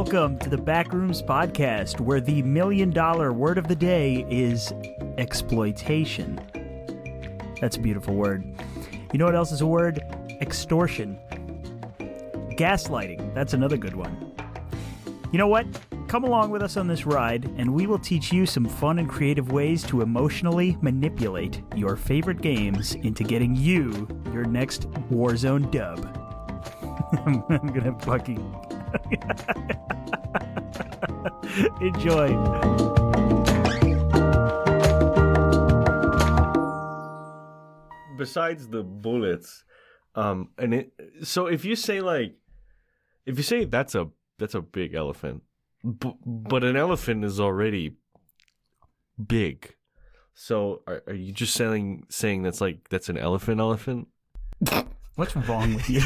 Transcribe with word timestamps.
Welcome 0.00 0.38
to 0.38 0.48
the 0.48 0.56
Backrooms 0.56 1.24
Podcast, 1.24 1.98
where 1.98 2.20
the 2.20 2.40
million 2.42 2.90
dollar 2.90 3.32
word 3.32 3.58
of 3.58 3.66
the 3.66 3.74
day 3.74 4.24
is 4.30 4.72
exploitation. 5.18 6.40
That's 7.60 7.76
a 7.78 7.80
beautiful 7.80 8.14
word. 8.14 8.44
You 9.12 9.18
know 9.18 9.24
what 9.24 9.34
else 9.34 9.50
is 9.50 9.60
a 9.60 9.66
word? 9.66 10.00
Extortion. 10.40 11.18
Gaslighting. 12.52 13.34
That's 13.34 13.54
another 13.54 13.76
good 13.76 13.96
one. 13.96 14.32
You 15.32 15.38
know 15.38 15.48
what? 15.48 15.66
Come 16.06 16.22
along 16.22 16.52
with 16.52 16.62
us 16.62 16.76
on 16.76 16.86
this 16.86 17.04
ride, 17.04 17.46
and 17.56 17.74
we 17.74 17.88
will 17.88 17.98
teach 17.98 18.32
you 18.32 18.46
some 18.46 18.66
fun 18.66 19.00
and 19.00 19.08
creative 19.08 19.50
ways 19.50 19.82
to 19.82 20.02
emotionally 20.02 20.78
manipulate 20.80 21.60
your 21.74 21.96
favorite 21.96 22.40
games 22.40 22.94
into 22.94 23.24
getting 23.24 23.56
you 23.56 24.06
your 24.32 24.44
next 24.44 24.88
Warzone 25.10 25.72
dub. 25.72 25.98
I'm 27.48 27.66
gonna 27.66 27.98
fucking 27.98 28.67
enjoy. 31.80 32.34
besides 38.18 38.68
the 38.68 38.82
bullets, 38.82 39.64
um, 40.14 40.50
and 40.58 40.74
it. 40.74 40.92
So 41.22 41.46
if 41.46 41.64
you 41.64 41.76
say 41.76 42.02
like, 42.02 42.34
if 43.24 43.38
you 43.38 43.42
say 43.42 43.64
that's 43.64 43.94
a 43.94 44.08
that's 44.38 44.54
a 44.54 44.60
big 44.60 44.94
elephant, 44.94 45.42
but, 45.82 46.16
but 46.26 46.64
an 46.64 46.76
elephant 46.76 47.24
is 47.24 47.40
already 47.40 47.96
big. 49.24 49.74
So 50.34 50.82
are, 50.86 51.02
are 51.06 51.14
you 51.14 51.32
just 51.32 51.54
saying 51.54 52.04
saying 52.10 52.42
that's 52.42 52.60
like 52.60 52.88
that's 52.90 53.08
an 53.08 53.16
elephant 53.16 53.60
elephant? 53.60 54.08
What's 55.14 55.34
wrong 55.34 55.74
with 55.74 55.88
you? 55.88 56.02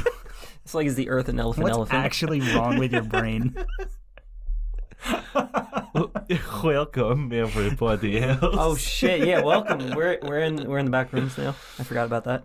It's 0.64 0.74
like 0.74 0.86
is 0.86 0.94
the 0.94 1.08
Earth 1.08 1.28
an 1.28 1.40
elephant? 1.40 1.64
What's 1.64 1.76
elephant. 1.76 2.04
actually 2.04 2.40
wrong 2.54 2.78
with 2.78 2.92
your 2.92 3.02
brain? 3.02 3.54
Welcome 6.62 7.32
everybody 7.32 8.20
else. 8.20 8.38
Oh 8.42 8.76
shit! 8.76 9.26
Yeah, 9.26 9.42
welcome. 9.42 9.94
We're 9.94 10.18
we're 10.22 10.38
in 10.38 10.68
we're 10.68 10.78
in 10.78 10.84
the 10.86 10.90
back 10.90 11.12
rooms 11.12 11.36
now. 11.36 11.50
I 11.78 11.82
forgot 11.82 12.06
about 12.06 12.24
that. 12.24 12.44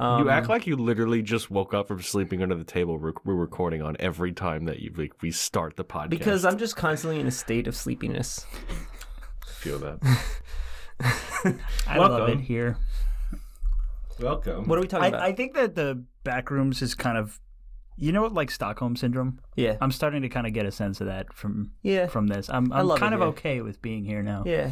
Um, 0.00 0.22
you 0.22 0.30
act 0.30 0.48
like 0.48 0.66
you 0.66 0.76
literally 0.76 1.22
just 1.22 1.50
woke 1.50 1.74
up 1.74 1.88
from 1.88 2.02
sleeping 2.02 2.42
under 2.42 2.54
the 2.54 2.64
table 2.64 2.96
we're, 2.98 3.14
we're 3.24 3.34
recording 3.34 3.82
on 3.82 3.96
every 3.98 4.32
time 4.32 4.66
that 4.66 4.78
you 4.78 4.92
like 4.96 5.12
we 5.20 5.30
start 5.32 5.76
the 5.76 5.84
podcast. 5.84 6.10
because 6.10 6.44
I'm 6.44 6.56
just 6.56 6.76
constantly 6.76 7.18
in 7.20 7.26
a 7.26 7.32
state 7.32 7.66
of 7.66 7.74
sleepiness. 7.76 8.46
feel 9.46 9.78
that. 9.80 9.98
I 11.86 11.98
love 11.98 12.10
Welcome. 12.12 12.38
it 12.38 12.42
here. 12.42 12.78
Welcome. 14.20 14.66
What 14.66 14.78
are 14.78 14.82
we 14.82 14.88
talking 14.88 15.04
I, 15.04 15.08
about? 15.08 15.22
I 15.22 15.32
think 15.32 15.54
that 15.54 15.74
the 15.74 16.02
back 16.24 16.50
rooms 16.50 16.80
is 16.82 16.94
kind 16.94 17.18
of, 17.18 17.38
you 17.98 18.12
know, 18.12 18.22
what, 18.22 18.32
like 18.32 18.50
Stockholm 18.50 18.96
syndrome. 18.96 19.40
yeah, 19.56 19.76
I'm 19.80 19.90
starting 19.90 20.22
to 20.22 20.28
kind 20.28 20.46
of 20.46 20.52
get 20.52 20.66
a 20.66 20.70
sense 20.72 21.00
of 21.00 21.08
that 21.08 21.32
from 21.34 21.72
yeah, 21.82 22.06
from 22.06 22.28
this. 22.28 22.48
I'm 22.48 22.72
I 22.72 22.80
I'm 22.80 22.86
love 22.86 22.98
it 22.98 23.00
kind 23.00 23.14
of 23.14 23.20
here. 23.20 23.28
okay 23.28 23.60
with 23.60 23.82
being 23.82 24.04
here 24.04 24.22
now. 24.22 24.44
yeah. 24.46 24.70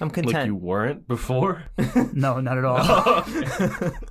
I'm 0.00 0.08
like 0.08 0.14
content. 0.14 0.46
you 0.46 0.56
weren't 0.56 1.06
before? 1.06 1.64
No, 2.12 2.40
not 2.40 2.58
at 2.58 2.64
all. 2.64 2.78
Oh. 2.82 3.92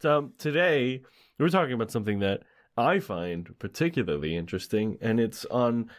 So 0.00 0.18
um, 0.18 0.32
today 0.36 1.02
we're 1.38 1.48
talking 1.48 1.74
about 1.74 1.92
something 1.92 2.18
that 2.20 2.42
I 2.76 2.98
find 2.98 3.48
particularly 3.60 4.34
interesting, 4.36 4.98
and 5.00 5.20
it's 5.20 5.44
on 5.44 5.90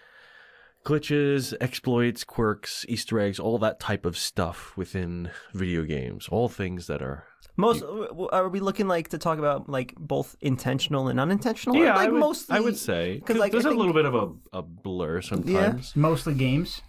glitches, 0.85 1.53
exploits, 1.61 2.23
quirks, 2.23 2.85
Easter 2.89 3.19
eggs, 3.19 3.39
all 3.39 3.57
that 3.59 3.79
type 3.79 4.05
of 4.05 4.17
stuff 4.17 4.75
within 4.77 5.29
video 5.53 5.83
games. 5.83 6.27
All 6.29 6.49
things 6.49 6.87
that 6.87 7.01
are 7.01 7.25
Most 7.55 7.81
w- 7.81 8.27
are 8.31 8.49
we 8.49 8.59
looking 8.59 8.87
like 8.87 9.09
to 9.09 9.17
talk 9.17 9.37
about 9.39 9.69
like 9.69 9.93
both 9.97 10.35
intentional 10.41 11.07
and 11.07 11.19
unintentional? 11.19 11.75
Yeah, 11.77 11.95
like 11.95 12.07
I 12.07 12.11
would, 12.11 12.19
mostly. 12.19 12.57
I 12.57 12.59
would 12.59 12.77
say 12.77 13.21
'cause, 13.25 13.37
like, 13.37 13.51
I 13.51 13.53
there's 13.53 13.65
a 13.65 13.71
little 13.71 13.93
bit 13.93 14.05
of 14.05 14.15
a, 14.15 14.57
a 14.57 14.61
blur 14.61 15.21
sometimes. 15.21 15.93
Yeah. 15.95 16.01
Mostly 16.01 16.33
games. 16.33 16.81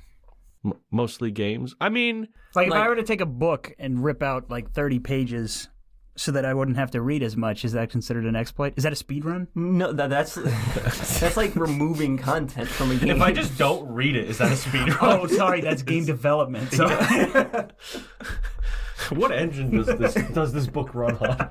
M- 0.64 0.72
mostly 0.90 1.30
games. 1.30 1.74
I 1.80 1.90
mean, 1.90 2.28
Like, 2.54 2.68
if 2.68 2.72
I 2.72 2.88
were 2.88 2.96
to 2.96 3.02
take 3.02 3.20
a 3.20 3.26
book 3.26 3.74
and 3.78 4.02
rip 4.02 4.22
out 4.22 4.48
like 4.50 4.70
30 4.72 4.98
pages 5.00 5.68
so 6.16 6.30
that 6.32 6.44
I 6.44 6.54
wouldn't 6.54 6.76
have 6.76 6.90
to 6.92 7.00
read 7.00 7.22
as 7.22 7.36
much, 7.36 7.64
is 7.64 7.72
that 7.72 7.90
considered 7.90 8.24
an 8.24 8.36
exploit? 8.36 8.74
Is 8.76 8.84
that 8.84 8.92
a 8.92 8.96
speed 8.96 9.24
run? 9.24 9.48
No, 9.54 9.92
that, 9.92 10.10
that's 10.10 10.34
that's 11.20 11.36
like 11.36 11.56
removing 11.56 12.16
content 12.18 12.68
from 12.68 12.90
a 12.92 12.96
game. 12.96 13.16
If 13.16 13.20
I 13.22 13.32
just 13.32 13.58
don't 13.58 13.88
read 13.92 14.14
it, 14.16 14.28
is 14.30 14.38
that 14.38 14.52
a 14.52 14.56
speed 14.56 14.88
run? 15.02 15.20
Oh, 15.20 15.26
sorry, 15.26 15.60
that's 15.60 15.82
game 15.82 16.04
development. 16.04 16.72
So 18.96 19.16
what 19.16 19.32
engine 19.32 19.70
does 19.72 19.86
this 19.98 20.14
does 20.32 20.52
this 20.54 20.66
book 20.66 20.94
run 20.94 21.16
on? 21.18 21.50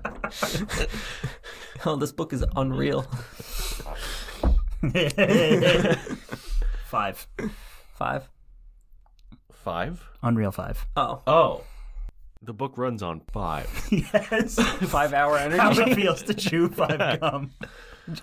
oh, 1.85 1.95
this 1.97 2.11
book 2.11 2.33
is 2.33 2.43
unreal. 2.55 3.05
five, 6.85 7.27
Five. 7.95 8.29
Five. 9.51 10.03
Unreal 10.23 10.51
Five. 10.51 10.85
Oh, 10.95 11.21
Oh, 11.27 11.63
the 12.43 12.53
book 12.53 12.77
runs 12.77 13.01
on 13.03 13.21
five. 13.31 13.67
Yes. 13.91 14.55
five 14.89 15.13
hour 15.13 15.37
energy. 15.37 15.57
How 15.59 15.71
energy. 15.71 15.91
it 15.91 15.95
feels 15.95 16.23
to 16.23 16.33
chew 16.33 16.67
five 16.79 17.19
gum. 17.19 17.51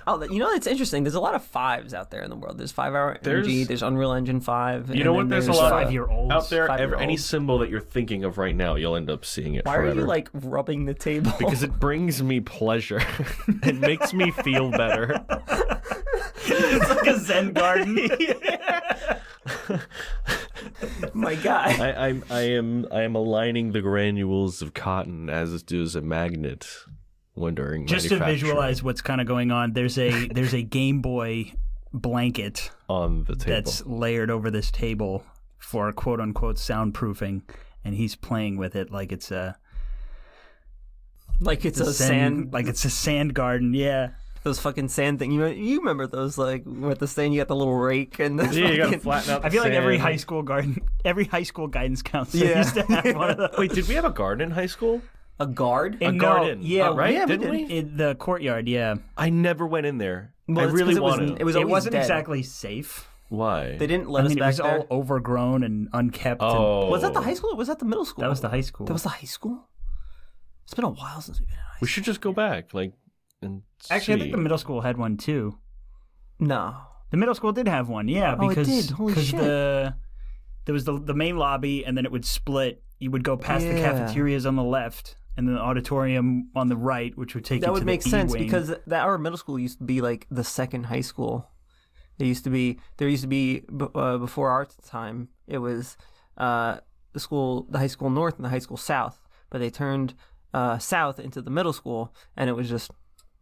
Oh, 0.06 0.22
you 0.22 0.38
know 0.38 0.50
it's 0.50 0.66
interesting. 0.66 1.04
There's 1.04 1.14
a 1.14 1.20
lot 1.20 1.34
of 1.34 1.42
fives 1.42 1.94
out 1.94 2.10
there 2.10 2.20
in 2.20 2.28
the 2.28 2.36
world. 2.36 2.58
There's 2.58 2.70
five 2.72 2.92
hour 2.94 3.16
energy. 3.24 3.64
There's 3.64 3.82
Unreal 3.82 4.12
Engine 4.12 4.40
five. 4.40 4.88
You 4.88 4.94
and 4.96 5.04
know 5.04 5.12
then 5.12 5.16
what? 5.16 5.28
There's 5.30 5.46
a 5.48 5.52
lot 5.52 5.72
of- 5.72 5.82
Five-year-olds. 5.84 6.32
Out 6.34 6.50
there, 6.50 6.64
ev- 6.64 6.68
Five-year-olds. 6.68 7.02
any 7.02 7.16
symbol 7.16 7.58
that 7.60 7.70
you're 7.70 7.80
thinking 7.80 8.24
of 8.24 8.36
right 8.36 8.54
now, 8.54 8.74
you'll 8.74 8.96
end 8.96 9.08
up 9.08 9.24
seeing 9.24 9.54
it 9.54 9.64
Why 9.64 9.76
forever. 9.76 9.90
are 9.92 10.00
you 10.02 10.06
like 10.06 10.28
rubbing 10.34 10.84
the 10.84 10.92
table? 10.94 11.32
Because 11.38 11.62
it 11.62 11.78
brings 11.80 12.22
me 12.22 12.40
pleasure. 12.40 13.00
it 13.62 13.76
makes 13.76 14.12
me 14.12 14.30
feel 14.32 14.70
better. 14.70 15.24
It's 16.44 16.88
like 16.90 17.06
a 17.06 17.18
Zen 17.18 17.52
garden. 17.54 17.96
my 21.14 21.34
God, 21.34 21.80
I, 21.80 22.08
I'm, 22.08 22.24
I 22.30 22.40
am, 22.40 22.86
I 22.90 23.02
am 23.02 23.14
aligning 23.14 23.72
the 23.72 23.80
granules 23.80 24.62
of 24.62 24.74
cotton 24.74 25.28
as 25.30 25.52
it 25.54 25.66
does 25.66 25.94
a 25.96 26.00
magnet 26.00 26.66
Wondering 27.36 27.86
Just 27.86 28.08
to 28.08 28.18
visualize 28.18 28.82
what's 28.82 29.00
kind 29.00 29.20
of 29.20 29.26
going 29.26 29.50
on, 29.50 29.72
there's 29.72 29.96
a 29.98 30.26
there's 30.34 30.52
a 30.52 30.62
Game 30.62 31.00
Boy 31.00 31.52
blanket 31.92 32.70
on 32.88 33.24
the 33.24 33.34
table. 33.36 33.50
that's 33.54 33.86
layered 33.86 34.30
over 34.30 34.50
this 34.50 34.70
table 34.70 35.24
for 35.58 35.90
quote 35.92 36.20
unquote 36.20 36.56
soundproofing, 36.56 37.42
and 37.84 37.94
he's 37.94 38.14
playing 38.16 38.56
with 38.56 38.74
it 38.76 38.90
like 38.90 39.12
it's 39.12 39.30
a 39.30 39.56
Like 41.40 41.64
it's 41.64 41.80
a 41.80 41.92
sand, 41.94 42.40
sand. 42.40 42.52
like 42.52 42.66
it's 42.66 42.84
a 42.84 42.90
sand 42.90 43.32
garden. 43.32 43.72
Yeah, 43.74 44.10
those 44.42 44.58
fucking 44.58 44.88
sand 44.88 45.18
thing. 45.18 45.32
You 45.32 45.46
you 45.46 45.78
remember 45.80 46.06
those 46.06 46.38
like 46.38 46.62
with 46.66 46.98
the 46.98 47.06
sand? 47.06 47.34
You 47.34 47.40
got 47.40 47.48
the 47.48 47.56
little 47.56 47.74
rake 47.76 48.18
and 48.18 48.38
the 48.38 48.44
Yeah, 48.58 48.68
you 48.70 48.76
gotta 48.78 48.98
flatten 48.98 49.30
out. 49.34 49.44
I 49.44 49.48
the 49.48 49.54
feel 49.54 49.62
like 49.62 49.72
every 49.72 49.98
high 49.98 50.16
school 50.16 50.42
garden, 50.42 50.80
every 51.04 51.24
high 51.24 51.42
school 51.42 51.66
guidance 51.68 52.02
counselor 52.02 52.46
Yeah. 52.46 52.58
used 52.58 52.74
to 52.74 52.82
have 52.82 53.14
one 53.16 53.30
of 53.30 53.36
those. 53.36 53.50
Wait, 53.58 53.72
did 53.72 53.86
we 53.88 53.94
have 53.94 54.04
a 54.04 54.10
garden 54.10 54.48
in 54.48 54.54
high 54.54 54.66
school? 54.66 55.02
a 55.38 55.46
guard. 55.46 55.96
In- 56.02 56.18
no, 56.18 56.20
garden, 56.20 56.58
yeah, 56.62 56.88
uh, 56.90 56.94
right? 56.94 57.14
yeah, 57.14 57.24
Didn't 57.24 57.50
did. 57.50 57.50
we? 57.50 57.62
In 57.78 57.96
the 57.96 58.14
courtyard, 58.16 58.68
yeah. 58.68 58.96
I 59.16 59.30
never 59.30 59.66
went 59.66 59.86
in 59.86 59.96
there. 59.96 60.34
Well, 60.46 60.60
I 60.60 60.64
it's 60.64 60.72
really 60.74 60.88
'cause 60.92 60.96
it 60.98 61.02
was- 61.02 61.18
wanted. 61.18 61.40
it 61.40 61.44
was 61.44 61.54
it 61.54 61.58
always 61.60 61.70
wasn't 61.70 61.92
dead. 61.92 62.00
exactly 62.02 62.42
safe. 62.42 63.08
Why? 63.30 63.76
They 63.78 63.86
didn't 63.86 64.10
let 64.10 64.24
I 64.24 64.26
us 64.26 64.28
mean, 64.30 64.38
it 64.38 64.40
back 64.40 64.48
was 64.48 64.56
there. 64.58 64.78
all 64.80 64.86
overgrown 64.90 65.62
and 65.62 65.88
unkept. 65.94 66.42
and- 66.42 66.50
oh, 66.52 66.88
Was 66.90 67.00
that 67.02 67.14
the 67.14 67.22
high 67.22 67.32
school 67.32 67.52
or 67.52 67.56
was 67.56 67.68
that 67.68 67.78
the 67.78 67.86
middle 67.86 68.04
school? 68.04 68.20
that 68.22 68.28
was 68.28 68.42
the 68.42 68.50
high 68.50 68.60
school. 68.60 68.84
That 68.86 68.92
was 68.92 69.02
the 69.04 69.08
high 69.08 69.24
school. 69.26 69.66
It's 70.64 70.74
been 70.74 70.84
a 70.84 70.90
while 70.90 71.20
since 71.22 71.40
we've 71.40 71.48
been 71.48 71.56
in 71.56 71.62
high 71.64 71.78
We 71.80 71.88
should 71.88 72.04
just 72.04 72.20
go 72.20 72.32
back, 72.32 72.74
like, 72.74 72.92
and 73.42 73.62
Actually, 73.90 74.14
I 74.14 74.18
think 74.20 74.32
the 74.32 74.38
middle 74.38 74.58
school 74.58 74.80
had 74.82 74.96
one 74.98 75.16
too. 75.16 75.58
No. 76.38 76.76
The 77.10 77.16
middle 77.16 77.34
school 77.34 77.52
did 77.52 77.66
have 77.66 77.88
one, 77.88 78.06
yeah, 78.08 78.36
Oh, 78.38 78.48
because 78.48 78.92
because 78.92 79.26
shit. 79.26 79.40
the 79.40 79.94
there 80.64 80.72
was 80.72 80.84
the 80.84 80.98
the 81.00 81.14
main 81.14 81.36
lobby, 81.36 81.84
and 81.84 81.96
then 81.96 82.04
it 82.04 82.12
would 82.12 82.24
split. 82.24 82.82
You 82.98 83.10
would 83.10 83.24
go 83.24 83.36
past 83.36 83.64
the 83.66 83.72
cafeterias 83.74 84.46
on 84.46 84.56
the 84.56 84.62
left, 84.62 85.16
and 85.36 85.48
then 85.48 85.54
the 85.56 85.60
auditorium 85.60 86.50
on 86.54 86.68
the 86.68 86.76
right, 86.76 87.16
which 87.16 87.34
would 87.34 87.44
take 87.44 87.56
you 87.56 87.60
That 87.62 87.66
to 87.68 87.72
would 87.72 87.82
the 87.82 87.86
make 87.86 88.02
sense 88.02 88.32
wing. 88.32 88.44
because 88.44 88.68
that 88.86 89.02
our 89.04 89.18
middle 89.18 89.38
school 89.38 89.58
used 89.58 89.78
to 89.78 89.84
be 89.84 90.00
like 90.00 90.26
the 90.30 90.44
second 90.44 90.84
high 90.84 91.00
school. 91.00 91.48
There 92.18 92.28
used 92.28 92.44
to 92.44 92.50
be 92.50 92.78
there 92.98 93.08
used 93.08 93.22
to 93.22 93.28
be 93.28 93.64
uh, 93.94 94.18
before 94.18 94.50
our 94.50 94.66
time. 94.86 95.28
It 95.48 95.58
was 95.58 95.96
uh, 96.36 96.78
the 97.12 97.20
school, 97.20 97.66
the 97.70 97.78
high 97.78 97.86
school 97.88 98.10
north 98.10 98.36
and 98.36 98.44
the 98.44 98.50
high 98.50 98.58
school 98.60 98.76
south, 98.76 99.18
but 99.48 99.58
they 99.58 99.70
turned 99.70 100.14
uh, 100.54 100.78
south 100.78 101.18
into 101.18 101.42
the 101.42 101.50
middle 101.50 101.72
school, 101.72 102.14
and 102.36 102.48
it 102.48 102.52
was 102.52 102.68
just 102.68 102.90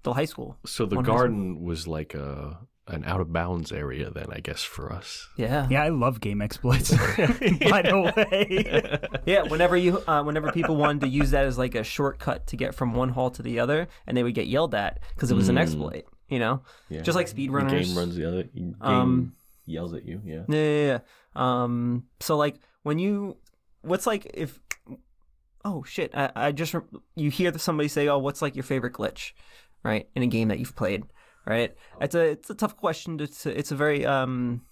the 0.02 0.12
high 0.14 0.24
school. 0.26 0.56
So 0.66 0.86
the 0.86 0.96
One 0.96 1.04
high 1.04 1.08
school. 1.10 1.16
garden 1.18 1.62
was 1.62 1.86
like 1.88 2.14
a 2.14 2.58
an 2.86 3.04
out 3.04 3.20
of 3.20 3.30
bounds 3.30 3.70
area 3.70 4.08
then, 4.10 4.28
I 4.32 4.40
guess, 4.40 4.62
for 4.62 4.90
us. 4.90 5.28
Yeah, 5.36 5.66
yeah, 5.70 5.82
I 5.82 5.90
love 5.90 6.20
game 6.20 6.40
exploits. 6.40 6.90
By 7.70 7.82
the 7.82 8.12
way, 8.30 9.20
yeah. 9.26 9.42
Whenever 9.42 9.76
you, 9.76 9.98
uh, 10.06 10.22
whenever 10.22 10.50
people 10.52 10.76
wanted 10.76 11.02
to 11.02 11.08
use 11.08 11.32
that 11.32 11.44
as 11.44 11.58
like 11.58 11.74
a 11.74 11.84
shortcut 11.84 12.46
to 12.46 12.56
get 12.56 12.74
from 12.74 12.94
one 12.94 13.10
hall 13.10 13.30
to 13.32 13.42
the 13.42 13.60
other, 13.60 13.88
and 14.06 14.16
they 14.16 14.22
would 14.22 14.34
get 14.34 14.46
yelled 14.46 14.74
at 14.74 15.00
because 15.14 15.30
it 15.30 15.34
was 15.34 15.50
an 15.50 15.56
Mm. 15.56 15.60
exploit. 15.60 16.04
You 16.30 16.38
know, 16.38 16.62
Yeah. 16.88 17.02
just 17.02 17.14
like 17.16 17.28
The 17.28 17.48
speedrunners. 17.48 17.84
game 17.88 17.96
runs 17.98 18.14
the 18.16 18.24
other. 18.26 18.42
Game 18.44 18.76
Um, 18.80 19.34
yells 19.66 19.92
at 19.92 20.06
you. 20.06 20.22
Yeah. 20.24 20.44
Yeah, 20.48 20.56
yeah, 20.62 20.86
yeah. 20.86 20.98
Um, 21.36 22.04
so 22.20 22.36
like 22.38 22.56
when 22.84 22.98
you, 22.98 23.36
what's 23.82 24.06
like 24.06 24.30
if, 24.32 24.58
oh 25.64 25.82
shit, 25.84 26.10
I, 26.14 26.30
I 26.34 26.52
just 26.52 26.72
re- 26.74 26.80
you 27.16 27.30
hear 27.30 27.56
somebody 27.58 27.88
say, 27.88 28.08
oh, 28.08 28.18
what's 28.18 28.40
like 28.40 28.56
your 28.56 28.62
favorite 28.62 28.94
glitch, 28.94 29.32
right, 29.84 30.08
in 30.14 30.22
a 30.22 30.26
game 30.26 30.48
that 30.48 30.58
you've 30.58 30.76
played, 30.76 31.04
right? 31.46 31.74
It's 32.00 32.14
a 32.14 32.30
it's 32.30 32.50
a 32.50 32.54
tough 32.54 32.76
question. 32.76 33.18
To, 33.18 33.26
to 33.26 33.58
it's 33.58 33.70
a 33.70 33.76
very 33.76 34.04
um 34.04 34.62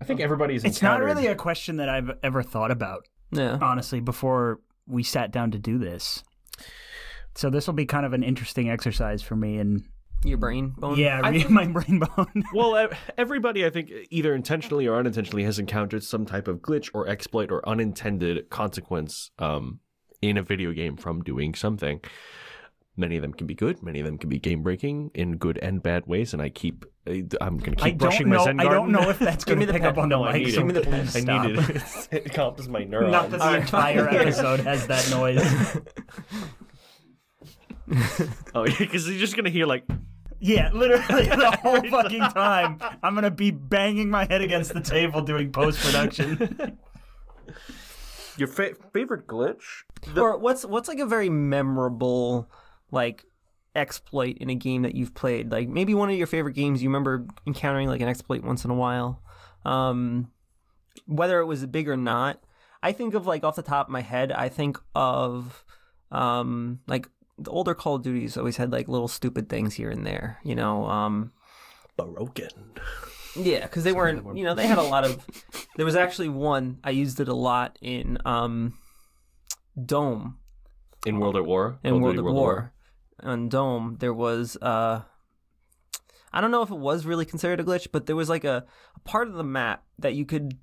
I 0.00 0.04
think 0.04 0.20
everybody's. 0.20 0.64
It's 0.64 0.82
not 0.82 1.00
really 1.00 1.26
a 1.28 1.34
question 1.34 1.76
that 1.76 1.88
I've 1.88 2.10
ever 2.22 2.42
thought 2.42 2.70
about, 2.70 3.06
yeah. 3.32 3.58
honestly, 3.62 4.00
before 4.00 4.60
we 4.86 5.02
sat 5.02 5.30
down 5.30 5.50
to 5.52 5.58
do 5.58 5.78
this. 5.78 6.22
So 7.34 7.50
this 7.50 7.66
will 7.66 7.74
be 7.74 7.86
kind 7.86 8.06
of 8.06 8.12
an 8.12 8.22
interesting 8.22 8.70
exercise 8.70 9.22
for 9.22 9.34
me, 9.34 9.58
and 9.58 9.82
Your 10.24 10.38
brain 10.38 10.74
bone. 10.76 10.98
yeah, 10.98 11.20
I 11.24 11.32
think- 11.32 11.50
my 11.62 11.66
brain 11.66 12.00
bone. 12.00 12.44
Well, 12.54 12.88
everybody, 13.18 13.64
I 13.64 13.70
think, 13.70 13.90
either 14.10 14.34
intentionally 14.34 14.86
or 14.86 14.96
unintentionally, 14.98 15.44
has 15.44 15.58
encountered 15.58 16.04
some 16.04 16.26
type 16.26 16.48
of 16.48 16.58
glitch 16.58 16.90
or 16.94 17.08
exploit 17.08 17.50
or 17.50 17.66
unintended 17.68 18.50
consequence 18.50 19.30
um, 19.38 19.80
in 20.22 20.36
a 20.36 20.42
video 20.42 20.72
game 20.72 20.96
from 20.96 21.22
doing 21.22 21.54
something. 21.54 22.00
Many 22.96 23.16
of 23.16 23.22
them 23.22 23.32
can 23.32 23.46
be 23.48 23.54
good. 23.54 23.82
Many 23.82 23.98
of 24.00 24.06
them 24.06 24.18
can 24.18 24.28
be 24.30 24.38
game 24.38 24.62
breaking 24.62 25.10
in 25.14 25.36
good 25.36 25.58
and 25.58 25.82
bad 25.82 26.06
ways. 26.06 26.32
And 26.32 26.40
I 26.40 26.48
keep, 26.48 26.84
uh, 27.08 27.10
I'm 27.40 27.58
going 27.58 27.74
to 27.74 27.84
keep 27.84 27.84
I 27.84 27.90
brushing 27.92 28.28
don't 28.28 28.30
my 28.30 28.36
know. 28.36 28.44
Zen 28.44 28.60
I 28.60 28.64
garden. 28.64 28.82
don't 28.82 28.92
know 28.92 29.10
if 29.10 29.18
that's 29.18 29.44
Give 29.44 29.56
going 29.56 29.58
me 29.60 29.66
to 29.66 29.72
the 29.72 29.78
pick 29.80 29.86
up 29.88 29.98
on 29.98 30.08
the 30.08 30.16
No, 30.16 30.24
I 30.24 30.32
mic. 30.34 30.44
need 30.46 30.54
So 30.54 30.60
it. 30.60 30.64
me 30.64 30.72
the- 30.74 30.80
please 30.82 31.16
I 31.16 31.20
stop. 31.20 31.46
need 31.46 31.58
it. 31.58 32.08
it 32.12 32.32
calms 32.34 32.68
my 32.68 32.84
neurons. 32.84 33.10
Not 33.10 33.30
that 33.32 33.40
the 33.40 33.56
entire 33.56 34.08
episode 34.20 34.60
has 34.60 34.86
that 34.86 35.10
noise. 35.10 35.42
oh, 38.54 38.64
yeah, 38.66 38.74
because 38.78 39.08
you're 39.08 39.18
just 39.18 39.34
going 39.34 39.44
to 39.44 39.50
hear 39.50 39.66
like, 39.66 39.84
Yeah, 40.40 40.70
literally 40.72 41.24
the 41.26 41.58
whole 41.62 41.82
fucking 41.90 42.20
time. 42.20 42.78
I'm 43.02 43.14
gonna 43.14 43.30
be 43.30 43.50
banging 43.50 44.10
my 44.10 44.26
head 44.26 44.40
against 44.42 44.72
the 44.74 44.80
table 44.80 45.20
doing 45.22 45.50
post 45.52 45.80
production. 45.80 46.78
your 48.36 48.48
fa- 48.48 48.74
favorite 48.92 49.26
glitch? 49.26 49.62
or 50.16 50.36
what's 50.38 50.64
what's 50.66 50.86
like 50.88 50.98
a 50.98 51.06
very 51.06 51.30
memorable 51.30 52.50
like 52.94 53.24
exploit 53.74 54.38
in 54.38 54.48
a 54.50 54.54
game 54.54 54.82
that 54.82 54.94
you've 54.94 55.14
played? 55.14 55.50
Like 55.50 55.68
maybe 55.68 55.94
one 55.94 56.10
of 56.10 56.16
your 56.16 56.26
favorite 56.26 56.54
games 56.54 56.82
you 56.82 56.88
remember 56.88 57.26
encountering 57.46 57.88
like 57.88 58.00
an 58.00 58.08
exploit 58.08 58.42
once 58.42 58.64
in 58.64 58.70
a 58.70 58.74
while. 58.74 59.22
Um, 59.64 60.30
whether 61.06 61.40
it 61.40 61.46
was 61.46 61.64
big 61.66 61.88
or 61.88 61.96
not, 61.96 62.42
I 62.82 62.92
think 62.92 63.14
of 63.14 63.26
like 63.26 63.44
off 63.44 63.56
the 63.56 63.62
top 63.62 63.88
of 63.88 63.92
my 63.92 64.02
head, 64.02 64.32
I 64.32 64.48
think 64.48 64.78
of 64.94 65.64
um 66.10 66.80
like 66.86 67.08
the 67.38 67.50
older 67.50 67.74
Call 67.74 67.96
of 67.96 68.02
Duties 68.02 68.36
always 68.36 68.56
had 68.56 68.72
like 68.72 68.88
little 68.88 69.08
stupid 69.08 69.48
things 69.48 69.74
here 69.74 69.90
and 69.90 70.06
there, 70.06 70.38
you 70.44 70.54
know. 70.54 70.86
Um, 70.86 71.32
Broken. 71.96 72.48
yeah, 73.36 73.62
because 73.62 73.84
they 73.84 73.92
weren't, 73.92 74.36
you 74.36 74.44
know, 74.44 74.54
they 74.54 74.66
had 74.66 74.78
a 74.78 74.82
lot 74.82 75.04
of. 75.04 75.24
There 75.76 75.86
was 75.86 75.96
actually 75.96 76.28
one 76.28 76.78
I 76.84 76.90
used 76.90 77.18
it 77.20 77.28
a 77.28 77.34
lot 77.34 77.78
in 77.80 78.18
um, 78.24 78.74
Dome 79.82 80.38
In 81.06 81.18
World 81.18 81.36
at 81.36 81.44
War? 81.44 81.78
in 81.82 82.00
World 82.00 82.16
Duty 82.16 82.28
at 82.28 82.34
War. 82.34 82.72
On 83.20 83.48
Dome, 83.48 83.96
there 84.00 84.12
was 84.12 84.56
uh, 84.60 85.02
I 86.34 86.40
don't 86.40 86.50
know 86.50 86.62
if 86.62 86.70
it 86.70 86.78
was 86.78 87.06
really 87.06 87.24
considered 87.24 87.60
a 87.60 87.64
glitch, 87.64 87.88
but 87.92 88.06
there 88.06 88.16
was 88.16 88.28
like 88.28 88.42
a, 88.44 88.64
a 88.96 89.00
part 89.00 89.28
of 89.28 89.34
the 89.34 89.44
map 89.44 89.84
that 90.00 90.14
you 90.14 90.26
could, 90.26 90.58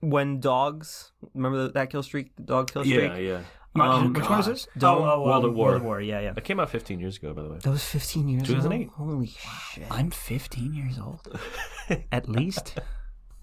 when 0.00 0.40
dogs, 0.40 1.12
remember 1.34 1.68
that 1.68 1.90
kill 1.90 2.02
streak, 2.02 2.34
the 2.36 2.42
dog 2.42 2.72
kill 2.72 2.84
streak. 2.84 3.12
Yeah, 3.12 3.16
yeah. 3.18 3.40
Um, 3.76 4.14
Which 4.14 4.30
one 4.30 4.40
is 4.40 4.46
this? 4.46 4.68
Dome. 4.78 5.02
oh, 5.02 5.10
oh, 5.14 5.22
World 5.24 5.44
um, 5.44 5.50
at 5.50 5.56
War. 5.56 5.66
World 5.66 5.82
at 5.82 5.86
War. 5.86 6.00
Yeah, 6.00 6.20
yeah. 6.20 6.32
That 6.32 6.44
came 6.44 6.58
out 6.58 6.70
15 6.70 7.00
years 7.00 7.18
ago, 7.18 7.34
by 7.34 7.42
the 7.42 7.50
way. 7.50 7.58
That 7.58 7.70
was 7.70 7.84
15 7.84 8.28
years 8.28 8.42
2008. 8.44 8.82
ago. 8.82 8.92
Holy 8.96 9.26
shit! 9.26 9.84
I'm 9.90 10.10
15 10.10 10.72
years 10.72 10.98
old. 10.98 11.38
At 12.12 12.28
least. 12.28 12.78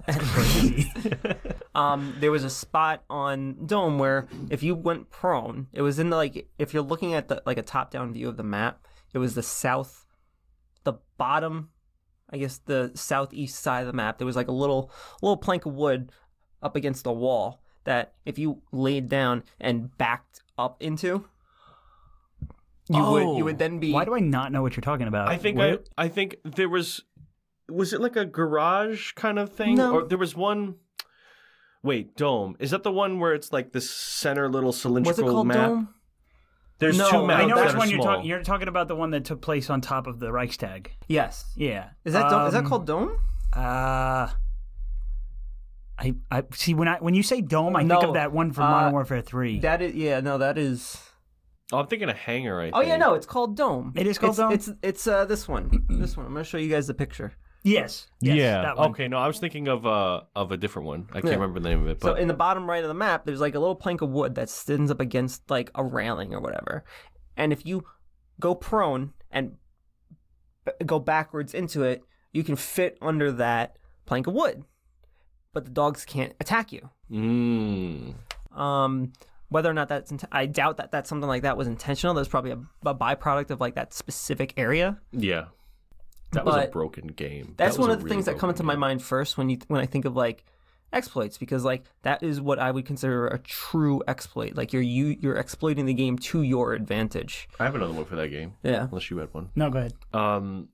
Crazy. 0.07 0.92
um, 1.75 2.15
there 2.19 2.31
was 2.31 2.44
a 2.44 2.50
spot 2.50 3.03
on 3.09 3.65
Dome 3.65 4.00
where 4.00 4.27
if 4.50 4.63
you 4.63 4.75
went 4.75 5.09
prone, 5.09 5.68
it 5.74 5.81
was 5.81 6.00
in 6.00 6.09
the 6.09 6.15
like 6.15 6.48
if 6.57 6.74
you're 6.74 6.83
looking 6.83 7.13
at 7.13 7.27
the 7.27 7.42
like 7.45 7.57
a 7.57 7.62
top 7.63 7.92
down 7.92 8.13
view 8.13 8.27
of 8.30 8.38
the 8.38 8.44
map, 8.44 8.88
it 9.13 9.18
was 9.19 9.36
the 9.36 9.44
south, 9.44 10.06
the 10.83 10.94
bottom, 11.18 11.69
I 12.30 12.38
guess 12.38 12.57
the 12.59 12.92
southeast 12.95 13.59
side 13.62 13.81
of 13.81 13.88
the 13.88 13.94
map. 13.94 14.18
There 14.18 14.25
was 14.27 14.36
like 14.36 14.48
a 14.48 14.51
little 14.53 14.92
little 15.21 15.38
plank 15.38 15.65
of 15.65 15.74
wood 15.74 16.12
up 16.62 16.75
against 16.75 17.03
the 17.03 17.12
wall 17.13 17.62
that 17.83 18.13
if 18.25 18.38
you 18.38 18.62
laid 18.71 19.09
down 19.09 19.44
and 19.59 19.95
backed 19.98 20.42
up 20.57 20.81
into, 20.81 21.25
you 22.89 23.01
would 23.03 23.21
you 23.38 23.42
Oh. 23.42 23.44
would 23.45 23.57
then 23.59 23.80
be 23.80 23.92
Why 23.92 24.06
do 24.06 24.13
I 24.15 24.19
not 24.19 24.51
know 24.51 24.62
what 24.62 24.75
you're 24.75 24.81
talking 24.81 25.07
about? 25.07 25.30
I 25.30 25.38
think 25.38 25.57
Where- 25.57 25.80
I 25.98 26.06
I 26.06 26.07
think 26.09 26.36
there 26.44 26.69
was 26.69 27.01
was 27.73 27.94
it 27.94 28.01
like 28.01 28.15
a 28.15 28.25
garage 28.25 29.13
kind 29.13 29.39
of 29.39 29.51
thing 29.53 29.75
No. 29.75 29.94
or 29.95 30.07
there 30.07 30.18
was 30.18 30.35
one 30.35 30.75
Wait, 31.83 32.15
dome. 32.15 32.56
Is 32.59 32.69
that 32.71 32.83
the 32.83 32.91
one 32.91 33.19
where 33.19 33.33
it's 33.33 33.51
like 33.51 33.71
this 33.71 33.89
center 33.89 34.47
little 34.47 34.68
was 34.68 34.79
cylindrical 34.81 35.27
it 35.27 35.31
called 35.31 35.47
map? 35.47 35.68
Dome? 35.69 35.89
There's 36.77 36.97
No, 36.97 37.09
two 37.09 37.25
maps 37.27 37.44
I 37.44 37.47
know 37.47 37.63
which 37.63 37.75
one 37.75 37.89
you're 37.89 38.01
small. 38.01 38.15
talking. 38.15 38.29
You're 38.29 38.44
talking 38.44 38.68
about 38.68 38.88
the 38.88 38.95
one 38.95 39.12
that 39.12 39.25
took 39.25 39.41
place 39.41 39.69
on 39.69 39.81
top 39.81 40.06
of 40.07 40.19
the 40.19 40.31
Reichstag. 40.31 40.91
Yes. 41.07 41.45
Yeah. 41.56 41.89
Is 42.06 42.13
that 42.13 42.29
Dome? 42.29 42.45
Is 42.47 42.53
that 42.53 42.59
Um, 42.63 42.69
called 42.69 42.85
Dome? 42.85 43.18
Uh 43.53 44.29
I, 45.97 46.15
I 46.31 46.44
see 46.53 46.74
when 46.74 46.88
I 46.88 46.97
when 46.97 47.13
you 47.13 47.21
say 47.21 47.41
dome, 47.41 47.75
I 47.75 47.85
think 47.88 48.03
of 48.03 48.15
that 48.15 48.31
one 48.31 48.51
from 48.51 48.65
uh, 48.65 48.69
Modern 48.71 48.94
Warfare 48.94 49.21
Three. 49.21 49.59
That 49.59 49.81
is 49.83 49.94
yeah. 49.94 50.19
No, 50.19 50.39
that 50.39 50.57
is. 50.57 51.00
Oh, 51.71 51.77
I'm 51.79 51.88
thinking 51.88 52.09
a 52.09 52.13
hangar, 52.13 52.59
I 52.59 52.71
Oh 52.74 52.81
yeah, 52.81 52.97
no, 52.97 53.13
it's 53.13 53.25
called 53.27 53.56
Dome. 53.56 53.94
It 53.95 54.07
is 54.07 54.17
called 54.17 54.31
it's, 54.31 54.38
Dome? 54.39 54.51
It's 54.51 54.69
it's 54.81 55.07
uh 55.07 55.25
this 55.25 55.47
one. 55.47 55.85
This 55.89 56.17
one. 56.17 56.25
I'm 56.25 56.33
gonna 56.33 56.44
show 56.44 56.57
you 56.57 56.69
guys 56.69 56.88
the 56.88 56.94
picture. 56.95 57.33
Yes, 57.63 58.07
yes, 58.19 58.35
yeah. 58.37 58.61
that 58.61 58.77
one. 58.77 58.89
Okay, 58.91 59.07
no, 59.07 59.17
I 59.17 59.27
was 59.27 59.39
thinking 59.39 59.67
of 59.67 59.85
uh 59.85 60.21
of 60.35 60.51
a 60.51 60.57
different 60.57 60.87
one. 60.87 61.07
I 61.11 61.15
can't 61.21 61.25
Yeah. 61.25 61.31
remember 61.33 61.59
the 61.59 61.69
name 61.69 61.81
of 61.81 61.87
it, 61.87 62.01
So 62.01 62.13
but 62.13 62.19
in 62.21 62.27
the 62.27 62.33
bottom 62.33 62.69
right 62.69 62.83
of 62.83 62.87
the 62.87 62.93
map, 62.93 63.25
there's 63.25 63.41
like 63.41 63.55
a 63.55 63.59
little 63.59 63.75
plank 63.75 64.01
of 64.01 64.09
wood 64.09 64.35
that 64.35 64.49
stands 64.49 64.89
up 64.91 64.99
against 64.99 65.49
like 65.49 65.71
a 65.75 65.83
railing 65.83 66.33
or 66.33 66.39
whatever. 66.39 66.83
And 67.37 67.51
if 67.53 67.65
you 67.65 67.83
go 68.39 68.55
prone 68.55 69.13
and 69.31 69.53
b- 70.65 70.71
go 70.85 70.99
backwards 70.99 71.53
into 71.53 71.83
it, 71.83 72.03
you 72.33 72.43
can 72.43 72.55
fit 72.55 72.97
under 73.01 73.31
that 73.33 73.77
plank 74.05 74.27
of 74.27 74.33
wood. 74.33 74.63
But 75.53 75.65
the 75.65 75.71
dogs 75.71 76.05
can't 76.05 76.33
attack 76.39 76.71
you. 76.71 76.89
mm. 77.11 78.13
Um, 78.57 79.13
whether 79.49 79.69
or 79.69 79.73
not 79.73 79.89
that's, 79.89 80.11
int- 80.11 80.23
I 80.31 80.45
doubt 80.45 80.77
that 80.77 80.91
that 80.91 81.07
something 81.07 81.27
like 81.27 81.41
that 81.43 81.57
was 81.57 81.67
intentional. 81.67 82.13
That's 82.15 82.29
probably 82.29 82.51
a, 82.51 82.59
a 82.85 82.95
byproduct 82.95 83.49
of 83.51 83.59
like 83.59 83.75
that 83.75 83.93
specific 83.93 84.53
area. 84.57 84.99
yeah. 85.11 85.45
That 86.31 86.45
was 86.45 86.55
a 86.55 86.67
broken 86.67 87.07
game. 87.07 87.55
That's 87.57 87.75
That 87.75 87.79
was 87.81 87.87
one 87.87 87.91
of 87.91 87.99
the 87.99 88.05
really 88.05 88.15
things 88.15 88.25
that 88.25 88.37
come 88.37 88.49
broken 88.49 88.49
into 88.49 88.63
my 88.63 88.75
mind 88.75 89.01
first 89.01 89.37
when 89.37 89.49
you 89.49 89.57
when 89.67 89.81
I 89.81 89.85
think 89.85 90.05
of 90.05 90.15
like 90.15 90.45
exploits 90.93 91.37
because 91.37 91.63
like 91.63 91.83
that 92.01 92.21
is 92.21 92.41
what 92.41 92.59
I 92.59 92.71
would 92.71 92.85
consider 92.85 93.27
a 93.27 93.37
true 93.39 94.01
exploit. 94.07 94.55
Like 94.55 94.73
you're 94.73 94.81
you 94.81 95.17
you're 95.19 95.38
exploiting 95.38 95.85
the 95.85 95.93
game 95.93 96.17
to 96.19 96.41
your 96.41 96.73
advantage. 96.73 97.47
I 97.59 97.65
have 97.65 97.75
another 97.75 97.93
one 97.93 98.05
for 98.05 98.15
that 98.15 98.29
game. 98.29 98.53
Yeah. 98.63 98.83
Unless 98.85 99.09
you 99.09 99.17
had 99.17 99.33
one. 99.33 99.50
No, 99.55 99.69
go 99.69 99.79
ahead. 99.79 99.93
um 100.13 100.69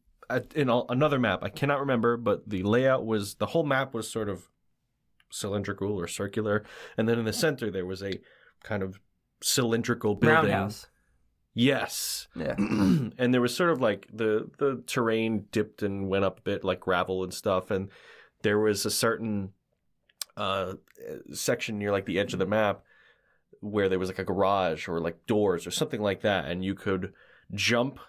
in 0.56 0.70
all, 0.70 0.86
another 0.90 1.18
map 1.20 1.40
i 1.42 1.48
cannot 1.48 1.80
remember 1.80 2.18
but 2.18 2.50
the 2.50 2.62
layout 2.62 3.06
was 3.06 3.36
the 3.36 3.46
whole 3.46 3.64
map 3.64 3.94
was 3.94 4.12
sort 4.12 4.28
of 4.28 4.50
cylindrical 5.32 5.98
or 5.98 6.06
circular 6.06 6.66
and 6.98 7.08
then 7.08 7.18
in 7.18 7.24
the 7.24 7.32
center 7.32 7.72
there 7.72 7.86
was 7.86 8.04
a 8.04 8.20
kind 8.62 8.84
of 8.84 9.00
cylindrical 9.42 10.16
building 10.16 10.52
Roundhouse. 10.52 10.88
Yes 11.58 12.28
Yeah. 12.36 12.56
and 12.58 13.34
there 13.34 13.42
was 13.42 13.56
sort 13.56 13.72
of 13.72 13.82
like 13.82 14.08
the 14.14 14.50
the 14.60 14.84
terrain 14.86 15.46
dipped 15.52 15.82
and 15.84 16.08
went 16.08 16.24
up 16.26 16.40
a 16.40 16.42
bit 16.44 16.64
like 16.64 16.80
gravel 16.80 17.24
and 17.24 17.34
stuff 17.34 17.72
and 17.72 17.90
there 18.44 18.60
was 18.60 18.86
a 18.86 18.92
certain 18.92 19.54
uh 20.38 20.74
section 21.34 21.78
near 21.80 21.92
like 21.92 22.06
the 22.06 22.20
edge 22.20 22.34
of 22.34 22.40
the 22.40 22.46
map 22.46 22.84
where 23.62 23.90
there 23.90 23.98
was 24.00 24.10
like 24.10 24.20
a 24.20 24.24
garage 24.24 24.88
or 24.88 25.00
like 25.00 25.26
doors 25.26 25.66
or 25.66 25.72
something 25.72 26.02
like 26.02 26.22
that 26.22 26.46
and 26.46 26.64
you 26.64 26.76
could 26.76 27.12
jump 27.54 28.00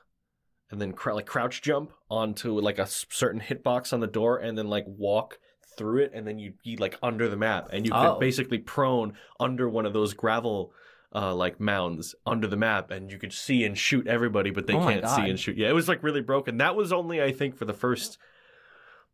and 0.70 0.78
then 0.80 0.92
cr- 0.92 1.12
like 1.14 1.24
crouch 1.26 1.62
jump 1.62 1.90
onto 2.10 2.60
like 2.60 2.78
a 2.78 2.86
certain 2.86 3.40
hitbox 3.40 3.92
on 3.94 4.00
the 4.00 4.06
door 4.06 4.36
and 4.36 4.58
then 4.58 4.68
like 4.68 4.84
walk 4.86 5.38
through 5.78 6.02
it 6.02 6.10
and 6.12 6.26
then 6.26 6.38
you'd 6.38 6.60
be 6.62 6.76
like 6.76 6.98
under 7.02 7.28
the 7.28 7.36
map 7.36 7.68
and 7.72 7.86
you 7.86 7.92
could 7.92 7.98
Oh. 8.16 8.18
basically 8.18 8.58
prone 8.58 9.14
under 9.40 9.68
one 9.68 9.86
of 9.86 9.92
those 9.94 10.12
gravel 10.12 10.72
uh, 11.14 11.34
like 11.34 11.58
mounds 11.58 12.14
under 12.26 12.46
the 12.46 12.56
map 12.56 12.90
and 12.90 13.10
you 13.10 13.18
could 13.18 13.32
see 13.32 13.64
and 13.64 13.78
shoot 13.78 14.06
everybody 14.06 14.50
but 14.50 14.66
they 14.66 14.74
Oh 14.74 14.80
can't 14.80 15.08
see 15.08 15.28
and 15.30 15.40
shoot 15.40 15.56
yeah 15.56 15.68
it 15.68 15.74
was 15.74 15.88
like 15.88 16.02
really 16.02 16.20
broken 16.20 16.58
that 16.58 16.76
was 16.76 16.92
only 16.92 17.22
i 17.22 17.32
think 17.32 17.56
for 17.56 17.64
the 17.64 17.72
first 17.72 18.18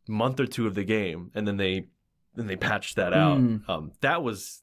month 0.07 0.39
or 0.39 0.45
two 0.45 0.67
of 0.67 0.75
the 0.75 0.83
game 0.83 1.31
and 1.33 1.47
then 1.47 1.55
they 1.57 1.87
then 2.35 2.47
they 2.47 2.57
patched 2.57 2.95
that 2.97 3.13
out 3.13 3.37
Mm. 3.39 3.69
um, 3.69 3.91
that 4.01 4.21
was 4.21 4.61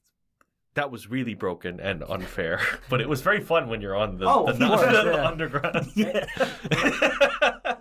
that 0.75 0.89
was 0.91 1.09
really 1.09 1.33
broken 1.33 1.79
and 1.79 2.03
unfair 2.03 2.59
but 2.89 3.01
it 3.01 3.09
was 3.09 3.21
very 3.21 3.39
fun 3.41 3.67
when 3.67 3.81
you're 3.81 3.95
on 3.95 4.17
the, 4.17 4.25
Oh, 4.27 4.51
the, 4.51 4.67
course, 4.67 4.81
the 4.81 5.11
yeah. 5.11 5.27
underground 5.27 5.87
Yeah. 5.95 6.25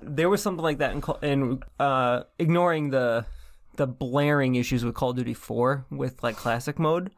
There 0.02 0.28
was 0.28 0.42
something 0.42 0.62
like 0.62 0.78
that 0.78 0.92
in 0.92 1.02
in 1.22 1.62
uh 1.78 2.22
ignoring 2.38 2.90
the 2.90 3.26
the 3.76 3.86
blaring 3.86 4.54
issues 4.56 4.84
with 4.84 4.94
Call 4.94 5.10
of 5.10 5.16
Duty 5.16 5.34
4 5.34 5.86
with 5.90 6.22
like 6.22 6.36
classic 6.36 6.78
mode 6.78 7.10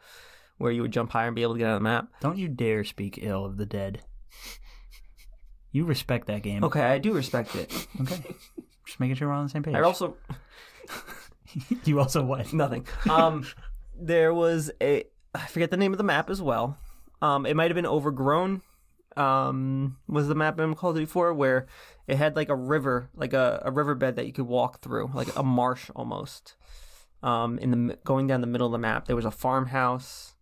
where 0.59 0.73
you 0.73 0.83
would 0.83 0.93
jump 0.93 1.11
higher 1.11 1.27
and 1.27 1.37
be 1.37 1.43
able 1.43 1.55
to 1.55 1.59
get 1.59 1.69
on 1.69 1.75
the 1.75 1.81
map. 1.81 2.09
Don't 2.21 2.39
you 2.39 2.49
dare 2.49 2.85
speak 2.85 3.19
ill 3.21 3.45
of 3.45 3.57
the 3.57 3.67
dead. 3.67 4.03
You 5.73 5.85
respect 5.85 6.29
that 6.29 6.43
game. 6.43 6.63
Okay, 6.63 6.83
I 6.83 6.99
do 6.99 7.13
respect 7.13 7.55
it. 7.57 7.89
Okay. 8.01 8.35
Just 8.87 9.01
making 9.01 9.17
sure 9.17 9.29
we're 9.29 9.35
on 9.35 9.45
the 9.45 9.51
same 9.51 9.63
page. 9.63 9.75
I 9.75 9.81
also 9.81 10.17
you 11.85 11.99
also 11.99 12.23
what? 12.23 12.53
nothing. 12.53 12.87
Um, 13.11 13.47
there 13.99 14.33
was 14.33 14.71
a 14.81 15.05
I 15.35 15.47
forget 15.47 15.71
the 15.71 15.77
name 15.77 15.93
of 15.93 15.99
the 15.99 16.05
map 16.05 16.31
as 16.31 16.41
well. 16.41 16.79
Um, 17.21 17.47
it 17.47 17.57
might 17.57 17.71
have 17.71 17.75
been 17.75 17.87
overgrown. 17.87 18.63
Um, 19.17 19.97
was 20.09 20.29
the 20.29 20.35
map 20.35 20.59
in 20.59 20.75
Call 20.75 20.91
of 20.91 20.97
Duty 20.97 21.07
4 21.07 21.35
where 21.35 21.67
it 22.09 22.17
had 22.17 22.37
like 22.37 22.49
a 22.49 22.55
river, 22.55 23.11
like 23.15 23.33
a, 23.33 23.63
a 23.65 23.71
riverbed 23.71 24.17
that 24.17 24.27
you 24.27 24.33
could 24.33 24.47
walk 24.47 24.81
through, 24.81 25.11
like 25.15 25.35
a 25.37 25.43
marsh 25.43 25.91
almost. 25.95 26.55
Um, 27.23 27.59
in 27.59 27.71
the 27.71 27.99
going 28.05 28.27
down 28.27 28.43
the 28.43 28.47
middle 28.47 28.67
of 28.67 28.73
the 28.73 28.79
map, 28.79 29.07
there 29.07 29.17
was 29.17 29.25
a 29.25 29.31
farmhouse. 29.31 30.34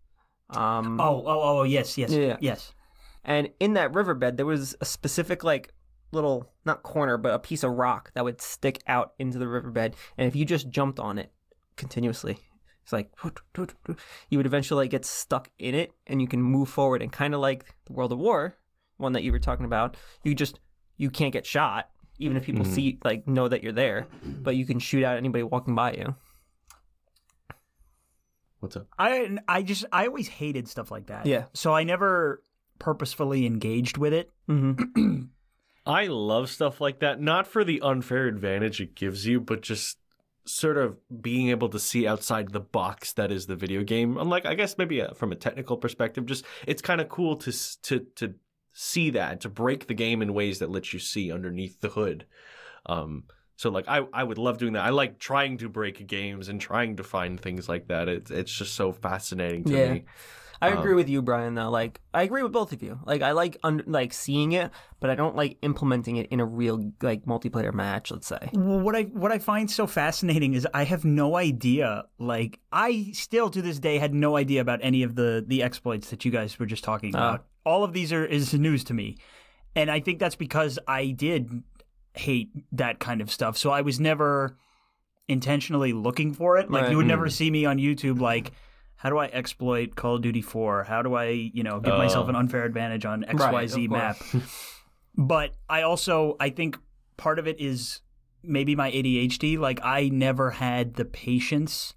Um, 0.56 1.00
Oh, 1.00 1.22
oh, 1.26 1.58
oh, 1.60 1.62
yes, 1.64 1.96
yes, 1.98 2.10
Yeah. 2.10 2.36
yes. 2.40 2.72
and 3.24 3.50
in 3.60 3.74
that 3.74 3.94
riverbed, 3.94 4.36
there 4.36 4.46
was 4.46 4.76
a 4.80 4.84
specific 4.84 5.44
like 5.44 5.72
little 6.12 6.50
not 6.64 6.82
corner, 6.82 7.16
but 7.16 7.34
a 7.34 7.38
piece 7.38 7.62
of 7.62 7.72
rock 7.72 8.10
that 8.14 8.24
would 8.24 8.40
stick 8.40 8.82
out 8.86 9.12
into 9.18 9.38
the 9.38 9.48
riverbed, 9.48 9.96
and 10.18 10.26
if 10.28 10.36
you 10.36 10.44
just 10.44 10.68
jumped 10.68 10.98
on 11.00 11.18
it 11.18 11.32
continuously, 11.76 12.38
it's 12.82 12.92
like 12.92 13.10
you 14.28 14.38
would 14.38 14.46
eventually 14.46 14.84
like, 14.84 14.90
get 14.90 15.04
stuck 15.04 15.50
in 15.58 15.74
it, 15.74 15.92
and 16.06 16.20
you 16.20 16.28
can 16.28 16.42
move 16.42 16.68
forward, 16.68 17.02
and 17.02 17.12
kind 17.12 17.34
of 17.34 17.40
like 17.40 17.64
the 17.86 17.92
World 17.92 18.12
of 18.12 18.18
War 18.18 18.56
one 18.98 19.12
that 19.14 19.22
you 19.24 19.32
were 19.32 19.38
talking 19.40 19.64
about, 19.66 19.96
you 20.22 20.34
just 20.34 20.60
you 20.96 21.10
can't 21.10 21.32
get 21.32 21.44
shot 21.44 21.88
even 22.18 22.36
if 22.36 22.44
people 22.44 22.64
see 22.64 22.98
like 23.04 23.26
know 23.26 23.48
that 23.48 23.62
you're 23.64 23.72
there, 23.72 24.06
but 24.22 24.54
you 24.54 24.64
can 24.64 24.78
shoot 24.78 25.02
out 25.02 25.16
anybody 25.16 25.42
walking 25.42 25.74
by 25.74 25.92
you. 25.92 26.14
What's 28.62 28.76
up? 28.76 28.86
I 28.96 29.38
I 29.48 29.62
just 29.62 29.84
I 29.90 30.06
always 30.06 30.28
hated 30.28 30.68
stuff 30.68 30.92
like 30.92 31.06
that. 31.06 31.26
Yeah. 31.26 31.46
So 31.52 31.74
I 31.74 31.82
never 31.82 32.44
purposefully 32.78 33.44
engaged 33.44 33.98
with 33.98 34.12
it. 34.12 34.30
Mm-hmm. 34.48 35.22
I 35.86 36.06
love 36.06 36.48
stuff 36.48 36.80
like 36.80 37.00
that, 37.00 37.20
not 37.20 37.48
for 37.48 37.64
the 37.64 37.80
unfair 37.80 38.28
advantage 38.28 38.80
it 38.80 38.94
gives 38.94 39.26
you, 39.26 39.40
but 39.40 39.62
just 39.62 39.98
sort 40.44 40.78
of 40.78 40.96
being 41.20 41.48
able 41.48 41.70
to 41.70 41.80
see 41.80 42.06
outside 42.06 42.52
the 42.52 42.60
box 42.60 43.12
that 43.14 43.32
is 43.32 43.46
the 43.46 43.56
video 43.56 43.82
game. 43.82 44.16
Unlike, 44.16 44.46
I 44.46 44.54
guess, 44.54 44.78
maybe 44.78 45.02
uh 45.02 45.12
from 45.12 45.32
a 45.32 45.36
technical 45.36 45.76
perspective, 45.76 46.24
just 46.26 46.44
it's 46.64 46.82
kind 46.82 47.00
of 47.00 47.08
cool 47.08 47.34
to 47.38 47.52
to 47.82 48.06
to 48.14 48.34
see 48.72 49.10
that 49.10 49.40
to 49.40 49.48
break 49.48 49.88
the 49.88 49.94
game 49.94 50.22
in 50.22 50.34
ways 50.34 50.60
that 50.60 50.70
let 50.70 50.92
you 50.92 51.00
see 51.00 51.32
underneath 51.32 51.80
the 51.80 51.88
hood. 51.88 52.26
Um, 52.86 53.24
so 53.56 53.70
like 53.70 53.86
I 53.88 54.00
I 54.12 54.24
would 54.24 54.38
love 54.38 54.58
doing 54.58 54.72
that. 54.74 54.84
I 54.84 54.90
like 54.90 55.18
trying 55.18 55.58
to 55.58 55.68
break 55.68 56.06
games 56.06 56.48
and 56.48 56.60
trying 56.60 56.96
to 56.96 57.04
find 57.04 57.40
things 57.40 57.68
like 57.68 57.88
that. 57.88 58.08
It's 58.08 58.30
it's 58.30 58.52
just 58.52 58.74
so 58.74 58.92
fascinating 58.92 59.64
to 59.64 59.72
Yeah. 59.72 59.92
me. 59.94 60.04
I 60.60 60.70
Um, 60.70 60.78
agree 60.78 60.94
with 60.94 61.08
you, 61.08 61.22
Brian. 61.22 61.54
Though, 61.56 61.70
like, 61.70 62.00
I 62.14 62.22
agree 62.22 62.40
with 62.44 62.52
both 62.52 62.72
of 62.72 62.84
you. 62.84 63.00
Like, 63.04 63.20
I 63.20 63.32
like 63.32 63.56
un- 63.64 63.82
like 63.84 64.12
seeing 64.12 64.52
it, 64.52 64.70
but 65.00 65.10
I 65.10 65.16
don't 65.16 65.34
like 65.34 65.58
implementing 65.62 66.18
it 66.18 66.28
in 66.28 66.38
a 66.38 66.44
real 66.44 66.92
like 67.02 67.24
multiplayer 67.24 67.74
match. 67.74 68.12
Let's 68.12 68.28
say. 68.28 68.48
Well, 68.52 68.78
what 68.78 68.94
I 68.94 69.02
what 69.12 69.32
I 69.32 69.40
find 69.40 69.68
so 69.68 69.88
fascinating 69.88 70.54
is 70.54 70.64
I 70.72 70.84
have 70.84 71.04
no 71.04 71.34
idea. 71.34 72.04
Like 72.20 72.60
I 72.72 73.10
still 73.12 73.50
to 73.50 73.60
this 73.60 73.80
day 73.80 73.98
had 73.98 74.14
no 74.14 74.36
idea 74.36 74.60
about 74.60 74.78
any 74.84 75.02
of 75.02 75.16
the 75.16 75.44
the 75.44 75.64
exploits 75.64 76.10
that 76.10 76.24
you 76.24 76.30
guys 76.30 76.56
were 76.60 76.66
just 76.66 76.84
talking 76.84 77.10
about. 77.12 77.44
All 77.66 77.82
of 77.82 77.92
these 77.92 78.12
are 78.12 78.24
is 78.24 78.54
news 78.54 78.84
to 78.84 78.94
me, 78.94 79.16
and 79.74 79.90
I 79.90 79.98
think 79.98 80.20
that's 80.20 80.36
because 80.36 80.78
I 80.86 81.06
did 81.10 81.64
hate 82.14 82.50
that 82.72 82.98
kind 82.98 83.20
of 83.20 83.30
stuff. 83.30 83.56
So 83.56 83.70
I 83.70 83.80
was 83.80 83.98
never 84.00 84.56
intentionally 85.28 85.92
looking 85.92 86.32
for 86.34 86.58
it. 86.58 86.70
Like 86.70 86.82
Right. 86.82 86.90
you 86.90 86.96
would 86.96 87.06
never 87.06 87.24
hmm. 87.24 87.30
see 87.30 87.50
me 87.50 87.64
on 87.64 87.78
YouTube 87.78 88.20
like. 88.20 88.52
How 88.96 89.10
do 89.10 89.18
I 89.18 89.26
exploit 89.26 89.96
Call 89.96 90.14
of 90.14 90.22
Duty 90.22 90.42
4? 90.42 90.84
How 90.84 91.02
do 91.02 91.14
I, 91.14 91.30
you 91.30 91.64
know, 91.64 91.80
give 91.80 91.94
myself 91.98 92.26
Oh. 92.26 92.28
an 92.28 92.36
unfair 92.36 92.62
advantage 92.64 93.04
on 93.04 93.24
XYZ 93.24 93.86
of 93.86 93.90
map? 93.90 94.16
but 95.16 95.56
I 95.68 95.82
also 95.82 96.36
I 96.38 96.50
think 96.50 96.78
part 97.16 97.40
of 97.40 97.48
it 97.48 97.60
is 97.60 98.00
maybe 98.44 98.76
my 98.76 98.92
ADHD. 98.92 99.58
Like 99.58 99.80
I 99.82 100.08
never 100.08 100.52
had 100.52 100.94
the 100.94 101.04
patience 101.04 101.94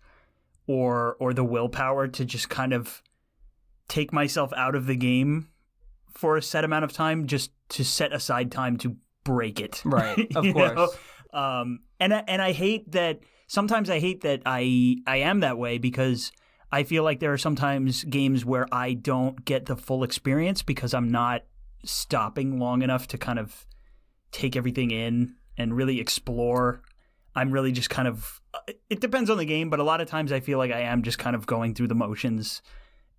or 0.65 1.15
or 1.19 1.31
the 1.31 1.43
willpower 1.43 2.07
to 2.07 2.25
just 2.25 2.49
kind 2.49 2.73
of 2.73 3.03
take 3.87 4.11
myself 4.11 4.51
out 4.57 4.73
of 4.73 4.87
the 4.87 4.95
game 4.95 5.49
for 6.09 6.37
a 6.37 6.41
set 6.41 6.63
amount 6.63 6.85
of 6.85 6.91
time 6.93 7.27
just 7.27 7.51
to 7.69 7.83
set 7.83 8.13
aside 8.13 8.51
time 8.51 8.77
to 8.77 8.95
break 9.25 9.59
it. 9.59 9.81
Right, 9.83 10.31
of 10.35 10.45
You 10.45 10.53
know? 10.53 10.73
course. 10.75 10.97
Um 11.33 11.79
and 11.99 12.13
I, 12.13 12.23
and 12.27 12.41
I 12.41 12.53
hate 12.53 12.91
that 12.93 13.19
sometimes 13.47 13.89
I 13.89 13.99
hate 13.99 14.21
that 14.21 14.41
I 14.45 14.97
I 15.05 15.17
am 15.17 15.41
that 15.41 15.57
way 15.57 15.77
because 15.77 16.31
I 16.71 16.83
feel 16.83 17.03
like 17.03 17.19
there 17.19 17.33
are 17.33 17.37
sometimes 17.37 18.03
games 18.05 18.43
where 18.45 18.67
I 18.71 18.93
don't 18.93 19.43
get 19.45 19.65
the 19.65 19.75
full 19.75 20.03
experience 20.03 20.61
because 20.61 20.93
I'm 20.93 21.09
not 21.11 21.43
stopping 21.83 22.59
long 22.59 22.81
enough 22.81 23.07
to 23.07 23.17
kind 23.17 23.39
of 23.39 23.65
take 24.31 24.55
everything 24.55 24.91
in 24.91 25.35
and 25.57 25.75
really 25.75 25.99
explore. 25.99 26.81
I'm 27.35 27.51
really 27.51 27.71
just 27.71 27.89
kind 27.89 28.07
of 28.07 28.41
it 28.89 29.01
depends 29.01 29.29
on 29.29 29.37
the 29.37 29.45
game, 29.45 29.69
but 29.69 29.79
a 29.79 29.83
lot 29.83 30.01
of 30.01 30.07
times 30.07 30.31
I 30.31 30.39
feel 30.39 30.57
like 30.57 30.71
I 30.71 30.81
am 30.81 31.03
just 31.03 31.19
kind 31.19 31.35
of 31.35 31.45
going 31.45 31.75
through 31.75 31.87
the 31.89 31.95
motions 31.95 32.61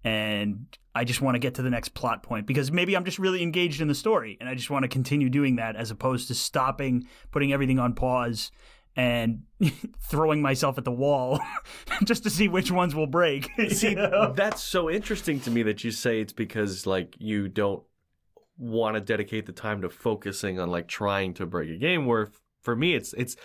and 0.05 0.67
I 0.95 1.05
just 1.05 1.21
want 1.21 1.35
to 1.35 1.39
get 1.39 1.55
to 1.57 1.63
the 1.63 1.71
next 1.71 1.91
plot 1.91 2.23
point 2.23 2.47
because 2.47 2.73
maybe 2.73 2.97
I'm 2.97 3.05
just 3.05 3.19
really 3.19 3.43
engaged 3.43 3.81
in 3.81 3.89
the 3.89 3.95
story 3.95 4.39
and 4.41 4.49
I 4.49 4.55
just 4.55 4.71
want 4.71 4.85
to 4.85 4.89
continue 4.89 5.29
doing 5.29 5.57
that 5.57 5.77
as 5.77 5.91
opposed 5.91 6.29
to 6.29 6.35
stopping, 6.35 7.07
putting 7.31 7.53
everything 7.53 7.79
on 7.79 7.95
pause 7.95 8.51
and 8.97 9.43
throwing 10.01 10.41
myself 10.41 10.79
at 10.79 10.85
the 10.85 10.93
wall 10.93 11.39
just 12.05 12.23
to 12.23 12.31
see 12.31 12.49
which 12.49 12.71
ones 12.71 12.95
will 12.95 13.07
break. 13.07 13.51
See, 13.69 13.91
you 13.91 13.97
know? 13.97 14.33
that's 14.33 14.63
so 14.63 14.91
interesting 14.91 15.41
to 15.41 15.51
me 15.51 15.63
that 15.65 15.85
you 15.85 15.91
say 15.91 16.21
it's 16.21 16.33
because 16.33 16.87
like 16.87 17.15
you 17.19 17.49
don't 17.49 17.83
want 18.59 18.95
to 18.95 19.01
dedicate 19.01 19.45
the 19.45 19.53
time 19.53 19.83
to 19.83 19.91
focusing 19.91 20.59
on 20.59 20.71
like 20.71 20.89
trying 20.89 21.35
to 21.35 21.47
break 21.47 21.69
a 21.69 21.77
game. 21.77 22.07
Where 22.07 22.29
for 22.63 22.75
me, 22.75 22.95
it's 22.95 23.13
it's 23.13 23.37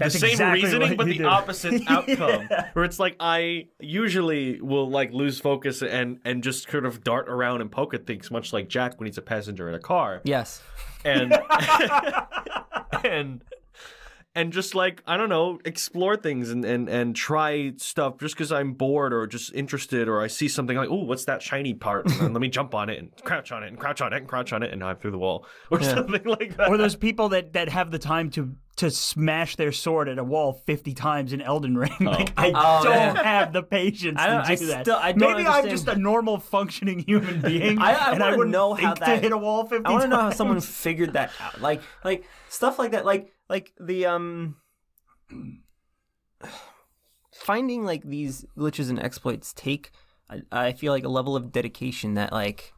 That's 0.00 0.14
the 0.14 0.20
same 0.20 0.30
exactly 0.32 0.62
reasoning, 0.64 0.96
but 0.96 1.06
the 1.06 1.18
do. 1.18 1.26
opposite 1.26 1.82
outcome. 1.88 2.48
Yeah. 2.50 2.70
Where 2.72 2.84
it's 2.84 2.98
like 2.98 3.14
I 3.20 3.68
usually 3.78 4.60
will 4.60 4.88
like 4.90 5.12
lose 5.12 5.38
focus 5.38 5.82
and 5.82 6.18
and 6.24 6.42
just 6.42 6.68
sort 6.68 6.86
of 6.86 7.04
dart 7.04 7.28
around 7.28 7.60
and 7.60 7.70
poke 7.70 7.94
at 7.94 8.06
things, 8.06 8.30
much 8.30 8.52
like 8.52 8.68
Jack 8.68 8.98
when 8.98 9.06
he's 9.06 9.18
a 9.18 9.22
passenger 9.22 9.68
in 9.68 9.74
a 9.74 9.78
car, 9.80 10.20
Yes. 10.24 10.62
and 11.04 11.32
and 13.04 13.42
and 14.34 14.52
just 14.52 14.74
like 14.74 15.02
I 15.06 15.16
don't 15.16 15.28
know, 15.28 15.58
explore 15.64 16.16
things 16.16 16.50
and 16.50 16.64
and 16.64 16.88
and 16.88 17.16
try 17.16 17.72
stuff 17.78 18.18
just 18.18 18.34
because 18.34 18.52
I'm 18.52 18.74
bored 18.74 19.12
or 19.12 19.26
just 19.26 19.52
interested 19.54 20.08
or 20.08 20.22
I 20.22 20.28
see 20.28 20.46
something 20.48 20.76
like, 20.76 20.88
oh, 20.88 21.04
what's 21.04 21.24
that 21.24 21.42
shiny 21.42 21.74
part? 21.74 22.06
And 22.20 22.32
let 22.32 22.40
me 22.40 22.48
jump 22.48 22.74
on 22.74 22.88
it 22.90 22.98
and 22.98 23.10
crouch 23.24 23.50
on 23.52 23.62
it 23.64 23.68
and 23.68 23.78
crouch 23.78 24.00
on 24.00 24.12
it 24.12 24.18
and 24.18 24.28
crouch 24.28 24.52
on 24.52 24.62
it 24.62 24.70
and 24.70 24.80
now 24.80 24.88
I'm 24.88 24.96
through 24.96 25.10
the 25.12 25.18
wall 25.18 25.46
or 25.70 25.80
Yeah. 25.80 25.94
something 25.94 26.24
like 26.24 26.56
that. 26.56 26.68
or 26.68 26.76
those 26.76 26.94
people 26.96 27.30
that, 27.30 27.54
that 27.54 27.68
have 27.68 27.90
the 27.90 27.98
time 27.98 28.30
to 28.30 28.54
to 28.76 28.90
smash 28.90 29.56
their 29.56 29.72
sword 29.72 30.08
at 30.08 30.18
a 30.18 30.24
wall 30.24 30.54
50 30.64 30.94
times 30.94 31.34
in 31.34 31.42
Elden 31.42 31.76
Ring. 31.76 31.90
Oh. 32.00 32.04
Like, 32.10 32.32
I 32.38 32.50
Oh, 32.54 32.84
don't 32.84 32.94
yeah. 32.94 33.22
have 33.22 33.52
the 33.52 33.62
patience 33.62 34.18
I 34.18 34.26
don't- 34.28 34.44
to 34.44 34.52
I 34.52 34.54
do 34.54 34.66
that. 34.68 34.84
still- 34.84 34.96
I 34.96 35.12
don't 35.12 35.36
Maybe 35.36 35.46
I'm 35.46 35.68
just 35.68 35.86
a 35.88 35.96
normal 35.96 36.38
functioning 36.38 37.00
human 37.00 37.40
being 37.42 37.78
I- 37.78 37.92
I 37.94 38.12
and 38.14 38.22
I 38.22 38.30
wouldn't 38.30 38.50
know 38.52 38.74
think 38.76 38.86
how 38.88 38.94
to 38.94 39.16
hit 39.16 39.32
a 39.32 39.36
wall 39.36 39.66
50 39.66 39.84
I 39.84 39.90
want 39.90 40.02
to 40.04 40.08
know 40.08 40.16
how 40.16 40.30
someone 40.30 40.60
figured 40.60 41.12
that 41.14 41.30
out. 41.40 41.60
Like, 41.60 41.82
like 42.04 42.24
stuff 42.48 42.78
like 42.78 42.92
that. 42.92 43.04
Like, 43.04 43.32
like 43.50 43.72
the 43.78 44.06
um, 44.06 44.56
finding 47.34 47.84
like 47.84 48.04
these 48.04 48.46
glitches 48.56 48.88
and 48.88 48.98
exploits 48.98 49.52
take. 49.52 49.90
I, 50.30 50.42
I 50.52 50.72
feel 50.72 50.92
like 50.92 51.04
a 51.04 51.08
level 51.08 51.34
of 51.36 51.52
dedication 51.52 52.14
that 52.14 52.32
like 52.32 52.72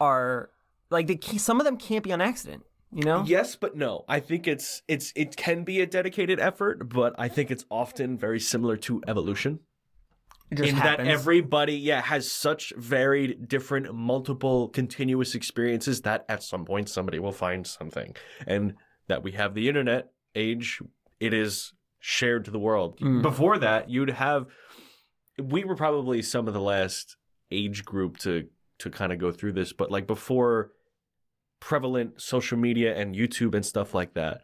are 0.00 0.50
like 0.90 1.06
the 1.06 1.16
key, 1.16 1.38
some 1.38 1.58
of 1.58 1.64
them 1.64 1.78
can't 1.78 2.04
be 2.04 2.12
on 2.12 2.20
accident. 2.20 2.64
You 2.94 3.04
know. 3.04 3.24
Yes, 3.26 3.56
but 3.56 3.74
no. 3.74 4.04
I 4.06 4.20
think 4.20 4.46
it's 4.46 4.82
it's 4.86 5.14
it 5.16 5.34
can 5.36 5.64
be 5.64 5.80
a 5.80 5.86
dedicated 5.86 6.38
effort, 6.38 6.90
but 6.90 7.14
I 7.16 7.28
think 7.28 7.50
it's 7.50 7.64
often 7.70 8.18
very 8.18 8.38
similar 8.38 8.76
to 8.76 9.02
evolution. 9.08 9.60
Just 10.52 10.68
in 10.68 10.76
happens. 10.76 11.08
that 11.08 11.10
everybody 11.10 11.72
yeah 11.72 12.02
has 12.02 12.30
such 12.30 12.74
varied 12.76 13.48
different 13.48 13.94
multiple 13.94 14.68
continuous 14.68 15.34
experiences 15.34 16.02
that 16.02 16.26
at 16.28 16.42
some 16.42 16.66
point 16.66 16.90
somebody 16.90 17.18
will 17.18 17.32
find 17.32 17.66
something 17.66 18.14
and 18.46 18.74
that 19.08 19.22
we 19.22 19.32
have 19.32 19.54
the 19.54 19.68
internet 19.68 20.10
age 20.34 20.80
it 21.20 21.32
is 21.34 21.72
shared 22.00 22.44
to 22.44 22.50
the 22.50 22.58
world 22.58 22.98
Mm. 23.00 23.22
before 23.22 23.58
that 23.58 23.88
you'd 23.90 24.10
have 24.10 24.46
we 25.40 25.64
were 25.64 25.76
probably 25.76 26.20
some 26.22 26.48
of 26.48 26.54
the 26.54 26.60
last 26.60 27.16
age 27.50 27.84
group 27.84 28.18
to 28.18 28.48
to 28.78 28.90
kind 28.90 29.12
of 29.12 29.18
go 29.18 29.30
through 29.30 29.52
this 29.52 29.72
but 29.72 29.90
like 29.90 30.06
before 30.06 30.72
prevalent 31.60 32.20
social 32.20 32.58
media 32.58 32.96
and 32.96 33.14
youtube 33.14 33.54
and 33.54 33.64
stuff 33.64 33.94
like 33.94 34.14
that 34.14 34.40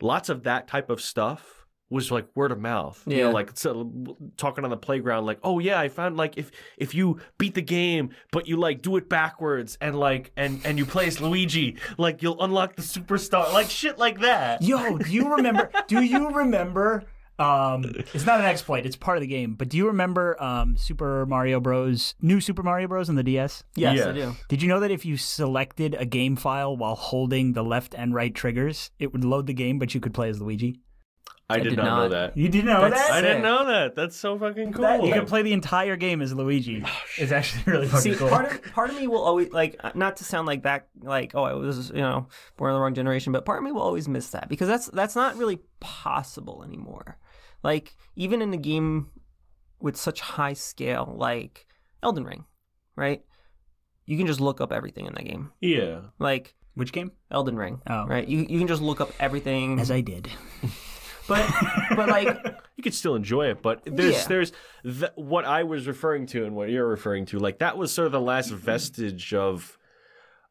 lots 0.00 0.28
of 0.28 0.42
that 0.42 0.66
type 0.66 0.90
of 0.90 1.00
stuff 1.00 1.63
was 1.94 2.10
like 2.10 2.26
word 2.34 2.52
of 2.52 2.60
mouth. 2.60 3.02
You 3.06 3.16
Yeah. 3.16 3.24
know, 3.24 3.30
like 3.30 3.52
so, 3.54 3.90
talking 4.36 4.64
on 4.64 4.70
the 4.70 4.76
playground, 4.76 5.24
like, 5.24 5.38
oh 5.42 5.58
yeah, 5.60 5.80
I 5.80 5.88
found 5.88 6.16
like 6.18 6.36
if 6.36 6.50
if 6.76 6.94
you 6.94 7.20
beat 7.38 7.54
the 7.54 7.62
game, 7.62 8.10
but 8.32 8.46
you 8.46 8.56
like 8.58 8.82
do 8.82 8.96
it 8.96 9.08
backwards 9.08 9.78
and 9.80 9.98
like 9.98 10.32
and 10.36 10.60
and 10.66 10.76
you 10.78 10.84
play 10.84 11.06
as 11.06 11.20
Luigi, 11.20 11.76
like 11.96 12.22
you'll 12.22 12.42
unlock 12.42 12.76
the 12.76 12.82
superstar, 12.82 13.50
like 13.54 13.70
shit 13.70 13.98
like 13.98 14.20
that. 14.20 14.60
Yo, 14.62 14.98
do 14.98 15.10
you 15.10 15.34
remember? 15.34 15.70
do 15.88 16.02
you 16.02 16.30
remember? 16.30 17.04
Um, 17.36 17.84
it's 18.14 18.24
not 18.26 18.38
an 18.38 18.46
exploit; 18.46 18.86
it's 18.86 18.94
part 18.94 19.16
of 19.16 19.20
the 19.20 19.26
game. 19.26 19.54
But 19.56 19.68
do 19.68 19.76
you 19.76 19.88
remember 19.88 20.40
um, 20.40 20.76
Super 20.76 21.26
Mario 21.26 21.58
Bros. 21.58 22.14
New 22.22 22.40
Super 22.40 22.62
Mario 22.62 22.86
Bros. 22.86 23.08
on 23.08 23.16
the 23.16 23.24
DS? 23.24 23.64
yes, 23.74 23.96
Yeah. 23.98 24.08
I 24.08 24.12
do. 24.12 24.36
Did 24.48 24.62
you 24.62 24.68
know 24.68 24.78
that 24.78 24.92
if 24.92 25.04
you 25.04 25.16
selected 25.16 25.96
a 25.98 26.04
game 26.06 26.36
file 26.36 26.76
while 26.76 26.94
holding 26.94 27.52
the 27.54 27.64
left 27.64 27.92
and 27.92 28.14
right 28.14 28.32
triggers, 28.32 28.92
it 29.00 29.12
would 29.12 29.24
load 29.24 29.48
the 29.48 29.52
game, 29.52 29.80
but 29.80 29.94
you 29.96 30.00
could 30.00 30.14
play 30.14 30.28
as 30.28 30.40
Luigi? 30.40 30.78
I 31.54 31.58
did, 31.60 31.70
did 31.70 31.76
not, 31.78 31.84
know 32.04 32.08
that. 32.10 32.36
You 32.36 32.48
didn't 32.48 32.66
know 32.66 32.88
That's 32.88 33.00
that? 33.08 33.10
I 33.12 33.20
didn't 33.20 33.42
know 33.42 33.66
that. 33.66 33.94
That's 33.94 34.16
so 34.16 34.38
fucking 34.38 34.72
cool. 34.72 34.82
That- 34.82 35.02
you 35.04 35.12
can 35.12 35.26
play 35.26 35.42
the 35.42 35.52
entire 35.52 35.96
game 35.96 36.20
as 36.22 36.32
Luigi. 36.34 36.82
Oh, 36.84 37.00
it's 37.18 37.32
actually 37.32 37.62
really 37.72 37.86
fucking 37.88 38.12
See, 38.12 38.18
cool. 38.18 38.28
part 38.28 38.52
of 38.52 38.62
part 38.72 38.90
of 38.90 38.96
me 38.96 39.06
will 39.06 39.22
always 39.22 39.50
like 39.52 39.76
uh, 39.82 39.92
not 39.94 40.16
to 40.18 40.24
sound 40.24 40.46
like 40.46 40.62
that, 40.64 40.88
like 41.02 41.34
oh, 41.34 41.42
I 41.44 41.52
was 41.54 41.90
you 41.90 41.96
know 42.02 42.26
born 42.56 42.70
in 42.70 42.74
the 42.76 42.80
wrong 42.80 42.94
generation, 42.94 43.32
but 43.32 43.44
part 43.44 43.58
of 43.58 43.64
me 43.64 43.72
will 43.72 43.82
always 43.82 44.08
miss 44.08 44.28
that 44.30 44.48
because 44.48 44.68
that's 44.68 44.86
that's 44.86 45.16
not 45.16 45.36
really 45.36 45.58
possible 45.80 46.62
anymore. 46.64 47.18
Like 47.62 47.96
even 48.16 48.42
in 48.42 48.52
a 48.52 48.58
game 48.58 49.10
with 49.80 49.96
such 49.96 50.20
high 50.20 50.52
scale, 50.54 51.14
like 51.16 51.66
Elden 52.02 52.24
Ring, 52.24 52.44
right? 52.96 53.22
You 54.06 54.16
can 54.18 54.26
just 54.26 54.40
look 54.40 54.60
up 54.60 54.72
everything 54.72 55.06
in 55.06 55.14
that 55.14 55.24
game, 55.24 55.50
yeah. 55.62 56.00
like 56.18 56.54
Which 56.74 56.92
game? 56.92 57.12
Elden 57.30 57.56
Ring, 57.56 57.80
Oh. 57.88 58.06
right? 58.06 58.26
You 58.28 58.40
you 58.40 58.58
can 58.58 58.66
just 58.68 58.82
look 58.82 59.00
up 59.00 59.10
everything, 59.18 59.80
As 59.80 59.90
I 59.90 60.00
did. 60.02 60.28
but 61.28 61.48
but 61.96 62.08
like 62.08 62.28
You 62.76 62.82
could 62.82 62.94
still 62.94 63.14
enjoy 63.14 63.46
it, 63.50 63.62
but 63.62 63.82
there's 63.86 64.14
Yeah. 64.14 64.26
there's 64.28 64.52
th- 64.82 65.12
what 65.14 65.44
I 65.44 65.62
was 65.62 65.86
referring 65.86 66.26
to 66.26 66.44
and 66.44 66.54
what 66.56 66.68
you're 66.70 66.86
referring 66.88 67.24
to. 67.26 67.38
Like 67.38 67.60
that 67.60 67.78
was 67.78 67.92
sort 67.92 68.06
of 68.06 68.12
the 68.12 68.20
last 68.20 68.50
vestige 68.50 69.32
of 69.32 69.78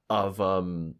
of 0.10 0.40
um 0.42 0.96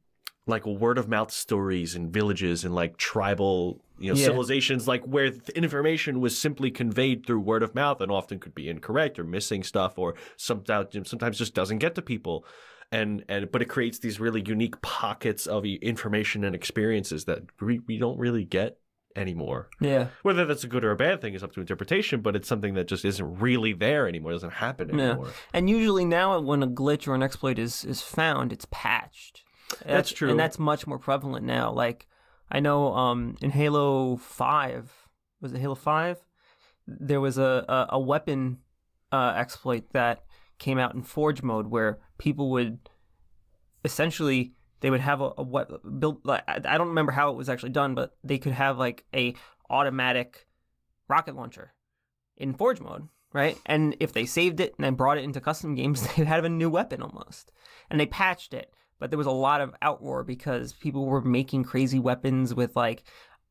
like 0.46 0.66
word 0.66 0.98
of 0.98 1.08
mouth 1.08 1.32
stories 1.32 1.96
and 1.96 2.12
villages 2.12 2.66
and 2.66 2.76
like 2.76 2.98
tribal 2.98 3.82
you 3.98 4.12
know 4.12 4.18
Yeah. 4.18 4.26
civilizations 4.26 4.88
like 4.88 5.04
where 5.06 5.32
information 5.56 6.20
was 6.20 6.38
simply 6.38 6.70
conveyed 6.72 7.26
through 7.26 7.40
word 7.40 7.64
of 7.64 7.74
mouth 7.74 8.02
and 8.02 8.12
often 8.12 8.40
could 8.40 8.54
be 8.54 8.68
incorrect 8.70 9.18
or 9.18 9.24
missing 9.24 9.64
stuff 9.64 9.98
or 9.98 10.16
sometimes 10.36 11.10
sometimes 11.10 11.38
just 11.38 11.54
doesn't 11.54 11.78
get 11.80 11.96
to 11.96 12.02
people 12.02 12.46
and 12.92 13.24
and 13.30 13.52
but 13.52 13.62
it 13.62 13.70
creates 13.70 14.00
these 14.00 14.20
really 14.20 14.44
unique 14.46 14.82
pockets 14.82 15.48
of 15.48 15.64
information 15.66 16.44
and 16.44 16.54
experiences 16.56 17.26
that 17.26 17.40
we, 17.62 17.80
we 17.88 17.98
don't 17.98 18.20
really 18.20 18.44
get 18.44 18.78
anymore 19.16 19.70
yeah, 19.80 20.08
whether 20.24 20.46
that's 20.46 20.64
a 20.64 20.68
good 20.68 20.84
or 20.84 20.92
a 20.92 20.96
bad 20.96 21.22
thing 21.22 21.34
is 21.34 21.44
up 21.44 21.54
to 21.54 21.62
interpretation, 21.62 22.22
but 22.22 22.36
it's 22.36 22.48
something 22.48 22.74
that 22.74 22.88
just 22.88 23.06
isn't 23.06 23.40
really 23.40 23.74
there 23.74 24.08
anymore. 24.08 24.32
It 24.32 24.36
doesn't 24.36 24.54
happen 24.54 24.98
Yeah. 24.98 25.12
anymore. 25.12 25.32
And 25.54 25.70
usually 25.70 26.06
now, 26.06 26.40
when 26.40 26.64
a 26.64 26.68
glitch 26.68 27.08
or 27.08 27.14
an 27.16 27.22
exploit 27.24 27.60
is 27.60 27.86
is 27.86 28.02
found, 28.02 28.52
it's 28.52 28.66
patched. 28.72 29.44
That's 29.86 30.12
true. 30.12 30.30
and 30.30 30.40
that's 30.40 30.58
much 30.60 30.86
more 30.88 31.00
prevalent 31.00 31.46
now. 31.46 31.72
Like 31.72 32.08
I 32.52 32.60
know, 32.60 32.94
um, 32.94 33.36
in 33.42 33.52
Halo 33.52 34.18
Five, 34.18 34.92
was 35.42 35.54
it 35.54 35.60
Halo 35.60 35.76
Five? 35.76 36.18
There 36.88 37.22
was 37.22 37.38
a 37.38 37.66
a, 37.68 37.88
a 37.96 38.00
weapon 38.00 38.60
uh, 39.12 39.34
exploit 39.38 39.92
that 39.94 40.24
came 40.60 40.78
out 40.80 40.94
in 40.96 41.02
Forge 41.04 41.42
mode 41.44 41.68
where 41.68 42.00
people 42.18 42.50
would 42.52 42.90
essentially 43.86 44.54
they 44.84 44.90
would 44.90 45.00
have 45.00 45.22
a, 45.22 45.32
a 45.38 45.44
what 45.44 46.00
build. 46.00 46.26
Like, 46.26 46.44
I 46.46 46.78
don't 46.78 46.90
remember 46.90 47.14
how 47.14 47.32
it 47.32 47.38
was 47.38 47.48
actually 47.48 47.70
done, 47.70 47.96
but 47.96 48.18
they 48.22 48.38
could 48.38 48.52
have 48.52 48.78
like 48.78 49.06
a 49.16 49.34
automatic 49.70 50.46
rocket 51.08 51.38
launcher 51.38 51.74
in 52.36 52.54
Forge 52.54 52.82
mode, 52.82 53.08
right? 53.32 53.58
And 53.66 53.96
if 54.02 54.12
they 54.12 54.26
saved 54.26 54.60
it 54.60 54.76
and 54.78 54.84
then 54.84 54.96
brought 54.96 55.18
it 55.18 55.24
into 55.24 55.40
custom 55.40 55.74
games, 55.74 56.06
they 56.18 56.26
had 56.26 56.44
a 56.44 56.50
new 56.50 56.70
weapon 56.70 57.02
almost. 57.02 57.54
And 57.90 57.98
they 57.98 58.06
patched 58.06 58.54
it, 58.54 58.74
but 59.00 59.10
there 59.10 59.18
was 59.18 59.26
a 59.26 59.32
lot 59.32 59.62
of 59.62 59.74
outroar 59.82 60.28
because 60.28 60.74
people 60.74 61.06
were 61.06 61.22
making 61.22 61.64
crazy 61.64 62.00
weapons 62.00 62.54
with 62.54 62.76
like, 62.76 63.04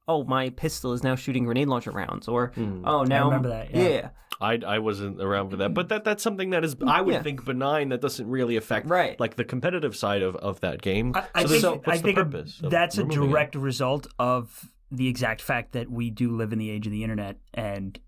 oh, 0.08 0.24
my 0.24 0.50
pistol 0.50 0.92
is 0.92 1.02
now 1.02 1.14
shooting 1.14 1.44
grenade 1.44 1.68
launcher 1.68 1.90
rounds, 1.90 2.28
or 2.28 2.48
hmm. 2.54 2.82
oh, 2.84 3.04
now 3.04 3.22
I 3.22 3.24
remember 3.26 3.48
that, 3.50 3.74
yeah. 3.74 4.10
I, 4.40 4.58
I 4.66 4.78
wasn't 4.80 5.22
around 5.22 5.50
for 5.50 5.56
that, 5.58 5.72
but 5.72 5.88
that 5.90 6.02
that's 6.02 6.22
something 6.22 6.50
that 6.50 6.64
is 6.64 6.74
I 6.84 7.00
would 7.00 7.14
Yeah. 7.14 7.22
think 7.22 7.44
benign 7.44 7.90
that 7.90 8.00
doesn't 8.00 8.28
really 8.28 8.56
affect 8.56 8.88
Right. 8.88 9.18
like 9.20 9.36
the 9.36 9.44
competitive 9.44 9.94
side 9.94 10.22
of, 10.22 10.34
of 10.36 10.58
that 10.60 10.82
game. 10.82 11.12
I, 11.14 11.24
I 11.34 11.44
so 11.44 11.48
think, 11.72 11.86
what's 11.86 11.88
I 11.88 11.96
the 11.98 12.02
think 12.02 12.16
purpose? 12.18 12.60
of 12.62 12.70
that's 12.70 12.98
a 12.98 13.02
removing 13.02 13.22
it? 13.22 13.30
direct 13.30 13.54
result 13.54 14.06
of 14.18 14.68
the 14.90 15.06
exact 15.06 15.40
fact 15.42 15.72
that 15.72 15.90
we 15.90 16.10
do 16.10 16.32
live 16.36 16.52
in 16.52 16.58
the 16.58 16.70
age 16.70 16.86
of 16.86 16.92
the 16.92 17.02
internet 17.04 17.36
and 17.54 17.98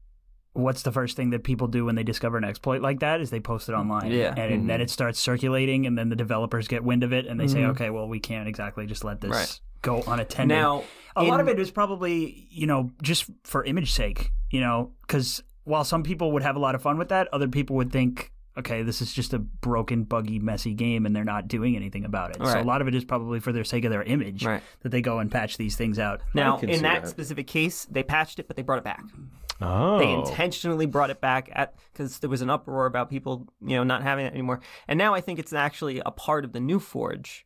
what's 0.55 0.83
the 0.83 0.93
first 0.93 1.17
thing 1.17 1.31
that 1.31 1.43
people 1.45 1.67
do 1.67 1.85
when 1.85 1.95
they 1.97 2.03
discover 2.05 2.39
an 2.39 2.45
exploit 2.45 2.81
like 2.81 3.01
that 3.01 3.21
is 3.21 3.31
they 3.31 3.41
post 3.41 3.69
it 3.69 3.73
online 3.73 4.11
Yeah. 4.11 4.35
and 4.37 4.71
then 4.71 4.81
it 4.81 4.89
starts 4.89 5.19
circulating 5.21 5.85
and 5.87 5.99
then 5.99 6.09
the 6.09 6.17
developers 6.17 6.69
get 6.69 6.83
wind 6.85 7.03
of 7.03 7.13
it 7.13 7.27
and 7.27 7.39
they 7.39 7.49
say 7.49 7.61
Mhm. 7.61 7.71
okay 7.71 7.91
well 7.91 8.09
we 8.09 8.21
can't 8.21 8.49
exactly 8.49 8.87
just 8.87 9.05
let 9.05 9.21
this 9.21 9.31
Right. 9.33 9.61
go 9.83 10.03
unattended 10.07 10.57
now 10.57 10.85
a 11.17 11.23
lot 11.25 11.41
of 11.41 11.49
it 11.49 11.59
is 11.59 11.71
probably 11.71 12.47
you 12.51 12.67
know 12.67 12.91
just 13.03 13.29
for 13.43 13.65
image 13.65 13.93
sake 13.93 14.31
you 14.51 14.61
know 14.61 14.93
because 15.03 15.43
while 15.65 15.83
some 15.85 16.03
people 16.03 16.31
would 16.33 16.43
have 16.43 16.57
a 16.57 16.61
lot 16.61 16.75
of 16.75 16.83
fun 16.83 16.99
with 16.99 17.09
that 17.09 17.29
other 17.33 17.49
people 17.49 17.75
would 17.77 17.91
think 17.91 18.31
okay 18.59 18.83
this 18.83 19.01
is 19.03 19.13
just 19.13 19.33
a 19.33 19.39
broken 19.39 20.05
buggy 20.05 20.39
messy 20.39 20.75
game 20.75 21.07
and 21.07 21.15
they're 21.15 21.25
not 21.25 21.49
doing 21.49 21.75
anything 21.77 22.05
about 22.05 22.31
it 22.31 22.37
so 22.37 22.61
a 22.61 22.63
lot 22.63 22.81
of 22.81 22.89
it 22.89 22.95
is 22.95 23.05
probably 23.05 23.41
for 23.41 23.53
the 23.53 23.65
sake 23.65 23.85
of 23.85 23.91
their 23.91 24.03
image 24.05 24.45
Right. 24.45 24.63
that 24.83 24.91
they 24.91 25.01
go 25.01 25.19
and 25.19 25.31
patch 25.31 25.57
these 25.57 25.77
things 25.77 25.99
out 25.99 26.21
Now, 26.35 26.59
in 26.59 26.83
that, 26.83 27.03
that. 27.03 27.09
specific 27.09 27.47
case, 27.47 27.85
they 27.87 28.03
patched 28.03 28.39
it, 28.39 28.47
but 28.47 28.57
they 28.57 28.63
brought 28.63 28.79
it 28.79 28.85
back. 28.85 29.03
Oh. 29.61 29.99
They 29.99 30.11
intentionally 30.13 30.87
brought 30.87 31.11
it 31.11 31.21
back 31.21 31.49
at 31.53 31.75
because 31.93 32.19
there 32.19 32.29
was 32.31 32.43
an 32.43 32.51
uproar 32.51 32.87
about 32.87 33.09
people, 33.09 33.47
you 33.61 33.77
know, 33.77 33.85
not 33.85 34.03
having 34.03 34.27
it 34.27 34.33
anymore. 34.33 34.61
And 34.89 34.99
now 34.99 35.15
I 35.15 35.21
think 35.21 35.39
it's 35.39 35.53
actually 35.53 36.01
a 36.05 36.11
part 36.11 36.45
of 36.45 36.53
the 36.53 36.61
new 36.61 36.81
Forge 36.81 37.45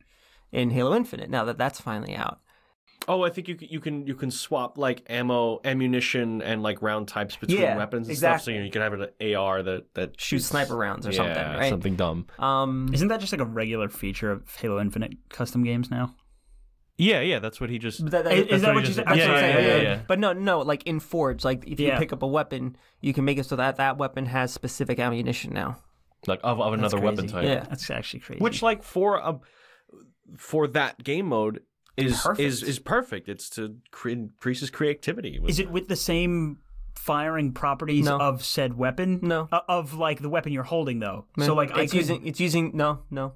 in 0.51 0.71
Halo 0.71 0.95
Infinite. 0.95 1.29
Now 1.29 1.45
that 1.45 1.57
that's 1.59 1.79
finally 1.79 2.15
out. 2.15 2.39
Oh, 3.09 3.23
I 3.23 3.29
think 3.31 3.47
you 3.47 3.55
can, 3.55 3.67
you 3.69 3.79
can 3.79 4.05
you 4.07 4.13
can 4.15 4.29
swap 4.31 4.77
like 4.77 5.01
ammo, 5.09 5.59
ammunition, 5.65 6.41
and 6.43 6.61
like 6.63 6.81
round 6.81 7.07
types 7.07 7.35
between 7.35 7.59
Yeah, 7.59 7.75
weapons 7.75 8.07
and 8.07 8.11
exactly. 8.13 8.37
stuff. 8.37 8.45
So 8.45 8.51
you, 8.51 8.59
know, 8.59 8.65
you 8.65 8.71
can 8.71 8.81
have 8.83 8.93
an 8.93 9.35
AR 9.35 9.63
that 9.63 9.93
that 9.95 10.09
Shoot 10.21 10.37
shoots- 10.37 10.45
sniper 10.45 10.75
rounds 10.77 11.07
or 11.07 11.11
yeah, 11.11 11.17
something, 11.17 11.43
right? 11.59 11.69
Something 11.69 11.95
dumb. 11.95 12.27
Um, 12.37 12.89
isn't 12.93 13.07
that 13.07 13.19
just 13.19 13.33
like 13.33 13.41
a 13.41 13.45
regular 13.45 13.89
feature 13.89 14.31
of 14.31 14.55
halo 14.55 14.79
infinite 14.79 15.13
custom 15.29 15.63
games 15.63 15.89
now 15.89 16.13
Yeah, 16.97 17.21
yeah. 17.21 17.39
That's 17.39 17.59
what 17.59 17.69
he 17.71 17.79
just. 17.79 18.01
But 18.03 18.11
that, 18.11 18.23
that, 18.25 18.33
Is- 18.33 18.43
that's 18.43 18.53
is 18.53 18.61
that 18.61 18.67
what 18.67 18.75
what 18.75 18.83
he 18.83 18.89
you 18.89 18.95
just- 18.95 18.97
said? 18.97 19.07
that's 19.07 19.17
Yeah, 19.17 19.27
what 19.27 19.37
I'm 19.37 19.43
yeah, 19.49 19.53
saying, 19.55 19.67
yeah, 19.67 19.75
yeah, 19.77 19.81
yeah. 19.95 20.01
But 20.07 20.19
no, 20.19 20.33
no, 20.33 20.59
like 20.59 20.83
in 20.85 20.99
Forge, 20.99 21.43
like 21.43 21.65
if 21.67 21.79
you 21.79 21.87
Yeah. 21.87 21.97
pick 21.97 22.13
up 22.13 22.21
a 22.21 22.27
weapon, 22.27 22.77
you 23.01 23.13
can 23.13 23.25
make 23.25 23.37
it 23.39 23.45
so 23.45 23.55
that 23.55 23.77
that 23.77 23.97
weapon 23.97 24.27
has 24.27 24.53
specific 24.53 24.99
ammunition 24.99 25.51
now. 25.53 25.81
like 26.27 26.41
of, 26.43 26.59
of 26.61 26.73
another 26.73 26.99
weapon 26.99 27.29
crazy. 27.29 27.33
type. 27.33 27.43
Yeah. 27.45 27.63
that's 27.69 27.89
actually 27.89 28.19
crazy 28.19 28.39
Which 28.41 28.61
like 28.61 28.83
for 28.83 29.15
a 29.17 29.39
for 30.37 30.67
that 30.67 31.01
game 31.03 31.25
mode 31.27 31.61
is 32.05 32.21
Perfect. 32.21 32.39
is 32.39 32.63
is 32.63 32.79
perfect. 32.79 33.29
It's 33.29 33.49
to 33.51 33.75
cre- 33.91 34.09
increases 34.09 34.69
creativity. 34.69 35.39
is 35.47 35.59
it 35.59 35.69
with 35.71 35.87
the 35.87 35.95
same 35.95 36.59
firing 36.95 37.53
properties 37.53 38.05
No. 38.05 38.17
of 38.19 38.43
said 38.43 38.77
weapon 38.77 39.19
No. 39.21 39.47
Uh, 39.51 39.61
of 39.69 39.93
like 39.93 40.21
the 40.21 40.29
weapon 40.29 40.51
you're 40.51 40.63
holding 40.63 40.99
though 40.99 41.25
so 41.39 41.55
like 41.55 41.71
I 41.71 41.83
it's 41.83 41.91
could- 41.93 41.97
using 41.99 42.27
it's 42.27 42.39
using 42.39 42.71
no 42.73 43.03
no 43.09 43.33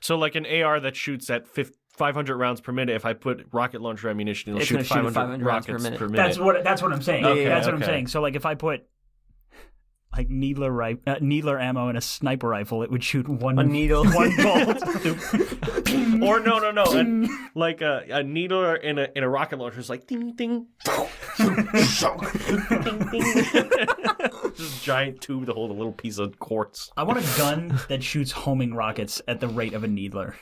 so 0.00 0.16
like 0.16 0.34
an 0.36 0.46
AR 0.46 0.80
that 0.80 0.96
shoots 0.96 1.28
at 1.28 1.46
fif- 1.46 1.72
500 1.96 2.36
rounds 2.36 2.60
per 2.60 2.70
minute. 2.70 2.94
If 2.94 3.04
I 3.04 3.12
put 3.12 3.44
rocket 3.50 3.80
launcher 3.80 4.08
ammunition, 4.08 4.50
it'll 4.50 4.60
It's 4.60 4.68
shoot 4.68 4.74
gonna 4.76 4.84
shoot 4.84 4.94
500, 4.94 5.14
500 5.14 5.44
rounds 5.44 5.66
per 5.66 5.72
rockets 5.72 5.82
minute. 5.84 5.98
per 5.98 6.06
minute. 6.08 6.16
That's 6.24 6.38
what 6.38 6.62
that's 6.62 6.80
what 6.80 6.92
I'm 6.92 7.02
saying. 7.02 7.24
Okay, 7.26 7.44
that's 7.46 7.66
what 7.66 7.74
I'm 7.74 7.82
okay. 7.82 7.90
saying. 7.90 8.06
So 8.06 8.20
like 8.22 8.36
if 8.36 8.46
I 8.46 8.54
put 8.54 8.86
like 10.18 10.28
needler 10.28 10.72
ri- 10.72 10.98
uh, 11.06 11.14
needler 11.20 11.60
ammo 11.60 11.88
and 11.88 11.96
a 11.96 12.00
sniper 12.00 12.48
rifle, 12.48 12.82
it 12.82 12.90
would 12.90 13.04
shoot 13.04 13.28
one 13.28 13.56
a 13.58 13.62
needle 13.62 14.04
one 14.12 14.34
bolt. 14.36 14.82
or 16.22 16.40
no, 16.40 16.58
no, 16.58 16.72
no, 16.72 16.84
a, 16.84 17.28
like 17.54 17.80
a, 17.80 18.04
a 18.10 18.22
needle 18.24 18.74
in 18.74 18.98
a 18.98 19.08
in 19.14 19.22
a 19.22 19.28
rocket 19.28 19.60
launcher 19.60 19.78
is 19.78 19.88
like 19.88 20.08
ding 20.08 20.32
ding, 20.34 20.66
ding 21.36 21.68
ding. 21.72 21.96
Just 24.56 24.82
giant 24.82 25.20
tube 25.20 25.46
to 25.46 25.52
hold 25.52 25.70
a 25.70 25.74
little 25.74 25.92
piece 25.92 26.18
of 26.18 26.36
quartz. 26.40 26.90
I 26.96 27.04
want 27.04 27.20
a 27.20 27.38
gun 27.38 27.78
that 27.88 28.02
shoots 28.02 28.32
homing 28.32 28.74
rockets 28.74 29.22
at 29.28 29.38
the 29.38 29.46
rate 29.46 29.72
of 29.72 29.84
a 29.84 29.88
needler. 29.88 30.34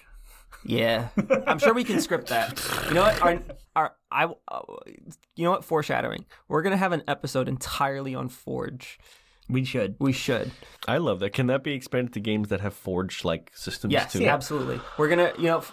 Yeah, 0.64 1.08
I'm 1.46 1.58
sure 1.58 1.74
we 1.74 1.84
can 1.84 2.00
script 2.00 2.28
that. 2.28 2.60
You 2.88 2.94
know 2.94 3.02
what? 3.02 3.22
Our, 3.22 3.42
our, 3.76 3.94
I, 4.10 4.24
uh, 4.24 4.60
you 5.36 5.44
know 5.44 5.50
what? 5.50 5.64
Foreshadowing. 5.64 6.24
We're 6.48 6.62
gonna 6.62 6.78
have 6.78 6.92
an 6.92 7.02
episode 7.06 7.46
entirely 7.46 8.14
on 8.14 8.30
Forge. 8.30 8.98
We 9.48 9.64
should. 9.64 9.94
We 9.98 10.12
should. 10.12 10.50
I 10.88 10.98
love 10.98 11.20
that. 11.20 11.30
Can 11.32 11.46
that 11.48 11.62
be 11.62 11.72
expanded 11.72 12.12
to 12.14 12.20
games 12.20 12.48
that 12.48 12.60
have 12.60 12.74
forged 12.74 13.24
like 13.24 13.52
systems 13.54 13.92
Yes, 13.92 14.12
too? 14.12 14.24
absolutely. 14.26 14.80
We're 14.98 15.08
gonna, 15.08 15.32
you 15.38 15.44
know, 15.44 15.58
f- 15.58 15.72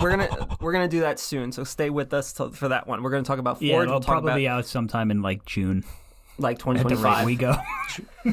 we're 0.00 0.10
gonna 0.10 0.56
we're 0.60 0.72
gonna 0.72 0.88
do 0.88 1.00
that 1.00 1.18
soon. 1.18 1.52
So 1.52 1.64
stay 1.64 1.88
with 1.90 2.12
us 2.12 2.32
till, 2.32 2.50
for 2.52 2.68
that 2.68 2.86
one. 2.86 3.02
We're 3.02 3.10
gonna 3.10 3.22
talk 3.22 3.38
about 3.38 3.56
Forge. 3.58 3.62
Yeah, 3.68 3.82
it'll 3.82 3.92
we'll 3.94 4.00
talk 4.00 4.08
probably 4.14 4.30
about 4.30 4.36
be 4.36 4.48
out 4.48 4.66
sometime 4.66 5.10
in 5.10 5.22
like 5.22 5.44
June. 5.46 5.84
like 6.38 6.56
At 6.58 6.64
the 6.64 6.70
rate 6.72 6.82
2025. 6.82 7.26
we 7.26 7.36
go. 7.36 7.54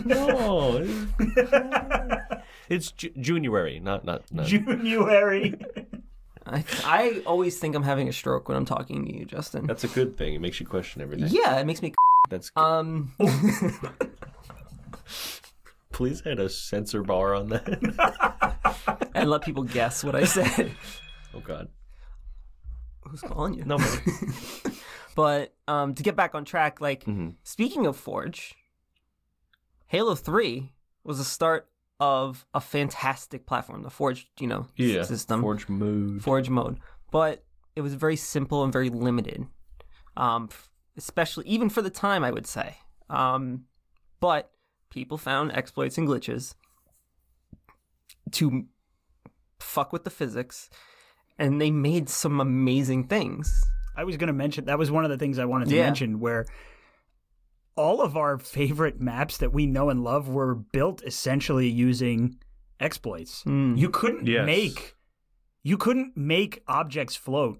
No, 0.05 0.85
it's 2.69 2.91
Ju- 2.91 3.11
January, 3.19 3.79
not 3.79 4.05
not. 4.05 4.23
not. 4.31 4.45
January. 4.47 5.55
I, 6.45 6.63
I 6.85 7.21
always 7.25 7.57
think 7.59 7.75
I'm 7.75 7.83
having 7.83 8.07
a 8.07 8.13
stroke 8.13 8.47
when 8.47 8.55
I'm 8.57 8.65
talking 8.65 9.05
to 9.05 9.13
you, 9.17 9.25
Justin. 9.25 9.65
That's 9.67 9.83
a 9.83 9.87
good 9.89 10.17
thing. 10.17 10.33
It 10.33 10.39
makes 10.41 10.59
you 10.59 10.65
question 10.65 11.01
everything. 11.01 11.27
Yeah, 11.31 11.59
it 11.59 11.65
makes 11.65 11.81
me. 11.81 11.93
That's 12.29 12.49
good. 12.51 12.61
Um, 12.61 13.11
Please 15.91 16.21
add 16.25 16.39
a 16.39 16.49
censor 16.49 17.01
bar 17.03 17.33
on 17.33 17.49
that. 17.49 19.09
and 19.15 19.29
let 19.29 19.41
people 19.43 19.63
guess 19.63 20.03
what 20.03 20.15
I 20.15 20.25
said. 20.25 20.71
oh 21.33 21.39
God, 21.39 21.69
Who's 23.01 23.21
calling 23.21 23.53
you? 23.53 23.63
nobody. 23.65 23.89
But 25.15 25.55
um, 25.67 25.95
to 25.95 26.03
get 26.03 26.15
back 26.15 26.35
on 26.35 26.45
track, 26.45 26.79
like 26.81 27.05
Mm-hmm. 27.05 27.29
speaking 27.43 27.85
of 27.87 27.95
Forge, 27.95 28.53
Halo 29.87 30.13
Three 30.15 30.73
was 31.03 31.17
the 31.17 31.23
start 31.23 31.69
of 31.99 32.45
a 32.53 32.61
fantastic 32.61 33.45
platform, 33.47 33.81
the 33.81 33.89
Forge, 33.89 34.27
you 34.39 34.45
know, 34.47 34.67
Yeah, 34.75 35.01
system, 35.03 35.41
Forge 35.41 35.67
mode. 35.69 36.21
Forge 36.21 36.49
mode. 36.49 36.79
But 37.11 37.43
it 37.75 37.81
was 37.81 37.93
very 37.95 38.15
simple 38.17 38.63
and 38.63 38.71
very 38.73 38.89
limited. 38.89 39.47
Um, 40.15 40.49
especially 40.97 41.45
even 41.47 41.69
for 41.69 41.81
the 41.81 41.89
time, 41.89 42.23
I 42.23 42.31
would 42.31 42.45
say. 42.45 42.77
Um, 43.09 43.63
but 44.19 44.51
people 44.89 45.17
found 45.17 45.51
exploits 45.51 45.97
and 45.97 46.07
glitches 46.07 46.55
to 48.31 48.65
fuck 49.59 49.91
with 49.93 50.03
the 50.03 50.09
physics, 50.09 50.69
and 51.37 51.61
they 51.61 51.71
made 51.71 52.09
some 52.09 52.39
amazing 52.39 53.07
things. 53.07 53.63
I 53.95 54.03
was 54.03 54.17
going 54.17 54.27
to 54.27 54.33
mention 54.33 54.65
that 54.65 54.77
was 54.77 54.91
one 54.91 55.03
of 55.05 55.09
the 55.09 55.17
things 55.17 55.39
I 55.39 55.45
wanted 55.45 55.69
to 55.69 55.75
Yeah. 55.75 55.85
mention 55.85 56.19
where 56.19 56.45
all 57.75 58.01
of 58.01 58.17
our 58.17 58.37
favorite 58.37 58.99
maps 58.99 59.37
that 59.37 59.53
we 59.53 59.65
know 59.65 59.89
and 59.89 60.03
love 60.03 60.27
were 60.29 60.55
built 60.55 61.03
essentially 61.03 61.67
using 61.67 62.37
exploits. 62.79 63.43
Mm. 63.43 63.77
You 63.77 63.89
couldn't 63.89 64.27
Yes. 64.27 64.45
make 64.45 64.93
you 65.63 65.77
couldn't 65.77 66.15
make 66.15 66.63
objects 66.67 67.15
float 67.17 67.59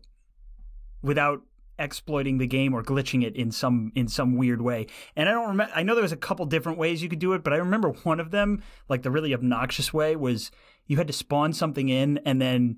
without 1.01 1.41
exploiting 1.79 2.37
the 2.37 2.47
game 2.47 2.73
or 2.73 2.83
glitching 2.83 3.23
it 3.23 3.35
in 3.35 3.51
some 3.51 3.91
in 3.95 4.07
some 4.07 4.35
weird 4.35 4.61
way. 4.61 4.87
And 5.15 5.27
I 5.29 5.31
don't 5.33 5.47
remember 5.49 5.73
I 5.75 5.83
know 5.83 5.93
there 5.95 6.01
was 6.01 6.11
a 6.11 6.17
couple 6.17 6.45
different 6.45 6.77
ways 6.77 7.03
you 7.03 7.09
could 7.09 7.19
do 7.19 7.33
it, 7.33 7.43
but 7.43 7.53
I 7.53 7.57
remember 7.57 7.89
one 8.03 8.19
of 8.19 8.31
them, 8.31 8.61
like 8.89 9.03
the 9.03 9.11
really 9.11 9.33
obnoxious 9.33 9.93
way 9.93 10.15
was 10.15 10.51
you 10.85 10.97
had 10.97 11.07
to 11.07 11.13
spawn 11.13 11.53
something 11.53 11.89
in 11.89 12.19
and 12.25 12.41
then 12.41 12.77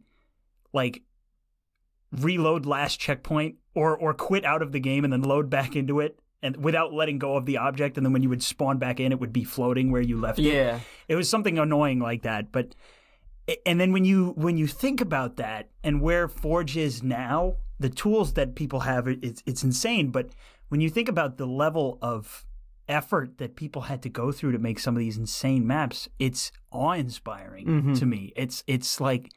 like 0.73 1.01
reload 2.11 2.65
last 2.65 2.99
checkpoint 2.99 3.55
or 3.75 3.95
or 3.95 4.13
quit 4.13 4.43
out 4.43 4.61
of 4.61 4.71
the 4.71 4.79
game 4.79 5.03
and 5.03 5.13
then 5.13 5.21
load 5.21 5.49
back 5.49 5.75
into 5.75 5.99
it 5.99 6.19
and 6.41 6.57
without 6.63 6.91
letting 6.93 7.19
go 7.19 7.35
of 7.35 7.45
the 7.45 7.57
object 7.57 7.97
and 7.97 8.05
then 8.05 8.13
when 8.13 8.23
you 8.23 8.29
would 8.29 8.41
spawn 8.41 8.79
back 8.79 8.99
in 8.99 9.11
it 9.11 9.19
would 9.19 9.31
be 9.33 9.43
floating 9.43 9.91
where 9.91 10.01
you 10.01 10.19
left 10.19 10.39
it 10.39 10.43
Yeah. 10.43 10.79
it 11.07 11.15
was 11.15 11.29
something 11.29 11.59
annoying 11.59 11.99
like 11.99 12.23
that 12.23 12.51
but 12.51 12.73
and 13.63 13.79
then 13.79 13.91
when 13.93 14.05
you 14.05 14.33
when 14.37 14.57
you 14.57 14.65
think 14.65 15.01
about 15.01 15.35
that 15.37 15.69
and 15.83 16.01
where 16.01 16.27
forge 16.27 16.75
is 16.75 17.03
now 17.03 17.57
the 17.79 17.89
tools 17.89 18.33
that 18.33 18.55
people 18.55 18.81
have 18.81 19.07
it's 19.07 19.41
it's 19.45 19.63
insane 19.63 20.09
but 20.11 20.29
when 20.69 20.81
you 20.81 20.89
think 20.89 21.07
about 21.09 21.37
the 21.37 21.45
level 21.47 21.97
of 22.01 22.45
effort 22.87 23.37
that 23.37 23.55
people 23.55 23.83
had 23.83 24.01
to 24.01 24.09
go 24.09 24.31
through 24.31 24.51
to 24.51 24.59
make 24.59 24.79
some 24.79 24.95
of 24.95 24.99
these 24.99 25.17
insane 25.17 25.65
maps 25.65 26.09
it's 26.19 26.51
awe-inspiring 26.71 27.65
Mhm. 27.65 27.99
to 27.99 28.05
me 28.05 28.33
it's 28.35 28.63
it's 28.67 28.99
like 28.99 29.31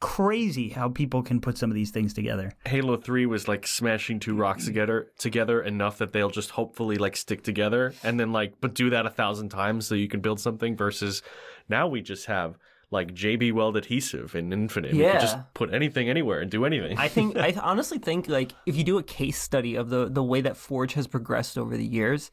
crazy 0.00 0.68
how 0.68 0.88
people 0.88 1.24
can 1.24 1.40
put 1.40 1.58
some 1.58 1.70
of 1.70 1.74
these 1.74 1.90
things 1.90 2.14
together 2.14 2.52
Halo 2.66 2.96
3 2.96 3.26
was 3.26 3.48
like 3.48 3.66
smashing 3.66 4.20
two 4.20 4.36
rocks 4.36 4.64
together 4.64 5.10
together 5.18 5.60
enough 5.60 5.98
that 5.98 6.12
they'll 6.12 6.30
just 6.30 6.50
hopefully 6.50 6.96
like 6.98 7.16
stick 7.16 7.42
together 7.42 7.92
and 8.04 8.20
then 8.20 8.30
like 8.30 8.54
but 8.60 8.74
do 8.74 8.90
that 8.90 9.06
a 9.06 9.10
thousand 9.10 9.48
times 9.48 9.88
so 9.88 9.96
you 9.96 10.06
can 10.06 10.20
build 10.20 10.38
something 10.38 10.76
versus 10.76 11.20
now 11.68 11.88
we 11.88 12.00
just 12.00 12.26
have 12.26 12.56
like 12.90 13.14
JB 13.14 13.52
Weld 13.52 13.76
adhesive 13.76 14.34
in 14.34 14.52
Infinite. 14.52 14.92
We 14.92 15.02
Yeah. 15.02 15.12
can 15.12 15.20
just 15.20 15.36
put 15.54 15.72
anything 15.74 16.08
anywhere 16.08 16.40
and 16.40 16.50
do 16.50 16.64
anything. 16.64 16.96
I 16.98 17.08
think 17.08 17.36
I 17.36 17.52
honestly 17.62 17.98
think 17.98 18.28
like 18.28 18.52
if 18.66 18.76
you 18.76 18.84
do 18.84 18.98
a 18.98 19.02
case 19.02 19.38
study 19.40 19.74
of 19.76 19.90
the 19.90 20.08
the 20.08 20.22
way 20.22 20.40
that 20.40 20.56
Forge 20.56 20.94
has 20.94 21.06
progressed 21.06 21.58
over 21.58 21.76
the 21.76 21.86
years, 21.86 22.30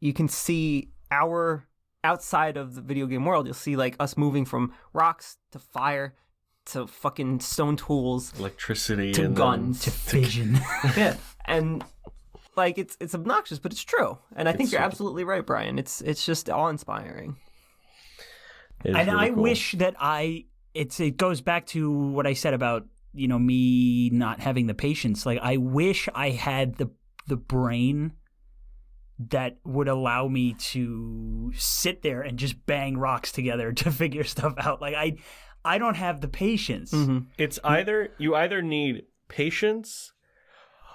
you 0.00 0.12
can 0.12 0.28
see 0.28 0.90
our 1.10 1.66
outside 2.04 2.56
of 2.56 2.74
the 2.74 2.80
video 2.80 3.06
game 3.06 3.24
world, 3.24 3.46
you'll 3.46 3.54
see 3.54 3.76
like 3.76 3.96
us 4.00 4.16
moving 4.16 4.44
from 4.44 4.72
rocks 4.92 5.36
to 5.52 5.58
fire 5.58 6.14
to 6.64 6.86
fucking 6.86 7.40
stone 7.40 7.76
tools 7.76 8.32
Electricity 8.38 9.12
to 9.12 9.28
guns 9.28 9.80
to 9.82 9.90
fission 10.10 10.54
yeah, 10.96 11.16
and 11.44 11.84
like 12.56 12.78
it's 12.78 12.96
it's 13.00 13.14
obnoxious, 13.16 13.58
but 13.58 13.72
it's 13.72 13.82
true. 13.82 14.16
And 14.36 14.48
I 14.48 14.52
think 14.52 14.64
It's 14.64 14.72
you're 14.72 14.80
so- 14.80 14.84
absolutely 14.86 15.24
right, 15.24 15.44
Brian. 15.44 15.76
It's 15.78 16.00
it's 16.02 16.24
just 16.24 16.48
awe 16.48 16.68
inspiring. 16.68 17.36
Then, 18.82 18.96
and 18.96 19.10
I 19.10 19.30
wish 19.30 19.72
that 19.72 19.94
I 19.98 20.46
it's 20.74 21.00
it 21.00 21.16
goes 21.16 21.40
back 21.40 21.66
to 21.66 21.90
what 21.90 22.26
I 22.26 22.32
said 22.32 22.54
about 22.54 22.86
you 23.14 23.28
know 23.28 23.38
me 23.38 24.10
not 24.10 24.40
having 24.40 24.66
the 24.66 24.74
patience. 24.74 25.26
Like 25.26 25.38
I 25.42 25.56
wish 25.56 26.08
I 26.14 26.30
had 26.30 26.76
the 26.76 26.90
the 27.26 27.36
brain 27.36 28.12
that 29.30 29.58
would 29.64 29.88
allow 29.88 30.26
me 30.26 30.54
to 30.54 31.52
sit 31.54 32.02
there 32.02 32.22
and 32.22 32.38
just 32.38 32.66
bang 32.66 32.96
rocks 32.96 33.30
together 33.30 33.72
to 33.82 33.90
figure 33.90 34.24
stuff 34.24 34.54
out. 34.58 34.80
Like 34.80 34.94
I 34.94 35.16
I 35.64 35.78
don't 35.78 35.96
have 35.96 36.20
the 36.20 36.28
patience. 36.28 36.92
Mm-hmm. 36.92 37.18
it's 37.38 37.58
either 37.62 38.10
you 38.18 38.34
either 38.34 38.62
need 38.62 39.04
patience 39.28 40.12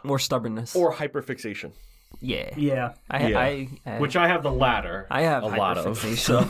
or 0.04 0.19
stubbornness. 0.19 0.76
or 0.76 0.93
hyperfixation, 0.93 1.73
yeah, 2.19 2.53
Yeah. 2.58 2.93
I, 3.10 3.27
Yeah. 3.27 3.39
I, 3.39 3.69
I 3.86 3.99
which 3.99 4.15
I 4.15 4.27
have 4.27 4.43
the 4.43 4.51
latter. 4.51 5.08
I 5.10 5.21
have 5.21 5.43
a 5.43 5.47
lot 5.47 5.77
of. 5.77 5.97
So, 5.97 6.41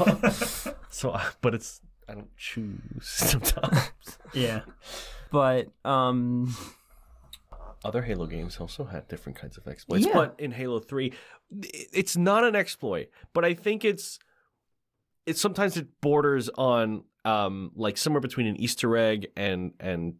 so, 0.89 1.11
uh, 1.11 1.23
but 1.41 1.53
it's 1.55 1.81
I 2.07 2.13
don't 2.13 2.35
choose 2.37 2.79
sometimes. 3.01 3.91
Yeah. 4.33 4.61
but 5.31 5.67
um 5.85 6.55
Other 7.83 8.01
Halo 8.01 8.25
games 8.27 8.57
also 8.59 8.85
had 8.85 9.07
different 9.07 9.37
kinds 9.37 9.57
of 9.57 9.67
exploits, 9.67 10.05
Yeah. 10.05 10.13
but 10.13 10.35
in 10.39 10.51
Halo 10.51 10.79
Three, 10.79 11.13
it's 11.61 12.15
not 12.17 12.43
an 12.43 12.55
exploit. 12.55 13.09
But 13.33 13.45
I 13.45 13.53
think 13.53 13.83
it's 13.85 14.19
it's 15.25 15.41
sometimes 15.41 15.75
it 15.77 15.87
borders 16.01 16.49
on 16.57 17.03
um 17.25 17.71
like 17.75 17.97
somewhere 17.97 18.21
between 18.21 18.47
an 18.47 18.55
Easter 18.57 18.95
egg 18.97 19.27
and 19.35 19.73
and 19.79 20.15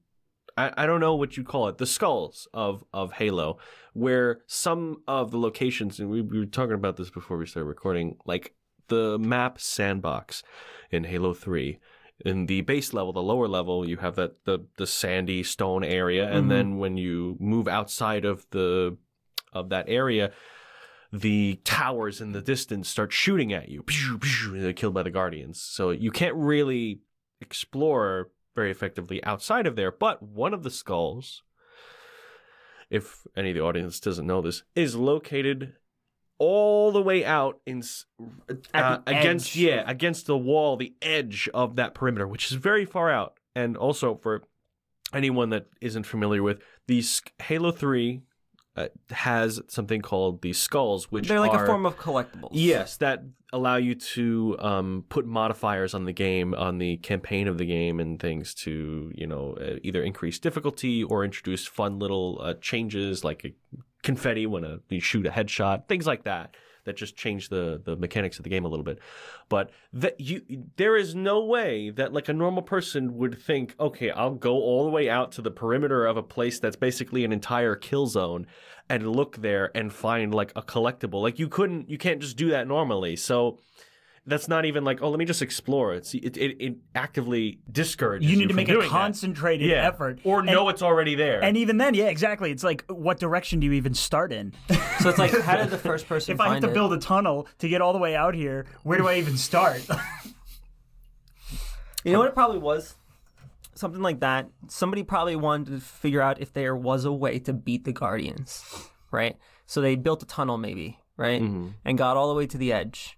I, 0.57 0.71
I 0.75 0.85
don't 0.85 0.99
know 0.99 1.15
what 1.15 1.37
you 1.37 1.43
call 1.43 1.67
it 1.67 1.77
the 1.77 1.85
skulls 1.85 2.47
of 2.53 2.83
of 2.93 3.13
Halo, 3.13 3.59
where 3.93 4.39
some 4.47 5.03
of 5.07 5.31
the 5.31 5.37
locations 5.37 5.99
and 5.99 6.09
we, 6.09 6.21
we 6.21 6.39
were 6.39 6.45
talking 6.45 6.73
about 6.73 6.97
this 6.97 7.09
before 7.09 7.37
we 7.37 7.45
started 7.45 7.67
recording, 7.67 8.17
like 8.25 8.55
the 8.87 9.17
map 9.19 9.59
sandbox 9.59 10.43
in 10.91 11.03
Halo 11.03 11.33
Three. 11.33 11.79
In 12.25 12.47
the 12.47 12.61
base 12.61 12.93
level, 12.93 13.13
the 13.13 13.21
lower 13.21 13.47
level, 13.47 13.87
you 13.87 13.97
have 13.97 14.15
that 14.15 14.43
the 14.45 14.65
the 14.77 14.87
sandy 14.87 15.43
stone 15.43 15.83
area, 15.83 16.27
and 16.29 16.45
Mhm. 16.45 16.49
then 16.49 16.77
when 16.77 16.97
you 16.97 17.37
move 17.39 17.67
outside 17.67 18.25
of 18.25 18.47
the 18.49 18.97
of 19.53 19.69
that 19.69 19.85
area, 19.87 20.31
the 21.13 21.59
towers 21.63 22.19
in 22.19 22.31
the 22.31 22.41
distance 22.41 22.89
start 22.89 23.13
shooting 23.13 23.53
at 23.53 23.69
you. 23.69 23.83
Pew, 23.83 24.17
pew, 24.17 24.59
They're 24.59 24.73
killed 24.73 24.93
by 24.95 25.03
the 25.03 25.11
guardians. 25.11 25.61
So 25.61 25.91
you 25.91 26.11
can't 26.11 26.35
really 26.35 27.01
explore 27.39 28.29
very 28.57 28.71
effectively 28.71 29.23
outside 29.23 29.67
of 29.67 29.75
there. 29.75 29.91
But 29.91 30.23
one 30.23 30.51
of 30.51 30.63
the 30.63 30.71
skulls, 30.71 31.43
if 32.89 33.27
any 33.37 33.51
of 33.51 33.55
the 33.55 33.61
audience 33.61 33.99
doesn't 33.99 34.25
know 34.25 34.41
this, 34.41 34.63
is 34.75 34.95
located 34.95 35.73
all 36.39 36.91
the 36.91 37.01
way 37.01 37.23
out 37.23 37.59
in 37.67 37.83
uh, 38.73 38.97
against 39.05 39.55
edge. 39.55 39.57
yeah 39.57 39.83
against 39.85 40.25
the 40.25 40.37
wall, 40.37 40.75
the 40.75 40.95
edge 41.03 41.47
of 41.53 41.75
that 41.75 41.93
perimeter, 41.93 42.27
which 42.27 42.51
is 42.51 42.57
very 42.57 42.83
far 42.83 43.11
out. 43.11 43.35
And 43.55 43.77
also 43.77 44.15
for 44.15 44.41
anyone 45.13 45.51
that 45.51 45.67
isn't 45.79 46.07
familiar 46.07 46.41
with 46.41 46.59
these 46.87 47.21
Halo 47.43 47.71
Three 47.71 48.23
uh, 48.77 48.87
has 49.09 49.59
something 49.67 50.01
called 50.01 50.41
the 50.41 50.53
skulls, 50.53 51.11
which 51.11 51.27
they're 51.27 51.39
like 51.39 51.51
are, 51.51 51.63
a 51.63 51.67
form 51.67 51.85
of 51.85 51.97
collectibles. 51.97 52.49
Yes, 52.51 52.97
that 52.97 53.23
allow 53.51 53.77
you 53.77 53.95
to 53.95 54.55
um, 54.59 55.03
put 55.09 55.25
modifiers 55.25 55.93
on 55.93 56.05
the 56.05 56.13
game, 56.13 56.53
on 56.53 56.77
the 56.77 56.97
campaign 56.97 57.47
of 57.47 57.57
the 57.57 57.65
game, 57.65 57.99
and 57.99 58.19
things 58.19 58.53
to 58.53 59.11
you 59.15 59.25
know 59.25 59.57
uh, 59.59 59.79
either 59.81 60.03
increase 60.03 60.37
difficulty 60.37 61.03
or 61.03 61.25
introduce 61.25 61.65
fun 61.65 61.97
little 61.97 62.39
uh, 62.41 62.53
changes 62.61 63.23
like 63.23 63.55
confetti 64.03 64.45
when 64.45 64.63
a, 64.63 64.79
you 64.89 64.99
shoot 64.99 65.25
a 65.25 65.31
headshot, 65.31 65.87
things 65.87 66.05
like 66.05 66.23
that. 66.23 66.55
That 66.87 66.97
just 66.97 67.15
changed 67.15 67.51
the 67.51 67.79
the 67.83 67.95
mechanics 67.95 68.39
of 68.39 68.43
the 68.43 68.49
game 68.49 68.65
a 68.65 68.67
little 68.67 68.83
bit, 68.83 68.97
but 69.49 69.69
that 69.93 70.19
you 70.19 70.41
there 70.77 70.97
is 70.97 71.13
no 71.13 71.43
way 71.45 71.91
that 71.91 72.13
like 72.13 72.29
a 72.29 72.33
normal 72.33 72.63
person 72.63 73.17
would 73.17 73.39
think, 73.41 73.75
okay, 73.79 74.09
I'll 74.09 74.33
go 74.33 74.53
all 74.55 74.83
the 74.85 74.89
way 74.89 75.09
out 75.09 75.31
to 75.33 75.41
the 75.41 75.51
perimeter 75.51 76.05
of 76.05 76.17
a 76.17 76.23
place 76.23 76.59
that's 76.59 76.75
basically 76.75 77.23
an 77.23 77.31
entire 77.31 77.75
kill 77.75 78.07
zone 78.07 78.47
and 78.89 79.07
look 79.07 79.37
there 79.37 79.71
and 79.75 79.91
find 79.93 80.33
like 80.33 80.51
a 80.55 80.61
collectible. 80.61 81.21
Like 81.21 81.39
you 81.39 81.47
couldn't, 81.47 81.89
you 81.89 81.97
can't 81.97 82.21
just 82.21 82.37
do 82.37 82.49
that 82.49 82.67
normally. 82.67 83.15
So 83.15 83.59
that's 84.27 84.47
not 84.47 84.65
even 84.65 84.83
like, 84.83 85.01
oh, 85.01 85.09
let 85.09 85.17
me 85.17 85.25
just 85.25 85.41
explore. 85.41 85.93
It's 85.95 86.13
it 86.13 86.37
it, 86.37 86.57
it 86.61 86.75
actively 86.93 87.59
discourages 87.71 88.29
You 88.29 88.33
you, 88.33 88.37
need 88.39 88.43
to 88.43 88.49
from 88.49 88.55
make 88.57 88.69
a 88.69 88.73
doing 88.73 88.83
that. 88.83 88.89
concentrated 88.91 89.67
yeah. 89.69 89.87
effort. 89.87 90.19
or 90.23 90.39
And- 90.39 90.47
know 90.47 90.69
it's 90.69 90.81
already 90.81 91.15
there. 91.15 91.41
And 91.43 91.55
even 91.57 91.77
then, 91.77 91.93
yeah, 91.95 92.05
exactly. 92.05 92.51
It's 92.51 92.63
like, 92.63 92.83
what 92.89 93.19
direction 93.19 93.59
do 93.59 93.65
you 93.65 93.73
even 93.73 93.93
start 93.93 94.31
in? 94.31 94.53
So 94.99 95.09
it's 95.09 95.19
like, 95.19 95.31
how 95.41 95.57
did 95.57 95.69
the 95.69 95.77
first 95.77 96.07
person 96.09 96.33
if 96.33 96.41
I 96.41 96.49
have 96.53 96.61
to 96.63 96.69
it? 96.69 96.73
build 96.73 96.91
a 96.91 96.97
tunnel 96.97 97.47
to 97.59 97.69
get 97.69 97.81
all 97.81 97.93
the 97.93 97.99
way 97.99 98.15
out 98.15 98.33
here, 98.33 98.65
where 98.83 98.97
do 98.97 99.07
I 99.07 99.15
even 99.19 99.37
start? 99.37 99.85
You 102.03 102.13
know 102.13 102.19
what 102.19 102.29
it 102.29 102.33
probably 102.35 102.59
was? 102.59 102.95
Something 103.75 104.01
like 104.01 104.21
that. 104.21 104.49
Somebody 104.69 105.03
probably 105.03 105.35
wanted 105.35 105.71
to 105.73 105.79
figure 105.81 106.21
out 106.21 106.39
if 106.41 106.53
there 106.53 106.75
was 106.75 107.05
a 107.05 107.11
way 107.11 107.39
to 107.39 107.53
beat 107.53 107.83
the 107.83 107.91
Guardians, 107.91 108.63
right? 109.11 109.35
So 109.65 109.81
they 109.81 109.95
built 109.95 110.23
a 110.23 110.25
tunnel, 110.25 110.57
maybe, 110.57 110.99
right? 111.17 111.41
Mhm. 111.41 111.73
And 111.83 111.97
got 111.97 112.15
all 112.17 112.29
the 112.29 112.33
way 112.35 112.47
to 112.47 112.57
the 112.57 112.71
edge. 112.71 113.16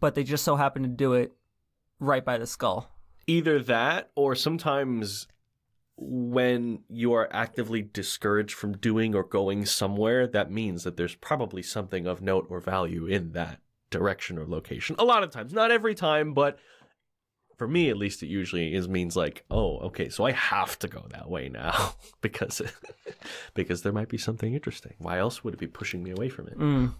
But 0.00 0.14
they 0.14 0.24
just 0.24 0.44
so 0.44 0.56
happen 0.56 0.82
to 0.82 0.88
do 0.88 1.14
it 1.14 1.32
right 1.98 2.24
by 2.24 2.38
the 2.38 2.46
skull. 2.46 2.90
Either 3.26 3.60
that, 3.62 4.10
or 4.14 4.34
sometimes 4.34 5.26
when 5.96 6.80
you 6.88 7.12
are 7.12 7.28
actively 7.32 7.82
discouraged 7.82 8.54
from 8.54 8.76
doing 8.76 9.14
or 9.14 9.24
going 9.24 9.66
somewhere, 9.66 10.26
that 10.28 10.50
means 10.50 10.84
that 10.84 10.96
there's 10.96 11.16
probably 11.16 11.62
something 11.62 12.06
of 12.06 12.22
note 12.22 12.46
or 12.48 12.60
value 12.60 13.06
in 13.06 13.32
that 13.32 13.60
direction 13.90 14.38
or 14.38 14.46
location. 14.46 14.94
A 14.98 15.04
lot 15.04 15.22
of 15.22 15.30
times, 15.30 15.52
not 15.52 15.70
every 15.70 15.94
time, 15.94 16.34
but 16.34 16.58
for 17.56 17.66
me 17.66 17.90
at 17.90 17.96
least, 17.96 18.22
it 18.22 18.28
usually 18.28 18.72
is 18.72 18.88
means 18.88 19.16
like, 19.16 19.44
oh, 19.50 19.78
okay, 19.78 20.08
so 20.08 20.24
I 20.24 20.30
have 20.32 20.78
to 20.78 20.88
go 20.88 21.06
that 21.10 21.28
way 21.28 21.48
now 21.48 21.94
because 22.20 22.62
because 23.54 23.82
there 23.82 23.92
might 23.92 24.08
be 24.08 24.18
something 24.18 24.54
interesting. 24.54 24.94
Why 24.98 25.18
else 25.18 25.42
would 25.42 25.54
it 25.54 25.60
be 25.60 25.66
pushing 25.66 26.02
me 26.02 26.12
away 26.12 26.28
from 26.28 26.46
it? 26.46 26.58
Mm. 26.58 26.94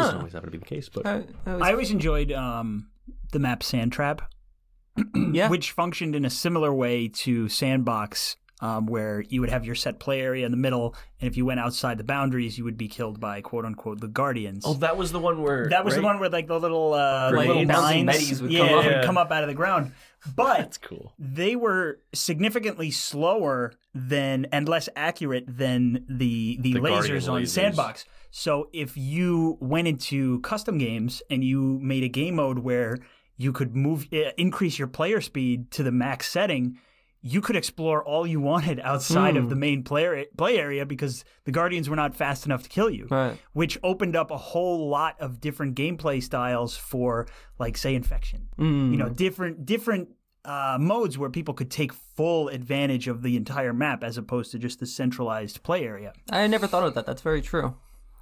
Doesn't 0.00 0.12
Huh. 0.14 0.18
always 0.18 0.32
happen 0.32 0.46
to 0.48 0.50
be 0.52 0.58
the 0.58 0.64
case, 0.64 0.88
but 0.88 1.06
I, 1.06 1.24
I 1.46 1.52
was- 1.54 1.62
I 1.62 1.70
always 1.72 1.90
enjoyed 1.90 2.32
um, 2.32 2.88
the 3.32 3.38
map 3.38 3.62
Sand 3.62 3.92
Trap, 3.92 4.22
yeah. 5.32 5.48
which 5.48 5.72
functioned 5.72 6.14
in 6.14 6.24
a 6.24 6.30
similar 6.30 6.72
way 6.74 7.08
to 7.08 7.48
Sandbox, 7.48 8.36
um, 8.62 8.86
where 8.86 9.22
you 9.22 9.40
would 9.40 9.48
have 9.50 9.64
your 9.64 9.74
set 9.74 9.98
play 9.98 10.20
area 10.20 10.44
in 10.44 10.50
the 10.50 10.56
middle, 10.58 10.94
and 11.20 11.30
if 11.30 11.36
you 11.36 11.46
went 11.46 11.60
outside 11.60 11.96
the 11.96 12.04
boundaries, 12.04 12.58
you 12.58 12.64
would 12.64 12.76
be 12.76 12.88
killed 12.88 13.18
by 13.18 13.40
quote 13.40 13.64
unquote 13.64 14.00
the 14.00 14.08
Guardians. 14.08 14.64
oh, 14.66 14.74
that 14.74 14.96
was 14.98 15.12
the 15.12 15.18
one 15.18 15.40
where 15.42 15.68
that 15.70 15.84
was 15.84 15.94
the 15.94 16.02
one 16.02 16.18
where 16.20 16.28
like 16.28 16.46
the 16.46 16.58
little 16.60 16.92
uh, 16.92 17.30
Like, 17.34 17.48
little 17.48 17.64
bouncing 17.64 18.04
mines, 18.04 18.18
Betties 18.18 18.42
would 18.42 18.52
yeah, 18.52 18.68
come 18.68 18.78
up. 18.78 18.84
would 18.84 19.04
come 19.04 19.18
up 19.18 19.32
out 19.32 19.42
of 19.44 19.48
the 19.48 19.54
ground, 19.54 19.92
but 20.36 20.58
That's 20.58 20.76
cool. 20.78 21.14
they 21.18 21.56
were 21.56 22.00
significantly 22.12 22.90
slower 22.90 23.72
than 23.94 24.46
and 24.52 24.68
less 24.68 24.88
accurate 24.94 25.44
than 25.48 26.04
the 26.08 26.58
the, 26.60 26.74
The 26.74 26.80
lasers 26.80 27.32
on 27.32 27.42
lasers. 27.42 27.48
Sandbox. 27.48 28.04
So 28.30 28.68
if 28.72 28.96
you 28.96 29.58
went 29.60 29.88
into 29.88 30.40
custom 30.40 30.78
games 30.78 31.22
and 31.30 31.42
you 31.44 31.78
made 31.82 32.04
a 32.04 32.08
game 32.08 32.36
mode 32.36 32.60
where 32.60 32.98
you 33.36 33.52
could 33.52 33.74
move 33.74 34.06
increase 34.38 34.78
your 34.78 34.88
player 34.88 35.20
speed 35.20 35.70
to 35.72 35.82
the 35.82 35.90
max 35.92 36.28
setting, 36.30 36.78
you 37.22 37.40
could 37.40 37.56
explore 37.56 38.02
all 38.04 38.26
you 38.26 38.40
wanted 38.40 38.80
outside 38.84 39.36
of 39.36 39.44
Hmm. 39.44 39.48
the 39.50 39.56
main 39.56 39.82
player 39.82 40.24
play 40.36 40.58
area 40.58 40.86
because 40.86 41.24
the 41.44 41.52
Guardians 41.52 41.88
were 41.90 41.96
not 41.96 42.14
fast 42.14 42.46
enough 42.46 42.62
to 42.62 42.68
kill 42.68 42.88
you 42.90 43.06
Right. 43.10 43.36
which 43.52 43.78
opened 43.82 44.14
up 44.16 44.30
a 44.30 44.36
whole 44.38 44.88
lot 44.88 45.20
of 45.20 45.40
different 45.40 45.74
gameplay 45.74 46.22
styles 46.22 46.76
for 46.76 47.26
like 47.58 47.76
say 47.76 47.94
infection 47.94 48.48
Mm. 48.58 48.90
you 48.92 48.96
know 48.96 49.08
different 49.08 49.66
different 49.66 50.08
uh, 50.46 50.78
modes 50.80 51.18
where 51.18 51.28
people 51.28 51.52
could 51.52 51.70
take 51.70 51.92
full 51.92 52.48
advantage 52.48 53.06
of 53.08 53.20
the 53.22 53.36
entire 53.36 53.74
map 53.74 54.02
as 54.02 54.16
opposed 54.16 54.50
to 54.52 54.58
just 54.58 54.80
the 54.80 54.86
centralized 54.86 55.62
play 55.62 55.84
area 55.84 56.12
I 56.30 56.46
never 56.46 56.66
thought 56.66 56.84
of 56.84 56.94
that. 56.94 57.04
That's 57.04 57.20
very 57.20 57.42
true. 57.42 57.76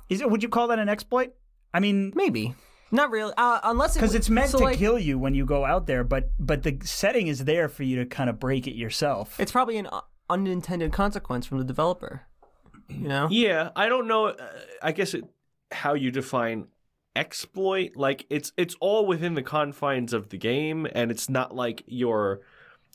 Is 0.08 0.20
it 0.20 0.30
would 0.30 0.42
you 0.42 0.48
call 0.48 0.68
that 0.68 0.78
an 0.78 0.88
exploit 0.88 1.32
i 1.72 1.80
mean 1.80 2.12
Maybe. 2.14 2.54
Not 2.90 3.10
really. 3.10 3.34
Uh, 3.36 3.60
unless 3.64 3.96
it 3.96 3.98
because 3.98 4.14
it's 4.14 4.30
meant 4.30 4.48
so, 4.48 4.58
to 4.58 4.64
like, 4.64 4.78
kill 4.78 4.98
you 4.98 5.18
when 5.18 5.34
you 5.34 5.44
go 5.44 5.66
out 5.66 5.86
there 5.86 6.04
but 6.04 6.30
but 6.38 6.62
the 6.62 6.78
setting 6.84 7.26
is 7.26 7.44
there 7.44 7.68
for 7.68 7.82
you 7.82 7.96
to 7.96 8.06
kind 8.06 8.30
of 8.30 8.40
break 8.40 8.66
it 8.66 8.74
yourself 8.74 9.38
It's 9.38 9.52
probably 9.52 9.76
an 9.76 9.88
uh, 9.88 10.00
unintended 10.30 10.92
consequence 10.92 11.46
from 11.46 11.58
the 11.58 11.64
developer. 11.64 12.22
You 12.88 13.08
know. 13.08 13.28
Yeah, 13.30 13.70
I 13.76 13.88
don't 13.88 14.06
know. 14.08 14.26
Uh, 14.26 14.48
I 14.82 14.92
guess 14.92 15.14
it, 15.14 15.24
how 15.70 15.94
you 15.94 16.10
define 16.10 16.68
exploit. 17.14 17.96
Like 17.96 18.26
it's 18.30 18.52
it's 18.56 18.74
all 18.80 19.06
within 19.06 19.34
the 19.34 19.42
confines 19.42 20.12
of 20.12 20.30
the 20.30 20.38
game, 20.38 20.86
and 20.92 21.10
it's 21.10 21.28
not 21.28 21.54
like 21.54 21.82
you're 21.86 22.40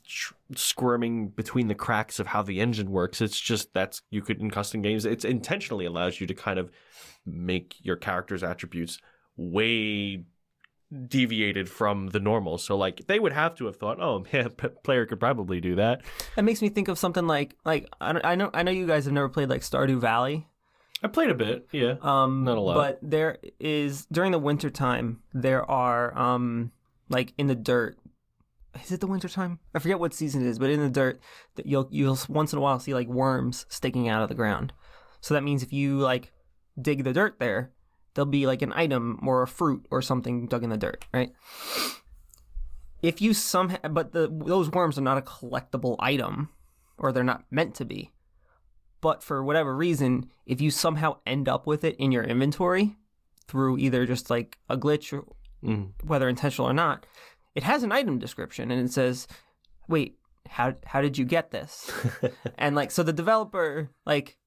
tr- 0.06 0.34
squirming 0.54 1.28
between 1.28 1.68
the 1.68 1.74
cracks 1.74 2.18
of 2.18 2.28
how 2.28 2.42
the 2.42 2.60
engine 2.60 2.90
works. 2.90 3.20
It's 3.20 3.40
just 3.40 3.72
that's 3.74 4.02
you 4.10 4.22
could 4.22 4.40
in 4.40 4.50
custom 4.50 4.82
games. 4.82 5.04
It's 5.04 5.24
intentionally 5.24 5.84
allows 5.86 6.20
you 6.20 6.26
to 6.26 6.34
kind 6.34 6.58
of 6.58 6.70
make 7.26 7.76
your 7.82 7.96
character's 7.96 8.42
attributes 8.42 8.98
way 9.36 10.24
deviated 11.08 11.68
from 11.68 12.08
the 12.08 12.20
normal. 12.20 12.58
So 12.58 12.76
like 12.76 13.06
they 13.06 13.18
would 13.18 13.32
have 13.32 13.54
to 13.56 13.66
have 13.66 13.76
thought, 13.76 14.00
oh, 14.00 14.24
yeah, 14.32 14.48
p- 14.56 14.68
player 14.82 15.06
could 15.06 15.20
probably 15.20 15.60
do 15.60 15.76
that. 15.76 16.02
That 16.36 16.44
makes 16.44 16.62
me 16.62 16.68
think 16.68 16.88
of 16.88 16.98
something 16.98 17.26
like 17.26 17.56
like 17.64 17.88
I, 18.00 18.12
don't- 18.12 18.24
I 18.24 18.34
know 18.34 18.50
I 18.54 18.62
know 18.62 18.70
you 18.72 18.86
guys 18.86 19.04
have 19.04 19.14
never 19.14 19.28
played 19.28 19.48
like 19.48 19.62
Stardew 19.62 19.98
Valley. 20.00 20.46
I 21.02 21.08
played 21.08 21.28
a 21.28 21.34
bit, 21.34 21.68
yeah. 21.70 21.96
Um, 22.00 22.44
Not 22.44 22.56
a 22.56 22.60
lot. 22.60 22.76
But 22.76 22.98
there 23.02 23.36
is 23.60 24.06
during 24.06 24.32
the 24.32 24.38
winter 24.38 24.70
time 24.70 25.20
there 25.34 25.68
are 25.70 26.16
um 26.16 26.72
like 27.08 27.32
in 27.38 27.46
the 27.46 27.54
dirt. 27.54 27.98
Is 28.82 28.92
it 28.92 29.00
the 29.00 29.06
winter 29.06 29.28
time? 29.28 29.58
I 29.74 29.78
forget 29.78 30.00
what 30.00 30.14
season 30.14 30.42
it 30.42 30.48
is, 30.48 30.58
but 30.58 30.70
in 30.70 30.80
the 30.80 30.90
dirt, 30.90 31.20
that 31.56 31.66
you'll 31.66 31.88
you'll 31.90 32.18
once 32.28 32.52
in 32.52 32.58
a 32.58 32.62
while 32.62 32.78
see 32.80 32.94
like 32.94 33.08
worms 33.08 33.66
sticking 33.68 34.08
out 34.08 34.22
of 34.22 34.28
the 34.28 34.34
ground. 34.34 34.72
So 35.20 35.34
that 35.34 35.44
means 35.44 35.62
if 35.62 35.72
you 35.72 35.98
like 35.98 36.32
dig 36.80 37.04
the 37.04 37.12
dirt 37.12 37.38
there, 37.38 37.72
there'll 38.14 38.26
be 38.30 38.46
like 38.46 38.62
an 38.62 38.72
item 38.74 39.20
or 39.26 39.42
a 39.42 39.46
fruit 39.46 39.86
or 39.90 40.02
something 40.02 40.46
dug 40.46 40.64
in 40.64 40.70
the 40.70 40.76
dirt, 40.76 41.04
right? 41.12 41.32
If 43.02 43.20
you 43.20 43.34
somehow, 43.34 43.78
but 43.90 44.12
the 44.12 44.28
those 44.28 44.70
worms 44.70 44.98
are 44.98 45.02
not 45.02 45.18
a 45.18 45.22
collectible 45.22 45.96
item, 45.98 46.48
or 46.98 47.12
they're 47.12 47.22
not 47.22 47.44
meant 47.50 47.74
to 47.76 47.84
be 47.84 48.10
but 49.04 49.22
for 49.22 49.44
whatever 49.44 49.76
reason, 49.76 50.30
if 50.46 50.62
you 50.62 50.70
somehow 50.70 51.14
end 51.26 51.46
up 51.46 51.66
with 51.66 51.84
it 51.84 51.94
in 51.96 52.10
your 52.10 52.24
inventory 52.24 52.96
through 53.46 53.76
either 53.76 54.06
just 54.06 54.30
like 54.30 54.56
a 54.70 54.78
glitch, 54.78 55.12
or 55.12 55.26
Mm. 55.62 55.92
whether 56.02 56.26
intentional 56.26 56.70
or 56.70 56.72
not, 56.72 57.04
it 57.54 57.62
has 57.62 57.82
an 57.82 57.92
item 57.92 58.18
description 58.18 58.70
and 58.70 58.80
it 58.84 58.92
says, 58.92 59.26
"Wait, 59.88 60.16
how 60.48 60.74
how 60.86 61.00
did 61.00 61.16
you 61.18 61.24
get 61.24 61.50
this?" 61.50 61.90
and 62.58 62.74
like 62.76 62.90
so 62.90 63.02
the 63.02 63.12
developer 63.12 63.90
like 64.06 64.38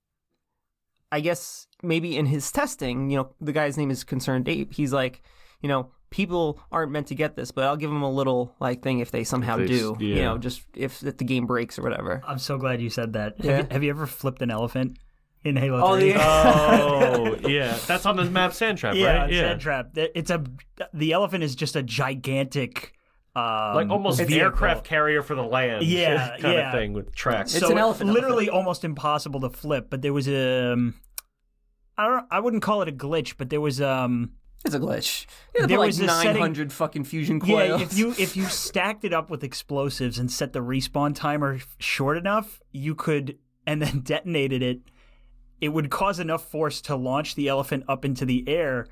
I 1.12 1.22
guess 1.22 1.68
maybe 1.82 2.18
in 2.18 2.26
his 2.26 2.52
testing, 2.52 3.10
you 3.10 3.18
know, 3.18 3.34
the 3.40 3.54
guy's 3.54 3.78
name 3.78 3.92
is 3.92 4.04
ConcernedApe. 4.04 4.74
He's 4.74 4.92
like, 4.92 5.22
you 5.62 5.70
know, 5.70 5.92
people 6.10 6.60
aren't 6.70 6.92
meant 6.92 7.08
to 7.08 7.16
get 7.16 7.36
this, 7.38 7.52
but 7.52 7.64
I'll 7.64 7.78
give 7.78 7.90
them 7.90 8.02
a 8.04 8.12
little 8.12 8.54
like 8.60 8.82
thing 8.84 9.00
if 9.00 9.12
they 9.12 9.24
somehow 9.24 9.58
If 9.58 9.70
they 9.70 9.76
s- 9.76 9.80
do. 9.80 9.96
You 10.00 10.16
know, 10.24 10.38
just 10.38 10.64
if, 10.76 11.02
if 11.04 11.16
the 11.18 11.24
game 11.24 11.46
breaks 11.46 11.80
or 11.80 11.84
whatever. 11.84 12.22
i'm 12.28 12.40
so 12.40 12.58
glad 12.58 12.82
you 12.82 12.90
said 12.90 13.14
that 13.14 13.36
Yeah. 13.40 13.52
have, 13.58 13.60
you, 13.62 13.68
have 13.74 13.84
you 13.86 13.90
ever 13.90 14.06
flipped 14.06 14.42
an 14.42 14.52
elephant 14.52 14.98
in 15.46 15.56
halo 15.56 15.82
Oh, 15.82 15.98
3 15.98 16.10
yeah. 16.10 16.18
oh 16.22 17.36
yeah, 17.48 17.78
that's 17.88 18.06
on 18.06 18.18
the 18.18 18.26
map 18.26 18.54
sand 18.54 18.78
trap, 18.78 18.96
yeah, 18.96 19.22
right? 19.24 19.32
sand 19.34 19.62
trap. 19.62 19.92
It's 19.96 20.30
a 20.32 20.44
the 20.94 21.14
elephant 21.14 21.44
is 21.46 21.56
just 21.56 21.78
a 21.78 21.84
gigantic, 21.84 22.92
um, 23.38 23.76
like 23.76 23.90
almost 23.90 24.18
vehicle. 24.20 24.38
aircraft 24.46 24.84
carrier 24.86 25.22
for 25.22 25.36
the 25.36 25.44
land, 25.44 25.86
Yeah, 25.86 26.38
kind 26.40 26.54
yeah. 26.54 26.68
of 26.68 26.74
thing 26.74 26.94
with 26.94 27.14
tracks. 27.14 27.54
It's 27.54 27.66
so 27.66 27.72
an 27.72 27.78
elephant 27.78 28.10
literally 28.12 28.50
almost 28.50 28.84
impossible 28.84 29.40
to 29.42 29.50
flip. 29.50 29.88
But 29.90 30.02
there 30.02 30.14
was 30.14 30.28
a, 30.28 30.74
um, 30.74 30.96
I 31.98 32.08
don't, 32.08 32.26
I 32.32 32.40
wouldn't 32.40 32.64
call 32.64 32.82
it 32.82 32.88
a 32.88 32.92
glitch, 32.92 33.36
but 33.38 33.50
there 33.50 33.62
was 33.62 33.82
um, 33.82 34.32
It's 34.66 34.74
a 34.76 34.80
glitch. 34.80 35.26
You 35.56 35.62
have 35.62 35.70
There 35.70 35.78
like 35.80 35.88
was 35.88 36.00
900 36.00 36.72
fucking 36.74 37.04
fusion 37.04 37.40
coils. 37.40 37.52
yeah. 37.80 37.80
If 37.86 37.98
you 37.98 38.12
if 38.18 38.36
you 38.38 38.46
stacked 38.46 39.04
it 39.06 39.14
up 39.14 39.30
with 39.30 39.44
explosives 39.44 40.18
and 40.20 40.32
set 40.32 40.54
the 40.54 40.60
respawn 40.60 41.14
timer 41.16 41.60
short 41.80 42.18
enough, 42.18 42.62
you 42.72 42.96
could, 42.96 43.38
and 43.66 43.82
then 43.82 44.00
detonated 44.04 44.62
it. 44.64 44.80
It 45.60 45.70
would 45.70 45.90
cause 45.90 46.20
enough 46.20 46.46
force 46.50 46.82
to 46.82 46.96
launch 46.96 47.34
the 47.34 47.48
elephant 47.48 47.84
up 47.88 48.06
into 48.06 48.26
the 48.26 48.48
air. 48.48 48.88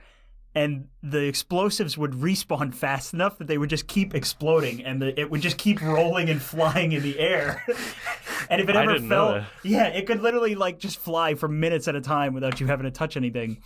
And 0.56 0.88
the 1.04 1.26
explosives 1.26 1.98
would 1.98 2.12
respawn 2.12 2.74
fast 2.84 3.14
enough 3.14 3.38
that 3.40 3.48
they 3.48 3.58
would 3.58 3.70
just 3.70 3.88
keep 3.88 4.16
exploding, 4.16 4.84
and 4.84 5.02
the, 5.02 5.20
it 5.20 5.30
would 5.30 5.42
just 5.42 5.58
keep 5.58 5.82
rolling 5.82 6.30
and 6.30 6.42
flying 6.42 6.94
in 6.94 7.04
the 7.04 7.20
air. 7.20 7.64
and 8.50 8.62
if 8.62 8.70
it 8.70 8.76
ever 8.76 9.00
fell, 9.00 9.46
yeah, 9.64 9.88
it 9.88 10.08
could 10.08 10.22
literally 10.22 10.56
like 10.56 10.80
just 10.80 10.98
fly 10.98 11.36
for 11.36 11.48
minutes 11.48 11.88
at 11.88 11.96
a 11.96 12.02
time 12.02 12.34
without 12.34 12.60
you 12.60 12.68
having 12.68 12.86
to 12.86 12.92
touch 12.92 13.18
anything. 13.18 13.62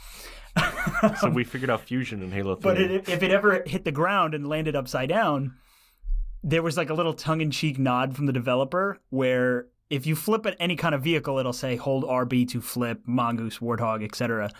so 1.19 1.29
we 1.33 1.43
figured 1.43 1.69
out 1.69 1.81
fusion 1.81 2.23
in 2.23 2.31
Halo 2.31 2.55
Three. 2.55 2.71
But 2.71 2.81
it, 2.81 3.07
if 3.07 3.21
it 3.21 3.31
ever 3.31 3.63
hit 3.65 3.85
the 3.85 3.91
ground 3.91 4.33
and 4.33 4.47
landed 4.47 4.75
upside 4.75 5.09
down, 5.09 5.53
there 6.43 6.63
was 6.63 6.75
like 6.75 6.89
a 6.89 6.93
little 6.93 7.13
tongue-in-cheek 7.13 7.77
nod 7.77 8.15
from 8.15 8.25
the 8.25 8.33
developer 8.33 8.97
where 9.09 9.67
if 9.89 10.05
you 10.05 10.15
flip 10.15 10.45
at 10.45 10.55
any 10.59 10.75
kind 10.75 10.95
of 10.95 11.01
vehicle, 11.01 11.39
it'll 11.39 11.53
say 11.53 11.75
hold 11.75 12.03
RB 12.03 12.47
to 12.49 12.61
flip 12.61 13.01
mongoose, 13.05 13.59
warthog, 13.59 14.03
etc. 14.03 14.51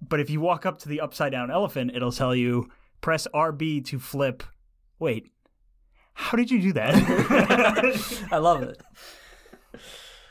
But 0.00 0.20
if 0.20 0.28
you 0.30 0.40
walk 0.40 0.66
up 0.66 0.78
to 0.80 0.88
the 0.88 1.00
upside 1.00 1.32
down 1.32 1.50
elephant, 1.50 1.92
it'll 1.94 2.12
tell 2.12 2.34
you 2.34 2.68
press 3.00 3.26
RB 3.34 3.84
to 3.86 3.98
flip. 3.98 4.42
Wait, 4.98 5.30
how 6.14 6.36
did 6.36 6.50
you 6.50 6.60
do 6.60 6.72
that? 6.74 8.28
I 8.32 8.38
love 8.38 8.62
it. 8.62 8.80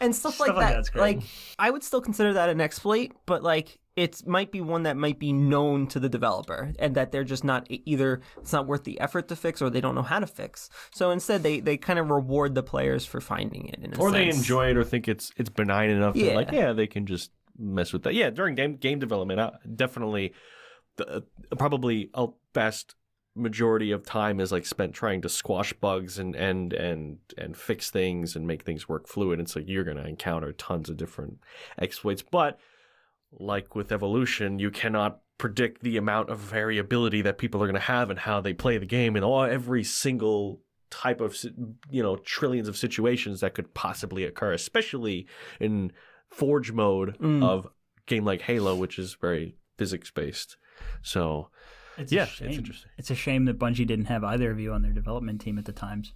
And 0.01 0.13
stuff, 0.15 0.35
Stuff 0.35 0.47
like 0.49 0.57
like 0.57 0.67
that. 0.67 0.75
that's 0.75 0.89
great. 0.89 1.01
Like 1.01 1.23
I 1.57 1.69
would 1.71 1.83
still 1.83 2.01
consider 2.01 2.33
that 2.33 2.49
an 2.49 2.59
exploit, 2.59 3.11
but 3.25 3.43
like 3.43 3.79
it 3.95 4.27
might 4.27 4.51
be 4.51 4.59
one 4.59 4.83
that 4.83 4.97
might 4.97 5.19
be 5.19 5.31
known 5.31 5.87
to 5.87 6.01
the 6.01 6.09
developer 6.09 6.73
and 6.79 6.95
that 6.95 7.13
they're 7.13 7.23
just 7.23 7.45
not 7.45 7.65
either 7.69 8.21
it's 8.37 8.51
not 8.51 8.67
worth 8.67 8.83
the 8.83 8.99
effort 8.99 9.29
to 9.29 9.37
fix 9.37 9.61
or 9.61 9.69
they 9.69 9.79
don't 9.79 9.95
know 9.95 10.01
how 10.01 10.19
to 10.19 10.27
fix. 10.27 10.69
So 10.93 11.11
instead 11.11 11.43
they 11.43 11.61
they 11.61 11.77
kind 11.77 11.97
of 11.97 12.09
reward 12.09 12.55
the 12.55 12.63
players 12.63 13.05
for 13.05 13.21
finding 13.21 13.67
it 13.69 13.79
in 13.81 13.93
a 13.93 13.97
or 13.97 14.11
they 14.11 14.27
enjoy 14.27 14.69
it 14.71 14.77
or 14.77 14.83
think 14.83 15.07
it's 15.07 15.31
it's 15.37 15.49
benign 15.49 15.89
enough 15.89 16.15
Yeah. 16.17 16.35
like 16.35 16.51
yeah 16.51 16.73
they 16.73 16.87
can 16.87 17.05
just 17.05 17.31
mess 17.57 17.93
with 17.93 18.03
that. 18.03 18.13
Yeah 18.13 18.29
during 18.29 18.55
game 18.55 18.75
game 18.75 18.99
development 18.99 19.39
uh, 19.39 19.51
definitely 19.75 20.33
the 20.97 21.17
uh, 21.17 21.21
probably 21.57 22.09
a 22.13 22.27
best 22.53 22.95
majority 23.35 23.91
of 23.91 24.05
time 24.05 24.39
is 24.39 24.51
like 24.51 24.65
spent 24.65 24.93
trying 24.93 25.21
to 25.21 25.29
squash 25.29 25.73
bugs 25.73 26.17
and 26.17 26.35
and 26.35 26.71
and 26.73 27.17
and 27.37 27.57
fix 27.57 27.91
things 27.91 28.35
and 28.35 28.47
make 28.47 28.63
things 28.63 28.87
work 28.87 29.07
fluid 29.07 29.39
and 29.39 29.49
so 29.49 29.59
you're 29.59 29.83
going 29.83 29.97
to 29.97 30.07
encounter 30.07 30.53
tons 30.53 30.89
of 30.89 30.97
different 30.97 31.39
exploits. 31.77 32.21
But 32.21 32.59
like 33.31 33.75
with 33.75 33.91
evolution 33.91 34.59
you 34.59 34.71
cannot 34.71 35.19
predict 35.37 35.83
the 35.83 35.97
amount 35.97 36.29
of 36.29 36.39
variability 36.39 37.21
that 37.21 37.37
people 37.37 37.61
are 37.61 37.67
going 37.67 37.73
to 37.73 37.81
have 37.81 38.09
and 38.09 38.19
how 38.19 38.39
they 38.39 38.53
play 38.53 38.77
the 38.77 38.85
game 38.85 39.17
and 39.17 39.25
all 39.25 39.43
every 39.43 39.83
single 39.83 40.61
type 40.89 41.19
of 41.19 41.35
you 41.89 42.01
know 42.01 42.15
trillions 42.17 42.69
of 42.69 42.77
situations 42.77 43.41
that 43.41 43.53
could 43.53 43.73
possibly 43.73 44.23
occur 44.23 44.53
especially 44.53 45.27
in 45.59 45.91
forge 46.35 46.71
mode 46.71 47.17
Mm. 47.19 47.43
of 47.43 47.67
game 48.05 48.25
like 48.25 48.41
halo 48.41 48.75
which 48.75 48.99
is 48.99 49.15
very 49.19 49.55
physics 49.77 50.11
based 50.11 50.57
so 51.01 51.49
It's 51.97 52.11
Yeah, 52.11 52.23
it's 52.23 52.41
interesting. 52.41 52.91
It's 52.97 53.09
a 53.09 53.15
shame 53.15 53.45
that 53.45 53.57
Bungie 53.57 53.87
didn't 53.87 54.05
have 54.05 54.23
either 54.23 54.51
of 54.51 54.59
you 54.59 54.73
on 54.73 54.81
their 54.81 54.91
development 54.91 55.39
team 55.41 55.57
at 55.57 55.63
the 55.65 55.71
times. 55.71 56.13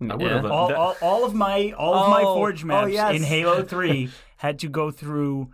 I 0.00 0.14
would 0.14 0.30
have. 0.30 0.44
all, 0.46 0.72
all, 0.72 0.96
all 1.02 1.24
of 1.24 1.34
my 1.34 1.72
all 1.76 1.94
of 1.96 2.08
my 2.10 2.22
Oh, 2.22 2.34
forge 2.36 2.62
oh, 2.62 2.68
maps 2.68 2.92
yes. 2.92 3.16
in 3.16 3.22
Halo 3.24 3.64
3 3.74 4.10
had 4.36 4.60
to 4.60 4.68
go 4.68 4.92
through 4.92 5.50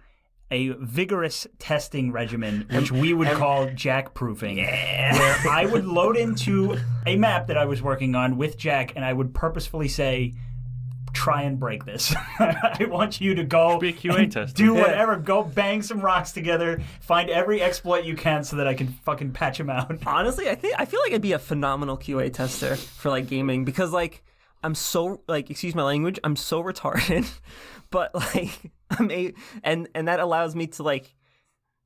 a 0.51 0.69
vigorous 0.79 1.47
testing 1.59 2.13
regimen, 2.13 2.67
which 2.71 2.93
we 2.93 3.15
would 3.15 3.29
call 3.29 3.71
jack 3.71 4.13
proofing, 4.13 4.59
where 4.59 5.37
I 5.51 5.65
would 5.73 5.87
load 5.87 6.17
into 6.19 6.77
a 7.07 7.17
map 7.17 7.47
that 7.47 7.57
I 7.57 7.65
was 7.65 7.81
working 7.81 8.15
on 8.15 8.37
with 8.37 8.59
Jack, 8.59 8.93
and 8.95 9.03
I 9.05 9.15
would 9.15 9.33
purposefully 9.35 9.89
say, 9.89 10.35
"Try 11.25 11.43
and 11.43 11.59
break 11.59 11.85
this. 11.85 12.15
I 12.39 12.87
want 12.89 13.21
you 13.21 13.35
to 13.35 13.45
go 13.45 13.79
Be 13.79 13.89
a 13.89 13.93
QA 13.93 14.19
and 14.25 14.33
tester. 14.33 14.55
do 14.55 14.75
Yeah. 14.75 14.81
whatever. 14.83 15.17
Go 15.17 15.43
bang 15.43 15.81
some 15.83 16.01
rocks 16.01 16.33
together, 16.33 16.81
find 17.01 17.31
every 17.31 17.63
exploit 17.63 18.05
you 18.05 18.15
can, 18.17 18.45
so 18.45 18.57
that 18.57 18.67
I 18.67 18.75
can 18.75 18.89
fucking 18.89 19.33
patch 19.33 19.59
them 19.59 19.71
out." 19.71 19.97
Honestly, 20.07 20.49
I 20.51 20.55
think 20.55 20.75
I 20.79 20.85
feel 20.85 21.01
like 21.01 21.13
I'd 21.13 21.23
be 21.23 21.33
a 21.33 21.39
phenomenal 21.39 21.97
QA 21.97 22.33
tester 22.33 22.77
for 22.77 23.09
like 23.11 23.27
gaming 23.27 23.65
because 23.65 23.93
like 23.93 24.23
I'm 24.63 24.75
so 24.75 25.23
like 25.29 25.51
excuse 25.51 25.75
my 25.75 25.83
language, 25.83 26.19
I'm 26.25 26.37
so 26.37 26.63
retarded, 26.63 27.31
but 27.91 28.15
like 28.15 28.73
I'm 28.91 29.11
a 29.11 29.33
and 29.63 29.89
and 29.95 30.09
that 30.09 30.21
allows 30.21 30.55
me 30.55 30.67
to 30.69 30.83
like 30.83 31.15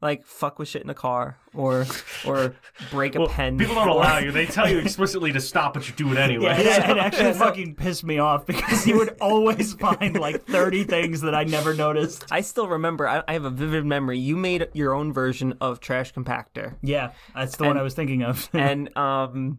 like 0.01 0.25
fuck 0.25 0.59
with 0.59 0.69
shit 0.69 0.83
in 0.83 0.91
a 0.91 0.95
car 0.95 1.39
or 1.55 1.87
or 2.27 2.55
break 2.91 3.17
a 3.17 3.27
pen. 3.27 3.59
People 3.59 3.75
don't 3.75 3.89
allow 3.89 4.19
you. 4.19 4.31
They 4.31 4.47
tell 4.47 4.69
you 4.71 4.79
explicitly 4.85 5.33
to 5.33 5.41
stop, 5.41 5.75
but 5.75 5.89
you 5.89 5.95
do 5.95 6.13
it 6.13 6.19
anyway. 6.19 6.63
Yeah, 6.65 6.91
it, 6.91 6.97
it 6.97 6.99
actually 6.99 7.33
fucking 7.39 7.75
pissed 7.75 8.05
me 8.05 8.19
off 8.19 8.47
because 8.47 8.85
he 8.85 8.95
would 8.95 9.17
always 9.21 9.75
find 9.75 10.19
like 10.19 10.45
30 10.47 10.85
things 10.85 11.21
that 11.23 11.35
I 11.35 11.45
never 11.45 11.75
noticed. 11.75 12.25
I 12.31 12.43
still 12.43 12.69
remember. 12.69 13.09
I, 13.09 13.23
I 13.27 13.33
have 13.33 13.45
a 13.45 13.51
vivid 13.51 13.85
memory. 13.85 14.19
You 14.19 14.37
made 14.37 14.69
your 14.73 14.95
own 14.95 15.13
version 15.13 15.55
of 15.61 15.81
Trash 15.81 16.15
Compactor, 16.15 16.77
Yeah, 16.83 17.13
that's 17.35 17.57
the 17.57 17.65
one 17.65 17.77
I 17.77 17.83
was 17.83 17.95
thinking 17.95 18.23
of. 18.23 18.49
and 18.53 18.97
um, 18.97 19.59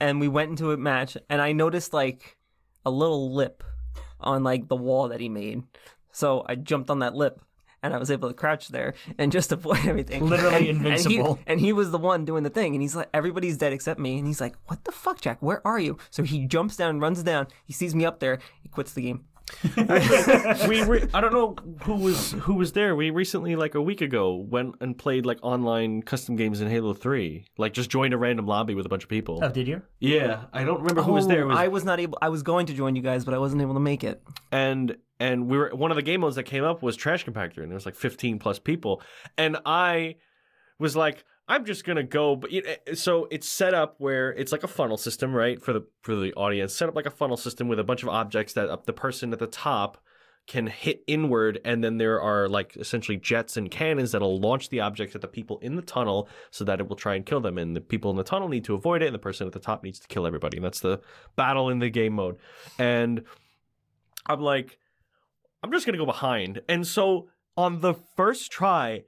and 0.00 0.20
we 0.20 0.28
went 0.28 0.50
into 0.50 0.72
a 0.72 0.76
match, 0.76 1.16
and 1.30 1.40
I 1.40 1.52
noticed 1.52 1.92
like 1.92 2.36
a 2.84 2.90
little 2.90 3.32
lip 3.32 3.62
on 4.20 4.42
like 4.42 4.68
the 4.68 4.76
wall 4.76 5.08
that 5.08 5.20
he 5.20 5.28
made. 5.28 5.62
So 6.10 6.44
I 6.48 6.56
jumped 6.56 6.90
on 6.90 6.98
that 6.98 7.14
lip, 7.14 7.40
and 7.82 7.92
I 7.94 7.98
was 7.98 8.10
able 8.10 8.28
to 8.28 8.34
crouch 8.34 8.68
there 8.68 8.94
and 9.18 9.32
just 9.32 9.52
avoid 9.56 9.84
everything. 9.86 10.24
Literally 10.26 10.68
And- 10.70 10.78
invincible. 10.86 11.26
And 11.30 11.38
he, 11.38 11.52
and 11.52 11.60
he 11.60 11.72
was 11.72 11.90
the 11.90 11.98
one 11.98 12.24
doing 12.24 12.42
the 12.42 12.50
thing, 12.50 12.74
and 12.74 12.82
he's 12.82 12.94
like, 12.96 13.08
everybody's 13.12 13.56
dead 13.56 13.72
except 13.72 13.98
me, 14.00 14.18
and 14.18 14.26
he's 14.26 14.40
like, 14.40 14.54
what 14.66 14.84
the 14.84 14.92
fuck, 14.92 15.20
Jack? 15.20 15.38
Where 15.40 15.66
are 15.66 15.78
you? 15.78 15.98
So 16.10 16.22
he 16.22 16.46
jumps 16.46 16.76
down, 16.76 17.00
runs 17.00 17.22
down. 17.22 17.48
He 17.64 17.72
sees 17.72 17.94
me 17.94 18.04
up 18.04 18.20
there. 18.20 18.38
He 18.62 18.68
quits 18.68 18.92
the 18.92 19.02
game. 19.02 19.24
we 20.68 20.82
re- 20.82 21.08
I 21.14 21.20
don't 21.20 21.32
know 21.32 21.56
who 21.82 21.94
was 21.96 22.32
who 22.32 22.54
was 22.54 22.72
there. 22.72 22.94
We 22.96 23.10
recently, 23.10 23.56
like 23.56 23.74
a 23.74 23.82
week 23.82 24.00
ago, 24.00 24.34
went 24.34 24.76
and 24.80 24.96
played 24.96 25.26
like 25.26 25.38
online 25.42 26.02
custom 26.02 26.36
games 26.36 26.60
in 26.60 26.68
Halo 26.68 26.94
Three. 26.94 27.44
Like 27.58 27.72
just 27.72 27.90
joined 27.90 28.14
a 28.14 28.18
random 28.18 28.46
lobby 28.46 28.74
with 28.74 28.86
a 28.86 28.88
bunch 28.88 29.02
of 29.04 29.08
people. 29.08 29.40
oh, 29.42 29.48
did 29.48 29.66
you? 29.68 29.82
Yeah, 30.00 30.44
I 30.52 30.64
don't 30.64 30.80
remember 30.80 31.02
who 31.02 31.12
was 31.12 31.26
there. 31.26 31.42
It 31.42 31.46
was, 31.46 31.56
oh, 31.56 31.60
I 31.60 31.68
was 31.68 31.84
not 31.84 32.00
able. 32.00 32.18
I 32.22 32.28
was 32.28 32.42
going 32.42 32.66
to 32.66 32.74
join 32.74 32.96
you 32.96 33.02
guys, 33.02 33.24
but 33.24 33.34
I 33.34 33.38
wasn't 33.38 33.62
able 33.62 33.74
to 33.74 33.80
make 33.80 34.04
it. 34.04 34.22
and 34.50 34.96
and 35.20 35.48
we 35.48 35.56
were 35.56 35.70
one 35.74 35.90
of 35.90 35.96
the 35.96 36.02
game 36.02 36.20
modes 36.22 36.36
that 36.36 36.44
came 36.44 36.64
up 36.64 36.82
was 36.82 36.96
Trash 36.96 37.24
Compactor, 37.24 37.58
and 37.58 37.70
there 37.70 37.74
was 37.74 37.86
like 37.86 37.94
fifteen 37.94 38.38
plus 38.38 38.58
people, 38.58 39.02
and 39.36 39.56
I 39.64 40.16
was 40.78 40.96
like. 40.96 41.24
I'm 41.52 41.66
just 41.66 41.84
gonna 41.84 42.02
go, 42.02 42.34
but 42.34 42.50
you 42.50 42.62
eh, 42.66 42.76
eh, 42.86 42.94
so 42.94 43.28
it's 43.30 43.46
set 43.46 43.74
up 43.74 43.96
where 43.98 44.32
it's 44.32 44.52
like 44.52 44.64
a 44.64 44.68
funnel 44.68 44.96
system, 44.96 45.34
right? 45.34 45.60
For 45.60 45.74
the 45.74 45.86
for 46.00 46.16
the 46.16 46.32
audience, 46.32 46.72
set 46.72 46.88
up 46.88 46.96
like 46.96 47.04
a 47.04 47.10
funnel 47.10 47.36
system 47.36 47.68
with 47.68 47.78
a 47.78 47.84
bunch 47.84 48.02
of 48.02 48.08
objects 48.08 48.54
that 48.54 48.86
the 48.86 48.92
person 48.94 49.34
at 49.34 49.38
the 49.38 49.46
top 49.46 49.98
can 50.46 50.66
hit 50.66 51.04
inward, 51.06 51.60
and 51.62 51.84
then 51.84 51.98
there 51.98 52.22
are 52.22 52.48
like 52.48 52.74
essentially 52.76 53.18
jets 53.18 53.58
and 53.58 53.70
cannons 53.70 54.12
that'll 54.12 54.40
launch 54.40 54.70
the 54.70 54.80
objects 54.80 55.14
at 55.14 55.20
the 55.20 55.28
people 55.28 55.58
in 55.58 55.76
the 55.76 55.82
tunnel, 55.82 56.26
so 56.50 56.64
that 56.64 56.80
it 56.80 56.88
will 56.88 56.96
try 56.96 57.16
and 57.16 57.26
kill 57.26 57.40
them. 57.42 57.58
And 57.58 57.76
the 57.76 57.82
people 57.82 58.10
in 58.10 58.16
the 58.16 58.24
tunnel 58.24 58.48
need 58.48 58.64
to 58.64 58.74
avoid 58.74 59.02
it, 59.02 59.06
and 59.06 59.14
the 59.14 59.18
person 59.18 59.46
at 59.46 59.52
the 59.52 59.60
top 59.60 59.84
needs 59.84 60.00
to 60.00 60.08
kill 60.08 60.26
everybody. 60.26 60.56
And 60.56 60.64
that's 60.64 60.80
the 60.80 61.02
battle 61.36 61.68
in 61.68 61.80
the 61.80 61.90
game 61.90 62.14
mode. 62.14 62.38
And 62.78 63.24
I'm 64.24 64.40
like, 64.40 64.78
I'm 65.62 65.70
just 65.70 65.84
gonna 65.84 65.98
go 65.98 66.06
behind. 66.06 66.62
And 66.66 66.86
so 66.86 67.28
on 67.58 67.82
the 67.82 67.92
first 68.16 68.50
try, 68.50 69.04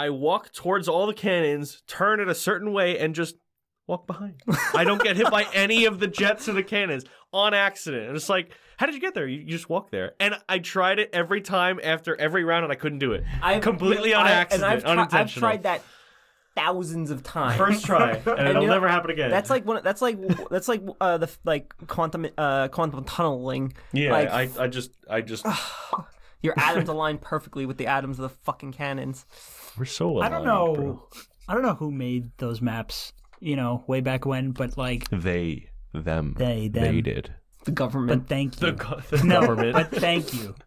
I 0.00 0.08
walk 0.08 0.50
towards 0.52 0.88
all 0.88 1.06
the 1.06 1.12
cannons, 1.12 1.82
turn 1.86 2.20
it 2.20 2.28
a 2.28 2.34
certain 2.34 2.72
way, 2.72 2.98
and 2.98 3.14
just 3.14 3.34
walk 3.86 4.06
behind. 4.06 4.40
I 4.74 4.82
don't 4.82 5.02
get 5.02 5.14
hit 5.14 5.30
by 5.30 5.44
any 5.54 5.84
of 5.84 6.00
the 6.00 6.06
jets 6.06 6.48
or 6.48 6.54
the 6.54 6.62
cannons 6.62 7.04
on 7.34 7.52
accident. 7.52 8.06
And 8.06 8.16
it's 8.16 8.30
like, 8.30 8.50
how 8.78 8.86
did 8.86 8.94
you 8.94 9.00
get 9.02 9.12
there? 9.12 9.26
You, 9.26 9.40
you 9.40 9.50
just 9.50 9.68
walk 9.68 9.90
there. 9.90 10.12
And 10.18 10.36
I 10.48 10.58
tried 10.58 11.00
it 11.00 11.10
every 11.12 11.42
time 11.42 11.78
after 11.84 12.18
every 12.18 12.44
round, 12.44 12.64
and 12.64 12.72
I 12.72 12.76
couldn't 12.76 13.00
do 13.00 13.12
it. 13.12 13.24
I've, 13.42 13.60
Completely 13.60 14.14
on 14.14 14.26
I- 14.26 14.30
accident, 14.30 14.84
and 14.86 15.00
I've, 15.00 15.08
tri- 15.10 15.20
I've 15.20 15.34
tried 15.34 15.64
that 15.64 15.82
thousands 16.54 17.10
of 17.10 17.22
times. 17.22 17.58
First 17.58 17.84
try, 17.84 18.12
and, 18.12 18.26
it'll 18.26 18.62
you 18.62 18.68
know, 18.68 18.72
never 18.72 18.88
happen 18.88 19.10
again. 19.10 19.28
That's 19.28 19.50
like 19.50 19.66
one. 19.66 19.82
That's 19.84 20.00
like 20.00 20.16
that's 20.48 20.66
like 20.66 20.80
uh, 20.98 21.18
the 21.18 21.30
like 21.44 21.74
quantum 21.88 22.26
uh, 22.38 22.68
quantum 22.68 23.04
tunneling. 23.04 23.74
yeah. 23.92 24.12
like, 24.12 24.30
I, 24.30 24.64
I 24.64 24.66
just, 24.68 24.92
I 25.10 25.20
just, 25.20 25.44
Your 26.42 26.54
atoms 26.56 26.88
align 26.88 27.18
perfectly 27.18 27.66
with 27.66 27.76
the 27.76 27.86
atoms 27.86 28.18
of 28.18 28.22
the 28.22 28.36
fucking 28.44 28.72
cannons. 28.72 29.26
We're 29.78 29.84
so. 29.84 30.20
I 30.20 30.28
don't 30.28 30.44
know. 30.44 30.74
bro. 30.74 31.08
I 31.48 31.54
don't 31.54 31.62
know 31.62 31.74
who 31.74 31.90
made 31.90 32.30
those 32.38 32.60
maps, 32.62 33.12
you 33.40 33.56
know, 33.56 33.84
way 33.88 34.00
back 34.00 34.24
when, 34.24 34.52
but 34.52 34.76
like, 34.78 35.08
They, 35.10 35.68
them, 35.92 36.34
They, 36.38 36.68
them. 36.68 37.02
did. 37.02 37.34
The 37.64 37.72
government. 37.72 38.22
but 38.22 38.28
thank 38.28 38.60
you. 38.60 38.70
The, 38.70 38.72
go- 38.72 39.00
the 39.10 39.24
no, 39.24 39.40
government. 39.40 39.72
but 39.74 39.90
thank 39.90 40.32
you. 40.34 40.54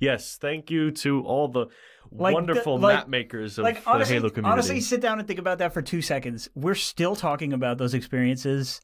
Yes, 0.00 0.38
thank 0.40 0.70
you 0.70 0.90
to 0.92 1.22
all 1.24 1.48
the 1.48 1.66
Like, 2.12 2.34
wonderful 2.34 2.78
the- 2.78 2.86
like- 2.86 2.96
map 2.96 3.08
makers 3.08 3.58
of 3.58 3.64
Like 3.64 3.82
the 3.84 3.90
honestly, 3.90 4.14
Halo 4.16 4.30
community. 4.30 4.52
honestly, 4.52 4.80
sit 4.80 5.00
down 5.00 5.18
and 5.18 5.26
think 5.26 5.38
about 5.40 5.58
that 5.58 5.72
for 5.74 5.82
two 5.82 6.00
seconds. 6.00 6.48
We're 6.54 6.74
still 6.76 7.16
talking 7.16 7.52
about 7.52 7.76
those 7.78 7.92
experiences. 7.94 8.80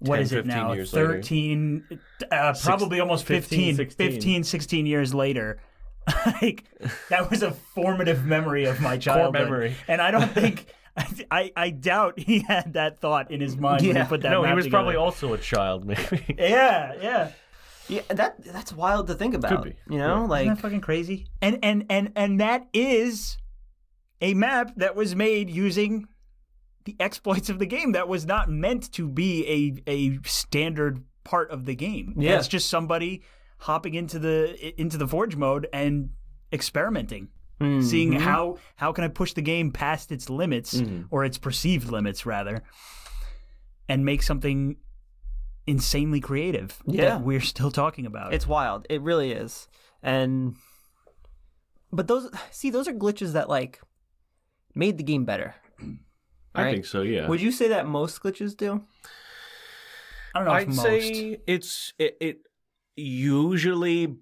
What 0.00 0.16
10, 0.16 0.22
is 0.22 0.32
it 0.32 0.46
now? 0.46 0.72
years 0.74 0.92
later. 0.92 1.08
13, 1.14 2.00
uh, 2.30 2.54
probably 2.62 3.00
almost 3.00 3.24
15, 3.24 3.76
15, 3.76 3.96
15, 3.96 4.12
16. 4.20 4.44
16 4.44 4.86
years 4.86 5.14
later. 5.14 5.58
like, 6.42 6.64
that 7.10 7.30
was 7.30 7.42
a 7.42 7.52
formative 7.52 8.24
memory 8.24 8.64
of 8.64 8.80
my 8.80 8.96
childhood. 8.96 9.32
memory. 9.34 9.74
And 9.86 10.00
I 10.00 10.10
don't 10.10 10.30
think, 10.32 10.66
I, 10.96 11.06
I, 11.30 11.52
I 11.56 11.70
doubt 11.70 12.18
he 12.18 12.40
had 12.40 12.72
that 12.74 12.98
thought 12.98 13.30
in 13.30 13.40
his 13.40 13.56
mind 13.56 13.82
when 13.86 13.94
Yeah. 13.96 14.02
he 14.04 14.08
put 14.08 14.22
that 14.22 14.30
no, 14.30 14.42
he 14.42 14.52
was 14.54 14.64
together. 14.64 14.82
probably 14.82 14.96
also 14.96 15.32
a 15.34 15.38
child, 15.38 15.84
maybe. 15.86 16.34
Yeah, 16.38 16.94
yeah. 17.00 17.30
yeah, 17.88 18.00
that 18.08 18.42
that's 18.44 18.72
wild 18.72 19.06
to 19.08 19.14
think 19.14 19.34
about. 19.34 19.64
be. 19.64 19.76
You 19.88 19.98
know, 19.98 20.16
Isn't 20.18 20.28
like 20.28 20.48
that 20.48 20.58
fucking 20.58 20.80
crazy? 20.80 21.26
And 21.40 21.58
and 21.62 21.86
and 21.88 22.12
and 22.16 22.40
that 22.40 22.66
is 22.72 23.38
a 24.20 24.34
map 24.34 24.72
that 24.76 24.96
was 24.96 25.14
made 25.14 25.48
using 25.50 26.06
the 26.84 26.96
exploits 27.00 27.48
of 27.48 27.58
the 27.58 27.66
game. 27.66 27.92
That 27.92 28.08
was 28.08 28.26
not 28.26 28.48
meant 28.50 28.90
to 28.92 29.08
be 29.08 29.46
a 29.86 29.90
a 29.90 30.18
standard 30.24 31.04
part 31.24 31.50
of 31.50 31.64
the 31.66 31.74
game. 31.76 32.14
Yeah. 32.16 32.38
It's 32.38 32.48
just 32.48 32.68
somebody 32.70 33.22
hopping 33.58 33.94
into 33.94 34.18
the 34.18 34.80
into 34.80 34.96
the 34.98 35.06
forge 35.08 35.36
mode 35.36 35.66
and 35.72 36.10
experimenting. 36.52 37.28
hmm, 37.60 37.80
Seeing 37.80 38.12
mhm. 38.12 38.18
how 38.20 38.58
how 38.76 38.92
can 38.92 39.04
I 39.04 39.08
push 39.08 39.32
the 39.32 39.42
game 39.42 39.72
past 39.72 40.12
its 40.12 40.30
limits 40.30 40.74
Mhm. 40.74 41.06
or 41.10 41.24
its 41.24 41.38
perceived 41.38 41.90
limits 41.90 42.24
rather 42.24 42.62
and 43.88 44.04
make 44.04 44.22
something 44.22 44.76
insanely 45.66 46.20
creative 46.20 46.80
Yeah. 46.86 47.04
that 47.18 47.22
we're 47.22 47.40
still 47.40 47.70
talking 47.70 48.06
about. 48.06 48.32
It's 48.32 48.46
wild. 48.46 48.86
It 48.88 49.02
really 49.02 49.32
is. 49.32 49.68
And 50.02 50.54
but 51.92 52.06
those 52.06 52.30
see 52.50 52.70
those 52.70 52.86
are 52.88 52.92
glitches 52.94 53.32
that 53.32 53.48
like 53.48 53.80
made 54.74 54.96
the 54.98 55.04
game 55.04 55.24
better. 55.24 55.54
I 56.54 56.62
Right. 56.64 56.72
think 56.74 56.86
so, 56.86 57.02
yeah. 57.02 57.28
Would 57.28 57.40
you 57.40 57.50
say 57.52 57.68
that 57.68 57.86
most 57.86 58.22
glitches 58.22 58.56
do? 58.56 58.84
I 60.34 60.38
don't 60.38 60.44
know 60.48 60.52
I'd 60.54 60.68
most. 60.68 60.82
say 60.82 61.38
it's 61.46 61.92
it, 61.98 62.16
it 62.20 62.36
usually 62.98 64.16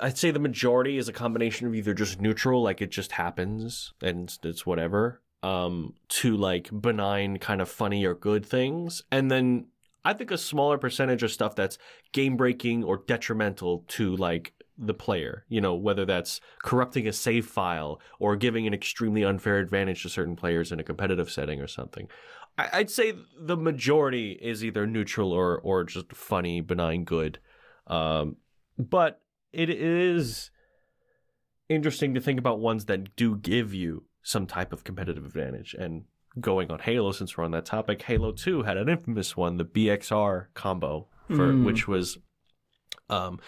I'd 0.00 0.18
say 0.18 0.30
the 0.30 0.38
majority 0.38 0.98
is 0.98 1.08
a 1.08 1.12
combination 1.12 1.66
of 1.66 1.74
either 1.74 1.94
just 1.94 2.20
neutral, 2.20 2.62
like 2.62 2.82
it 2.82 2.90
just 2.90 3.12
happens 3.12 3.94
and 4.02 4.36
it's, 4.42 4.66
whatever, 4.66 5.22
um, 5.42 5.94
to 6.08 6.36
like 6.36 6.68
benign, 6.72 7.38
kind 7.38 7.62
of 7.62 7.70
funny 7.70 8.04
or 8.04 8.14
good 8.14 8.44
things, 8.44 9.02
and 9.10 9.30
then 9.30 9.66
I 10.04 10.12
think 10.12 10.30
a 10.30 10.38
smaller 10.38 10.78
percentage 10.78 11.22
of 11.22 11.30
stuff 11.30 11.54
that's 11.54 11.78
game 12.12 12.36
breaking 12.36 12.84
or 12.84 13.02
detrimental 13.06 13.84
to 13.88 14.16
like 14.16 14.52
the 14.76 14.94
player. 14.94 15.44
You 15.48 15.60
know, 15.60 15.74
whether 15.74 16.04
that's 16.04 16.40
corrupting 16.62 17.08
a 17.08 17.12
save 17.12 17.46
file 17.46 18.00
or 18.18 18.36
giving 18.36 18.66
an 18.66 18.74
extremely 18.74 19.24
unfair 19.24 19.58
advantage 19.58 20.02
to 20.02 20.08
certain 20.08 20.36
players 20.36 20.70
in 20.70 20.80
a 20.80 20.84
competitive 20.84 21.30
setting 21.30 21.60
or 21.60 21.66
something. 21.66 22.08
I'd 22.58 22.90
say 22.90 23.14
the 23.38 23.56
majority 23.56 24.32
is 24.32 24.64
either 24.64 24.86
neutral 24.86 25.32
or 25.32 25.58
or 25.58 25.84
just 25.84 26.12
funny, 26.12 26.60
benign, 26.60 27.04
good. 27.04 27.38
Um, 27.88 28.36
but 28.78 29.20
it 29.52 29.70
is 29.70 30.50
interesting 31.68 32.14
to 32.14 32.20
think 32.20 32.38
about 32.38 32.60
ones 32.60 32.84
that 32.86 33.16
do 33.16 33.36
give 33.36 33.74
you 33.74 34.04
some 34.22 34.46
type 34.46 34.72
of 34.72 34.84
competitive 34.84 35.24
advantage. 35.24 35.74
And 35.78 36.04
going 36.40 36.70
on 36.70 36.78
Halo, 36.80 37.12
since 37.12 37.36
we're 37.36 37.44
on 37.44 37.50
that 37.52 37.64
topic, 37.66 38.02
Halo 38.02 38.32
Two 38.32 38.62
had 38.62 38.76
an 38.76 38.88
infamous 38.88 39.36
one, 39.36 39.56
the 39.56 39.64
BXR 39.64 40.46
combo, 40.54 41.08
for 41.28 41.52
Mm. 41.52 41.64
which 41.64 41.88
was, 41.88 42.18
um, 43.10 43.40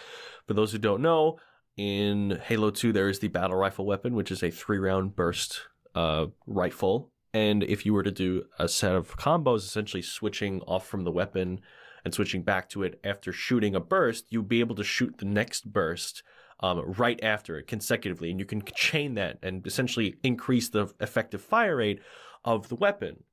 for 0.47 0.53
those 0.53 0.71
who 0.71 0.77
don't 0.77 1.01
know, 1.01 1.39
in 1.77 2.39
Halo 2.43 2.69
Two 2.71 2.91
there 2.91 3.09
is 3.09 3.19
the 3.19 3.27
battle 3.29 3.55
rifle 3.55 3.85
weapon, 3.85 4.13
which 4.15 4.31
is 4.31 4.43
a 4.43 4.51
three 4.51 4.77
round 4.77 5.15
burst 5.15 5.61
uh, 5.95 6.27
rifle 6.47 7.11
And 7.33 7.63
if 7.63 7.85
you 7.85 7.93
were 7.93 8.03
to 8.03 8.11
do 8.11 8.43
a 8.59 8.67
set 8.67 8.93
of 8.93 9.15
combos, 9.15 9.59
essentially 9.59 10.01
switching 10.01 10.61
off 10.63 10.85
from 10.85 11.05
the 11.05 11.11
weapon 11.11 11.61
and 12.03 12.13
switching 12.13 12.43
back 12.43 12.69
to 12.69 12.83
it 12.83 12.99
after 13.03 13.31
shooting 13.31 13.75
a 13.75 13.79
burst, 13.79 14.25
you'd 14.29 14.47
be 14.47 14.59
able 14.59 14.75
to 14.75 14.83
shoot 14.83 15.17
the 15.17 15.25
next 15.25 15.71
burst 15.71 16.23
um, 16.61 16.79
right 16.79 17.19
after 17.23 17.57
it 17.57 17.67
consecutively. 17.67 18.31
And 18.31 18.39
you 18.39 18.45
can 18.45 18.61
chain 18.75 19.15
that 19.15 19.39
and 19.43 19.65
essentially 19.65 20.17
increase 20.23 20.69
the 20.69 20.93
effective 20.99 21.41
fire 21.41 21.75
rate 21.77 21.99
of 22.45 22.69
the 22.69 22.75
weapon. 22.75 23.23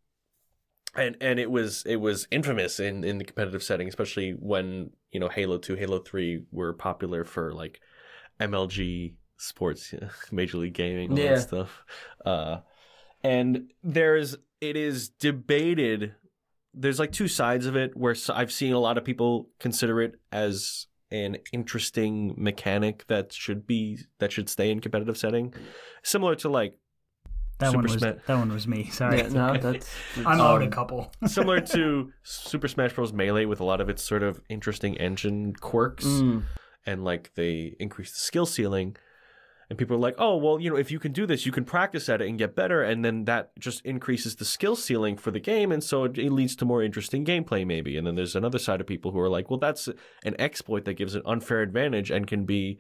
And 0.95 1.17
and 1.21 1.39
it 1.39 1.51
was 1.51 1.83
it 1.85 1.97
was 1.97 2.27
infamous 2.31 2.81
in, 2.81 3.05
in 3.05 3.19
the 3.19 3.25
competitive 3.25 3.63
setting, 3.63 3.89
especially 3.89 4.33
when, 4.33 4.91
you 5.13 5.21
know, 5.21 5.29
Halo 5.29 5.59
2, 5.59 5.75
Halo 5.77 5.99
3 5.99 6.45
were 6.51 6.73
popular 6.73 7.25
for 7.25 7.53
like 7.53 7.81
MLG 8.41 9.15
sports, 9.37 9.95
Major 10.33 10.59
League 10.59 10.73
Gaming, 10.75 11.13
all 11.13 11.19
Yeah. 11.19 11.35
that 11.35 11.41
stuff. 11.41 11.85
Uh, 12.25 12.59
and 13.23 13.71
there's 13.83 14.37
it 14.61 14.77
is 14.77 15.11
debated. 15.11 16.15
There's 16.81 16.99
like 16.99 17.13
two 17.13 17.29
sides 17.29 17.67
of 17.67 17.75
it 17.77 17.97
where 17.97 18.15
I've 18.33 18.53
seen 18.53 18.73
a 18.73 18.79
lot 18.79 18.97
of 18.99 19.05
people 19.05 19.49
consider 19.59 20.01
it 20.01 20.15
as 20.31 20.87
an 21.11 21.39
interesting 21.53 22.35
mechanic 22.37 23.07
that 23.09 23.33
should 23.33 23.67
be 23.67 23.99
that 24.19 24.31
should 24.31 24.49
stay 24.49 24.71
in 24.71 24.81
competitive 24.81 25.17
setting, 25.17 25.53
similar 26.03 26.35
to 26.37 26.49
like 26.49 26.79
That 27.59 27.73
Super 27.73 27.79
one 27.79 27.83
was 27.85 27.93
Sma- 27.95 28.17
that 28.27 28.39
one 28.39 28.53
was 28.53 28.69
me. 28.69 28.85
Sorry. 28.91 29.19
Yeah, 29.19 29.29
no, 29.29 29.57
that's, 29.57 29.91
I'm 30.19 30.41
out 30.41 30.63
a 30.63 30.69
couple. 30.69 31.11
similar 31.27 31.61
to 31.61 32.13
Super 32.23 32.69
Smash 32.69 32.93
Bros. 32.93 33.13
Melee 33.13 33.47
with 33.47 33.61
a 33.61 33.65
lot 33.65 33.81
of 33.81 33.89
its 33.89 34.03
sort 34.03 34.23
of 34.23 34.41
interesting 34.49 34.97
engine 34.99 35.55
quirks. 35.55 36.05
Mm. 36.05 36.45
and 36.87 37.05
like 37.05 37.33
they 37.35 37.75
increase 37.81 38.13
the 38.13 38.21
skill 38.21 38.47
ceiling 38.47 38.97
and 39.69 39.79
people 39.79 39.97
are 39.97 40.01
like 40.01 40.15
oh 40.19 40.37
well 40.37 40.61
you 40.61 40.71
know 40.71 40.77
if 40.77 40.91
you 40.91 40.99
can 40.99 41.13
do 41.13 41.27
this 41.27 41.45
you 41.45 41.53
can 41.53 41.65
practice 41.65 42.09
at 42.09 42.21
it 42.21 42.29
and 42.29 42.39
get 42.39 42.57
better. 42.57 42.83
And 42.83 43.05
then 43.05 43.25
that 43.25 43.51
just 43.59 43.85
increases 43.85 44.37
the 44.37 44.45
skill 44.45 44.77
ceiling 44.77 45.17
for 45.17 45.31
the 45.31 45.41
game. 45.41 45.73
And 45.73 45.83
so 45.83 46.05
it, 46.05 46.19
it 46.19 46.33
leads 46.33 46.57
to 46.57 46.65
more 46.65 46.83
interesting 46.83 47.25
gameplay 47.25 47.67
maybe. 47.67 47.97
And 47.97 48.07
then 48.07 48.15
there's 48.15 48.37
another 48.37 48.59
side 48.59 48.81
of 48.81 48.87
people 48.87 49.13
who 49.13 49.21
are 49.21 49.29
like 49.29 49.51
well 49.51 49.59
that's 49.59 49.89
an 50.25 50.35
exploit 50.39 50.85
that 50.85 50.95
gives 50.95 51.15
an 51.15 51.23
unfair 51.27 51.63
advantage 51.63 52.11
and 52.11 52.27
can 52.27 52.45
be 52.45 52.79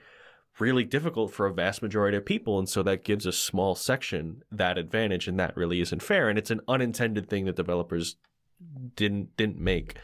really 0.61 0.84
difficult 0.84 1.32
for 1.32 1.47
a 1.47 1.53
vast 1.53 1.82
majority 1.82 2.16
of 2.16 2.24
people. 2.24 2.59
And 2.59 2.68
so 2.68 2.82
that 2.82 3.05
gives 3.05 3.26
a 3.26 3.32
small 3.32 3.74
section 3.74 4.43
that 4.51 4.78
advantage 4.78 5.28
and 5.28 5.39
that 5.39 5.57
really 5.57 5.80
isn't 5.80 6.03
fair. 6.03 6.28
And 6.28 6.39
it's 6.39 6.51
an 6.51 6.61
unintended 6.68 7.28
thing 7.28 7.45
that 7.45 7.57
developers 7.57 8.16
didn't 8.97 9.36
didn't 9.36 9.59
make. 9.59 9.97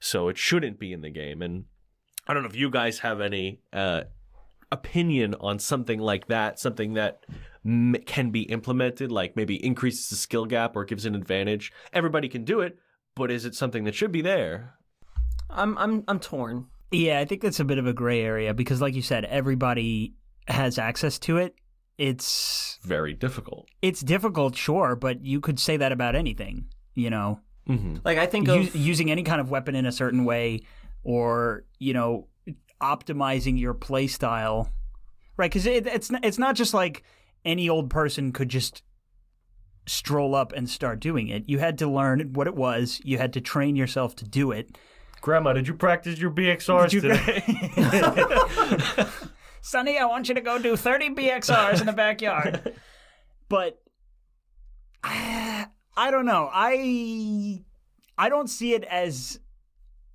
So 0.00 0.28
it 0.28 0.36
shouldn't 0.36 0.78
be 0.78 0.92
in 0.92 1.00
the 1.00 1.10
game. 1.10 1.42
And 1.42 1.64
I 2.26 2.34
don't 2.34 2.42
know 2.42 2.48
if 2.48 2.56
you 2.56 2.70
guys 2.70 3.00
have 3.00 3.20
any 3.20 3.60
uh, 3.72 4.02
opinion 4.76 5.34
on 5.40 5.58
something 5.58 6.00
like 6.00 6.26
that, 6.28 6.58
something 6.58 6.94
that 6.94 7.24
m- 7.64 7.96
can 8.06 8.30
be 8.30 8.42
implemented, 8.42 9.10
like 9.10 9.36
maybe 9.36 9.56
increases 9.64 10.08
the 10.08 10.16
skill 10.16 10.46
gap 10.46 10.76
or 10.76 10.84
gives 10.84 11.04
an 11.06 11.14
advantage. 11.14 11.72
Everybody 11.92 12.28
can 12.28 12.44
do 12.44 12.60
it, 12.60 12.78
but 13.14 13.30
is 13.30 13.44
it 13.44 13.54
something 13.54 13.84
that 13.84 13.94
should 13.94 14.12
be 14.12 14.22
there? 14.22 14.74
I'm 15.50 15.76
I'm 15.78 16.04
I'm 16.08 16.20
torn. 16.20 16.66
Yeah, 16.90 17.18
I 17.20 17.24
think 17.24 17.40
that's 17.42 17.60
a 17.60 17.64
bit 17.64 17.78
of 17.78 17.86
a 17.86 17.92
gray 17.92 18.20
area 18.22 18.54
because, 18.54 18.80
like 18.80 18.94
you 18.94 19.02
said, 19.02 19.24
everybody 19.24 20.14
has 20.48 20.78
access 20.78 21.18
to 21.20 21.36
it. 21.38 21.54
It's 21.98 22.78
Very 22.84 23.14
difficult. 23.14 23.68
it's 23.82 24.00
difficult, 24.02 24.54
sure, 24.54 24.94
but 24.96 25.24
you 25.24 25.40
could 25.40 25.58
say 25.58 25.76
that 25.78 25.92
about 25.92 26.14
anything. 26.14 26.66
You 26.94 27.10
know, 27.10 27.40
Mm-hmm. 27.68 27.96
Like 28.04 28.18
I 28.18 28.26
think 28.26 28.46
U- 28.46 28.54
of 28.60 28.76
using 28.76 29.10
any 29.10 29.24
kind 29.24 29.40
of 29.40 29.50
weapon 29.50 29.74
in 29.74 29.86
a 29.86 29.92
certain 29.92 30.24
way, 30.24 30.60
or 31.02 31.64
you 31.80 31.92
know, 31.94 32.28
optimizing 32.80 33.58
your 33.58 33.74
playstyle, 33.74 34.70
right? 35.36 35.50
Because 35.50 35.66
it, 35.66 35.86
it's 35.86 36.10
it's 36.22 36.38
not 36.38 36.56
just 36.56 36.74
like 36.74 37.02
any 37.44 37.68
old 37.68 37.90
person 37.90 38.32
could 38.32 38.48
just 38.48 38.82
stroll 39.86 40.34
up 40.34 40.52
and 40.52 40.68
start 40.68 41.00
doing 41.00 41.28
it. 41.28 41.48
You 41.48 41.58
had 41.58 41.78
to 41.78 41.88
learn 41.88 42.32
what 42.32 42.46
it 42.46 42.56
was. 42.56 43.00
You 43.04 43.18
had 43.18 43.32
to 43.34 43.40
train 43.40 43.76
yourself 43.76 44.16
to 44.16 44.24
do 44.24 44.50
it. 44.50 44.76
Grandma, 45.20 45.52
did 45.52 45.68
you 45.68 45.74
practice 45.74 46.18
your 46.18 46.30
BXRs 46.30 46.92
you- 46.92 47.00
Sonny, 49.60 49.98
I 49.98 50.04
want 50.04 50.28
you 50.28 50.34
to 50.34 50.40
go 50.40 50.60
do 50.60 50.76
30 50.76 51.10
BXRs 51.10 51.80
in 51.80 51.86
the 51.86 51.92
backyard. 51.92 52.74
But 53.48 53.80
I, 55.02 55.66
I 55.96 56.10
don't 56.10 56.26
know. 56.26 56.48
I 56.52 57.64
I 58.18 58.28
don't 58.28 58.48
see 58.48 58.74
it 58.74 58.84
as 58.84 59.40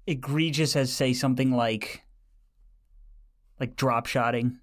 egregious 0.08 0.76
as 0.76 0.92
say 0.94 1.14
something 1.14 1.52
like 1.52 2.04
like 3.62 3.78
drop 3.78 4.08
shotting 4.08 4.60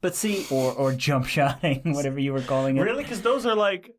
but 0.00 0.14
see 0.14 0.46
or 0.50 0.72
or 0.72 0.92
jump 0.92 1.26
shotting, 1.36 1.80
whatever 1.84 2.20
you 2.20 2.32
were 2.32 2.42
calling 2.42 2.76
it. 2.76 2.82
really? 2.82 3.02
Because 3.02 3.22
those 3.22 3.44
are 3.44 3.56
like, 3.56 3.96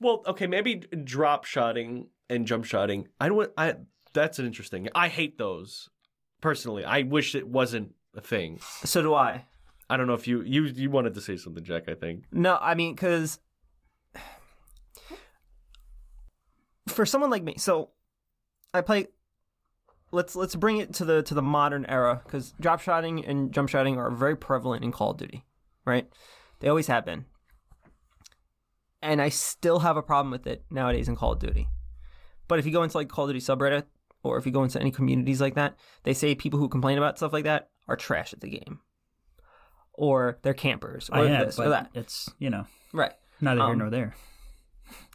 well, 0.00 0.22
okay, 0.26 0.46
maybe 0.46 0.76
drop 0.76 1.44
shotting 1.44 2.08
and 2.30 2.46
jump 2.46 2.64
shotting. 2.64 3.08
I 3.20 3.28
don't. 3.28 3.50
I 3.56 3.74
that's 4.12 4.38
an 4.38 4.46
interesting. 4.46 4.88
I 4.94 5.08
hate 5.08 5.36
those 5.38 5.88
personally. 6.40 6.84
I 6.84 7.02
wish 7.02 7.34
it 7.34 7.48
wasn't 7.48 7.94
a 8.14 8.20
thing. 8.20 8.60
so 8.84 9.02
do 9.02 9.14
I. 9.14 9.46
I 9.90 9.96
don't 9.96 10.06
know 10.06 10.14
if 10.14 10.28
you 10.28 10.42
you 10.42 10.64
you 10.64 10.90
wanted 10.90 11.14
to 11.14 11.20
say 11.20 11.36
something, 11.36 11.64
Jack. 11.64 11.88
I 11.88 11.94
think. 11.94 12.24
No, 12.30 12.58
I 12.60 12.74
mean 12.74 12.94
cuz 12.94 13.40
for 16.86 17.04
someone 17.04 17.30
like 17.30 17.42
me, 17.42 17.56
so 17.58 17.90
I 18.72 18.80
play 18.82 19.08
let's 20.10 20.34
let's 20.36 20.54
bring 20.54 20.78
it 20.78 20.94
to 20.94 21.04
the 21.04 21.22
to 21.22 21.34
the 21.34 21.42
modern 21.42 21.84
era 21.86 22.22
cuz 22.28 22.52
drop 22.60 22.80
shotting 22.80 23.24
and 23.24 23.52
jump 23.52 23.68
shotting 23.68 23.96
are 23.98 24.10
very 24.10 24.36
prevalent 24.36 24.84
in 24.84 24.92
Call 24.92 25.10
of 25.10 25.16
Duty, 25.18 25.44
right? 25.84 26.08
They 26.60 26.68
always 26.68 26.86
have 26.88 27.04
been. 27.04 27.26
And 29.00 29.22
I 29.22 29.28
still 29.28 29.80
have 29.80 29.96
a 29.96 30.02
problem 30.02 30.30
with 30.32 30.46
it 30.46 30.64
nowadays 30.70 31.08
in 31.08 31.14
Call 31.16 31.32
of 31.32 31.38
Duty. 31.38 31.68
But 32.48 32.58
if 32.58 32.66
you 32.66 32.72
go 32.72 32.82
into 32.82 32.96
like 32.96 33.08
Call 33.08 33.24
of 33.26 33.28
Duty 33.30 33.40
subreddit 33.40 33.84
or 34.22 34.38
if 34.38 34.46
you 34.46 34.52
go 34.52 34.64
into 34.64 34.80
any 34.80 34.90
communities 34.90 35.40
like 35.40 35.54
that, 35.54 35.76
they 36.02 36.14
say 36.14 36.34
people 36.34 36.58
who 36.58 36.68
complain 36.68 36.98
about 36.98 37.16
stuff 37.16 37.32
like 37.32 37.44
that 37.44 37.70
are 37.86 37.96
trash 37.96 38.32
at 38.32 38.40
the 38.40 38.48
game. 38.50 38.80
Or 39.92 40.38
they're 40.42 40.54
campers 40.54 41.08
or 41.10 41.16
I 41.18 41.26
am, 41.26 41.44
this 41.46 41.58
or 41.58 41.64
but 41.64 41.70
that. 41.70 41.90
it's 41.94 42.28
you 42.38 42.50
know 42.50 42.66
Right. 42.92 43.12
neither 43.40 43.60
here 43.60 43.70
Um, 43.70 43.78
nor 43.78 43.90
there. 43.90 44.14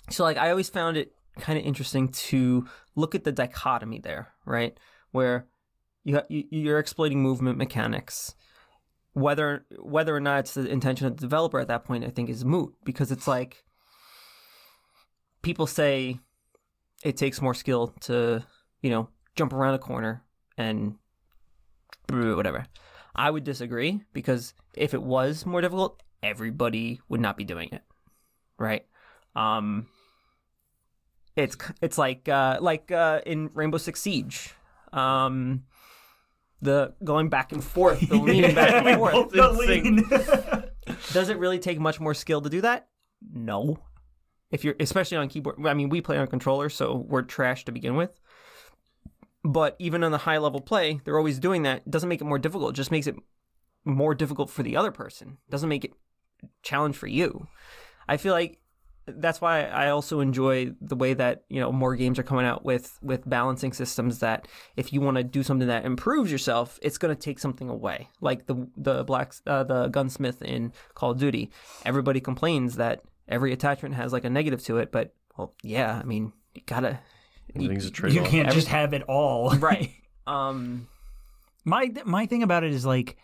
So 0.09 0.23
like 0.23 0.37
I 0.37 0.49
always 0.49 0.69
found 0.69 0.97
it 0.97 1.13
kind 1.39 1.57
of 1.57 1.65
interesting 1.65 2.09
to 2.09 2.67
look 2.95 3.15
at 3.15 3.23
the 3.23 3.31
dichotomy 3.31 3.99
there, 3.99 4.33
right? 4.45 4.77
Where 5.11 5.47
you, 6.03 6.21
you're 6.29 6.79
exploiting 6.79 7.21
movement 7.21 7.57
mechanics. 7.57 8.35
Whether 9.13 9.65
whether 9.79 10.15
or 10.15 10.19
not 10.19 10.39
it's 10.39 10.55
the 10.55 10.67
intention 10.67 11.05
of 11.05 11.17
the 11.17 11.21
developer 11.21 11.59
at 11.59 11.67
that 11.67 11.85
point, 11.85 12.03
I 12.03 12.09
think 12.09 12.29
is 12.29 12.43
moot 12.43 12.73
because 12.83 13.11
it's 13.11 13.27
like 13.27 13.63
people 15.43 15.67
say 15.67 16.19
it 17.03 17.15
takes 17.15 17.41
more 17.41 17.53
skill 17.53 17.93
to 18.01 18.43
you 18.81 18.89
know 18.89 19.09
jump 19.35 19.53
around 19.53 19.75
a 19.75 19.79
corner 19.79 20.23
and 20.57 20.95
whatever. 22.09 22.65
I 23.15 23.29
would 23.29 23.43
disagree 23.43 24.01
because 24.13 24.55
if 24.73 24.95
it 24.95 25.03
was 25.03 25.45
more 25.45 25.61
difficult, 25.61 26.01
everybody 26.23 26.99
would 27.09 27.21
not 27.21 27.37
be 27.37 27.43
doing 27.43 27.69
it, 27.71 27.83
right? 28.57 28.85
Um, 29.35 29.87
it's 31.35 31.57
it's 31.81 31.97
like 31.97 32.29
uh, 32.29 32.57
like 32.61 32.91
uh, 32.91 33.21
in 33.25 33.49
Rainbow 33.53 33.77
Six 33.77 34.01
Siege, 34.01 34.53
um, 34.91 35.63
the 36.61 36.93
going 37.03 37.29
back 37.29 37.51
and 37.51 37.63
forth, 37.63 38.07
the 38.07 38.15
leaning 38.21 38.55
back 38.55 38.85
and 38.85 38.97
forth. 38.97 39.31
The 39.31 39.51
lean. 39.51 40.03
Does 41.13 41.29
it 41.29 41.37
really 41.37 41.59
take 41.59 41.79
much 41.79 41.99
more 41.99 42.13
skill 42.13 42.41
to 42.41 42.49
do 42.49 42.61
that? 42.61 42.87
No. 43.33 43.79
If 44.51 44.63
you're 44.63 44.75
especially 44.79 45.17
on 45.17 45.29
keyboard, 45.29 45.65
I 45.65 45.73
mean, 45.73 45.89
we 45.89 46.01
play 46.01 46.17
on 46.17 46.27
controller, 46.27 46.69
so 46.69 46.95
we're 47.07 47.23
trash 47.23 47.65
to 47.65 47.71
begin 47.71 47.95
with. 47.95 48.19
But 49.43 49.75
even 49.79 50.03
on 50.03 50.11
the 50.11 50.19
high 50.19 50.37
level 50.37 50.61
play, 50.61 51.01
they're 51.03 51.17
always 51.17 51.39
doing 51.39 51.63
that. 51.63 51.77
It 51.85 51.91
doesn't 51.91 52.07
make 52.09 52.21
it 52.21 52.25
more 52.25 52.39
difficult. 52.39 52.71
It 52.71 52.75
just 52.75 52.91
makes 52.91 53.07
it 53.07 53.15
more 53.83 54.13
difficult 54.13 54.49
for 54.49 54.63
the 54.63 54.77
other 54.77 54.91
person. 54.91 55.37
It 55.47 55.51
doesn't 55.51 55.69
make 55.69 55.83
it 55.83 55.93
challenge 56.61 56.95
for 56.95 57.07
you. 57.07 57.47
I 58.07 58.17
feel 58.17 58.33
like 58.33 58.59
that's 59.05 59.41
why 59.41 59.65
I 59.65 59.89
also 59.89 60.19
enjoy 60.19 60.71
the 60.79 60.95
way 60.95 61.13
that 61.13 61.43
you 61.49 61.59
know 61.59 61.71
more 61.71 61.95
games 61.95 62.17
are 62.19 62.23
coming 62.23 62.45
out 62.45 62.63
with 62.63 62.97
with 63.01 63.27
balancing 63.29 63.73
systems 63.73 64.19
that 64.19 64.47
if 64.75 64.93
you 64.93 65.01
want 65.01 65.17
to 65.17 65.23
do 65.23 65.43
something 65.43 65.67
that 65.67 65.85
improves 65.85 66.31
yourself, 66.31 66.79
it's 66.81 66.97
going 66.97 67.13
to 67.13 67.19
take 67.19 67.39
something 67.39 67.69
away. 67.69 68.09
Like 68.21 68.45
the 68.45 68.67
the 68.77 69.03
black 69.03 69.33
uh, 69.45 69.63
the 69.63 69.87
gunsmith 69.87 70.41
in 70.41 70.73
Call 70.93 71.11
of 71.11 71.19
Duty, 71.19 71.51
everybody 71.85 72.21
complains 72.21 72.77
that 72.77 73.01
every 73.27 73.51
attachment 73.51 73.95
has 73.95 74.13
like 74.13 74.25
a 74.25 74.29
negative 74.29 74.63
to 74.65 74.77
it, 74.77 74.91
but 74.91 75.13
well, 75.37 75.53
yeah, 75.63 75.99
I 76.01 76.05
mean 76.05 76.31
you 76.53 76.61
gotta 76.65 76.99
Everything's 77.55 77.85
a 77.85 77.91
trade 77.91 78.13
you 78.13 78.23
can't 78.23 78.51
just 78.51 78.67
have 78.67 78.93
it 78.93 79.03
all. 79.03 79.49
right. 79.57 79.91
Um, 80.25 80.87
My 81.65 81.91
my 82.05 82.25
thing 82.25 82.43
about 82.43 82.63
it 82.63 82.71
is 82.71 82.85
like 82.85 83.17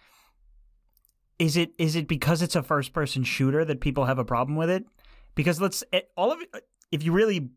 is 1.39 1.55
it 1.55 1.71
is 1.77 1.95
it 1.95 2.07
because 2.07 2.41
it's 2.41 2.55
a 2.55 2.61
first 2.61 2.91
person 2.91 3.23
shooter 3.23 3.63
that 3.63 3.79
people 3.79 4.05
have 4.05 4.19
a 4.19 4.25
problem 4.25 4.57
with 4.57 4.69
it? 4.69 4.85
Because 5.35 5.61
let's 5.61 5.83
it, 5.91 6.09
all 6.17 6.31
of 6.31 6.41
it 6.41 6.49
if 6.91 7.03
you 7.03 7.11
really 7.11 7.49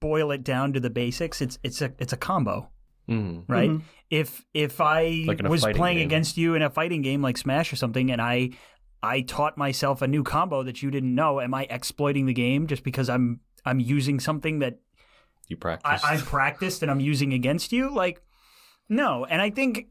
boil 0.00 0.30
it 0.30 0.44
down 0.44 0.72
to 0.74 0.80
the 0.80 0.90
basics, 0.90 1.40
it's 1.40 1.58
it's 1.62 1.82
a 1.82 1.92
it's 1.98 2.12
a 2.12 2.16
combo, 2.16 2.70
Mhm. 3.08 3.44
right? 3.48 3.70
Mhm. 3.70 3.82
If 4.10 4.44
if 4.54 4.80
I 4.80 5.24
Like 5.26 5.42
was 5.42 5.64
playing 5.74 5.98
game. 5.98 6.06
against 6.06 6.36
you 6.36 6.54
in 6.54 6.62
a 6.62 6.70
fighting 6.70 7.02
game 7.02 7.22
like 7.22 7.36
Smash 7.36 7.72
or 7.72 7.76
something 7.76 8.10
and 8.10 8.20
I 8.20 8.50
I 9.02 9.20
taught 9.20 9.58
myself 9.58 10.00
a 10.02 10.08
new 10.08 10.22
combo 10.22 10.62
that 10.62 10.82
you 10.82 10.90
didn't 10.90 11.14
know, 11.14 11.40
am 11.40 11.54
I 11.54 11.66
exploiting 11.70 12.26
the 12.26 12.32
game 12.32 12.66
just 12.66 12.82
because 12.82 13.08
I'm 13.08 13.40
I'm 13.64 13.80
using 13.80 14.20
something 14.20 14.60
that 14.60 14.78
You 15.48 15.56
practice. 15.56 16.02
I, 16.04 16.14
I've 16.14 16.24
practiced 16.24 16.82
and 16.82 16.90
I'm 16.90 17.00
using 17.00 17.32
against 17.32 17.72
you. 17.72 17.92
Like, 17.92 18.22
no. 18.88 19.24
And 19.26 19.42
I 19.42 19.50
think 19.50 19.88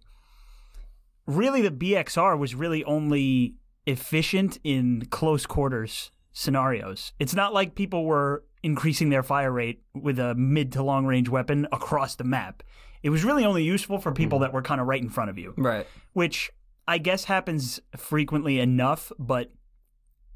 really 1.28 1.62
the 1.62 1.72
BXR 1.72 2.38
was 2.38 2.56
really 2.56 2.84
only 2.86 3.56
efficient 3.86 4.60
in 4.64 5.06
close 5.12 5.46
quarters 5.46 6.12
scenarios. 6.36 7.14
It's 7.18 7.34
not 7.34 7.54
like 7.54 7.76
people 7.76 8.04
were 8.06 8.44
increasing 8.62 9.10
their 9.10 9.24
fire 9.24 9.52
rate 9.52 9.82
with 9.96 10.20
a 10.20 10.36
mid 10.36 10.74
to 10.74 10.84
long 10.84 11.06
range 11.06 11.30
weapon 11.30 11.66
across 11.72 12.16
the 12.16 12.26
map. 12.26 12.62
It 13.02 13.10
was 13.10 13.24
really 13.24 13.46
only 13.46 13.64
useful 13.64 14.00
for 14.00 14.12
people 14.12 14.38
mm-hmm. 14.38 14.44
that 14.44 14.54
were 14.54 14.62
kind 14.62 14.82
of 14.82 14.88
right 14.88 15.02
in 15.02 15.10
front 15.10 15.30
of 15.30 15.38
you, 15.38 15.54
Right. 15.56 15.88
which 16.14 16.52
I 16.88 16.98
guess 16.98 17.24
happens 17.24 17.80
frequently 17.96 18.60
enough, 18.60 19.12
but 19.18 19.54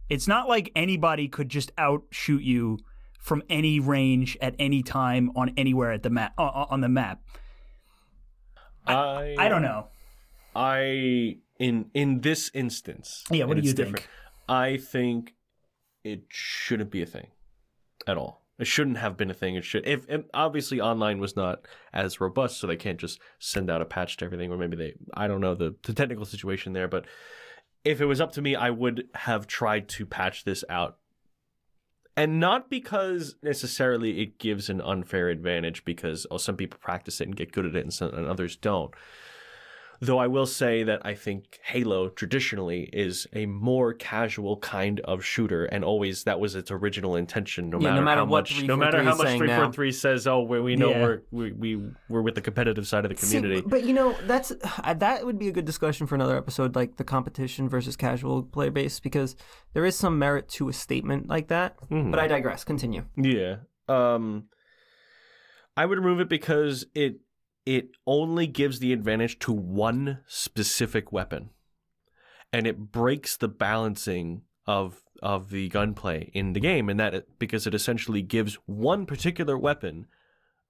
it's 0.09 0.27
not 0.27 0.47
like 0.47 0.71
anybody 0.73 1.27
could 1.27 1.49
just 1.49 1.71
outshoot 1.77 2.43
you 2.43 2.79
from 3.19 3.43
any 3.49 3.81
range 3.81 4.37
at 4.41 4.55
any 4.57 4.81
time 4.81 5.31
on 5.35 5.53
anywhere 5.57 5.91
at 5.91 6.03
the 6.03 6.09
map 6.09 6.33
on 6.37 6.79
the 6.79 6.89
map. 6.89 7.21
I, 8.87 9.35
I 9.37 9.49
don't 9.49 9.61
know. 9.61 9.87
I 10.55 11.39
in 11.59 11.91
in 11.93 12.21
this 12.21 12.49
instance. 12.53 13.25
Yeah, 13.29 13.43
what 13.43 13.57
do 13.57 13.63
you 13.63 13.71
it's 13.71 13.77
different, 13.77 14.07
I 14.47 14.77
think 14.77 15.33
it 16.03 16.23
shouldn't 16.29 16.91
be 16.91 17.01
a 17.01 17.05
thing 17.05 17.27
at 18.07 18.17
all. 18.17 18.43
It 18.57 18.67
shouldn't 18.67 18.97
have 18.97 19.15
been 19.15 19.31
a 19.31 19.33
thing. 19.33 19.55
It 19.55 19.63
should. 19.63 19.87
If, 19.87 20.05
if 20.09 20.25
obviously 20.33 20.81
online 20.81 21.19
was 21.19 21.35
not 21.35 21.65
as 21.93 22.19
robust, 22.19 22.59
so 22.59 22.67
they 22.67 22.75
can't 22.75 22.99
just 22.99 23.19
send 23.39 23.69
out 23.69 23.81
a 23.81 23.85
patch 23.85 24.17
to 24.17 24.25
everything, 24.25 24.51
or 24.51 24.57
maybe 24.57 24.75
they. 24.75 24.95
I 25.13 25.27
don't 25.27 25.39
know 25.39 25.55
the 25.55 25.75
the 25.83 25.93
technical 25.93 26.25
situation 26.25 26.73
there, 26.73 26.89
but 26.89 27.05
if 27.85 28.01
it 28.01 28.05
was 28.05 28.19
up 28.19 28.33
to 28.33 28.41
me, 28.41 28.55
I 28.55 28.69
would 28.69 29.07
have 29.15 29.47
tried 29.47 29.87
to 29.89 30.05
patch 30.05 30.43
this 30.43 30.65
out. 30.69 30.97
And 32.17 32.41
not 32.41 32.69
because 32.69 33.35
necessarily 33.41 34.21
it 34.21 34.39
gives 34.39 34.69
an 34.69 34.81
unfair 34.81 35.29
advantage, 35.29 35.85
because 35.85 36.27
oh, 36.29 36.37
some 36.37 36.57
people 36.57 36.79
practice 36.81 37.21
it 37.21 37.27
and 37.27 37.35
get 37.37 37.53
good 37.53 37.65
at 37.65 37.77
it, 37.77 37.83
and, 37.83 37.93
some, 37.93 38.13
and 38.13 38.27
others 38.27 38.57
don't. 38.57 38.93
Though 40.01 40.17
I 40.17 40.27
will 40.27 40.45
say 40.45 40.83
that 40.83 41.05
I 41.05 41.13
think 41.13 41.59
Halo 41.61 42.07
traditionally 42.07 42.89
is 42.93 43.27
a 43.33 43.45
more 43.47 43.91
casual 43.93 44.55
kind 44.57 45.01
of 45.01 45.25
shooter, 45.25 45.65
and 45.65 45.83
always 45.83 46.23
that 46.23 46.39
was 46.39 46.55
its 46.55 46.71
original 46.71 47.17
intention. 47.17 47.69
No 47.69 47.79
Yeah, 47.81 47.89
no 47.89 47.95
matter, 47.95 48.05
matter 48.05 48.19
how 48.21 48.25
what 48.27 48.49
much, 48.49 48.63
no 48.63 48.77
matter 48.77 48.99
343 48.99 49.03
how 49.03 49.17
much 49.17 49.37
three 49.37 49.47
four 49.65 49.73
three 49.73 49.91
says, 49.91 50.25
oh, 50.25 50.41
we, 50.43 50.61
we 50.61 50.75
know 50.77 50.89
Yeah. 50.91 51.01
we're 51.01 51.21
we, 51.31 51.51
we 51.51 51.81
we're 52.07 52.21
with 52.21 52.35
the 52.35 52.41
competitive 52.41 52.87
side 52.87 53.03
of 53.03 53.11
the 53.11 53.17
See, 53.17 53.37
community. 53.37 53.61
but 53.67 53.83
you 53.83 53.93
know 53.93 54.15
that's 54.25 54.53
that 54.95 55.25
would 55.25 55.37
be 55.37 55.49
a 55.49 55.51
good 55.51 55.65
discussion 55.65 56.07
for 56.07 56.15
another 56.15 56.37
episode, 56.37 56.75
like 56.75 56.95
the 56.95 57.03
competition 57.03 57.67
versus 57.67 57.97
casual 57.97 58.43
player 58.43 58.71
base, 58.71 59.01
because 59.01 59.35
there 59.73 59.83
is 59.83 59.97
some 59.97 60.17
merit 60.17 60.47
to 60.49 60.69
a 60.69 60.73
statement 60.73 61.27
like 61.27 61.49
that. 61.49 61.75
Mhm. 61.89 62.11
But 62.11 62.19
I 62.21 62.27
digress. 62.27 62.63
Continue. 62.63 63.03
Yeah. 63.17 63.57
Um 63.89 64.45
I 65.75 65.85
would 65.85 65.97
remove 65.97 66.19
it 66.19 66.29
because 66.29 66.85
it 66.95 67.19
it 67.65 67.89
only 68.07 68.47
gives 68.47 68.79
the 68.79 68.93
advantage 68.93 69.39
to 69.39 69.51
one 69.51 70.19
specific 70.27 71.11
weapon. 71.11 71.49
And 72.51 72.65
it 72.65 72.91
breaks 72.91 73.37
the 73.37 73.47
balancing 73.47 74.41
of 74.65 75.03
of 75.21 75.49
the 75.49 75.67
gunplay 75.69 76.29
in 76.33 76.53
the 76.53 76.59
game 76.59 76.87
and 76.89 76.99
that 76.99 77.13
it, 77.13 77.27
because 77.39 77.67
it 77.67 77.73
essentially 77.73 78.21
gives 78.21 78.55
one 78.65 79.05
particular 79.05 79.57
weapon 79.57 80.07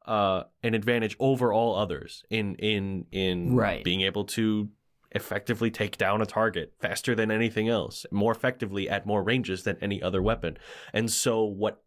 uh 0.06 0.44
an 0.64 0.74
advantage 0.74 1.16
over 1.20 1.54
all 1.54 1.76
others 1.76 2.24
in 2.30 2.56
in 2.56 3.06
in 3.12 3.56
Right. 3.56 3.84
being 3.84 4.02
able 4.02 4.24
to 4.26 4.70
effectively 5.12 5.70
take 5.70 5.98
down 5.98 6.22
a 6.22 6.26
target 6.26 6.74
faster 6.80 7.14
than 7.16 7.30
anything 7.32 7.68
else, 7.70 8.06
more 8.12 8.32
effectively 8.32 8.90
at 8.90 9.06
more 9.06 9.24
ranges 9.24 9.64
than 9.64 9.78
any 9.82 10.02
other 10.02 10.22
weapon. 10.22 10.58
And 10.94 11.12
so 11.12 11.44
what 11.44 11.84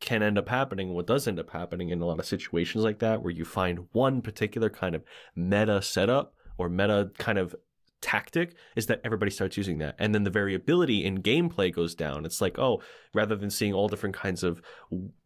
can 0.00 0.22
end 0.22 0.38
up 0.38 0.48
happening, 0.48 0.92
what 0.92 1.06
does 1.06 1.26
end 1.26 1.40
up 1.40 1.50
happening 1.50 1.90
in 1.90 2.00
a 2.00 2.06
lot 2.06 2.18
of 2.18 2.26
situations 2.26 2.84
like 2.84 2.98
that, 2.98 3.22
where 3.22 3.32
you 3.32 3.44
find 3.44 3.86
one 3.92 4.20
particular 4.20 4.68
kind 4.68 4.94
of 4.94 5.02
meta 5.34 5.80
setup 5.80 6.34
or 6.58 6.68
meta 6.68 7.10
kind 7.18 7.38
of 7.38 7.54
tactic, 8.02 8.54
is 8.76 8.86
that 8.86 9.00
everybody 9.04 9.30
starts 9.30 9.56
using 9.56 9.78
that. 9.78 9.96
And 9.98 10.14
then 10.14 10.22
the 10.22 10.30
variability 10.30 11.04
in 11.04 11.22
gameplay 11.22 11.74
goes 11.74 11.94
down. 11.94 12.26
It's 12.26 12.40
like, 12.40 12.58
oh, 12.58 12.82
rather 13.14 13.34
than 13.34 13.50
seeing 13.50 13.72
all 13.72 13.88
different 13.88 14.14
kinds 14.14 14.44
of 14.44 14.60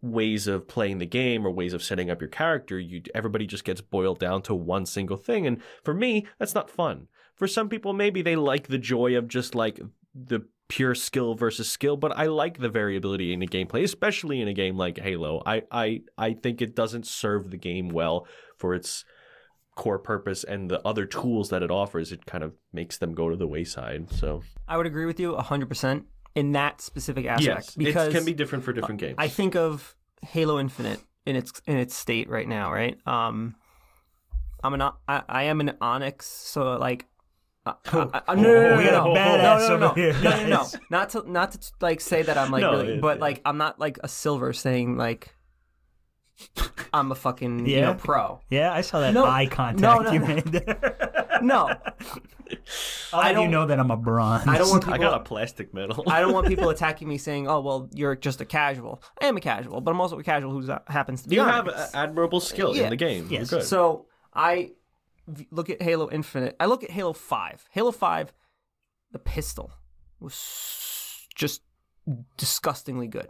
ways 0.01 0.47
of 0.47 0.69
playing 0.69 0.99
the 0.99 1.07
game 1.07 1.45
or 1.45 1.51
ways 1.51 1.73
of 1.75 1.83
setting 1.83 2.11
up 2.11 2.21
your 2.21 2.31
character, 2.31 2.79
you 2.79 3.03
everybody 3.15 3.47
just 3.47 3.65
gets 3.65 3.81
boiled 3.81 4.21
down 4.21 4.43
to 4.43 4.55
one 4.55 4.87
single 4.87 5.17
thing. 5.17 5.47
And 5.47 5.61
for 5.85 5.93
me, 5.93 6.27
that's 6.39 6.55
not 6.55 6.71
fun. 6.71 7.09
For 7.35 7.49
some 7.49 7.69
people, 7.69 7.93
maybe 7.93 8.23
they 8.23 8.37
like 8.37 8.69
the 8.69 8.79
joy 8.79 9.17
of 9.17 9.27
just 9.27 9.55
like 9.55 9.81
the 10.15 10.47
pure 10.71 10.95
skill 10.95 11.35
versus 11.35 11.69
skill, 11.69 11.97
but 11.97 12.17
I 12.17 12.27
like 12.27 12.59
the 12.59 12.69
variability 12.69 13.33
in 13.33 13.41
the 13.41 13.47
gameplay, 13.49 13.83
especially 13.83 14.41
in 14.41 14.47
a 14.47 14.55
game 14.55 14.77
like 14.77 14.99
Halo. 14.99 15.43
I 15.45 15.65
I 15.71 16.03
I 16.17 16.33
think 16.33 16.63
it 16.63 16.77
doesn't 16.77 17.07
serve 17.07 17.51
the 17.51 17.57
game 17.57 17.89
well 17.89 18.27
for 18.57 18.75
its 18.75 19.05
core 19.75 19.99
purpose 19.99 20.45
and 20.45 20.71
the 20.71 20.81
other 20.87 21.07
tools 21.07 21.51
that 21.51 21.65
it 21.65 21.71
offers. 21.71 22.13
It 22.13 22.25
kind 22.25 22.45
of 22.45 22.55
makes 22.73 22.99
them 22.99 23.15
go 23.15 23.29
to 23.29 23.37
the 23.37 23.49
wayside. 23.49 24.13
So 24.13 24.43
I 24.69 24.77
would 24.77 24.87
agree 24.87 25.07
with 25.07 25.19
you 25.19 25.37
hundred 25.37 25.69
percent 25.69 26.07
in 26.37 26.53
that 26.53 26.81
specific 26.81 27.27
aspect 27.27 27.65
yes, 27.67 27.75
because 27.75 28.09
it 28.09 28.17
can 28.17 28.25
be 28.25 28.33
different 28.33 28.65
for 28.65 28.73
different 28.73 29.01
games. 29.01 29.17
I 29.19 29.27
think 29.27 29.57
of 29.57 29.97
Halo 30.23 30.61
Infinite 30.61 31.01
in 31.27 31.35
its 31.35 31.61
in 31.67 31.77
its 31.79 31.97
state 31.97 32.29
right 32.29 32.47
now, 32.47 32.73
right? 32.73 32.97
Um, 33.09 33.57
I'm 34.63 34.75
an 34.75 34.83
I, 34.83 35.23
I 35.29 35.43
am 35.45 35.61
an 35.61 35.77
Onyx, 35.81 36.27
so 36.27 36.77
like. 36.77 37.07
I, 37.67 37.75
I, 37.93 38.23
I, 38.29 38.35
no, 38.37 38.43
no, 38.43 38.53
no, 38.53 38.71
no, 38.71 38.79
we 38.79 38.85
got 38.85 39.05
no, 39.05 39.13
no, 39.13 39.21
badass 39.21 39.69
no, 39.69 39.77
no, 39.77 39.87
over 39.91 40.01
here, 40.01 40.13
no, 40.15 40.31
no, 40.31 40.47
no, 40.49 40.57
guys. 40.57 40.77
not 40.91 41.11
to 41.11 41.31
not 41.31 41.53
to 41.53 41.59
like 41.83 42.01
say 42.01 42.23
that 42.23 42.39
I'm 42.39 42.51
like 42.51 42.63
No, 42.63 42.71
really, 42.73 42.95
it- 42.95 43.01
but 43.03 43.19
it- 43.19 43.21
like 43.21 43.43
I'm 43.45 43.59
not 43.59 43.79
like 43.79 43.99
a 44.03 44.09
silver 44.09 44.53
saying 44.55 44.97
like 44.97 45.35
I'm 46.95 47.13
a 47.13 47.15
fucking 47.15 47.67
you 47.67 47.83
know 47.83 47.95
pro. 47.95 48.41
Yeah, 48.49 48.73
I 48.73 48.81
saw 48.81 49.01
that 49.01 49.13
No, 49.13 49.27
eye 49.27 49.47
contact 49.47 49.81
no, 49.83 49.99
no, 50.01 50.11
you 50.13 50.21
no. 50.21 50.27
made 50.27 50.45
there. 50.45 50.97
No, 51.43 51.69
I'll 53.15 53.21
I 53.21 53.29
you 53.31 53.35
don't- 53.35 53.51
know 53.51 53.65
that 53.67 53.79
I'm 53.79 53.91
a 53.91 53.97
bronze. 53.97 54.47
I 54.47 54.59
don't 54.59 54.69
want 54.69 54.87
I 54.89 54.99
got 54.99 55.15
a 55.21 55.25
plastic 55.25 55.73
medal. 55.73 56.05
I 56.07 56.21
don't 56.21 56.33
want 56.35 56.49
people 56.49 56.69
attacking 56.71 57.09
me 57.09 57.17
saying, 57.19 57.49
"Oh, 57.49 57.61
well, 57.61 57.89
you're 57.95 58.15
just 58.17 58.41
a 58.43 58.45
casual." 58.45 59.03
I 59.23 59.27
am 59.27 59.37
a 59.37 59.41
casual, 59.41 59.81
but 59.81 59.91
I'm 59.91 60.01
also 60.01 60.19
a 60.19 60.23
casual 60.23 60.51
who 60.51 60.71
happens 60.89 61.23
to 61.23 61.29
be 61.31 61.37
you 61.37 61.43
have 61.43 61.69
admirable 61.95 62.41
skill 62.41 62.77
Yeah. 62.77 62.85
in 62.85 62.91
the 62.91 62.97
game. 62.97 63.29
Yes. 63.31 63.51
You're 63.51 63.61
good. 63.61 63.67
So 63.69 64.07
I 64.35 64.55
v- 64.57 64.73
look 65.51 65.71
at 65.71 65.81
Halo 65.83 66.11
Infinite. 66.11 66.57
I 66.61 66.67
look 66.67 66.83
at 66.85 66.91
Halo 66.91 67.13
Five. 67.13 67.65
Halo 67.71 67.91
Five, 67.93 68.33
the 69.13 69.19
pistol 69.19 69.73
was 70.21 71.27
just 71.35 71.63
disgustingly 72.37 73.07
good. 73.09 73.29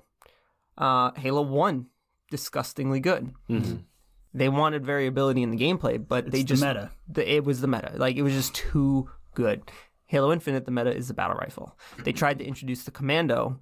Uh, 0.79 1.13
Halo 1.13 1.43
One, 1.43 1.87
disgustingly 2.31 3.01
good. 3.01 3.33
Mhm. 3.49 3.85
They 4.33 4.49
wanted 4.49 4.85
variability 4.87 5.43
in 5.43 5.51
the 5.51 5.57
gameplay, 5.59 5.99
but 6.07 6.31
they 6.31 6.39
the 6.39 6.45
just 6.45 6.63
meta. 6.63 6.93
the- 7.09 7.29
it 7.31 7.45
was 7.45 7.61
the 7.61 7.67
meta. 7.67 7.93
Like 7.97 8.17
it 8.17 8.23
was 8.23 8.33
just 8.33 8.55
too 8.55 9.11
good. 9.35 9.71
Halo 10.07 10.33
Infinite, 10.33 10.65
the 10.65 10.71
meta 10.71 10.95
is 10.95 11.09
the 11.09 11.15
battle 11.15 11.37
rifle. 11.37 11.77
They 12.05 12.13
tried 12.13 12.39
to 12.41 12.45
introduce 12.45 12.85
the 12.85 12.91
commando, 12.91 13.61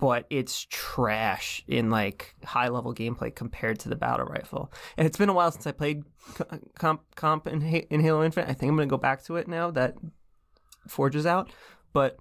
but 0.00 0.26
it's 0.30 0.66
trash 0.70 1.62
in 1.68 1.90
like 1.90 2.34
high 2.44 2.68
level 2.68 2.94
gameplay 2.94 3.34
compared 3.34 3.78
to 3.80 3.88
the 3.88 3.96
battle 3.96 4.26
rifle. 4.26 4.72
And 4.96 5.06
it's 5.06 5.18
been 5.18 5.28
a 5.28 5.32
while 5.34 5.52
since 5.52 5.66
I 5.66 5.72
played 5.72 6.04
comp 6.78 7.02
comp 7.14 7.46
in, 7.46 7.62
in 7.62 8.00
Halo 8.00 8.24
Infinite. 8.24 8.48
I 8.48 8.54
think 8.54 8.70
I'm 8.70 8.76
gonna 8.76 8.86
go 8.86 8.96
back 8.96 9.22
to 9.24 9.36
it 9.36 9.46
now 9.46 9.70
that 9.72 9.94
Forge 10.88 11.14
is 11.16 11.26
out. 11.26 11.50
But 11.92 12.16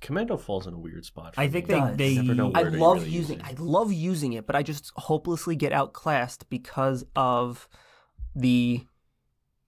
Commando 0.00 0.36
falls 0.36 0.66
in 0.66 0.74
a 0.74 0.78
weird 0.78 1.04
spot. 1.04 1.34
For 1.34 1.40
I 1.40 1.48
think 1.48 1.68
me. 1.68 1.74
they 1.74 2.14
they 2.14 2.14
Never 2.22 2.34
know 2.34 2.52
I 2.54 2.62
love 2.62 2.98
really 2.98 3.10
using 3.10 3.38
use 3.38 3.46
I 3.48 3.50
it. 3.50 3.58
love 3.58 3.92
using 3.92 4.32
it, 4.34 4.46
but 4.46 4.54
I 4.54 4.62
just 4.62 4.92
hopelessly 4.94 5.56
get 5.56 5.72
outclassed 5.72 6.48
because 6.48 7.04
of 7.16 7.68
the 8.34 8.86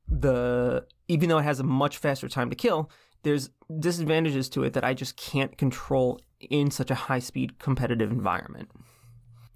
the 0.06 0.86
even 1.08 1.28
though 1.28 1.38
it 1.38 1.44
has 1.44 1.58
a 1.60 1.64
much 1.64 1.98
faster 1.98 2.28
time 2.28 2.50
to 2.50 2.56
kill, 2.56 2.90
there's 3.22 3.50
disadvantages 3.80 4.48
to 4.50 4.64
it 4.64 4.72
that 4.74 4.84
I 4.84 4.94
just 4.94 5.16
can't 5.16 5.56
control 5.58 6.20
in 6.40 6.70
such 6.70 6.90
a 6.90 6.94
high 6.94 7.18
speed 7.18 7.58
competitive 7.58 8.10
environment. 8.10 8.70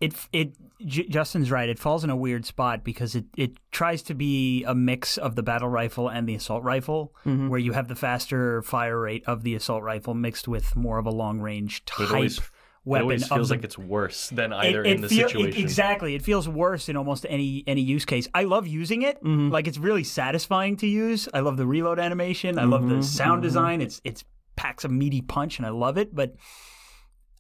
it 0.01 0.15
it 0.33 0.55
J- 0.85 1.07
Justin's 1.07 1.53
right. 1.53 1.69
It 1.69 1.79
falls 1.79 2.03
in 2.03 2.11
a 2.11 2.17
weird 2.17 2.45
spot 2.45 2.83
because 2.83 3.15
it 3.15 3.27
it 3.37 3.53
tries 3.71 4.03
to 4.03 4.15
be 4.15 4.65
a 4.65 4.75
mix 4.75 5.17
of 5.17 5.37
the 5.37 5.43
battle 5.45 5.69
rifle 5.69 6.09
and 6.09 6.29
the 6.29 6.35
assault 6.35 6.65
rifle, 6.65 7.15
Mm-hmm. 7.25 7.49
where 7.51 7.61
you 7.61 7.73
have 7.73 7.87
the 7.87 7.95
faster 7.95 8.63
fire 8.63 8.99
rate 8.99 9.23
of 9.29 9.45
the 9.45 9.55
assault 9.55 9.85
rifle 9.85 10.13
mixed 10.15 10.49
with 10.49 10.75
more 10.75 10.99
of 10.99 11.07
a 11.07 11.11
long 11.11 11.39
range 11.41 11.85
type 11.85 12.09
it 12.09 12.13
always, 12.15 12.41
it 12.85 13.01
always 13.01 13.29
feels 13.29 13.49
the- 13.49 13.55
like 13.57 13.65
it's 13.65 13.79
worse 13.79 14.29
than 14.31 14.53
either 14.53 14.83
it 14.83 14.87
in 14.97 15.01
the 15.03 15.09
feel- 15.09 15.27
it- 15.27 15.31
situation. 15.31 15.63
exactly, 15.63 16.15
it 16.15 16.23
feels 16.23 16.49
worse 16.49 16.89
in 16.89 16.97
almost 16.97 17.25
any 17.29 17.63
any 17.67 17.81
use 17.83 18.05
case. 18.05 18.29
I 18.35 18.45
love 18.45 18.67
using 18.67 19.03
it. 19.03 19.17
Mm-hmm. 19.23 19.51
Like 19.51 19.67
it's 19.69 19.79
really 19.79 20.05
satisfying 20.05 20.77
to 20.79 20.87
use. 20.87 21.29
I 21.33 21.41
love 21.41 21.57
the 21.57 21.67
reload 21.67 21.99
animation. 21.99 22.59
I 22.59 22.65
love 22.65 22.83
Mm-hmm. 22.83 22.97
the 22.99 23.03
sound 23.05 23.43
design. 23.43 23.81
It's 23.81 24.01
it's 24.05 24.25
packs 24.57 24.85
a 24.85 24.89
meaty 24.89 25.21
punch, 25.23 25.59
and 25.59 25.67
I 25.67 25.71
love 25.71 25.97
it. 25.97 26.15
But 26.15 26.35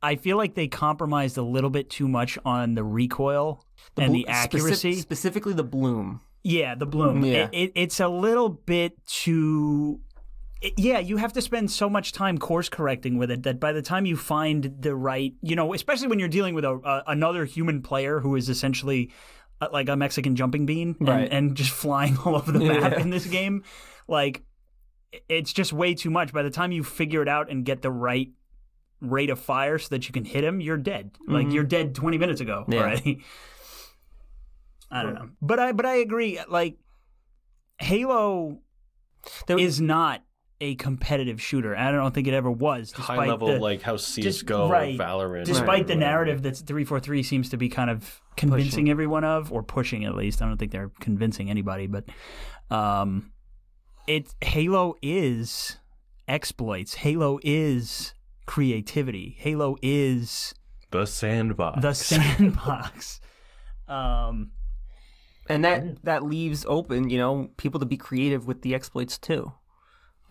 I 0.03 0.17
feel 0.17 0.37
like 0.37 0.55
they 0.55 0.69
compromised 0.69 1.37
a 1.39 1.43
little 1.43 1.71
bit 1.71 1.89
too 1.91 2.09
much 2.09 2.39
on 2.45 2.75
the 2.75 2.83
recoil 2.85 3.65
and 3.97 4.09
Bl- 4.13 4.15
the 4.19 4.29
accuracy. 4.29 4.95
specifically 4.95 5.53
the 5.53 5.63
bloom. 5.65 6.21
Yeah, 6.45 6.75
the 6.75 6.87
bloom. 6.87 7.25
Yeah. 7.25 7.45
It, 7.45 7.51
it, 7.53 7.73
it's 7.77 8.01
a 8.01 8.09
little 8.09 8.49
bit 8.49 8.95
too. 9.07 10.01
Yeah, 10.77 10.99
you 10.99 11.17
have 11.17 11.33
to 11.35 11.43
spend 11.43 11.71
so 11.71 11.89
much 11.91 12.13
time 12.13 12.39
course 12.39 12.69
correcting 12.69 13.19
with 13.19 13.31
it 13.31 13.43
that 13.45 13.59
by 13.61 13.73
the 13.73 13.83
time 13.83 14.07
you 14.07 14.17
find 14.17 14.75
the 14.81 14.95
right, 14.95 15.35
you 15.43 15.57
know, 15.57 15.75
especially 15.75 16.09
when 16.09 16.19
you're 16.19 16.29
dealing 16.29 16.55
with 16.55 16.65
a, 16.65 16.71
a 16.85 17.03
another 17.09 17.45
human 17.45 17.83
player 17.83 18.21
who 18.21 18.37
is 18.37 18.49
essentially 18.49 19.11
uh, 19.61 19.69
like 19.73 19.89
a 19.89 19.97
Mexican 19.97 20.37
jumping 20.37 20.67
bean 20.67 20.97
and, 21.01 21.09
Right. 21.09 21.29
and 21.33 21.55
just 21.57 21.71
flying 21.85 22.17
all 22.19 22.37
over 22.37 22.53
the 22.53 22.61
map 22.61 22.93
Yeah. 22.93 23.01
in 23.01 23.11
this 23.11 23.27
game, 23.27 23.65
like 24.09 24.43
it's 25.29 25.53
just 25.53 25.73
way 25.73 25.95
too 25.95 26.11
much. 26.11 26.33
By 26.33 26.43
the 26.43 26.51
time 26.51 26.73
you 26.73 26.83
figure 26.85 27.23
it 27.23 27.29
out 27.29 27.51
and 27.51 27.65
get 27.65 27.83
the 27.83 27.91
right 27.91 28.31
rate 29.01 29.31
of 29.31 29.39
fire 29.41 29.79
so 29.79 29.89
that 29.91 30.07
you 30.07 30.13
can 30.13 30.25
hit 30.25 30.45
him, 30.45 30.61
you're 30.61 30.77
dead. 30.77 31.11
Like 31.27 31.53
you're 31.53 31.65
dead 31.65 31.95
20 31.95 32.19
minutes 32.19 32.41
ago 32.41 32.65
Yeah. 32.69 32.79
already. 32.81 33.23
I 34.91 35.03
don't 35.03 35.15
know, 35.15 35.31
but 35.41 35.59
I 35.59 35.73
but 35.73 35.87
I 35.87 35.97
agree. 35.97 36.39
Like 36.49 36.77
Halo 37.79 38.59
There- 39.47 39.59
is 39.59 39.81
not 39.81 40.23
a 40.63 40.77
competitive 40.77 41.43
shooter. 41.43 41.77
I 41.77 41.91
don't 41.91 42.15
think 42.15 42.29
it 42.29 42.35
ever 42.35 42.51
was. 42.51 42.93
High 42.93 43.17
despite 43.17 43.29
level, 43.29 43.49
the, 43.49 43.59
like 43.59 43.83
how 43.83 43.97
CS:GO, 43.97 44.69
right. 44.69 44.95
or 44.95 45.05
Valorant, 45.05 45.45
despite 45.45 45.83
or 45.83 45.85
the 45.85 45.95
whatever. 45.95 46.01
narrative 46.01 46.43
that 46.43 46.57
343 46.57 47.23
seems 47.25 47.49
to 47.51 47.57
be 47.57 47.69
kind 47.69 47.91
of 47.91 48.23
convincing 48.37 48.89
everyone 48.89 49.25
of, 49.25 49.53
or 49.53 49.65
pushing 49.65 50.05
at 50.05 50.15
least. 50.15 50.41
I 50.41 50.47
don't 50.47 50.57
think 50.57 50.71
they're 50.71 50.93
convincing 51.01 51.51
anybody, 51.51 51.89
but 51.89 52.05
um, 52.71 53.33
it 54.07 54.33
Halo 54.41 54.95
is 55.03 55.79
exploits. 56.29 56.95
Halo 56.95 57.41
is 57.43 58.15
creativity. 58.47 59.37
Halo 59.41 59.77
is 59.83 60.55
the 60.93 61.07
sandbox. 61.07 61.83
the 61.83 61.93
sandbox. 61.93 63.21
um, 63.89 64.53
and 65.49 65.65
that 65.65 66.05
that 66.05 66.23
leaves 66.23 66.65
open, 66.69 67.11
you 67.11 67.19
know, 67.19 67.51
people 67.57 67.81
to 67.81 67.87
be 67.87 67.97
creative 67.97 68.47
with 68.47 68.63
the 68.63 68.77
exploits 68.77 69.19
too. 69.19 69.53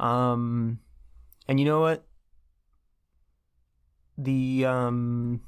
Um, 0.02 0.80
and 1.48 1.60
you 1.60 1.66
know 1.66 1.80
what? 1.80 2.04
The 4.18 4.66
um, 4.66 5.42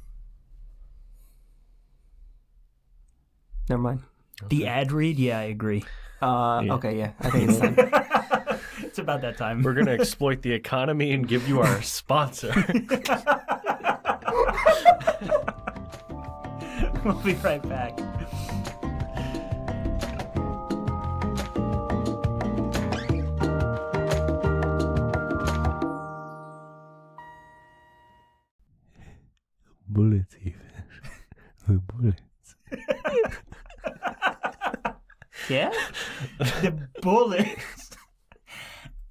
never 3.70 3.82
mind. 3.82 4.02
the 4.50 4.68
ad 4.68 4.92
read, 4.92 5.18
yeah, 5.20 5.40
I 5.40 5.44
agree. 5.44 5.84
Uh, 6.22 6.62
Yeah. 6.66 6.74
okay, 6.76 6.98
yeah, 6.98 7.12
I 7.20 7.30
think 7.30 7.50
it's 7.50 7.60
time. 7.60 7.76
It's 8.84 9.00
about 9.00 9.22
that 9.22 9.38
time. 9.38 9.64
We're 9.64 9.74
gonna 9.74 9.92
exploit 9.92 10.42
the 10.44 10.52
economy 10.52 11.14
and 11.14 11.28
give 11.28 11.48
you 11.50 11.62
our 11.62 11.82
sponsor. 11.82 12.54
we'll 17.04 17.16
be 17.24 17.34
right 17.36 17.68
back. 17.68 17.98
Bullets, 29.94 30.36
even 30.42 30.60
the 31.68 31.74
bullets. 31.94 32.56
Yeah? 35.50 35.74
the 36.38 36.88
bullets. 37.02 37.90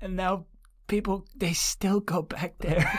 and 0.00 0.16
now 0.16 0.46
people, 0.86 1.26
they 1.36 1.52
still 1.52 2.00
go 2.00 2.22
back 2.22 2.54
there. 2.58 2.90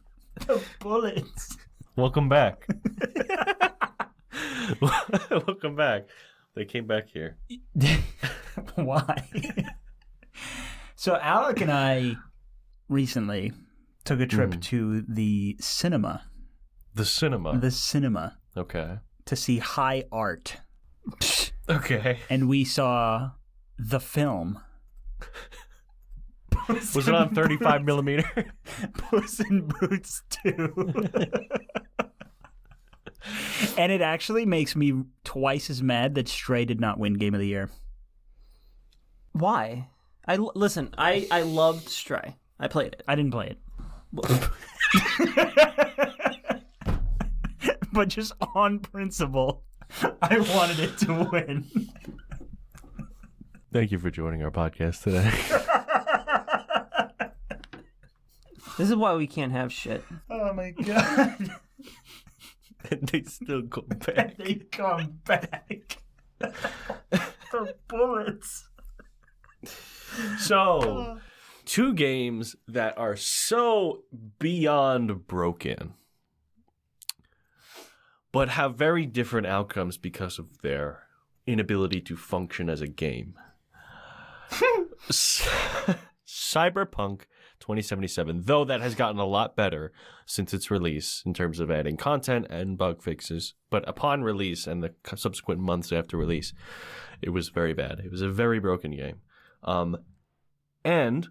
the 0.46 0.60
bullets. 0.80 1.56
Welcome 1.94 2.28
back. 2.28 2.66
Welcome 5.30 5.76
back. 5.76 6.08
They 6.56 6.64
came 6.64 6.88
back 6.88 7.08
here. 7.08 7.36
Why? 8.74 9.28
so 10.96 11.16
Alec 11.16 11.60
and 11.60 11.70
I 11.70 12.16
recently 12.88 13.52
took 14.04 14.18
a 14.18 14.26
trip 14.26 14.54
hmm. 14.54 14.60
to 14.60 15.02
the 15.02 15.56
cinema. 15.60 16.24
The 16.94 17.04
cinema. 17.04 17.58
The 17.58 17.70
cinema 17.70 18.38
okay. 18.56 18.98
to 19.26 19.36
see 19.36 19.58
high 19.58 20.04
art. 20.10 20.56
Okay. 21.68 22.18
And 22.28 22.48
we 22.48 22.64
saw 22.64 23.30
the 23.78 24.00
film. 24.00 24.60
Was 26.94 27.08
it 27.08 27.14
on 27.14 27.34
35 27.34 27.84
millimeter? 27.84 28.52
Puss 28.94 29.40
in 29.40 29.68
Boots 29.68 30.22
2. 30.44 30.72
and 33.78 33.92
it 33.92 34.00
actually 34.00 34.46
makes 34.46 34.74
me 34.76 35.04
twice 35.24 35.68
as 35.70 35.82
mad 35.82 36.14
that 36.14 36.28
Stray 36.28 36.64
did 36.64 36.80
not 36.80 36.98
win 36.98 37.14
Game 37.14 37.34
of 37.34 37.40
the 37.40 37.46
Year. 37.46 37.70
Why? 39.32 39.88
I 40.26 40.36
listen. 40.36 40.94
I 40.98 41.26
I 41.30 41.42
loved 41.42 41.88
Stray. 41.88 42.36
I 42.58 42.68
played 42.68 42.94
it. 42.94 43.02
I 43.08 43.14
didn't 43.14 43.32
play 43.32 43.56
it. 43.56 43.58
but 47.92 48.08
just 48.08 48.32
on 48.54 48.78
principle, 48.80 49.62
I 50.22 50.38
wanted 50.38 50.80
it 50.80 50.98
to 50.98 51.28
win. 51.30 51.66
Thank 53.72 53.92
you 53.92 53.98
for 53.98 54.10
joining 54.10 54.42
our 54.42 54.50
podcast 54.50 55.02
today. 55.02 55.30
This 58.78 58.88
is 58.88 58.96
why 58.96 59.14
we 59.14 59.26
can't 59.26 59.52
have 59.52 59.70
shit. 59.70 60.02
Oh 60.30 60.54
my 60.54 60.70
god. 60.70 61.50
and 62.90 63.08
they 63.08 63.24
still 63.24 63.60
go 63.60 63.82
back. 63.82 64.38
they 64.38 64.54
come 64.72 65.18
back. 65.26 65.98
the 66.38 67.74
bullets. 67.88 68.70
So, 70.38 70.56
oh. 70.56 71.18
two 71.66 71.92
games 71.92 72.56
that 72.66 72.96
are 72.96 73.16
so 73.16 74.04
beyond 74.38 75.26
broken, 75.26 75.92
but 78.32 78.50
have 78.50 78.76
very 78.76 79.06
different 79.06 79.46
outcomes 79.46 79.96
because 79.96 80.38
of 80.38 80.62
their 80.62 81.04
inability 81.46 82.00
to 82.00 82.16
function 82.16 82.68
as 82.70 82.80
a 82.80 82.86
game. 82.86 83.34
Cyberpunk 86.26 87.22
2077, 87.60 88.42
though 88.44 88.64
that 88.64 88.80
has 88.80 88.94
gotten 88.94 89.20
a 89.20 89.26
lot 89.26 89.56
better 89.56 89.92
since 90.26 90.54
its 90.54 90.70
release 90.70 91.22
in 91.26 91.34
terms 91.34 91.60
of 91.60 91.70
adding 91.70 91.96
content 91.96 92.46
and 92.50 92.78
bug 92.78 93.02
fixes, 93.02 93.54
but 93.68 93.86
upon 93.88 94.22
release 94.22 94.66
and 94.66 94.82
the 94.82 94.94
subsequent 95.14 95.60
months 95.60 95.92
after 95.92 96.16
release, 96.16 96.52
it 97.20 97.30
was 97.30 97.48
very 97.50 97.74
bad. 97.74 98.00
It 98.00 98.10
was 98.10 98.22
a 98.22 98.30
very 98.30 98.58
broken 98.58 98.92
game. 98.92 99.20
Um, 99.62 99.96
and 100.84 101.28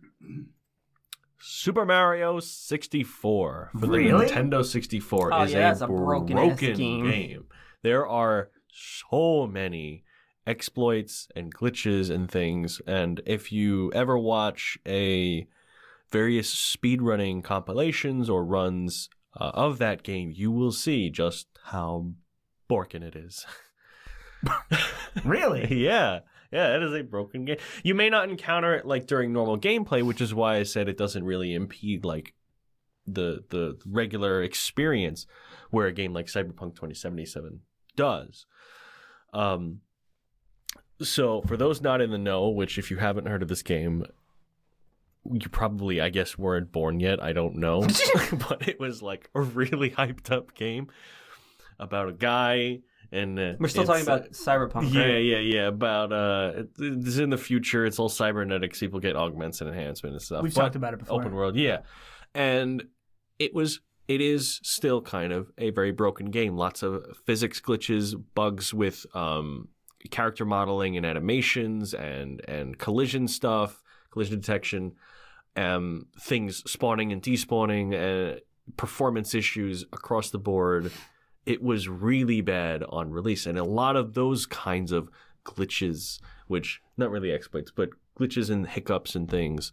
Super 1.42 1.86
Mario 1.86 2.40
64 2.40 3.72
for 3.80 3.88
Really? 3.88 4.26
the 4.28 4.34
Nintendo 4.34 4.66
64 4.66 5.34
Oh, 5.34 5.42
is 5.44 5.54
yeah, 5.54 5.74
a, 5.80 5.84
a 5.84 5.88
broken-ass 5.88 6.46
broken 6.48 6.76
game. 6.76 7.06
game. 7.06 7.46
There 7.82 8.06
are 8.08 8.50
so 8.72 9.48
many 9.48 10.04
exploits 10.46 11.28
and 11.36 11.54
glitches 11.54 12.10
and 12.10 12.30
things, 12.30 12.82
and 12.88 13.22
if 13.26 13.52
you 13.52 13.92
ever 13.94 14.18
watch 14.18 14.78
a 14.88 15.48
various 16.12 16.54
speedrunning 16.54 17.44
compilations 17.44 18.30
or 18.30 18.44
runs 18.44 19.10
uh, 19.40 19.52
of 19.54 19.78
that 19.78 20.04
game, 20.04 20.32
you 20.34 20.52
will 20.52 20.72
see 20.72 21.10
just 21.10 21.48
how 21.66 22.12
broken 22.68 23.02
it 23.04 23.16
is. 23.16 23.46
Really? 25.26 25.68
yeah. 25.84 26.20
Yeah, 26.52 26.76
it 26.76 26.84
is 26.84 26.93
a 26.93 27.04
broken 27.04 27.45
game. 27.45 27.58
You 27.84 27.93
may 27.93 28.10
not 28.10 28.30
encounter 28.30 28.74
it 28.74 28.86
like 28.86 29.06
during 29.06 29.32
normal 29.32 29.60
gameplay, 29.60 30.04
which 30.04 30.22
is 30.22 30.34
why 30.34 30.58
I 30.58 30.64
said 30.64 30.89
it 30.89 30.97
doesn't 30.97 31.24
really 31.24 31.54
impede 31.54 32.04
like 32.04 32.34
the 33.06 33.43
the 33.50 33.78
regular 33.86 34.41
experience 34.43 35.28
where 35.70 35.88
a 35.88 35.91
game 35.91 36.14
like 36.14 36.26
Cyberpunk 36.26 36.76
2077 36.76 37.62
does. 37.95 38.45
Um 39.34 39.82
so 41.02 41.41
for 41.43 41.56
those 41.56 41.82
not 41.82 42.02
in 42.02 42.12
the 42.12 42.18
know, 42.18 42.50
which 42.50 42.78
if 42.78 42.89
you 42.89 42.97
haven't 42.97 43.28
heard 43.28 43.41
of 43.41 43.47
this 43.47 43.64
game, 43.64 44.06
you 45.32 45.50
probably 45.50 46.02
I 46.02 46.10
guess 46.10 46.38
weren't 46.38 46.72
born 46.72 47.00
yet, 47.00 47.22
I 47.22 47.34
don't 47.34 47.56
know. 47.56 47.82
but 48.50 48.68
it 48.68 48.80
was 48.80 49.02
like 49.02 49.30
a 49.36 49.41
really 49.41 49.89
hyped 49.97 50.32
up 50.32 50.56
game 50.56 50.89
about 51.80 52.10
a 52.10 52.14
guy 52.14 52.80
and 53.12 53.39
uh, 53.39 53.53
We're 53.60 53.68
still 53.70 53.86
talking 53.86 54.03
about 54.03 54.32
Cyberpunk. 54.32 54.93
yeah, 54.93 55.01
right? 55.01 55.18
yeah, 55.18 55.38
yeah. 55.39 55.68
About 55.68 56.12
uh, 56.14 56.51
it- 56.57 56.70
it's 56.78 57.18
in 57.18 57.30
the 57.30 57.38
future. 57.38 57.86
It's 57.86 57.99
all 57.99 58.10
cybernetics. 58.10 58.80
People 58.80 58.99
get 58.99 59.16
augments 59.16 59.62
and 59.62 59.70
enhancement 59.70 60.14
and 60.14 60.22
stuff. 60.22 60.43
We've 60.43 60.53
But 60.53 60.62
talked 60.62 60.76
about 60.76 60.93
it 60.93 60.99
before. 60.99 61.20
Open 61.22 61.34
world, 61.34 61.55
yeah. 61.55 61.80
And 62.36 62.84
it 63.39 63.53
was, 63.53 63.80
it 64.07 64.22
is 64.22 64.60
still 64.64 65.01
kind 65.01 65.34
of 65.34 65.51
a 65.57 65.72
very 65.72 65.91
broken 65.91 66.28
game. 66.32 66.55
Lots 66.55 66.84
of 66.84 67.05
physics 67.26 67.60
glitches, 67.60 68.14
bugs 68.36 68.74
with 68.74 69.05
um, 69.16 69.70
character 70.12 70.45
modeling 70.45 70.97
and 70.97 71.05
animations, 71.05 71.93
and 71.93 72.41
and 72.47 72.78
collision 72.78 73.28
stuff, 73.28 73.82
collision 74.12 74.39
detection, 74.39 74.93
um, 75.55 76.05
things 76.22 76.64
spawning 76.70 77.12
and 77.12 77.22
despawning, 77.22 77.93
uh, 78.36 78.39
performance 78.78 79.34
issues 79.34 79.84
across 79.91 80.30
the 80.30 80.38
board 80.38 80.91
it 81.50 81.62
was 81.62 81.88
really 81.89 82.41
bad 82.41 82.84
on 82.89 83.12
release 83.12 83.45
and 83.45 83.58
a 83.58 83.64
lot 83.64 83.95
of 83.95 84.14
those 84.14 84.45
kinds 84.45 84.91
of 84.91 85.10
glitches 85.45 86.20
which 86.47 86.82
not 86.97 87.10
really 87.10 87.32
exploits 87.32 87.72
but 87.72 87.89
glitches 88.20 88.50
and 88.50 88.68
hiccups 88.68 89.16
and 89.16 89.30
things 89.30 89.72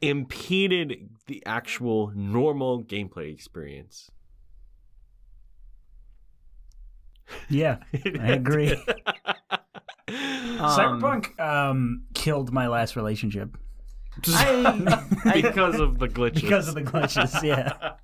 impeded 0.00 1.08
the 1.26 1.42
actual 1.46 2.12
normal 2.14 2.82
gameplay 2.84 3.32
experience. 3.32 4.10
Yeah, 7.48 7.78
I 8.20 8.32
agree. 8.32 8.76
Um, 10.06 11.00
Cyberpunk 11.00 11.40
um, 11.40 12.02
killed 12.12 12.52
my 12.52 12.68
last 12.68 12.94
relationship 12.94 13.56
I, 14.28 15.02
because 15.34 15.80
of 15.80 15.98
the 15.98 16.08
glitches. 16.08 16.42
because 16.42 16.68
of 16.68 16.74
the 16.74 16.82
glitches. 16.82 17.42
Yeah. 17.42 17.94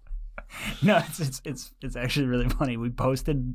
No, 0.83 0.97
it's 0.99 1.21
it's 1.21 1.43
it's 1.45 1.73
it's 1.83 1.97
actually 1.97 2.27
really 2.27 2.49
funny. 2.49 2.77
We 2.77 2.91
posted 2.91 3.55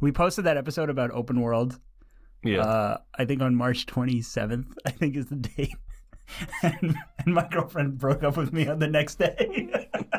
we 0.00 0.12
posted 0.12 0.44
that 0.44 0.56
episode 0.56 0.90
about 0.90 1.10
open 1.10 1.40
world. 1.40 1.78
yeah. 2.44 2.60
Uh, 2.60 2.98
I 3.18 3.24
think 3.24 3.42
on 3.42 3.54
March 3.54 3.86
27th. 3.86 4.66
I 4.86 4.90
think 4.90 5.16
is 5.16 5.26
the 5.26 5.36
date. 5.36 5.74
And, 6.60 6.96
and 7.18 7.34
my 7.34 7.46
girlfriend 7.46 7.98
broke 7.98 8.24
up 8.24 8.36
with 8.36 8.52
me 8.52 8.66
on 8.66 8.80
the 8.80 8.88
next 8.88 9.14
day. 9.20 9.68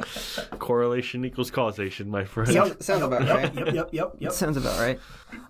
Correlation 0.60 1.26
equals 1.26 1.52
causation, 1.52 2.10
my 2.10 2.24
friend. 2.24 2.50
Yep. 2.54 2.82
Sounds 2.82 3.02
about 3.04 3.22
right. 3.28 3.54
yep, 3.54 3.74
yep, 3.74 3.90
yep, 3.92 4.14
yep. 4.20 4.32
Sounds 4.32 4.56
about 4.58 4.80
right. 4.80 5.00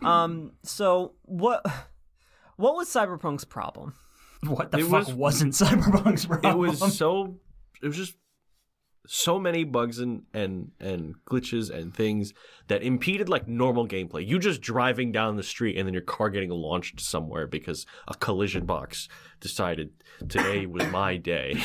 Um. 0.01 0.53
So 0.63 1.13
what? 1.23 1.63
What 2.55 2.75
was 2.75 2.89
Cyberpunk's 2.89 3.45
problem? 3.45 3.93
What 4.47 4.71
the 4.71 4.79
It 4.79 4.85
fuck 4.85 5.07
was- 5.07 5.13
was, 5.13 5.43
not 5.43 5.51
Cyberpunk's 5.69 6.25
problem? 6.25 6.53
it 6.53 6.57
was 6.57 6.97
so 6.97 7.37
it 7.81 7.87
was 7.87 7.95
just 7.97 8.15
so 9.07 9.39
many 9.39 9.63
bugs 9.63 9.99
and 9.99 10.23
and 10.33 10.71
and 10.79 11.15
glitches 11.25 11.69
and 11.69 11.93
things 11.93 12.33
that 12.67 12.83
impeded 12.83 13.29
like 13.29 13.47
normal 13.47 13.87
gameplay. 13.87 14.25
You 14.27 14.39
just 14.39 14.61
driving 14.61 15.11
down 15.11 15.35
the 15.37 15.43
street 15.43 15.77
and 15.77 15.87
then 15.87 15.93
your 15.93 16.01
car 16.03 16.29
getting 16.29 16.49
launched 16.49 16.99
somewhere 16.99 17.47
because 17.47 17.85
a 18.07 18.13
collision 18.15 18.65
box 18.65 19.07
decided 19.39 19.91
today 20.27 20.65
was 20.65 20.85
my 20.91 21.17
day. 21.17 21.55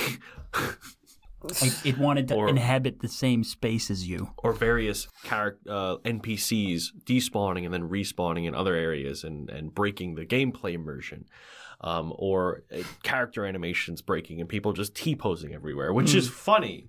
It, 1.61 1.75
it 1.85 1.99
wanted 1.99 2.29
to 2.29 2.37
Or- 2.37 2.49
inhabit 2.49 3.01
the 3.01 3.09
same 3.09 3.43
space 3.43 3.91
as 3.91 4.09
you. 4.09 4.31
or 4.39 4.53
various 4.53 5.09
uh, 5.29 5.97
npcs 6.05 6.85
despawning 7.05 7.65
and 7.65 7.75
then 7.75 7.89
respawning 7.89 8.47
in 8.47 8.55
other 8.55 8.77
areas 8.77 9.25
and 9.25 9.51
and 9.51 9.75
breaking 9.75 10.15
the 10.15 10.25
gameplay 10.25 10.75
immersion. 10.75 11.25
Um, 11.81 12.13
or 12.17 12.63
uh, 12.73 12.85
character 13.03 13.45
animations 13.45 14.03
breaking 14.03 14.39
and 14.41 14.49
people 14.49 14.73
just 14.73 14.95
t-posing 14.95 15.53
everywhere 15.53 15.93
which 15.93 16.15
is 16.15 16.29
funny 16.29 16.87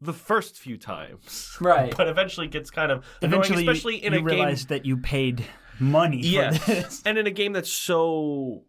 the 0.00 0.12
first 0.12 0.56
few 0.56 0.76
times 0.78 1.56
Right. 1.60 1.94
but 1.96 2.08
eventually 2.08 2.46
gets 2.48 2.70
kind 2.70 2.92
of 2.92 3.04
annoying, 3.22 3.32
Eventually, 3.42 3.62
especially 3.66 4.04
in 4.04 4.12
you 4.12 4.18
a 4.18 4.22
game. 4.22 4.26
realize 4.26 4.66
that 4.66 4.84
you 4.86 4.96
paid 4.98 5.44
money 5.80 6.20
Yeah, 6.20 6.52
for 6.52 6.70
this. 6.74 7.02
and 7.04 7.18
in 7.18 7.26
a 7.26 7.30
game 7.30 7.52
that's 7.52 7.72
so 7.72 8.64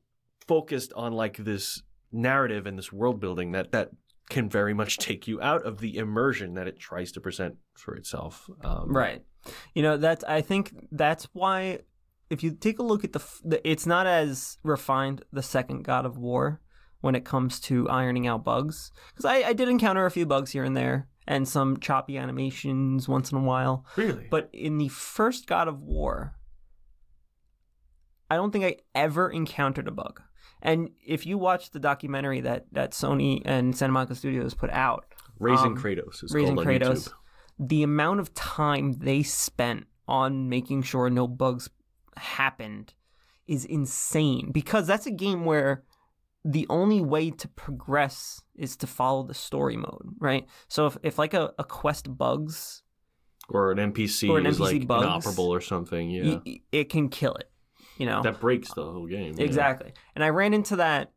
focused 0.47 0.93
on 0.93 1.13
like 1.13 1.37
this 1.37 1.81
narrative 2.11 2.65
and 2.65 2.77
this 2.77 2.91
world 2.91 3.19
building 3.19 3.51
that 3.51 3.71
that 3.71 3.89
can 4.29 4.49
very 4.49 4.73
much 4.73 4.97
take 4.97 5.27
you 5.27 5.41
out 5.41 5.63
of 5.65 5.79
the 5.79 5.97
immersion 5.97 6.53
that 6.55 6.67
it 6.67 6.79
tries 6.79 7.11
to 7.13 7.19
present 7.21 7.55
for 7.75 7.95
itself. 7.95 8.49
Um, 8.63 8.91
Right. 8.95 9.23
You 9.73 9.81
know 9.83 9.97
that's. 9.97 10.23
I 10.25 10.41
think 10.41 10.73
that's 10.91 11.25
why. 11.33 11.79
If 12.29 12.43
you 12.43 12.51
take 12.51 12.77
a 12.77 12.83
look 12.83 13.03
at 13.03 13.13
the, 13.13 13.23
the, 13.43 13.67
it's 13.67 13.87
not 13.87 14.05
as 14.05 14.57
refined 14.63 15.23
the 15.33 15.41
second 15.41 15.83
God 15.83 16.05
of 16.05 16.17
War 16.17 16.61
when 17.01 17.15
it 17.15 17.25
comes 17.25 17.59
to 17.61 17.87
ironing 17.89 18.27
out 18.27 18.43
bugs. 18.43 18.91
Because 19.11 19.25
I, 19.25 19.49
I 19.49 19.53
did 19.53 19.69
encounter 19.69 20.05
a 20.05 20.11
few 20.11 20.25
bugs 20.25 20.51
here 20.51 20.63
and 20.63 20.75
there 20.75 21.07
and 21.27 21.47
some 21.47 21.77
choppy 21.77 22.17
animations 22.17 23.07
once 23.07 23.31
in 23.31 23.37
a 23.37 23.41
while. 23.41 23.85
Really, 23.95 24.27
But 24.29 24.49
in 24.51 24.77
the 24.77 24.89
first 24.89 25.47
God 25.47 25.67
of 25.67 25.81
War, 25.81 26.35
I 28.29 28.35
don't 28.35 28.51
think 28.51 28.65
I 28.65 28.77
ever 28.93 29.29
encountered 29.29 29.87
a 29.87 29.91
bug. 29.91 30.21
And 30.61 30.89
if 31.05 31.25
you 31.25 31.37
watch 31.37 31.71
the 31.71 31.79
documentary 31.79 32.41
that, 32.41 32.65
that 32.73 32.91
Sony 32.91 33.41
and 33.45 33.75
Santa 33.75 33.93
Monica 33.93 34.15
Studios 34.15 34.53
put 34.53 34.69
out, 34.71 35.05
Raising 35.39 35.67
um, 35.67 35.77
Kratos 35.77 36.23
is 36.23 36.33
Raising 36.33 36.55
called 36.55 36.67
on 36.67 36.73
Kratos, 36.73 37.07
YouTube. 37.07 37.13
the 37.59 37.83
amount 37.83 38.19
of 38.19 38.33
time 38.33 38.91
they 38.93 39.23
spent 39.23 39.87
on 40.05 40.49
making 40.49 40.83
sure 40.83 41.09
no 41.09 41.27
bugs 41.27 41.69
happened 42.17 42.93
is 43.47 43.63
insane 43.63 44.51
because 44.51 44.85
that's 44.85 45.05
a 45.05 45.11
game 45.11 45.45
where 45.45 45.83
the 46.45 46.65
only 46.69 47.01
way 47.01 47.29
to 47.31 47.47
progress 47.49 48.41
is 48.55 48.77
to 48.77 48.87
follow 48.87 49.23
the 49.23 49.33
story 49.33 49.75
mode, 49.77 50.15
right? 50.19 50.45
So 50.67 50.85
if, 50.87 50.97
if 51.03 51.19
like 51.19 51.33
a, 51.33 51.51
a 51.59 51.63
quest 51.63 52.17
bugs, 52.17 52.81
Or 53.49 53.71
an 53.71 53.77
NPC 53.93 54.29
Or 54.29 54.37
an 54.39 54.45
is 54.45 54.57
NPC 54.57 54.61
like 54.61 54.87
bugs. 54.87 55.03
inoperable 55.05 55.49
or 55.53 55.59
something. 55.61 56.09
Yeah, 56.09 56.39
y- 56.45 56.61
it 56.71 56.89
can 56.89 57.09
kill 57.09 57.33
it, 57.35 57.51
you 57.97 58.05
know? 58.05 58.21
that 58.23 58.39
breaks 58.39 58.73
the 58.73 58.83
whole 58.83 59.05
game. 59.07 59.33
yeah. 59.37 59.43
Exactly. 59.45 59.91
And 60.15 60.23
I 60.23 60.29
ran 60.29 60.53
into 60.53 60.77
that 60.77 61.11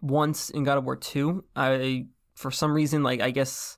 once 0.00 0.50
in 0.50 0.64
God 0.64 0.78
of 0.78 0.84
War 0.84 0.96
2. 0.96 1.44
I 1.56 2.06
for 2.34 2.50
some 2.50 2.72
reason 2.72 3.02
like 3.02 3.20
I 3.20 3.30
guess 3.30 3.76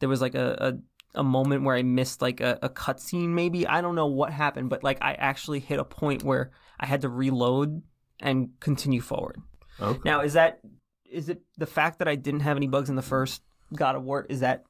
there 0.00 0.08
was 0.08 0.20
like 0.20 0.34
a 0.34 0.78
a, 1.14 1.20
a 1.20 1.24
moment 1.24 1.64
where 1.64 1.76
I 1.76 1.82
missed 1.82 2.20
like 2.22 2.40
a, 2.40 2.58
a 2.62 2.68
cutscene 2.68 3.28
maybe. 3.28 3.66
I 3.66 3.80
don't 3.80 3.94
know 3.94 4.06
what 4.06 4.32
happened, 4.32 4.70
but 4.70 4.82
like 4.84 4.98
I 5.02 5.12
actually 5.14 5.60
hit 5.60 5.78
a 5.78 5.84
point 5.84 6.22
where 6.22 6.50
I 6.80 6.86
had 6.86 7.02
to 7.02 7.08
reload 7.08 7.82
and 8.22 8.50
continue 8.60 9.00
forward. 9.00 9.40
Okay. 9.80 10.00
Now, 10.04 10.20
is 10.22 10.32
that 10.34 10.60
is 11.10 11.28
it 11.28 11.42
the 11.58 11.66
fact 11.66 11.98
that 11.98 12.08
I 12.08 12.14
didn't 12.14 12.40
have 12.40 12.56
any 12.56 12.68
bugs 12.68 12.88
in 12.88 12.96
the 12.96 13.02
first 13.02 13.42
God 13.74 13.96
of 13.96 14.02
War 14.04 14.24
is 14.30 14.40
that 14.40 14.64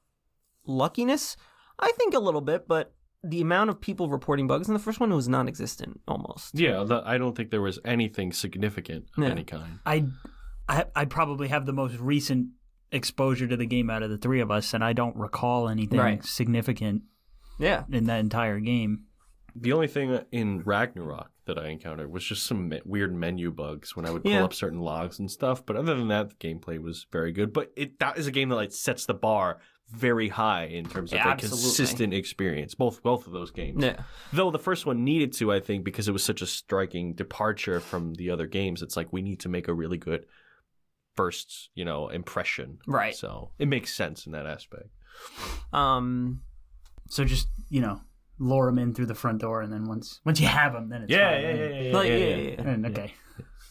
luckiness? 0.66 1.36
I 1.78 1.92
think 1.92 2.14
a 2.14 2.18
little 2.18 2.40
bit, 2.40 2.66
but 2.68 2.92
the 3.24 3.40
amount 3.40 3.70
of 3.70 3.80
people 3.80 4.08
reporting 4.08 4.46
bugs 4.48 4.66
in 4.68 4.74
the 4.74 4.80
first 4.80 4.98
one 4.98 5.12
was 5.14 5.28
non-existent 5.28 6.00
almost. 6.08 6.58
Yeah, 6.58 6.82
the, 6.84 7.02
I 7.04 7.18
don't 7.18 7.36
think 7.36 7.50
there 7.50 7.62
was 7.62 7.78
anything 7.84 8.32
significant 8.32 9.06
of 9.16 9.22
Yeah. 9.24 9.30
any 9.30 9.44
kind. 9.44 9.78
I, 9.86 10.06
I, 10.68 10.86
I 10.96 11.04
probably 11.04 11.48
have 11.48 11.66
the 11.66 11.72
most 11.72 11.96
recent 11.98 12.48
exposure 12.90 13.46
to 13.46 13.56
the 13.56 13.66
game 13.66 13.90
out 13.90 14.02
of 14.02 14.10
the 14.10 14.18
three 14.18 14.40
of 14.40 14.50
us, 14.50 14.74
and 14.74 14.82
I 14.84 14.92
don't 14.92 15.16
recall 15.16 15.68
anything 15.68 15.98
Right. 16.00 16.24
significant 16.24 17.02
Yeah. 17.58 17.84
in 17.90 18.04
that 18.04 18.20
entire 18.20 18.58
game. 18.60 19.04
The 19.54 19.72
only 19.72 19.88
thing 19.88 20.18
in 20.32 20.62
Ragnarok 20.62 21.30
that 21.46 21.58
I 21.58 21.68
encountered 21.68 22.10
was 22.10 22.24
just 22.24 22.46
some 22.46 22.68
me- 22.68 22.80
weird 22.84 23.14
menu 23.14 23.50
bugs 23.50 23.94
when 23.96 24.06
I 24.06 24.10
would 24.10 24.22
pull 24.22 24.32
Yeah. 24.32 24.44
up 24.44 24.54
certain 24.54 24.80
logs 24.80 25.18
and 25.18 25.30
stuff. 25.30 25.64
But 25.66 25.76
other 25.76 25.94
than 25.94 26.08
that, 26.08 26.30
the 26.30 26.34
gameplay 26.36 26.80
was 26.80 27.06
very 27.10 27.32
good. 27.32 27.52
But 27.52 27.72
it 27.76 27.98
that 27.98 28.16
is 28.18 28.26
a 28.26 28.30
game 28.30 28.48
that 28.50 28.56
like 28.56 28.72
sets 28.72 29.06
the 29.06 29.14
bar 29.14 29.60
very 29.90 30.28
high 30.28 30.64
in 30.64 30.86
terms 30.86 31.12
of 31.12 31.16
Yeah, 31.16 31.28
absolutely. 31.28 31.58
consistent 31.64 32.14
experience. 32.14 32.74
Both 32.74 33.02
both 33.02 33.26
of 33.26 33.32
those 33.32 33.50
games. 33.50 33.82
Yeah. 33.84 34.04
Though 34.32 34.50
the 34.50 34.58
first 34.58 34.86
one 34.86 35.04
needed 35.04 35.32
to, 35.34 35.52
I 35.52 35.60
think, 35.60 35.84
because 35.84 36.08
it 36.08 36.12
was 36.12 36.24
such 36.24 36.40
a 36.40 36.46
striking 36.46 37.12
departure 37.14 37.78
from 37.80 38.14
the 38.14 38.30
other 38.30 38.46
games. 38.46 38.80
It's 38.80 38.96
like 38.96 39.12
we 39.12 39.20
need 39.20 39.40
to 39.40 39.48
make 39.50 39.68
a 39.68 39.74
really 39.74 39.98
good 39.98 40.24
first, 41.14 41.68
you 41.74 41.84
know, 41.84 42.08
impression. 42.08 42.78
Right. 42.86 43.14
So 43.14 43.50
it 43.58 43.68
makes 43.68 43.92
sense 43.94 44.24
in 44.26 44.32
that 44.32 44.46
aspect. 44.46 44.88
Um. 45.72 46.40
So 47.08 47.24
just 47.24 47.48
you 47.68 47.80
know, 47.82 48.00
lure 48.42 48.66
them 48.66 48.78
in 48.78 48.92
through 48.94 49.06
the 49.06 49.14
front 49.14 49.40
door, 49.40 49.62
and 49.62 49.72
then 49.72 49.84
once 49.84 50.20
once 50.24 50.40
you 50.40 50.46
have 50.46 50.72
them, 50.72 50.88
then 50.88 51.02
it's 51.02 51.12
Yeah, 51.12 51.30
fine, 51.32 51.42
yeah, 51.42 51.52
yeah, 51.54 51.80
yeah, 51.80 51.92
like, 51.96 52.08
yeah, 52.08 52.14
yeah, 52.16 52.26
yeah, 52.26 52.36
yeah, 52.36 52.50
yeah. 52.58 52.68
And, 52.70 52.86
okay, 52.86 53.14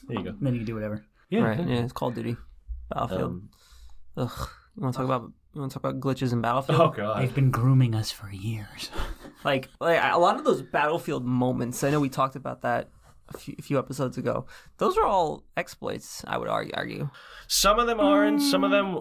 There 0.07 0.17
you 0.17 0.23
go. 0.23 0.35
then 0.39 0.53
you 0.53 0.59
can 0.59 0.65
do 0.65 0.73
whatever. 0.75 1.05
Yeah, 1.29 1.41
right. 1.41 1.59
Yeah. 1.67 1.83
It's 1.83 1.93
Call 1.93 2.09
of 2.09 2.15
Duty. 2.15 2.35
Battlefield. 2.89 3.21
Um, 3.21 3.49
Ugh. 4.17 4.49
You 4.75 4.83
want 4.83 4.93
to 4.95 4.97
talk 4.97 5.05
about? 5.05 5.31
You 5.53 5.61
want 5.61 5.71
to 5.71 5.79
talk 5.79 5.83
about 5.89 5.99
glitches 6.01 6.31
in 6.33 6.41
Battlefield? 6.41 6.79
oh 6.81 6.89
god. 6.89 7.21
They've 7.21 7.33
been 7.35 7.51
grooming 7.51 7.93
us 7.95 8.11
for 8.11 8.29
years. 8.31 8.89
Like, 9.43 9.69
like 9.79 9.99
a 9.99 10.19
lot 10.19 10.35
of 10.37 10.43
those 10.43 10.61
Battlefield 10.61 11.25
moments. 11.25 11.83
I 11.83 11.89
know 11.89 11.99
we 11.99 12.09
talked 12.09 12.35
about 12.35 12.61
that 12.61 12.91
a 13.33 13.37
few, 13.39 13.55
a 13.57 13.61
few 13.63 13.79
episodes 13.79 14.15
ago. 14.19 14.45
Those 14.77 14.97
are 14.97 15.03
all 15.03 15.43
exploits. 15.57 16.23
I 16.27 16.37
would 16.37 16.47
argue. 16.47 16.73
argue. 16.77 17.09
Some 17.47 17.79
of 17.79 17.87
them 17.87 17.99
aren't. 17.99 18.39
Some 18.39 18.63
of 18.63 18.69
them, 18.69 18.99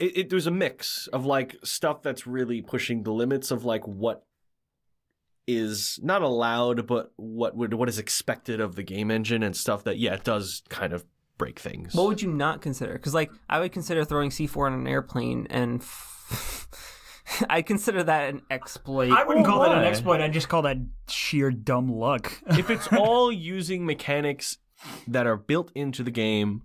it, 0.00 0.18
it 0.18 0.28
there's 0.30 0.48
a 0.48 0.50
mix 0.50 1.06
of 1.12 1.24
like 1.24 1.54
stuff 1.62 2.02
that's 2.02 2.26
really 2.26 2.62
pushing 2.62 3.04
the 3.04 3.12
limits 3.12 3.52
of 3.52 3.64
like 3.64 3.86
what 3.86 4.24
is 5.46 6.00
not 6.02 6.22
allowed, 6.22 6.86
but 6.86 7.12
what 7.16 7.56
would 7.56 7.74
what 7.74 7.88
is 7.88 7.98
expected 7.98 8.60
of 8.60 8.74
the 8.76 8.82
game 8.82 9.10
engine 9.10 9.42
and 9.42 9.56
stuff 9.56 9.84
that 9.84 9.98
yeah, 9.98 10.14
it 10.14 10.24
does 10.24 10.62
kind 10.68 10.92
of 10.92 11.04
break 11.38 11.58
things. 11.58 11.94
What 11.94 12.06
would 12.06 12.22
you 12.22 12.30
not 12.30 12.62
consider? 12.62 12.94
Because 12.94 13.14
like 13.14 13.30
I 13.48 13.60
would 13.60 13.72
consider 13.72 14.04
throwing 14.04 14.30
C4 14.30 14.66
on 14.66 14.72
an 14.74 14.86
airplane, 14.86 15.46
and 15.50 15.84
I 17.50 17.62
consider 17.62 18.02
that 18.02 18.30
an 18.30 18.42
exploit. 18.50 19.12
I 19.12 19.24
wouldn't 19.24 19.46
call 19.46 19.60
that 19.60 19.72
an 19.72 19.84
exploit. 19.84 20.20
I'd 20.20 20.32
just 20.32 20.48
call 20.48 20.62
that 20.62 20.78
sheer 21.08 21.50
dumb 21.50 21.88
luck. 21.88 22.32
if 22.50 22.70
it's 22.70 22.88
all 22.88 23.30
using 23.30 23.86
mechanics 23.86 24.58
that 25.08 25.26
are 25.26 25.36
built 25.36 25.72
into 25.74 26.02
the 26.02 26.10
game 26.10 26.62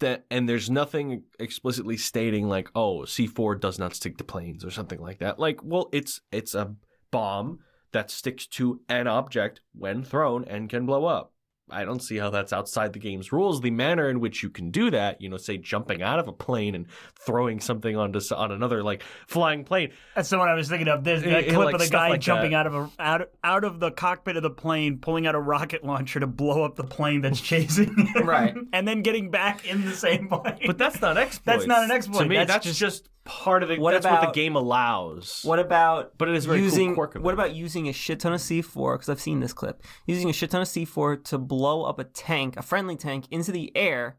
that 0.00 0.24
and 0.30 0.48
there's 0.48 0.70
nothing 0.70 1.24
explicitly 1.40 1.96
stating 1.96 2.48
like 2.48 2.68
oh 2.74 3.00
C4 3.00 3.60
does 3.60 3.78
not 3.78 3.94
stick 3.94 4.16
to 4.18 4.24
planes 4.24 4.64
or 4.64 4.70
something 4.70 5.00
like 5.00 5.18
that 5.18 5.38
like 5.38 5.60
well 5.62 5.88
it's 5.92 6.20
it's 6.30 6.54
a 6.54 6.74
bomb 7.10 7.58
that 7.92 8.10
sticks 8.10 8.46
to 8.46 8.80
an 8.88 9.06
object 9.06 9.60
when 9.74 10.02
thrown 10.04 10.44
and 10.44 10.68
can 10.68 10.86
blow 10.86 11.04
up 11.06 11.32
I 11.70 11.84
don't 11.84 12.02
see 12.02 12.16
how 12.16 12.30
that's 12.30 12.54
outside 12.54 12.94
the 12.94 12.98
game's 12.98 13.30
rules. 13.30 13.60
The 13.60 13.70
manner 13.70 14.08
in 14.08 14.20
which 14.20 14.42
you 14.42 14.48
can 14.48 14.70
do 14.70 14.90
that, 14.90 15.20
you 15.20 15.28
know, 15.28 15.36
say 15.36 15.58
jumping 15.58 16.00
out 16.00 16.18
of 16.18 16.26
a 16.26 16.32
plane 16.32 16.74
and 16.74 16.86
throwing 17.26 17.60
something 17.60 17.94
onto 17.94 18.20
s- 18.20 18.32
on 18.32 18.52
another 18.52 18.82
like 18.82 19.02
flying 19.26 19.64
plane. 19.64 19.90
That's 20.16 20.30
the 20.30 20.38
one 20.38 20.48
I 20.48 20.54
was 20.54 20.70
thinking 20.70 20.88
of. 20.88 21.04
There's 21.04 21.22
that 21.24 21.44
Yeah, 21.46 21.52
clip 21.52 21.66
like 21.66 21.74
of 21.74 21.80
the 21.82 21.88
guy 21.90 22.08
like 22.08 22.22
jumping 22.22 22.52
that. 22.52 22.60
out 22.60 22.66
of 22.68 22.74
a 22.74 22.90
out 22.98 23.28
out 23.44 23.64
of 23.64 23.80
the 23.80 23.90
cockpit 23.90 24.38
of 24.38 24.42
the 24.42 24.48
plane, 24.50 24.96
pulling 24.96 25.26
out 25.26 25.34
a 25.34 25.40
rocket 25.40 25.84
launcher 25.84 26.18
to 26.20 26.26
blow 26.26 26.64
up 26.64 26.76
the 26.76 26.84
plane 26.84 27.20
that's 27.20 27.38
chasing 27.38 27.94
him, 27.94 28.26
Right. 28.26 28.54
and 28.72 28.88
then 28.88 29.02
getting 29.02 29.30
back 29.30 29.66
in 29.66 29.84
the 29.84 29.92
same 29.92 30.28
plane. 30.30 30.60
But 30.64 30.78
that's 30.78 31.02
not 31.02 31.18
exploit. 31.18 31.52
That's 31.52 31.66
not 31.66 31.82
an 31.84 31.90
exploit. 31.90 32.22
To 32.22 32.28
me, 32.30 32.36
That's 32.36 32.50
that's, 32.50 32.64
just- 32.66 32.80
just, 32.80 33.08
part 33.28 33.62
of 33.62 33.68
the. 33.68 33.76
What 33.76 33.92
that's 33.92 34.06
what 34.06 34.22
the 34.22 34.32
game 34.32 34.56
allows. 34.56 35.42
What 35.44 35.58
about 35.58 36.16
But 36.18 36.28
it 36.28 36.34
is 36.34 36.46
a 36.46 36.48
very 36.48 36.60
cool 36.60 36.64
using 36.64 36.94
quirk 36.94 37.14
of 37.14 37.22
what 37.22 37.30
it. 37.30 37.34
about 37.34 37.54
using 37.54 37.88
a 37.88 37.92
shit 37.92 38.20
ton 38.20 38.32
of 38.32 38.40
C4 38.40 38.94
because 38.94 39.08
I've 39.08 39.20
seen 39.20 39.38
this 39.40 39.52
clip. 39.52 39.82
Using 40.06 40.30
a 40.30 40.32
shit 40.32 40.50
ton 40.50 40.62
of 40.62 40.68
C4 40.68 41.22
to 41.24 41.38
blow 41.38 41.84
up 41.84 41.98
a 41.98 42.04
tank, 42.04 42.56
a 42.56 42.62
friendly 42.62 42.96
tank 42.96 43.26
into 43.30 43.52
the 43.52 43.70
air 43.76 44.16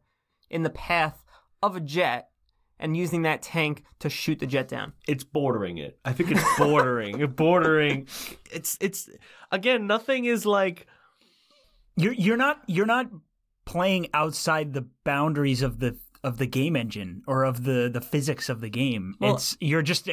in 0.50 0.64
the 0.64 0.70
path 0.70 1.24
of 1.62 1.76
a 1.76 1.80
jet 1.80 2.30
and 2.80 2.96
using 2.96 3.24
that 3.24 3.42
tank 3.42 3.84
to 4.00 4.10
shoot 4.10 4.40
the 4.40 4.48
jet 4.48 4.68
down. 4.70 4.94
it's 5.08 5.24
bordering 5.24 5.80
it. 5.80 6.00
I 6.06 6.14
think 6.14 6.32
it's 6.32 6.58
bordering. 6.58 7.26
bordering. 7.36 8.08
It's 8.52 8.78
it's 8.80 9.10
again. 9.52 9.88
Nothing 9.88 10.26
is 10.26 10.46
like. 10.46 10.88
you're 11.98 12.14
you're 12.14 12.38
not 12.38 12.62
you're 12.68 12.86
not 12.86 13.08
playing 13.66 14.08
outside 14.14 14.74
the 14.74 14.88
boundaries 15.04 15.62
of 15.62 15.80
the 15.80 15.98
of 16.24 16.38
the 16.38 16.46
game 16.48 16.76
engine 16.76 17.24
or 17.28 17.44
of 17.44 17.64
the 17.64 17.90
the 17.92 18.02
physics 18.02 18.50
of 18.50 18.62
the 18.62 18.70
game. 18.70 19.16
Well- 19.20 19.36
it's 19.36 19.56
you're 19.60 19.82
just 19.82 20.10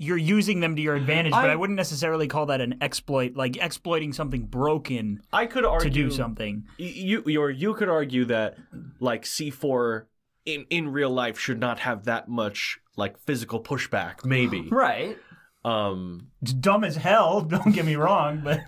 you're 0.00 0.16
using 0.16 0.60
them 0.60 0.76
to 0.76 0.82
your 0.82 0.94
advantage, 0.94 1.32
but 1.32 1.50
I- 1.50 1.52
I 1.52 1.56
wouldn't 1.56 1.76
necessarily 1.76 2.28
call 2.28 2.46
that 2.46 2.60
an 2.60 2.76
exploit, 2.80 3.34
like 3.34 3.56
exploiting 3.56 4.12
something 4.12 4.44
broken 4.46 5.22
I 5.32 5.46
could 5.46 5.64
argue 5.64 5.90
to 5.90 5.94
do 5.94 6.10
something. 6.10 6.64
You 6.78 7.22
you 7.26 7.40
or 7.40 7.50
you 7.50 7.74
could 7.74 7.88
argue 7.88 8.24
that 8.26 8.56
like 9.00 9.26
C 9.26 9.50
four 9.50 10.06
in 10.46 10.66
in 10.70 10.88
real 10.92 11.10
life 11.10 11.38
should 11.38 11.58
not 11.58 11.80
have 11.80 12.04
that 12.04 12.28
much 12.28 12.78
like 12.96 13.18
physical 13.18 13.62
pushback. 13.62 14.24
Maybe. 14.24 14.68
Right. 14.70 15.18
Um. 15.64 16.28
It's 16.40 16.52
dumb 16.52 16.84
as 16.84 16.96
hell. 16.96 17.40
Don't 17.54 17.74
get 17.74 17.84
me 17.84 17.96
wrong, 17.96 18.40
but 18.44 18.60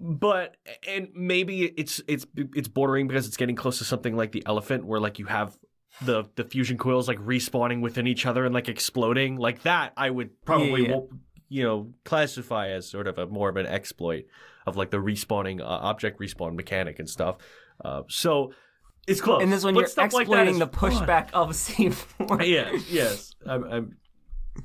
but 0.00 0.56
and 0.86 1.08
maybe 1.14 1.64
it's 1.64 2.00
it's 2.06 2.26
it's 2.36 2.68
bordering 2.68 3.08
because 3.08 3.26
it's 3.26 3.36
getting 3.36 3.56
close 3.56 3.78
to 3.78 3.84
something 3.84 4.16
like 4.16 4.32
the 4.32 4.42
elephant 4.46 4.84
where 4.84 5.00
like 5.00 5.18
you 5.18 5.26
have 5.26 5.56
the 6.02 6.24
the 6.34 6.44
fusion 6.44 6.76
coils 6.76 7.08
like 7.08 7.18
respawning 7.18 7.80
within 7.80 8.06
each 8.06 8.26
other 8.26 8.44
and 8.44 8.52
like 8.54 8.68
exploding 8.68 9.36
like 9.36 9.62
that 9.62 9.92
i 9.96 10.10
would 10.10 10.30
probably 10.44 10.82
Yeah, 10.82 10.96
yeah. 10.96 11.00
you 11.48 11.62
know 11.62 11.92
classify 12.04 12.68
as 12.68 12.86
sort 12.88 13.06
of 13.06 13.16
a 13.16 13.26
more 13.26 13.48
of 13.48 13.56
an 13.56 13.64
exploit 13.66 14.26
of 14.66 14.76
like 14.76 14.90
the 14.90 14.98
respawning 14.98 15.60
uh, 15.60 15.64
object 15.64 16.20
respawn 16.20 16.54
mechanic 16.54 16.98
and 16.98 17.08
stuff 17.08 17.38
uh, 17.84 18.02
so 18.08 18.52
it's 19.06 19.20
close 19.22 19.42
And 19.42 19.50
this 19.52 19.64
one 19.64 19.72
But 19.74 19.80
you're 19.80 19.88
stuff 19.88 20.12
like 20.12 20.22
exploiting 20.22 20.58
the 20.58 20.66
fun. 20.66 20.90
pushback 20.92 21.30
of 21.32 21.50
C4. 21.52 22.46
yeah 22.46 22.78
yes 22.90 23.32
i'm, 23.46 23.64
I'm 23.64 23.96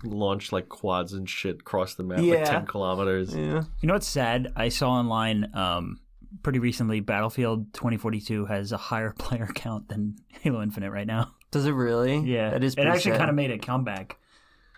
launched 0.04 0.52
like 0.54 0.70
quads 0.70 1.14
and 1.14 1.30
shit 1.30 1.60
across 1.62 1.96
the 1.96 2.04
map 2.04 2.20
like 2.20 2.46
10 2.46 2.66
kilometers 2.66 3.36
Yeah. 3.36 3.64
You 3.80 3.88
know 3.88 3.94
what's 3.94 4.08
sad? 4.08 4.52
I 4.56 4.70
saw 4.70 4.92
online 4.92 5.50
um, 5.54 6.00
pretty 6.44 6.60
recently 6.60 7.00
Battlefield 7.00 7.74
2042 7.74 8.46
has 8.46 8.72
a 8.72 8.78
higher 8.78 9.14
player 9.18 9.48
count 9.54 9.90
than 9.90 10.16
Halo 10.42 10.62
Infinite 10.62 10.92
right 10.92 11.08
now. 11.08 11.34
Does 11.52 11.66
it 11.66 11.72
really? 11.72 12.20
Yeah, 12.20 12.52
That 12.52 12.64
is 12.64 12.76
it 12.76 12.86
actually 12.86 13.18
kind 13.18 13.30
of 13.30 13.36
made 13.36 13.52
a 13.52 13.58
comeback. 13.58 14.18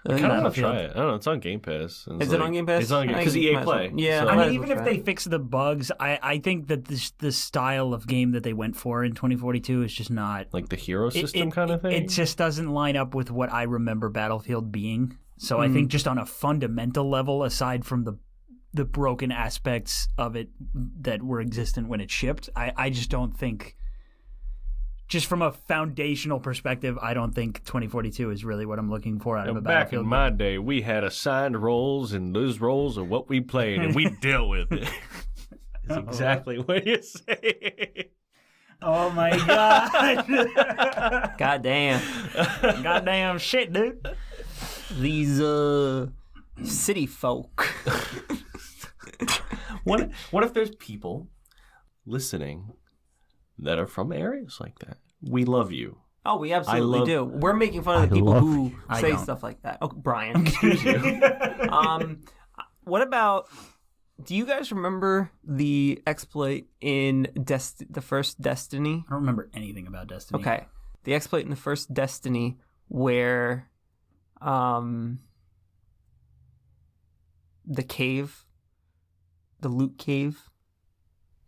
I 0.05 0.19
kind 0.19 0.25
of 0.33 0.43
want 0.43 0.55
to 0.55 0.61
try 0.61 0.77
it. 0.79 0.91
I 0.91 0.93
don't 0.99 1.07
know. 1.07 1.15
It's 1.15 1.27
on 1.27 1.39
Game 1.39 1.59
Pass. 1.61 1.91
Is 1.91 2.07
it's 2.19 2.33
it 2.33 2.41
on 2.41 2.51
Game 2.51 2.65
Pass? 2.65 2.81
It's 2.83 2.91
on 2.91 3.07
Game 3.07 3.15
I 3.15 3.19
because 3.19 3.37
EA 3.37 3.41
you 3.41 3.53
might 3.53 3.59
as 3.61 3.65
well- 3.67 3.77
Play. 3.77 3.91
yeah, 3.95 4.21
so- 4.23 4.27
I 4.27 4.33
I 4.33 4.45
mean, 4.47 4.53
even 4.55 4.71
if 4.77 4.83
they 4.83 4.99
fix 4.99 5.23
the 5.25 5.39
bugs, 5.39 5.91
I, 5.99 6.19
I 6.21 6.37
think 6.39 6.67
that 6.67 6.85
this 6.85 7.11
the 7.19 7.31
style 7.31 7.93
of 7.93 8.05
game 8.07 8.31
that 8.31 8.43
they 8.43 8.53
went 8.53 8.75
for 8.75 9.03
in 9.03 9.13
2042 9.13 9.83
is 9.83 9.93
just 9.93 10.11
not 10.11 10.47
like 10.51 10.69
the 10.69 10.75
hero 10.75 11.09
system 11.09 11.47
it, 11.47 11.53
kind 11.53 11.71
of 11.71 11.81
thing. 11.81 11.91
It 11.93 12.09
just 12.09 12.37
doesn't 12.37 12.67
line 12.69 12.97
up 12.97 13.15
with 13.15 13.31
what 13.31 13.51
I 13.53 13.63
remember 13.63 14.09
Battlefield 14.09 14.71
being. 14.71 15.17
So 15.37 15.59
I 15.59 15.67
Mm. 15.67 15.73
think 15.73 15.87
just 15.89 16.07
on 16.07 16.17
a 16.17 16.25
fundamental 16.25 17.09
level, 17.09 17.43
aside 17.43 17.85
from 17.85 18.03
the 18.03 18.17
the 18.75 18.85
broken 18.85 19.31
aspects 19.31 20.07
of 20.17 20.35
it 20.35 20.49
that 21.01 21.21
were 21.21 21.39
existent 21.39 21.87
when 21.87 22.01
it 22.01 22.09
shipped, 22.09 22.49
I, 22.55 22.73
I 22.75 22.89
just 22.89 23.09
don't 23.11 23.37
think. 23.37 23.75
Just 25.13 25.27
from 25.27 25.43
a 25.43 25.51
foundational 25.51 26.39
perspective, 26.39 26.97
I 26.99 27.13
don't 27.13 27.35
think 27.35 27.63
2042 27.65 28.31
is 28.31 28.43
really 28.43 28.65
what 28.65 28.79
I'm 28.79 28.89
looking 28.89 29.19
for 29.19 29.37
out 29.37 29.47
of 29.47 29.49
And 29.55 29.59
a 29.59 29.61
back 29.61 29.91
Battlefield. 29.91 30.05
in 30.05 30.09
my 30.09 30.31
day, 30.31 30.57
we 30.57 30.81
had 30.81 31.03
assigned 31.03 31.61
roles, 31.61 32.13
and 32.13 32.35
those 32.35 32.59
roles 32.59 32.97
are 32.97 33.03
what 33.03 33.29
we 33.29 33.39
played, 33.39 33.79
and 33.79 33.93
we 33.93 34.09
dealt 34.23 34.49
with 34.49 34.71
it. 34.71 34.89
That's 35.85 35.99
exactly 35.99 36.57
what 36.57 36.87
you 36.87 36.99
say. 37.03 38.09
oh 38.81 39.11
my 39.11 39.37
god! 39.37 40.25
God 41.37 41.61
damn. 41.61 42.01
Goddamn 42.81 43.37
shit, 43.37 43.71
dude. 43.71 44.03
These 44.99 45.39
uh 45.39 46.07
city 46.63 47.05
folk. 47.05 47.71
what 49.83 50.09
What 50.31 50.43
if 50.43 50.55
there's 50.55 50.71
people 50.71 51.27
listening 52.03 52.73
that 53.59 53.77
are 53.77 53.85
from 53.85 54.11
areas 54.11 54.57
like 54.59 54.79
that? 54.79 54.97
We 55.23 55.45
love 55.45 55.71
you. 55.71 55.97
Oh, 56.25 56.37
we 56.37 56.53
absolutely 56.53 56.99
love- 56.99 57.07
do. 57.07 57.23
We're 57.25 57.53
making 57.53 57.83
fun 57.83 58.03
of 58.03 58.09
the 58.09 58.15
I 58.15 58.19
people 58.19 58.39
who 58.39 58.71
I 58.87 59.01
say 59.01 59.15
stuff 59.17 59.43
like 59.43 59.61
that. 59.63 59.79
Oh, 59.81 59.89
Brian. 59.89 60.47
Excuse 60.47 60.83
you. 60.83 60.93
um, 61.69 62.21
what 62.83 63.01
about? 63.01 63.47
Do 64.23 64.35
you 64.35 64.45
guys 64.45 64.71
remember 64.71 65.31
the 65.43 66.01
exploit 66.07 66.65
in 66.79 67.27
Dest- 67.43 67.91
the 67.91 68.01
first 68.01 68.39
Destiny? 68.41 69.03
I 69.07 69.11
don't 69.11 69.21
remember 69.21 69.49
anything 69.53 69.87
about 69.87 70.07
Destiny. 70.07 70.41
Okay, 70.41 70.65
the 71.03 71.13
exploit 71.13 71.43
in 71.43 71.49
the 71.49 71.55
first 71.57 71.93
Destiny 71.93 72.57
where, 72.87 73.69
um, 74.39 75.19
the 77.65 77.83
cave, 77.83 78.45
the 79.61 79.69
loot 79.69 79.97
cave. 79.97 80.49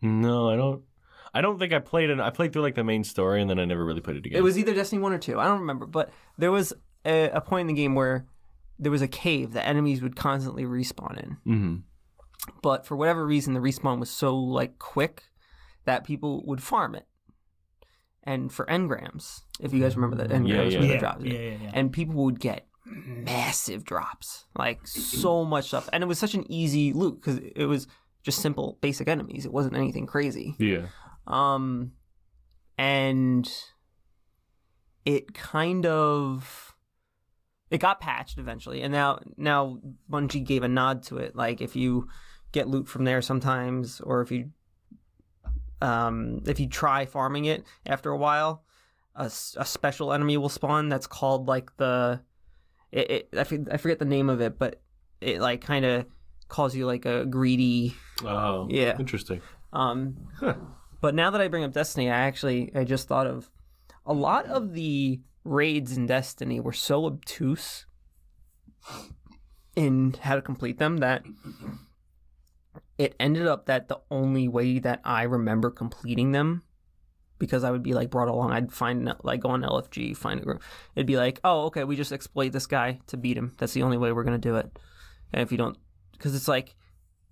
No, 0.01 0.49
I 0.49 0.55
don't. 0.55 0.83
I 1.35 1.41
don't 1.41 1.59
think 1.59 1.73
I 1.73 1.79
played 1.79 2.09
it. 2.09 2.19
I 2.19 2.29
played 2.29 2.53
through 2.53 2.61
like 2.63 2.75
the 2.75 2.83
main 2.83 3.03
story, 3.03 3.41
and 3.41 3.49
then 3.49 3.59
I 3.59 3.65
never 3.65 3.83
really 3.85 4.01
played 4.01 4.17
it 4.17 4.25
again. 4.25 4.39
It 4.39 4.41
was 4.41 4.57
either 4.57 4.73
Destiny 4.73 5.01
1 5.01 5.11
or 5.13 5.17
2. 5.17 5.39
I 5.39 5.43
don't 5.45 5.59
remember. 5.59 5.85
But 5.85 6.11
there 6.37 6.51
was 6.51 6.73
a, 7.05 7.29
a 7.29 7.41
point 7.41 7.61
in 7.69 7.75
the 7.75 7.81
game 7.81 7.93
where 7.93 8.25
there 8.79 8.91
was 8.91 9.01
a 9.01 9.07
cave 9.07 9.53
that 9.53 9.67
enemies 9.67 10.01
would 10.01 10.15
constantly 10.15 10.63
respawn 10.63 11.21
in. 11.21 11.37
hmm 11.43 11.75
But 12.61 12.85
for 12.85 12.95
whatever 12.95 13.25
reason, 13.25 13.53
the 13.53 13.59
respawn 13.59 13.99
was 13.99 14.09
so 14.09 14.35
like 14.35 14.79
quick 14.79 15.23
that 15.85 16.03
people 16.05 16.43
would 16.45 16.63
farm 16.63 16.95
it. 16.95 17.05
And 18.23 18.51
for 18.51 18.65
engrams, 18.65 19.41
if 19.59 19.71
you 19.73 19.81
guys 19.81 19.95
remember 19.95 20.15
that 20.17 20.29
engrams 20.29 20.47
Yeah, 20.49 20.57
were 20.63 20.69
yeah. 20.71 20.79
the 20.79 20.87
Yeah, 20.87 20.99
drops. 20.99 21.25
yeah, 21.25 21.33
yeah, 21.39 21.57
yeah. 21.63 21.71
And 21.73 21.91
people 21.93 22.15
would 22.25 22.39
get 22.39 22.67
massive 22.85 23.83
drops, 23.83 24.45
like 24.57 24.87
so 24.87 25.43
much 25.45 25.67
stuff. 25.67 25.89
And 25.93 26.03
it 26.03 26.07
was 26.07 26.17
such 26.19 26.33
an 26.33 26.49
easy 26.51 26.91
loot 26.93 27.21
because 27.21 27.37
it 27.55 27.65
was 27.65 27.87
just 28.23 28.41
simple, 28.41 28.77
basic 28.81 29.07
enemies. 29.07 29.45
It 29.45 29.53
wasn't 29.53 29.75
anything 29.75 30.05
crazy. 30.07 30.55
Yeah. 30.59 30.87
Um, 31.27 31.93
and 32.77 33.49
it 35.05 35.33
kind 35.33 35.85
of 35.85 36.75
it 37.69 37.79
got 37.79 37.99
patched 37.99 38.37
eventually, 38.37 38.81
and 38.81 38.91
now 38.91 39.19
now 39.37 39.79
Bungie 40.09 40.45
gave 40.45 40.63
a 40.63 40.67
nod 40.67 41.03
to 41.03 41.17
it. 41.17 41.35
Like 41.35 41.61
if 41.61 41.75
you 41.75 42.07
get 42.51 42.67
loot 42.67 42.87
from 42.87 43.05
there 43.05 43.21
sometimes, 43.21 44.01
or 44.01 44.21
if 44.21 44.31
you 44.31 44.51
um 45.81 46.41
if 46.45 46.59
you 46.59 46.67
try 46.67 47.05
farming 47.05 47.45
it 47.45 47.63
after 47.85 48.11
a 48.11 48.17
while, 48.17 48.63
a, 49.15 49.25
a 49.25 49.65
special 49.65 50.13
enemy 50.13 50.37
will 50.37 50.49
spawn 50.49 50.89
that's 50.89 51.07
called 51.07 51.47
like 51.47 51.75
the 51.77 52.21
it, 52.91 53.11
it 53.11 53.29
I, 53.37 53.43
forget, 53.43 53.73
I 53.73 53.77
forget 53.77 53.99
the 53.99 54.05
name 54.05 54.29
of 54.29 54.41
it, 54.41 54.57
but 54.57 54.81
it 55.21 55.39
like 55.39 55.61
kind 55.61 55.85
of 55.85 56.05
calls 56.47 56.75
you 56.75 56.85
like 56.85 57.05
a 57.05 57.25
greedy 57.25 57.95
Oh. 58.23 58.67
Yeah. 58.69 58.97
Interesting. 58.99 59.41
um 59.73 60.15
Huh. 60.39 60.55
But 61.01 61.15
now 61.15 61.29
that 61.29 61.41
I 61.41 61.47
bring 61.47 61.63
up 61.63 61.73
Destiny, 61.73 62.09
I 62.09 62.19
actually 62.19 62.71
I 62.75 62.83
just 62.83 63.07
thought 63.07 63.27
of 63.27 63.49
a 64.05 64.13
lot 64.13 64.45
of 64.47 64.73
the 64.73 65.21
raids 65.43 65.95
in 65.95 66.05
Destiny 66.05 66.59
were 66.59 66.73
so 66.73 67.05
obtuse 67.05 67.85
in 69.75 70.15
how 70.21 70.35
to 70.35 70.41
complete 70.41 70.79
them 70.79 70.97
that 70.97 71.23
it 72.97 73.15
ended 73.19 73.47
up 73.47 73.65
that 73.65 73.87
the 73.87 73.99
only 74.09 74.47
way 74.47 74.79
that 74.79 75.01
I 75.03 75.23
remember 75.23 75.69
completing 75.69 76.31
them 76.31 76.63
because 77.37 77.63
I 77.63 77.71
would 77.71 77.83
be 77.83 77.93
like 77.93 78.09
brought 78.09 78.29
along, 78.29 78.51
I'd 78.51 78.71
find 78.71 79.13
like 79.23 79.41
go 79.41 79.49
on 79.49 79.61
LFG, 79.61 80.15
find 80.15 80.39
a 80.39 80.43
group. 80.43 80.63
It'd 80.95 81.05
be 81.05 81.17
like, 81.17 81.41
oh, 81.43 81.65
okay, 81.65 81.83
we 81.83 81.97
just 81.97 82.13
exploit 82.13 82.53
this 82.53 82.65
guy 82.65 82.99
to 83.07 83.17
beat 83.17 83.37
him. 83.37 83.51
That's 83.57 83.73
the 83.73 83.83
only 83.83 83.97
way 83.97 84.11
we're 84.13 84.23
gonna 84.23 84.37
do 84.37 84.55
it. 84.55 84.69
And 85.33 85.41
if 85.41 85.51
you 85.51 85.57
don't, 85.57 85.77
because 86.13 86.33
it's 86.33 86.47
like 86.47 86.75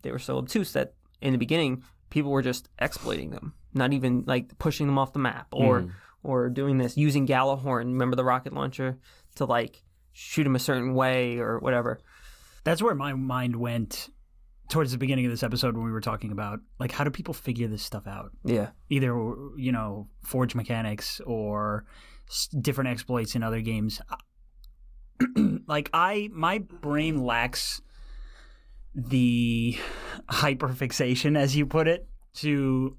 they 0.01 0.11
were 0.11 0.19
so 0.19 0.37
obtuse 0.37 0.73
that 0.73 0.93
in 1.21 1.31
the 1.31 1.37
beginning 1.37 1.83
people 2.13 2.29
were 2.31 2.43
just 2.43 2.69
exploiting 2.79 3.31
them, 3.31 3.53
not 3.73 3.91
even 3.91 4.23
like 4.27 4.57
pushing 4.59 4.85
them 4.85 4.99
off 4.99 5.13
the 5.13 5.19
map 5.19 5.47
or 5.51 5.81
Mm. 5.81 5.91
or 6.21 6.49
doing 6.49 6.77
this 6.77 6.95
using 6.95 7.25
Gjallarhorn. 7.27 7.85
Remember 7.85 8.15
the 8.15 8.23
rocket 8.23 8.53
launcher 8.53 8.99
to 9.35 9.45
like 9.45 9.83
shoot 10.13 10.45
him 10.45 10.55
a 10.55 10.59
certain 10.59 10.93
way 10.93 11.39
or 11.39 11.57
whatever. 11.59 11.99
That's 12.63 12.81
where 12.83 12.93
my 12.95 13.13
mind 13.13 13.55
went 13.55 14.09
towards 14.69 14.91
the 14.91 14.97
beginning 14.97 15.25
of 15.25 15.31
this 15.31 15.43
episode 15.43 15.75
when 15.75 15.85
we 15.85 15.91
were 15.91 16.01
talking 16.01 16.31
about 16.31 16.59
like 16.79 16.91
how 16.91 17.03
do 17.03 17.09
people 17.09 17.33
figure 17.33 17.67
this 17.67 17.81
stuff 17.83 18.05
out? 18.07 18.29
Yeah. 18.45 18.69
Either 18.89 19.07
you 19.57 19.71
know 19.71 20.07
forge 20.23 20.53
mechanics 20.53 21.19
or 21.25 21.85
different 22.61 22.89
exploits 22.91 23.35
in 23.35 23.41
other 23.43 23.61
games. 23.61 23.99
like 25.67 25.89
I, 25.93 26.29
my 26.31 26.59
brain 26.59 27.23
lacks 27.23 27.81
the 28.95 29.77
hyperfixation, 30.29 31.37
as 31.37 31.55
you 31.55 31.65
put 31.65 31.87
it, 31.87 32.07
to 32.35 32.97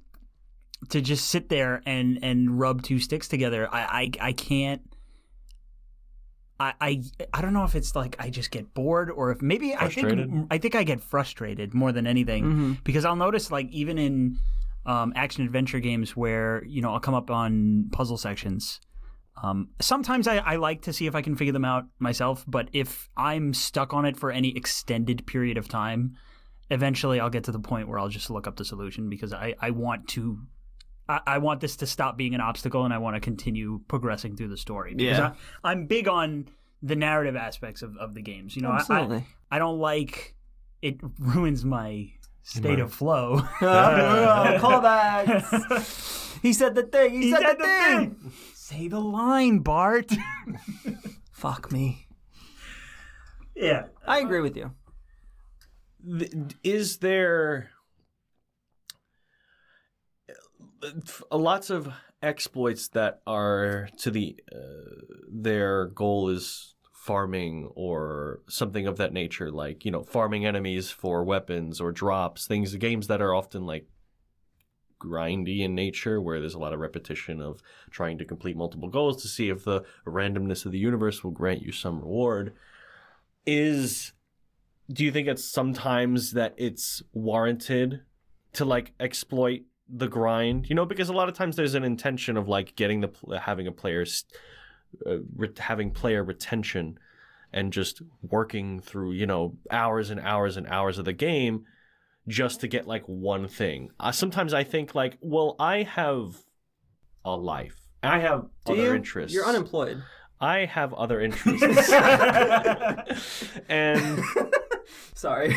to 0.90 1.00
just 1.00 1.28
sit 1.28 1.48
there 1.48 1.82
and 1.86 2.18
and 2.22 2.58
rub 2.58 2.82
two 2.82 2.98
sticks 2.98 3.28
together. 3.28 3.68
I 3.72 4.10
I, 4.20 4.28
I 4.28 4.32
can't. 4.32 4.82
I, 6.60 6.72
I 6.80 7.02
I 7.32 7.40
don't 7.42 7.52
know 7.52 7.64
if 7.64 7.74
it's 7.74 7.96
like 7.96 8.14
I 8.20 8.30
just 8.30 8.50
get 8.52 8.74
bored 8.74 9.10
or 9.10 9.32
if 9.32 9.42
maybe 9.42 9.74
I 9.74 9.88
think 9.88 10.46
I 10.50 10.58
think 10.58 10.74
I 10.76 10.84
get 10.84 11.00
frustrated 11.02 11.74
more 11.74 11.90
than 11.90 12.06
anything 12.06 12.44
Mm-hmm. 12.44 12.72
because 12.84 13.04
I'll 13.04 13.16
notice 13.16 13.50
like 13.50 13.68
even 13.72 13.98
in 13.98 14.38
um, 14.86 15.12
action 15.16 15.44
adventure 15.44 15.80
games 15.80 16.14
where 16.16 16.62
you 16.64 16.80
know 16.80 16.92
I'll 16.92 17.00
come 17.00 17.14
up 17.14 17.30
on 17.30 17.88
puzzle 17.90 18.16
sections. 18.18 18.80
Um, 19.42 19.70
sometimes 19.80 20.28
I, 20.28 20.36
I 20.38 20.56
like 20.56 20.82
to 20.82 20.92
see 20.92 21.06
if 21.06 21.14
I 21.14 21.22
can 21.22 21.34
figure 21.36 21.52
them 21.52 21.64
out 21.64 21.84
myself, 21.98 22.44
but 22.46 22.68
if 22.72 23.08
I'm 23.16 23.52
stuck 23.52 23.92
on 23.92 24.04
it 24.04 24.16
for 24.16 24.30
any 24.30 24.56
extended 24.56 25.26
period 25.26 25.58
of 25.58 25.68
time, 25.68 26.14
eventually 26.70 27.18
I'll 27.20 27.30
get 27.30 27.44
to 27.44 27.52
the 27.52 27.58
point 27.58 27.88
where 27.88 27.98
I'll 27.98 28.08
just 28.08 28.30
look 28.30 28.46
up 28.46 28.56
the 28.56 28.64
solution 28.64 29.08
because 29.10 29.32
I, 29.32 29.54
I 29.60 29.70
want 29.70 30.08
to 30.10 30.38
I, 31.08 31.20
I 31.26 31.38
want 31.38 31.60
this 31.60 31.76
to 31.76 31.86
stop 31.86 32.16
being 32.16 32.34
an 32.34 32.40
obstacle 32.40 32.84
and 32.84 32.94
I 32.94 32.98
want 32.98 33.16
to 33.16 33.20
continue 33.20 33.80
progressing 33.88 34.36
through 34.36 34.48
the 34.48 34.56
story. 34.56 34.94
Because 34.94 35.18
Yeah. 35.18 35.32
I, 35.62 35.70
I'm 35.72 35.86
big 35.86 36.08
on 36.08 36.48
the 36.82 36.96
narrative 36.96 37.36
aspects 37.36 37.82
of, 37.82 37.96
of 37.98 38.14
the 38.14 38.22
games. 38.22 38.56
You 38.56 38.62
know, 38.62 38.70
I, 38.70 38.84
I, 38.88 39.26
I 39.50 39.58
don't 39.58 39.78
like 39.78 40.34
it 40.80 40.96
ruins 41.18 41.64
my 41.64 42.10
state 42.42 42.78
of 42.78 42.92
flow. 42.94 43.40
Callbacks. 44.58 46.38
he 46.42 46.52
said 46.52 46.74
the 46.74 46.82
thing. 46.84 47.12
He, 47.12 47.20
He 47.22 47.30
said, 47.32 47.40
said 47.40 47.58
the, 47.58 47.62
the 47.62 47.64
thing. 47.64 48.10
thing. 48.14 48.32
Say 48.66 48.88
the 48.88 48.98
line, 48.98 49.58
Bart. 49.58 50.10
Fuck 51.32 51.70
me. 51.70 52.06
yeah. 53.54 53.88
I 54.06 54.20
agree 54.20 54.40
with 54.40 54.56
you. 54.56 54.70
Th- 56.18 56.32
is 56.62 56.96
there 56.96 57.68
uh, 60.82 61.36
lots 61.36 61.68
of 61.68 61.92
exploits 62.22 62.88
that 62.88 63.20
are 63.26 63.90
to 63.98 64.10
the 64.10 64.40
uh, 64.50 64.58
their 65.30 65.88
goal 65.88 66.30
is 66.30 66.74
farming 66.90 67.70
or 67.74 68.40
something 68.48 68.86
of 68.86 68.96
that 68.96 69.12
nature 69.12 69.50
like 69.50 69.84
you 69.84 69.90
know 69.90 70.02
farming 70.02 70.46
enemies 70.46 70.90
for 70.90 71.22
weapons 71.22 71.82
or 71.82 71.92
drops 71.92 72.46
things 72.46 72.74
games 72.76 73.08
that 73.08 73.20
are 73.20 73.34
often 73.34 73.66
like 73.66 73.86
grindy 75.04 75.60
in 75.60 75.74
nature 75.74 76.20
where 76.20 76.40
there's 76.40 76.54
a 76.54 76.58
lot 76.58 76.72
of 76.72 76.80
repetition 76.80 77.40
of 77.40 77.62
trying 77.90 78.18
to 78.18 78.24
complete 78.24 78.56
multiple 78.56 78.88
goals 78.88 79.22
to 79.22 79.28
see 79.28 79.48
if 79.48 79.64
the 79.64 79.82
randomness 80.06 80.64
of 80.64 80.72
the 80.72 80.78
universe 80.78 81.22
will 81.22 81.30
grant 81.30 81.62
you 81.62 81.72
some 81.72 82.00
reward. 82.00 82.54
Is 83.46 84.12
do 84.92 85.04
you 85.04 85.12
think 85.12 85.28
it's 85.28 85.44
sometimes 85.44 86.32
that 86.32 86.54
it's 86.56 87.02
warranted 87.12 88.02
to 88.54 88.64
like 88.64 88.92
exploit 89.00 89.62
the 89.88 90.08
grind? 90.08 90.68
You 90.68 90.74
know 90.74 90.86
because 90.86 91.08
a 91.08 91.14
lot 91.14 91.28
of 91.28 91.34
times 91.34 91.56
there's 91.56 91.74
an 91.74 91.84
intention 91.84 92.36
of 92.36 92.48
like 92.48 92.76
getting 92.76 93.00
the 93.00 93.40
having 93.40 93.66
a 93.66 93.72
player's 93.72 94.24
uh, 95.06 95.18
re- 95.36 95.50
having 95.58 95.90
player 95.90 96.22
retention 96.22 96.98
and 97.52 97.72
just 97.72 98.02
working 98.22 98.80
through 98.80 99.12
you 99.12 99.26
know 99.26 99.56
hours 99.70 100.10
and 100.10 100.20
hours 100.20 100.56
and 100.56 100.66
hours 100.66 100.98
of 100.98 101.04
the 101.04 101.12
game 101.12 101.64
just 102.28 102.60
to 102.60 102.68
get 102.68 102.86
like 102.86 103.04
one 103.06 103.46
thing 103.48 103.90
uh, 104.00 104.10
sometimes 104.12 104.54
i 104.54 104.64
think 104.64 104.94
like 104.94 105.18
well 105.20 105.56
i 105.58 105.82
have 105.82 106.36
a 107.24 107.36
life 107.36 107.76
i 108.02 108.18
have 108.18 108.46
Do 108.66 108.72
other 108.72 108.82
you? 108.82 108.94
interests 108.94 109.34
You're 109.34 109.44
unemployed. 109.46 110.02
i 110.40 110.64
have 110.64 110.92
other 110.94 111.20
interests 111.20 111.90
and 113.68 114.22
Sorry. 115.14 115.54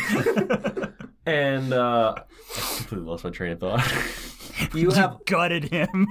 and 1.26 1.74
uh 1.74 2.15
I 2.15 2.78
completely 2.78 3.07
lost 3.09 3.24
my 3.26 3.30
train 3.32 3.51
of 3.51 3.59
thought. 3.59 3.84
You 4.74 4.91
have 4.91 5.18
Gutted 5.26 5.65
him. 5.65 6.07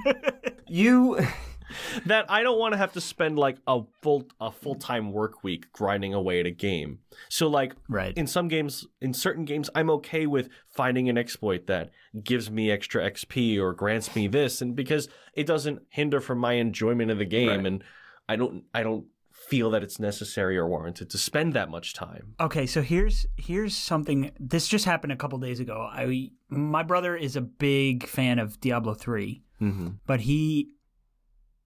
you. 0.67 1.17
that 2.05 2.25
I 2.29 2.43
don't 2.43 2.59
want 2.59 2.73
to 2.73 2.77
have 2.77 2.93
to 2.93 3.01
spend 3.01 3.37
like 3.37 3.57
a 3.67 3.81
full 4.01 4.25
a 4.39 4.51
full 4.51 4.75
time 4.75 5.11
work 5.11 5.43
week 5.43 5.71
grinding 5.73 6.13
away 6.13 6.39
at 6.39 6.45
a 6.45 6.51
game. 6.51 6.99
So 7.29 7.47
like 7.47 7.73
right. 7.89 8.15
in 8.17 8.27
some 8.27 8.47
games, 8.47 8.85
in 9.01 9.13
certain 9.13 9.45
games, 9.45 9.69
I'm 9.75 9.89
okay 9.91 10.25
with 10.27 10.49
finding 10.67 11.09
an 11.09 11.17
exploit 11.17 11.67
that 11.67 11.91
gives 12.23 12.49
me 12.49 12.71
extra 12.71 13.09
XP 13.09 13.57
or 13.59 13.73
grants 13.73 14.15
me 14.15 14.27
this, 14.27 14.61
and 14.61 14.75
because 14.75 15.07
it 15.33 15.45
doesn't 15.45 15.81
hinder 15.89 16.19
from 16.21 16.39
my 16.39 16.53
enjoyment 16.53 17.11
of 17.11 17.17
the 17.17 17.25
game, 17.25 17.49
Right. 17.49 17.65
and 17.65 17.83
I 18.29 18.35
don't 18.35 18.63
I 18.73 18.83
don't 18.83 19.05
feel 19.31 19.69
that 19.69 19.83
it's 19.83 19.99
necessary 19.99 20.57
or 20.57 20.67
warranted 20.67 21.09
to 21.11 21.17
spend 21.17 21.53
that 21.53 21.69
much 21.69 21.93
time. 21.93 22.33
Okay, 22.39 22.65
so 22.65 22.81
here's 22.81 23.25
here's 23.37 23.75
something. 23.75 24.31
This 24.39 24.67
just 24.67 24.85
happened 24.85 25.13
a 25.13 25.15
couple 25.15 25.37
days 25.37 25.59
ago. 25.59 25.87
I 25.89 26.31
my 26.49 26.83
brother 26.83 27.15
is 27.15 27.35
a 27.35 27.41
big 27.41 28.07
fan 28.07 28.39
of 28.39 28.59
Diablo 28.59 28.93
three, 28.93 29.43
Mm-hmm. 29.61 29.87
but 30.05 30.21
he 30.21 30.69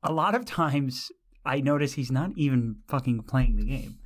a 0.03 0.11
lot 0.11 0.35
of 0.35 0.45
times 0.45 1.11
I 1.45 1.61
notice 1.61 1.93
he's 1.93 2.11
not 2.11 2.31
even 2.35 2.77
fucking 2.87 3.23
playing 3.23 3.55
the 3.57 3.65
game. 3.65 3.97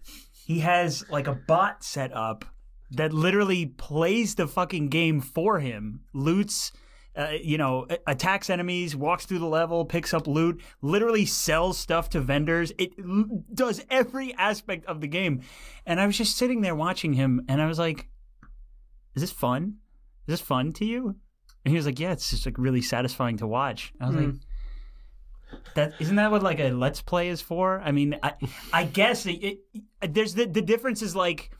He 0.46 0.60
has 0.60 1.04
like 1.10 1.28
a 1.28 1.34
bot 1.34 1.84
set 1.84 2.16
up 2.16 2.46
that 2.92 3.12
literally 3.14 3.66
plays 3.66 4.36
the 4.36 4.48
fucking 4.48 4.90
game 4.90 5.22
for 5.22 5.60
him, 5.60 6.02
loots. 6.14 6.72
Uh, 7.18 7.32
you 7.42 7.58
know, 7.58 7.88
attacks 8.06 8.50
enemies, 8.50 8.94
walks 8.94 9.26
through 9.26 9.40
the 9.40 9.46
level, 9.46 9.86
picks 9.86 10.14
up 10.14 10.28
loot, 10.28 10.62
literally 10.82 11.26
sells 11.26 11.78
stuff 11.78 12.10
to 12.10 12.20
vendors. 12.20 12.74
It 12.78 12.92
l- 13.00 13.46
does 13.54 13.82
every 13.90 14.34
aspect 14.34 14.86
of 14.86 15.00
the 15.00 15.08
game. 15.08 15.42
And 15.86 16.02
I 16.02 16.08
was 16.08 16.18
just 16.18 16.36
sitting 16.36 16.60
there 16.60 16.76
watching 16.76 17.14
him, 17.14 17.46
and 17.48 17.62
I 17.62 17.68
was 17.68 17.80
like, 17.80 18.10
"Is 19.16 19.22
this 19.22 19.32
fun? 19.32 19.78
Is 20.28 20.34
this 20.34 20.42
fun 20.42 20.74
to 20.74 20.84
you?" 20.84 21.16
And 21.64 21.72
he 21.72 21.78
was 21.78 21.86
like, 21.86 22.02
"Yeah, 22.02 22.12
it's 22.12 22.30
just 22.32 22.46
like 22.46 22.58
really 22.58 22.82
satisfying 22.82 23.38
to 23.38 23.48
watch." 23.48 23.94
I 24.02 24.08
was 24.08 24.16
like, 24.18 24.36
"That 25.76 25.94
isn't 26.00 26.16
that 26.16 26.32
what 26.32 26.44
like 26.44 26.60
a 26.60 26.72
let's 26.72 27.02
play 27.02 27.30
is 27.30 27.42
for?" 27.42 27.82
I 27.82 27.92
mean, 27.92 28.18
I 28.24 28.34
I 28.74 28.84
guess 28.84 29.26
it, 29.26 29.60
it, 30.02 30.14
there's 30.14 30.34
the 30.34 30.46
the 30.46 30.62
difference 30.62 31.02
is 31.02 31.16
like 31.16 31.52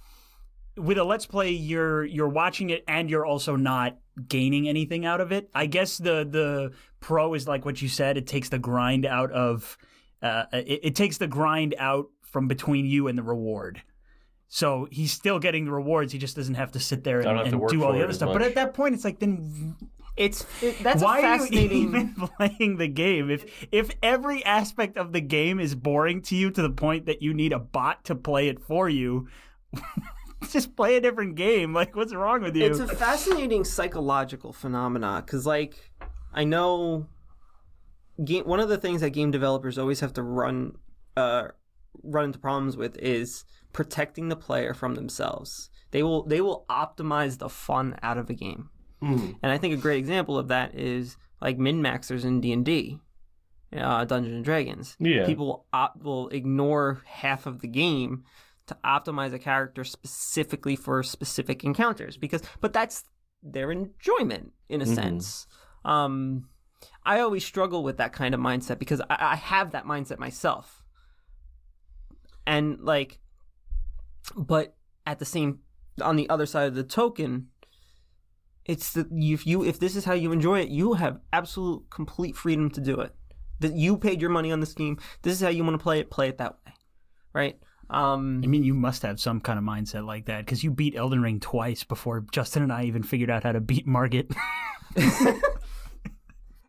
with 0.78 0.98
a 0.98 1.04
let's 1.04 1.26
play, 1.26 1.52
you're 1.52 2.04
you're 2.06 2.30
watching 2.30 2.70
it 2.70 2.84
and 2.88 3.10
you're 3.10 3.26
also 3.26 3.56
not 3.56 3.98
gaining 4.28 4.68
anything 4.68 5.06
out 5.06 5.22
of 5.22 5.32
it. 5.32 5.50
I 5.54 5.66
guess 5.66 5.98
the 5.98 6.28
the 6.30 6.74
pro 7.00 7.34
is 7.34 7.48
like 7.48 7.66
what 7.66 7.82
you 7.82 7.88
said. 7.88 8.18
It 8.18 8.28
takes 8.28 8.50
the 8.50 8.60
grind 8.60 9.06
out 9.06 9.32
of 9.32 9.78
uh, 10.22 10.46
it, 10.54 10.80
it 10.84 10.96
takes 10.96 11.18
the 11.18 11.28
grind 11.28 11.76
out 11.78 12.08
from 12.22 12.48
between 12.48 12.86
you 12.86 13.08
and 13.08 13.18
the 13.18 13.24
reward. 13.24 13.82
So 14.48 14.88
he's 14.92 15.12
still 15.12 15.40
getting 15.40 15.66
the 15.66 15.72
rewards. 15.72 16.14
He 16.14 16.20
just 16.20 16.36
doesn't 16.36 16.56
have 16.56 16.72
to 16.74 16.80
sit 16.80 17.04
there 17.04 17.22
and, 17.22 17.40
and 17.54 17.68
do 17.68 17.84
all 17.84 17.94
the 17.94 18.04
other 18.04 18.14
stuff. 18.14 18.32
But 18.32 18.42
at 18.42 18.56
that 18.56 18.74
point, 18.74 18.94
it's 18.94 19.04
like 19.04 19.20
then 19.20 19.76
It's 20.18 20.46
it, 20.62 20.82
that's 20.82 21.04
why 21.04 21.20
a 21.20 21.22
fascinating. 21.22 21.70
are 21.70 21.74
you 21.74 21.88
even 21.88 22.16
playing 22.38 22.78
the 22.78 22.88
game? 22.88 23.30
If 23.30 23.68
if 23.72 23.92
every 24.02 24.44
aspect 24.46 24.98
of 24.98 25.12
the 25.12 25.22
game 25.22 25.60
is 25.60 25.76
boring 25.76 26.22
to 26.24 26.36
you 26.36 26.52
to 26.52 26.62
the 26.62 26.70
point 26.70 27.06
that 27.08 27.22
you 27.22 27.34
need 27.34 27.52
a 27.52 27.60
bot 27.60 28.06
to 28.06 28.16
play 28.16 28.48
it 28.48 28.62
for 28.62 28.88
you, 28.88 29.28
just 30.50 30.76
play 30.76 30.96
a 30.96 31.02
different 31.02 31.36
game. 31.36 31.74
Like, 31.74 31.96
what's 31.96 32.14
wrong 32.14 32.42
with 32.42 32.56
you? 32.56 32.66
It's 32.66 32.80
a 32.80 32.88
fascinating 32.88 33.64
psychological 33.64 34.54
phenomena 34.54 35.22
because, 35.26 35.46
like, 35.46 35.92
I 36.34 36.44
know 36.44 37.08
game. 38.24 38.46
One 38.46 38.60
of 38.60 38.70
the 38.70 38.78
things 38.78 39.02
that 39.02 39.12
game 39.12 39.32
developers 39.32 39.78
always 39.78 40.00
have 40.00 40.14
to 40.14 40.24
run, 40.24 40.74
uh, 41.18 41.50
run 42.04 42.26
into 42.26 42.40
problems 42.40 42.78
with 42.78 42.98
is 42.98 43.44
protecting 43.74 44.30
the 44.30 44.36
player 44.36 44.74
from 44.74 44.96
themselves. 44.96 45.70
They 45.92 46.04
will 46.04 46.24
they 46.24 46.42
will 46.42 46.66
optimize 46.70 47.38
the 47.38 47.50
fun 47.50 47.98
out 48.02 48.18
of 48.18 48.30
a 48.30 48.34
game, 48.34 48.70
and 49.06 49.52
I 49.52 49.58
think 49.58 49.74
a 49.74 49.78
great 49.78 50.00
example 50.00 50.38
of 50.38 50.48
that 50.50 50.76
is 50.76 51.18
like 51.42 51.58
min 51.58 51.82
maxers 51.82 52.26
in 52.26 52.42
D 52.42 52.52
and 52.52 52.66
D. 52.66 53.00
Uh, 53.76 54.06
Dungeons 54.06 54.36
and 54.36 54.46
Dragons. 54.46 54.96
Yeah. 55.00 55.26
People 55.26 55.66
op- 55.74 56.02
will 56.02 56.30
ignore 56.30 57.02
half 57.06 57.46
of 57.46 57.60
the 57.60 57.68
game 57.68 58.24
to 58.68 58.78
optimize 58.84 59.34
a 59.34 59.40
character 59.40 59.84
specifically 59.84 60.76
for 60.76 61.04
specific 61.04 61.64
encounters 61.64 62.18
because 62.18 62.42
but 62.62 62.74
that's 62.74 63.04
their 63.44 63.72
enjoyment 63.72 64.54
in 64.70 64.82
a 64.82 64.86
sense 64.88 65.46
um 65.84 66.50
i 67.04 67.20
always 67.20 67.46
struggle 67.46 67.84
with 67.84 67.98
that 67.98 68.12
kind 68.12 68.34
of 68.34 68.42
mindset 68.42 68.80
because 68.80 69.02
I, 69.02 69.18
I 69.20 69.36
have 69.36 69.72
that 69.72 69.86
mindset 69.86 70.18
myself 70.18 70.84
and 72.48 72.80
like 72.82 73.20
but 74.36 74.76
at 75.06 75.20
the 75.20 75.26
same 75.26 75.60
on 76.02 76.16
the 76.16 76.30
other 76.30 76.48
side 76.48 76.68
of 76.68 76.76
the 76.76 76.84
token 76.84 77.50
it's 78.66 78.94
that 78.94 79.08
if 79.12 79.46
you 79.46 79.64
if 79.64 79.80
this 79.80 79.96
is 79.96 80.06
how 80.06 80.14
you 80.14 80.32
enjoy 80.32 80.60
it 80.60 80.70
you 80.70 80.94
have 80.94 81.20
absolute 81.34 81.84
complete 81.90 82.36
freedom 82.36 82.70
to 82.70 82.82
do 82.82 83.00
it 83.00 83.14
that 83.60 83.74
you 83.74 83.96
paid 83.98 84.20
your 84.22 84.30
money 84.30 84.52
on 84.52 84.60
this 84.60 84.74
game 84.74 84.98
this 85.22 85.34
is 85.34 85.42
how 85.42 85.50
you 85.50 85.64
want 85.64 85.74
to 85.78 85.82
play 85.84 86.00
it 86.00 86.10
play 86.10 86.28
it 86.30 86.38
that 86.38 86.54
way 86.66 86.74
right 87.34 87.58
Um, 87.90 88.42
I 88.44 88.48
mean, 88.48 88.64
you 88.64 88.74
must 88.74 89.04
have 89.04 89.20
some 89.20 89.40
kind 89.40 89.60
of 89.60 89.64
mindset 89.66 90.06
like 90.08 90.26
that 90.26 90.44
because 90.46 90.64
you 90.64 90.72
beat 90.72 90.96
Elden 90.96 91.22
Ring 91.22 91.40
twice 91.40 91.84
before 91.84 92.26
Justin 92.32 92.64
and 92.64 92.74
I 92.74 92.86
even 92.86 93.04
figured 93.04 93.30
out 93.30 93.44
how 93.44 93.52
to 93.52 93.60
beat 93.62 93.86
Margit. 93.86 94.32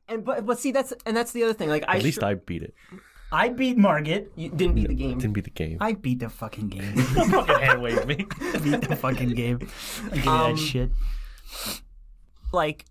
and 0.09 0.25
but 0.25 0.45
but 0.47 0.59
see 0.59 0.73
that's 0.73 0.93
and 1.07 1.17
that's 1.17 1.33
the 1.33 1.43
other 1.43 1.55
thing. 1.55 1.69
Like 1.71 1.85
I 1.89 1.97
At 1.97 2.03
least 2.03 2.19
str- 2.19 2.27
I 2.27 2.35
beat 2.35 2.63
it. 2.63 2.75
I 3.33 3.49
beat 3.49 3.77
Margit. 3.79 4.31
you 4.37 4.51
didn't 4.51 4.75
beat 4.75 4.89
the 4.89 4.95
game. 4.95 5.19
Didn't 5.19 5.33
beat 5.33 5.45
the 5.45 5.51
game. 5.51 5.79
I 5.81 5.95
beat 5.95 6.21
the 6.21 6.29
fucking 6.29 6.69
game. 6.69 6.95
fucking 6.97 7.59
hand 7.61 7.83
wave 7.83 8.07
me. 8.07 8.27
I 8.55 8.59
beat 8.59 8.83
the 8.89 8.97
fucking 8.97 9.31
game. 9.31 9.59
I 10.13 10.15
give 10.17 10.25
you 10.25 10.31
Um, 10.31 10.55
that 10.55 10.61
shit. 10.61 10.91
Like 12.53 12.85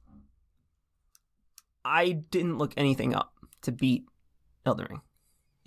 I 1.83 2.11
didn't 2.11 2.57
look 2.57 2.73
anything 2.77 3.13
up 3.15 3.33
to 3.63 3.71
beat 3.71 4.05
Elden 4.65 4.87
Ring. 4.89 5.01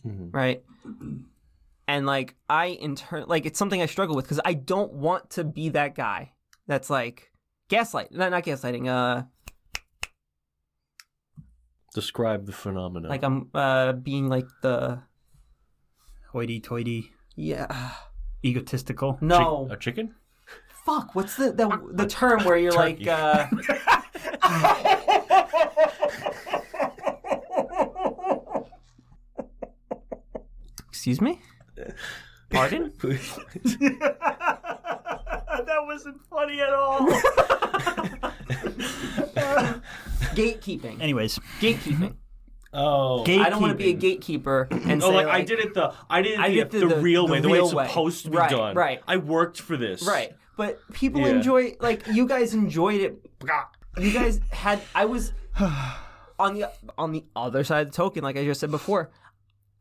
Mhm. 0.07 0.35
right? 0.35 0.63
And 1.89 2.07
like 2.07 2.37
I 2.49 2.67
in 2.67 2.95
turn, 2.97 3.25
like 3.27 3.47
it's 3.47 3.59
something 3.59 3.81
I 3.83 3.87
struggle 3.87 4.15
with 4.17 4.25
because 4.27 4.41
I 4.45 4.55
don't 4.55 4.93
want 4.93 5.31
to 5.31 5.45
be 5.45 5.71
that 5.71 5.95
guy 5.95 6.33
that's 6.67 6.89
like 6.91 7.33
gaslight, 7.69 8.13
not 8.13 8.31
not 8.31 8.45
gaslighting. 8.45 8.87
Uh, 8.89 9.25
Describe 11.95 12.47
the 12.47 12.53
phenomenon. 12.53 13.09
like 13.09 13.23
I'm 13.25 13.49
uh 13.55 13.93
being 13.93 14.29
like 14.29 14.47
the 14.63 15.01
Hoity-toity, 16.33 17.11
yeah. 17.37 17.93
egotistical. 18.45 19.15
Chick- 19.15 19.23
No, 19.23 19.67
a 19.71 19.77
chicken? 19.79 20.15
Fuck. 20.89 21.15
What's 21.15 21.37
the 21.37 21.53
the, 21.53 21.69
the 21.93 22.07
term 22.19 22.45
where 22.45 22.57
you're 22.57 22.73
like 22.73 23.07
uh 23.07 23.47
Excuse 30.89 31.21
me? 31.21 31.41
Pardon? 32.51 32.93
that 33.03 34.17
wasn't 35.85 36.21
funny 36.31 36.61
at 36.61 36.71
all. 36.73 37.01
Gatekeeping. 40.35 41.01
Anyways, 41.01 41.39
Gatekeeping. 41.61 42.15
oh. 42.73 43.25
Gatekeeping. 43.27 43.45
I 43.45 43.51
don't 43.51 43.61
want 43.61 43.73
to 43.73 43.77
be 43.77 43.91
a 43.91 43.95
gatekeeper 43.95 44.69
and 44.71 45.03
Oh, 45.03 45.11
say 45.11 45.17
like, 45.17 45.27
I 45.29 45.43
did 45.43 45.59
it 45.61 45.75
the 45.75 45.93
I 46.09 46.23
did 46.23 46.33
it 46.35 46.39
I 46.41 46.49
the, 46.49 46.55
did 46.57 46.71
the, 46.71 46.79
the- 46.81 46.87
the- 46.89 47.01
real 47.01 47.27
the 47.27 47.33
way, 47.35 47.41
the 47.41 47.49
way 47.49 47.59
it's 47.59 47.69
real 47.69 47.77
way. 47.79 47.87
supposed 47.89 48.25
to 48.25 48.31
be 48.31 48.37
Right, 48.39 48.51
done. 48.51 48.75
right. 48.75 49.01
I 49.07 49.19
worked 49.19 49.61
for 49.61 49.77
this. 49.77 50.03
Right. 50.07 50.33
But 50.59 50.81
people 50.93 51.21
Yeah. 51.23 51.29
enjoy 51.29 51.77
like 51.81 52.07
you 52.09 52.27
guys 52.27 52.53
enjoyed 52.53 53.01
it. 53.01 53.25
You 53.97 54.13
guys 54.13 54.41
had 54.51 54.83
I 54.95 55.05
was 55.07 55.33
on 56.39 56.55
the 56.55 56.71
on 56.99 57.13
the 57.13 57.25
other 57.35 57.65
side 57.65 57.87
of 57.87 57.93
the 57.93 57.97
token, 57.97 58.23
like 58.25 58.37
I 58.37 58.45
just 58.45 58.61
said 58.61 58.71
before. 58.71 59.11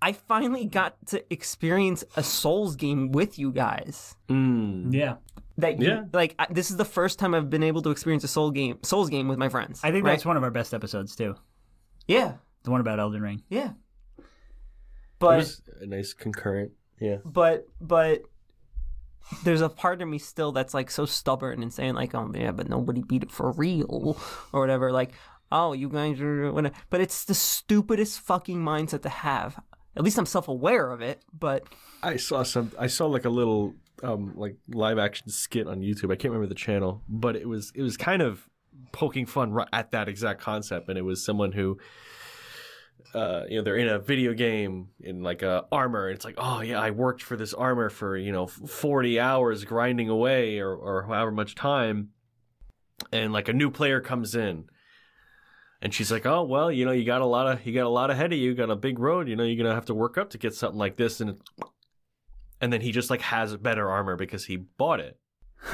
I 0.02 0.14
finally 0.14 0.66
got 0.66 0.96
to 1.08 1.26
experience 1.34 2.04
a 2.16 2.22
Souls 2.24 2.76
game 2.76 3.12
with 3.12 3.40
you 3.40 3.52
guys. 3.52 4.16
Mm. 4.30 4.94
yeah. 4.94 5.16
That 5.58 5.80
you, 5.82 5.88
Yeah. 5.88 6.04
like 6.14 6.36
I, 6.38 6.46
this 6.52 6.70
is 6.70 6.78
the 6.78 6.86
first 6.86 7.18
time 7.18 7.34
I've 7.34 7.50
been 7.50 7.64
able 7.64 7.82
to 7.82 7.90
experience 7.90 8.24
a 8.24 8.28
Soul 8.28 8.52
game, 8.52 8.78
Souls 8.84 9.10
game 9.10 9.28
with 9.28 9.40
my 9.40 9.50
friends. 9.50 9.82
I 9.84 9.92
think 9.92 10.06
right? 10.06 10.12
that's 10.12 10.26
one 10.26 10.38
of 10.38 10.44
our 10.44 10.52
best 10.52 10.72
episodes 10.76 11.16
too. 11.16 11.36
yeah, 12.08 12.34
The 12.64 12.70
one 12.70 12.80
about 12.82 13.00
Elden 13.00 13.22
Ring. 13.24 13.42
yeah. 13.50 13.72
It 14.20 14.26
But 15.18 15.38
was 15.38 15.62
a 15.82 15.88
nice 15.88 16.14
concurrent. 16.14 16.74
Yeah. 17.02 17.18
but 17.26 17.66
but 17.82 18.22
there's 19.44 19.62
a 19.62 19.70
part 19.70 20.02
of 20.02 20.08
me 20.08 20.18
still 20.18 20.52
that's 20.52 20.74
like 20.74 20.90
so 20.90 21.06
stubborn 21.06 21.62
and 21.62 21.74
saying 21.74 21.94
like 21.94 22.16
oh 22.16 22.32
yeah 22.34 22.52
but 22.52 22.70
nobody 22.70 23.02
beat 23.02 23.24
it 23.24 23.32
for 23.32 23.52
real 23.52 24.18
or 24.54 24.62
whatever 24.62 24.92
like 24.92 25.12
oh 25.52 25.74
you 25.74 25.90
guys 25.90 26.20
are 26.22 26.52
whatever. 26.52 26.76
but 26.90 27.02
it's 27.02 27.26
the 27.26 27.34
stupidest 27.34 28.20
fucking 28.20 28.58
mindset 28.58 29.02
to 29.02 29.10
have 29.10 29.60
at 29.96 30.04
least 30.04 30.18
i'm 30.18 30.26
self-aware 30.26 30.92
of 30.92 31.02
it 31.02 31.22
but 31.38 31.66
I 32.04 32.18
saw 32.18 32.44
some. 32.44 32.72
I 32.78 32.88
saw 32.88 33.08
like 33.08 33.26
a 33.26 33.30
little 33.30 33.74
um 34.04 34.34
like 34.36 34.58
live 34.70 34.98
action 34.98 35.30
skit 35.30 35.68
on 35.68 35.82
YouTube. 35.82 36.12
I 36.12 36.16
can't 36.16 36.32
remember 36.32 36.48
the 36.48 36.56
channel, 36.56 37.02
but 37.08 37.36
it 37.36 37.48
was 37.48 37.72
it 37.76 37.82
was 37.82 37.98
kind 37.98 38.22
of 38.22 38.48
poking 38.92 39.26
fun 39.26 39.58
at 39.74 39.92
that 39.92 40.08
exact 40.08 40.42
concept, 40.42 40.90
and 40.90 40.98
it 40.98 41.04
was 41.04 41.24
someone 41.24 41.52
who. 41.52 41.78
Uh, 43.14 43.44
you 43.50 43.56
know 43.58 43.64
they're 43.64 43.78
in 43.78 43.88
a 43.88 43.98
video 44.00 44.34
game 44.34 44.90
in 45.00 45.24
like 45.24 45.42
a 45.42 45.66
armor. 45.72 46.10
It's 46.10 46.26
like, 46.26 46.36
oh 46.38 46.62
yeah, 46.62 46.80
I 46.80 46.92
worked 46.92 47.24
for 47.24 47.36
this 47.38 47.54
armor 47.54 47.90
for 47.90 48.16
you 48.18 48.32
know 48.32 48.48
forty 48.48 49.20
hours 49.20 49.64
grinding 49.64 50.10
away 50.10 50.60
or 50.60 50.76
or 50.76 51.04
however 51.04 51.32
much 51.32 51.56
time, 51.56 52.10
and 53.12 53.32
like 53.34 53.48
a 53.48 53.54
new 53.54 53.72
player 53.72 54.02
comes 54.02 54.36
in, 54.36 54.66
and 55.82 55.94
she's 55.94 56.12
like, 56.12 56.26
"Oh 56.26 56.44
well, 56.44 56.72
you 56.72 56.86
know, 56.86 56.92
you 56.92 57.06
got 57.06 57.22
a 57.22 57.26
lot 57.26 57.48
of 57.48 57.66
you 57.66 57.74
got 57.74 57.86
a 57.86 57.90
lot 57.90 58.12
ahead 58.12 58.34
of 58.34 58.38
you. 58.40 58.50
You 58.50 58.56
got 58.56 58.70
a 58.70 58.76
big 58.76 59.00
road. 59.00 59.28
You 59.28 59.36
know, 59.36 59.44
you're 59.44 59.62
gonna 59.64 59.74
have 59.76 59.86
to 59.86 59.96
work 59.96 60.18
up 60.18 60.30
to 60.32 60.38
get 60.38 60.54
something 60.54 60.78
like 60.80 60.98
this." 60.98 61.22
And 61.22 61.40
and 62.60 62.72
then 62.74 62.82
he 62.82 62.92
just 62.92 63.10
like 63.10 63.22
has 63.22 63.56
better 63.58 63.90
armor 63.90 64.16
because 64.16 64.46
he 64.46 64.58
bought 64.58 65.00
it. 65.00 65.18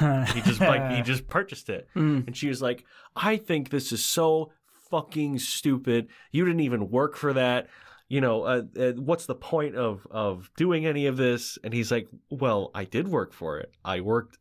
He 0.34 0.40
just 0.40 0.60
like 0.60 0.92
he 0.92 1.02
just 1.12 1.26
purchased 1.28 1.68
it. 1.68 1.88
mm, 1.94 2.26
And 2.26 2.36
she 2.36 2.48
was 2.48 2.62
like, 2.62 2.84
"I 3.16 3.36
think 3.36 3.68
this 3.70 3.92
is 3.92 4.04
so 4.04 4.52
fucking 4.94 5.38
stupid. 5.38 6.08
You 6.32 6.44
didn't 6.44 6.60
even 6.60 6.90
work 6.90 7.16
for 7.16 7.32
that." 7.32 7.68
You 8.08 8.20
know, 8.20 8.42
uh, 8.42 8.62
uh, 8.78 8.92
what's 8.92 9.26
the 9.26 9.34
point 9.34 9.76
of 9.76 10.06
of 10.10 10.50
doing 10.56 10.86
any 10.86 11.06
of 11.06 11.16
this? 11.16 11.58
And 11.64 11.72
he's 11.74 11.90
like, 11.90 12.08
"Well, 12.30 12.70
I 12.74 12.84
did 12.84 13.08
work 13.08 13.32
for 13.32 13.58
it. 13.58 13.72
I 13.84 14.00
worked 14.00 14.38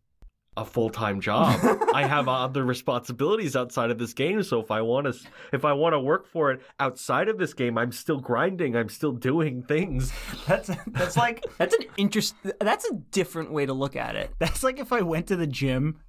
a 0.56 0.66
full 0.66 0.90
time 0.90 1.20
job. 1.20 1.60
I 1.94 2.04
have 2.08 2.28
other 2.28 2.64
responsibilities 2.64 3.56
outside 3.56 3.92
of 3.92 3.98
this 3.98 4.14
game. 4.14 4.44
So 4.44 4.60
if 4.60 4.72
I 4.72 4.82
want 4.82 5.08
to, 5.08 5.28
if 5.52 5.66
I 5.66 5.74
want 5.74 5.94
to 5.94 6.00
work 6.00 6.28
for 6.28 6.52
it 6.52 6.62
outside 6.80 7.30
of 7.30 7.38
this 7.38 7.54
game, 7.54 7.78
I'm 7.78 7.92
still 7.92 8.20
grinding. 8.20 8.76
I'm 8.76 8.90
still 8.90 9.14
doing 9.14 9.64
things. 9.64 10.12
That's 10.48 10.70
that's 10.88 11.18
like 11.18 11.46
that's 11.58 11.74
an 11.74 11.86
interest 11.98 12.36
that's 12.60 12.86
a 12.86 12.94
different 13.12 13.52
way 13.52 13.66
to 13.66 13.74
look 13.74 13.96
at 13.96 14.16
it 14.16 14.32
that's 14.40 14.64
like 14.64 14.80
if 14.80 14.92
I 14.92 15.02
went 15.02 15.28
to 15.28 15.36
the 15.36 15.48
gym 15.48 16.00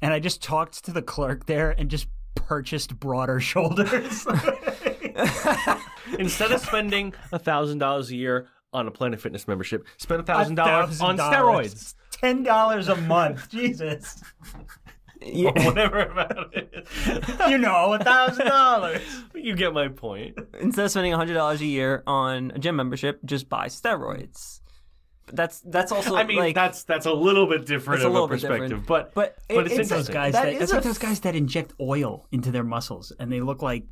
and 0.00 0.12
I 0.12 0.20
just 0.20 0.42
talked 0.42 0.84
to 0.84 0.92
the 0.92 1.02
clerk 1.02 1.46
there 1.46 1.70
and 1.70 1.90
just 1.90 2.06
purchased 2.34 2.98
broader 2.98 3.40
shoulders. 3.50 4.26
Instead 6.18 6.52
of 6.52 6.60
spending 6.60 7.14
a 7.32 7.38
thousand 7.38 7.78
dollars 7.78 8.10
a 8.10 8.16
year 8.16 8.48
on 8.72 8.86
a 8.86 8.90
Planet 8.90 9.20
Fitness 9.20 9.46
membership, 9.48 9.86
spend 9.96 10.20
a 10.20 10.24
thousand 10.24 10.54
dollars 10.56 11.00
on 11.00 11.16
steroids. 11.16 11.94
Ten 12.10 12.42
dollars 12.42 12.88
a 12.88 12.96
month. 12.96 13.48
Jesus. 13.50 14.22
yeah 15.22 15.50
Whatever 15.66 16.02
about 16.04 16.54
it. 16.54 16.86
You 17.48 17.58
know, 17.58 17.92
a 17.92 17.98
thousand 17.98 18.46
dollars. 18.46 19.02
You 19.34 19.54
get 19.54 19.72
my 19.72 19.88
point. 19.88 20.38
instead 20.58 20.84
of 20.84 20.90
spending 20.90 21.12
$100 21.12 21.60
a 21.60 21.64
year 21.64 22.02
on 22.06 22.52
a 22.54 22.58
gym 22.58 22.76
membership 22.76 23.20
just 23.24 23.48
buy 23.48 23.66
steroids 23.66 24.59
But 24.59 24.59
that's 25.32 25.60
that's 25.60 25.92
also 25.92 26.16
I 26.16 26.24
mean, 26.24 26.38
like 26.38 26.54
that's 26.54 26.84
that's 26.84 27.06
a 27.06 27.12
little 27.12 27.46
bit 27.46 27.66
different 27.66 27.98
It's 28.00 28.04
a 28.04 28.08
of 28.08 28.12
a 28.12 28.14
little 28.14 28.28
bit 28.28 28.34
perspective, 28.40 28.68
different. 28.68 28.86
but 28.86 29.14
but, 29.14 29.36
but 29.48 29.66
it's 29.66 29.76
it's 29.78 29.90
Those 29.90 30.08
guys 30.08 30.32
That 30.34 30.44
that, 30.44 30.52
is 30.54 30.62
it's 30.62 30.72
a 30.72 30.76
like 30.76 30.84
those 30.84 30.98
guys 30.98 31.20
that 31.20 31.34
inject 31.34 31.72
oil 31.80 32.26
into 32.32 32.50
their 32.50 32.64
muscles 32.64 33.12
and 33.18 33.30
they 33.32 33.40
look 33.40 33.62
like 33.62 33.84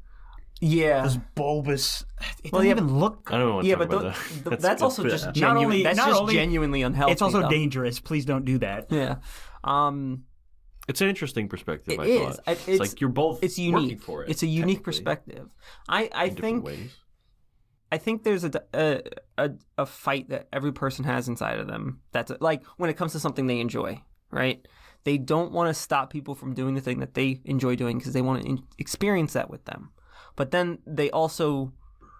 yeah 0.61 1.03
those 1.03 1.19
bulbous. 1.35 2.05
It 2.43 2.53
Well, 2.53 2.61
doesn't 2.63 2.67
yeah, 2.67 2.71
even 2.83 2.99
look. 2.99 3.29
I 3.33 3.39
don't 3.39 3.55
want 3.55 3.63
to 3.65 3.69
yeah, 3.69 3.77
talk 3.77 3.89
but 3.89 3.97
about 3.99 4.03
tho- 4.03 4.41
that. 4.41 4.45
th- 4.51 4.61
that's, 4.61 4.83
also 4.83 5.03
good. 5.03 5.11
just 5.13 5.27
Not 5.27 5.35
genuine. 5.35 5.65
only- 5.67 5.83
that's 5.85 5.97
not 5.97 6.09
just 6.09 6.21
only- 6.21 6.35
genuinely 6.35 6.83
unhealthy. 6.83 7.13
It's 7.13 7.23
also 7.23 7.43
though. 7.43 7.49
dangerous. 7.51 8.01
Please 8.01 8.25
don't 8.25 8.45
do 8.45 8.59
that. 8.59 8.87
Yeah, 8.91 9.17
um, 9.65 10.25
It's 10.89 11.01
an 11.01 11.09
interesting 11.09 11.49
perspective. 11.49 11.95
It 11.95 12.01
I 12.01 12.05
is. 12.07 12.21
thought 12.37 12.43
it's, 12.49 12.69
it's- 12.69 12.79
like 12.81 13.01
you're 13.01 13.11
both 13.11 13.43
it's 13.45 13.57
working 13.59 13.75
unique. 13.83 14.03
for 14.03 14.25
it. 14.25 14.31
It's 14.31 14.43
a 14.43 14.47
unique 14.49 14.83
perspective. 14.83 15.49
I 15.89 16.11
I 16.13 16.29
think 16.31 16.65
ways. 16.65 16.91
I 17.91 17.99
think 17.99 18.23
there's 18.23 18.45
a, 18.45 18.51
a 18.75 19.03
a 19.37 19.51
a 19.79 19.87
fight 19.87 20.29
that 20.29 20.49
every 20.53 20.73
person 20.73 21.05
has 21.05 21.29
inside 21.29 21.59
of 21.59 21.67
them. 21.67 22.01
That's 22.13 22.33
like 22.41 22.63
when 22.77 22.91
it 22.91 22.97
comes 22.97 23.13
to 23.13 23.21
something 23.21 23.47
they 23.47 23.61
enjoy, 23.61 24.03
right? 24.31 24.67
They 25.05 25.17
don't 25.17 25.53
want 25.53 25.75
to 25.75 25.81
stop 25.81 26.11
people 26.11 26.35
from 26.35 26.55
doing 26.55 26.75
the 26.75 26.81
thing 26.81 26.99
that 27.01 27.15
they 27.15 27.41
enjoy 27.45 27.77
doing 27.77 27.99
because 27.99 28.13
they 28.13 28.23
want 28.23 28.43
to 28.43 28.49
in- 28.49 28.63
experience 28.79 29.33
that 29.33 29.49
with 29.49 29.65
them. 29.65 29.91
But 30.37 30.51
then 30.51 30.79
they 30.87 31.11
also 31.11 31.73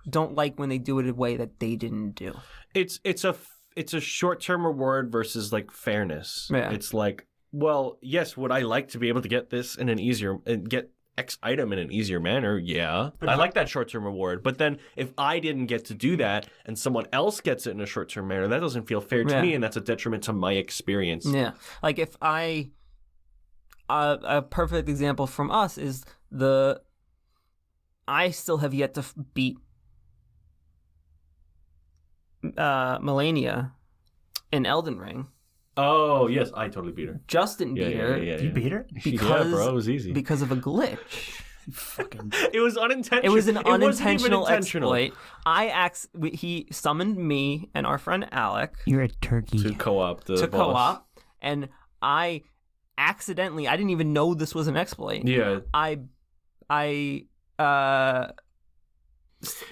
don't 0.09 0.35
like 0.35 0.59
when 0.59 0.69
they 0.71 0.79
do 0.79 0.99
it 0.99 1.03
in 1.05 1.11
a 1.11 1.15
way 1.15 1.37
that 1.37 1.61
they 1.61 1.77
didn't 1.77 2.13
do. 2.13 2.35
it's 2.75 2.99
it's 3.05 3.25
a 3.25 3.35
it's 3.77 3.95
a 3.95 4.01
short 4.01 4.41
term 4.41 4.65
reward 4.67 5.13
versus 5.13 5.53
like 5.53 5.71
fairness. 5.71 6.49
Yeah. 6.53 6.71
It's 6.71 6.95
like, 6.95 7.27
well, 7.53 7.99
yes, 8.01 8.37
would 8.37 8.51
I 8.51 8.61
like 8.61 8.89
to 8.89 8.99
be 8.99 9.09
able 9.09 9.23
to 9.23 9.29
get 9.29 9.51
this 9.51 9.77
in 9.77 9.89
an 9.89 9.99
easier 9.99 10.39
and 10.47 10.69
get 10.69 10.91
X 11.19 11.37
item 11.43 11.73
in 11.73 11.79
an 11.81 11.93
easier 11.93 12.21
manner? 12.21 12.57
Yeah, 12.57 13.11
But 13.19 13.29
I 13.29 13.35
like 13.35 13.55
that 13.55 13.69
short 13.69 13.89
term 13.91 14.05
reward. 14.05 14.43
But 14.43 14.57
then 14.59 14.79
if 14.97 15.13
I 15.19 15.41
didn't 15.41 15.67
get 15.67 15.85
to 15.87 15.95
do 15.95 16.17
that 16.19 16.47
and 16.65 16.79
someone 16.79 17.07
else 17.13 17.41
gets 17.41 17.67
it 17.67 17.73
in 17.73 17.81
a 17.81 17.87
short 17.87 18.09
term 18.09 18.29
manner, 18.29 18.47
that 18.49 18.61
doesn't 18.61 18.87
feel 18.87 19.01
fair 19.01 19.25
to 19.25 19.35
Yeah. 19.35 19.43
me, 19.43 19.55
and 19.55 19.63
that's 19.63 19.77
a 19.77 19.81
detriment 19.81 20.23
to 20.25 20.33
my 20.33 20.53
experience. 20.53 21.27
Yeah, 21.27 21.53
like 21.83 21.99
if 21.99 22.17
I, 22.23 22.71
uh, 23.91 24.17
a 24.23 24.43
perfect 24.43 24.89
example 24.89 25.27
from 25.27 25.51
us 25.51 25.77
is 25.77 26.05
the. 26.31 26.81
I 28.07 28.31
still 28.31 28.59
have 28.59 28.73
yet 28.73 28.95
to 28.95 29.01
f- 29.01 29.15
beat 29.35 29.59
uh, 32.57 32.99
Malenia 33.01 33.73
in 34.53 34.65
Elden 34.65 34.99
Ring. 34.99 35.27
Oh 35.81 36.27
yes, 36.27 36.51
I 36.55 36.69
totally 36.69 36.93
beat 36.93 37.09
her. 37.09 37.21
Justin 37.29 37.77
Yeah, 37.77 37.85
beat 37.89 37.95
yeah, 37.97 38.03
her 38.03 38.17
yeah, 38.19 38.23
yeah, 38.35 38.41
You 38.41 38.47
yeah. 38.49 38.53
beat 38.53 38.73
her? 38.73 38.87
yeah, 38.93 39.01
Because- 39.05 39.51
bro, 39.53 39.69
it 39.69 39.73
was 39.75 39.89
easy. 39.89 40.13
because 40.13 40.43
of 40.43 40.51
a 40.53 40.57
glitch. 40.57 40.99
Fucking. 41.73 42.33
It 42.55 42.61
was 42.61 42.77
unintentional. 42.79 43.31
It 43.31 43.35
was 43.35 43.47
an 43.47 43.57
wasn't 43.57 43.69
unintentional 43.83 44.47
intentional. 44.47 44.95
exploit. 44.95 45.19
I 45.47 45.69
ax- 45.69 46.09
he 46.33 46.67
summoned 46.73 47.17
me 47.19 47.69
and 47.75 47.87
our 47.87 47.99
friend 47.99 48.27
Alec 48.33 48.75
You're 48.87 49.03
a 49.03 49.09
turkey. 49.09 49.59
to 49.63 49.75
co-op 49.75 50.25
the 50.25 50.37
to 50.37 50.49
boss. 50.49 50.59
co-op, 50.61 51.09
and 51.43 51.69
I 52.03 52.43
accidentally 52.97 53.69
I 53.69 53.77
didn't 53.77 53.91
even 53.91 54.13
know 54.15 54.35
this 54.35 54.55
was 54.55 54.67
an 54.67 54.77
exploit. 54.79 55.25
Yeah, 55.25 55.61
I 55.75 56.01
I 56.71 57.27
uh 57.59 58.33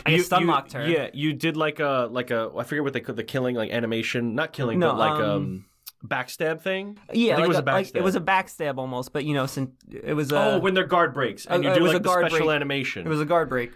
I 0.05 0.11
You- 0.11 0.16
guess 0.19 0.27
stun 0.27 0.43
you- 0.43 0.47
locked 0.49 0.74
her. 0.74 0.87
Yeah, 0.87 1.09
you 1.15 1.33
did 1.33 1.57
like 1.57 1.81
a 1.81 2.09
like 2.11 2.31
a 2.31 2.51
I 2.57 2.62
forget 2.65 2.85
what 2.85 2.93
they 2.93 3.01
called 3.01 3.16
the 3.16 3.24
killing 3.24 3.57
like 3.57 3.70
animation, 3.70 4.35
not 4.35 4.53
killing, 4.53 4.78
No, 4.78 4.91
but 4.91 4.99
like 4.99 5.12
um, 5.12 5.31
um, 5.31 5.65
backstab 6.05 6.60
thing. 6.60 6.98
Yeah, 7.12 7.36
like 7.36 7.44
it 7.44 7.48
was 7.48 7.56
a 7.59 7.62
like, 7.62 7.86
backstab. 7.86 7.97
it 7.97 8.02
was 8.02 8.16
a 8.16 8.20
backstab 8.20 8.78
almost, 8.78 9.12
but 9.12 9.24
you 9.24 9.35
know, 9.35 9.47
since 9.47 9.70
it 9.90 10.14
was 10.14 10.32
a 10.32 10.55
oh, 10.55 10.59
when 10.59 10.74
their 10.74 10.85
guard 10.86 11.14
breaks 11.14 11.47
and 11.47 11.64
uh, 11.64 11.68
you 11.68 11.74
do 11.74 11.86
like 11.86 12.05
a 12.05 12.09
special 12.09 12.47
break. 12.47 12.51
animation. 12.55 13.06
it 13.06 13.09
was 13.10 13.20
a 13.20 13.24
guard 13.24 13.48
break. 13.48 13.73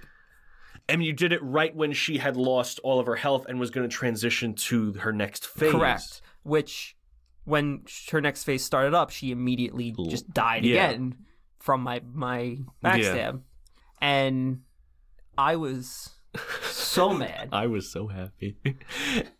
and 0.88 1.04
you 1.04 1.12
did 1.12 1.32
it 1.32 1.42
right 1.42 1.74
when 1.74 1.92
she 1.92 2.18
had 2.18 2.36
lost 2.36 2.80
all 2.82 3.00
of 3.00 3.06
her 3.06 3.16
health 3.16 3.46
and 3.48 3.58
was 3.60 3.70
going 3.70 3.88
to 3.88 3.94
transition 3.94 4.54
to 4.54 4.92
her 4.94 5.12
next 5.12 5.46
phase. 5.46 5.72
Correct. 5.72 6.22
Which 6.42 6.96
when 7.44 7.82
her 8.10 8.20
next 8.20 8.44
phase 8.44 8.64
started 8.64 8.94
up, 8.94 9.10
she 9.10 9.30
immediately 9.30 9.92
just 10.08 10.32
died 10.32 10.64
Yeah. 10.64 10.90
again 10.90 11.16
from 11.58 11.82
my 11.82 12.00
my 12.12 12.58
backstab. 12.84 13.42
And 14.00 14.60
I 15.36 15.56
was 15.56 16.10
so 16.70 17.12
mad. 17.12 17.48
I 17.52 17.66
was 17.66 17.90
so 17.90 18.06
happy. 18.06 18.56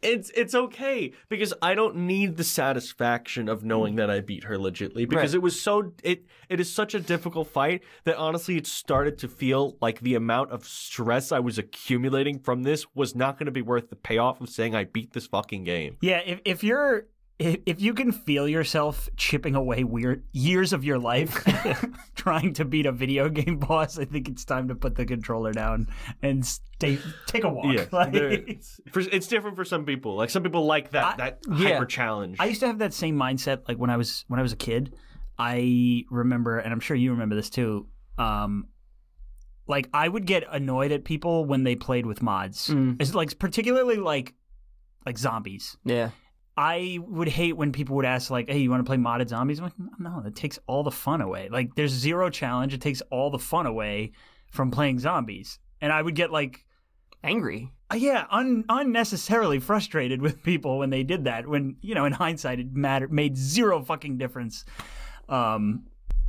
it's 0.03 0.31
it's 0.31 0.55
okay 0.55 1.12
because 1.29 1.55
I 1.62 1.75
don't 1.75 1.97
need 1.97 2.37
the 2.37 2.45
satisfaction 2.45 3.49
of 3.49 3.65
knowing 3.65 3.97
that 3.97 4.11
I 4.11 4.21
beat 4.21 4.45
her 4.45 4.57
legitly 4.57 5.09
because 5.09 5.31
Right. 5.33 5.37
it 5.37 5.43
was 5.43 5.61
so 5.61 5.93
it 6.03 6.25
it 6.49 6.59
is 6.61 6.73
such 6.73 6.95
a 6.95 7.01
difficult 7.01 7.49
fight 7.49 7.83
that 8.05 8.17
honestly 8.17 8.57
it 8.57 8.67
started 8.67 9.19
to 9.19 9.29
feel 9.29 9.77
like 9.81 10.01
the 10.01 10.15
amount 10.15 10.51
of 10.51 10.65
stress 10.67 11.31
I 11.33 11.39
was 11.39 11.59
accumulating 11.59 12.39
from 12.41 12.62
this 12.65 12.87
was 12.95 13.15
not 13.15 13.39
going 13.39 13.47
to 13.47 13.53
be 13.53 13.62
worth 13.62 13.91
the 13.91 13.97
payoff 13.97 14.41
of 14.41 14.49
saying 14.49 14.75
I 14.75 14.85
beat 14.85 15.12
this 15.12 15.27
fucking 15.27 15.65
game. 15.65 15.97
Yeah, 16.01 16.19
if 16.25 16.41
if 16.45 16.65
you're 16.65 17.07
if, 17.41 17.57
if 17.65 17.81
you 17.81 17.95
can 17.95 18.12
feel 18.12 18.47
yourself 18.47 19.09
chipping 19.17 19.55
away 19.55 19.83
weird 19.83 20.23
years 20.33 20.75
of 20.75 20.85
your 20.85 20.99
life 20.99 21.43
trying 22.15 22.53
to 22.55 22.67
beat 22.67 22.85
a 22.85 22.93
video 22.93 23.31
game 23.31 23.57
boss, 23.59 23.99
I 23.99 24.05
think 24.05 24.29
it's 24.29 24.45
time 24.45 24.69
to 24.69 24.75
put 24.75 24.95
the 24.95 25.07
controller 25.07 25.53
down 25.53 25.89
and 26.23 26.45
stay 26.45 26.99
take 27.27 27.45
a 27.45 27.49
walk. 27.49 27.75
Yeah, 27.75 27.87
Like- 27.93 28.15
it's, 28.15 28.79
for, 28.93 29.01
it's 29.01 29.27
different 29.27 29.57
for 29.57 29.65
some 29.65 29.87
people. 29.87 30.17
Like 30.17 30.29
some 30.29 30.43
people 30.43 30.67
like 30.67 30.91
that 30.91 31.15
I- 31.15 31.17
that 31.17 31.39
yeah. 31.49 31.69
hyper 31.71 31.87
challenge. 31.87 32.37
I 32.39 32.45
used 32.45 32.61
to 32.61 32.67
have 32.67 32.79
that 32.79 32.93
same 32.93 33.17
mindset 33.17 33.67
like 33.67 33.79
when 33.79 33.89
I 33.91 33.97
was 33.97 34.25
when 34.29 34.39
I 34.39 34.43
was 34.43 34.53
a 34.53 34.57
kid. 34.57 34.95
I 35.39 36.05
remember 36.11 36.59
and 36.59 36.73
I'm 36.73 36.81
sure 36.81 36.95
you 36.97 37.12
remember 37.12 37.37
this 37.37 37.49
too. 37.49 37.87
Um 38.19 38.67
like 39.67 39.89
I 39.95 40.07
would 40.07 40.27
get 40.27 40.45
annoyed 40.51 40.93
at 40.93 41.05
people 41.05 41.47
when 41.47 41.65
they 41.65 41.75
played 41.75 42.05
with 42.05 42.21
mods. 42.23 42.69
Mm. 42.69 43.01
It's 43.01 43.15
like 43.15 43.39
particularly 43.39 43.97
like 43.97 44.35
like 45.07 45.17
zombies. 45.17 45.79
Yeah. 45.87 46.11
I 46.56 46.98
would 47.06 47.28
hate 47.28 47.55
when 47.56 47.72
people 47.72 47.97
would 47.97 48.05
ask 48.05 48.31
like, 48.31 48.48
"Hey, 48.51 48.59
you 48.59 48.70
want 48.70 48.81
to 48.85 48.89
play 48.89 48.97
modded 48.97 49.28
zombies?" 49.28 49.59
I'm 49.59 49.64
like, 49.64 49.74
"No, 49.98 50.20
that 50.22 50.35
takes 50.35 50.59
all 50.66 50.82
the 50.82 50.90
fun 50.90 51.20
away. 51.20 51.48
Like 51.51 51.74
there's 51.74 51.93
zero 51.93 52.28
challenge. 52.31 52.74
It 52.74 52.81
takes 52.81 53.01
all 53.10 53.31
the 53.31 53.39
fun 53.39 53.66
away 53.66 54.12
from 54.52 54.70
playing 54.70 54.98
zombies." 54.98 55.59
And 55.81 55.93
I 55.93 56.02
would 56.02 56.14
get 56.14 56.31
like 56.31 56.64
Angry. 57.22 57.70
uh, 57.93 57.97
yeah, 57.97 58.27
un- 58.31 58.64
unnecessarily 58.68 59.59
frustrated 59.59 60.22
with 60.27 60.43
people 60.43 60.78
when 60.78 60.90
they 60.90 61.02
did 61.02 61.24
that. 61.24 61.47
When 61.47 61.77
you 61.81 61.94
know, 61.94 62.05
in 62.05 62.12
hindsight, 62.12 62.60
it 62.60 62.72
mattered 62.74 63.12
made 63.12 63.36
zero 63.36 63.82
fucking 63.82 64.18
difference. 64.18 64.64
Um, 65.28 65.85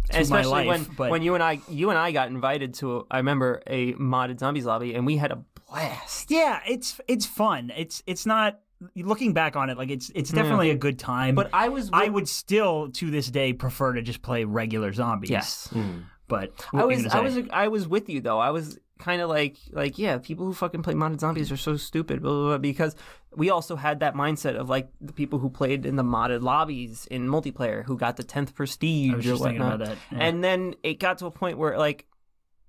Especially 0.09 0.31
my 0.31 0.43
life, 0.43 0.67
when 0.67 0.95
but 0.97 1.11
when 1.11 1.21
you 1.21 1.35
and 1.35 1.43
I 1.43 1.61
you 1.69 1.89
and 1.89 1.97
I 1.97 2.11
got 2.11 2.27
invited 2.29 2.73
to 2.75 2.97
a, 2.97 3.03
I 3.11 3.17
remember 3.17 3.61
a 3.67 3.93
modded 3.93 4.39
zombies 4.39 4.65
lobby 4.65 4.93
and 4.95 5.05
we 5.05 5.15
had 5.17 5.31
a 5.31 5.43
blast. 5.69 6.29
yeah, 6.31 6.59
it's 6.67 6.99
it's 7.07 7.25
fun. 7.25 7.71
It's 7.75 8.03
it's 8.05 8.25
not 8.25 8.59
looking 8.95 9.33
back 9.33 9.55
on 9.55 9.69
it 9.69 9.77
like 9.77 9.89
it's 9.89 10.11
it's 10.15 10.31
definitely 10.31 10.71
a 10.71 10.75
good 10.75 10.99
time. 10.99 11.35
But 11.35 11.49
I 11.53 11.69
was 11.69 11.89
I 11.93 12.09
would 12.09 12.27
still 12.27 12.89
to 12.93 13.11
this 13.11 13.29
day 13.29 13.53
prefer 13.53 13.93
to 13.93 14.01
just 14.01 14.21
play 14.21 14.43
regular 14.43 14.91
zombies. 14.93 15.29
yes. 15.29 15.69
Mm. 15.71 16.03
but 16.27 16.51
I 16.73 16.77
what 16.77 16.87
were 16.87 16.93
you 16.93 17.03
was 17.03 17.13
I 17.13 17.19
was 17.21 17.37
I 17.51 17.67
was 17.67 17.87
with 17.87 18.09
you 18.09 18.21
though. 18.21 18.39
I 18.39 18.51
was 18.51 18.79
kind 18.99 19.21
of 19.21 19.29
like 19.29 19.57
like 19.71 19.97
yeah, 19.97 20.17
people 20.17 20.45
who 20.45 20.53
fucking 20.53 20.83
play 20.83 20.93
modded 20.93 21.19
zombies 21.19 21.51
are 21.51 21.57
so 21.57 21.75
stupid 21.75 22.21
blah, 22.21 22.31
blah, 22.31 22.47
blah, 22.49 22.57
because 22.57 22.95
we 23.35 23.49
also 23.49 23.75
had 23.75 23.99
that 24.01 24.13
mindset 24.13 24.55
of 24.55 24.69
like 24.69 24.89
the 24.99 25.13
people 25.13 25.39
who 25.39 25.49
played 25.49 25.85
in 25.85 25.95
the 25.95 26.03
modded 26.03 26.41
lobbies 26.41 27.07
in 27.09 27.27
multiplayer 27.27 27.83
who 27.85 27.97
got 27.97 28.17
the 28.17 28.23
10th 28.23 28.53
prestige 28.53 29.13
I 29.13 29.15
was 29.15 29.27
or 29.27 29.37
thinking 29.37 29.61
whatnot. 29.61 29.75
about 29.75 29.87
that. 29.87 29.97
yeah. 30.11 30.17
And 30.19 30.43
then 30.43 30.75
it 30.83 30.99
got 30.99 31.17
to 31.19 31.25
a 31.25 31.31
point 31.31 31.57
where 31.57 31.77
like 31.77 32.07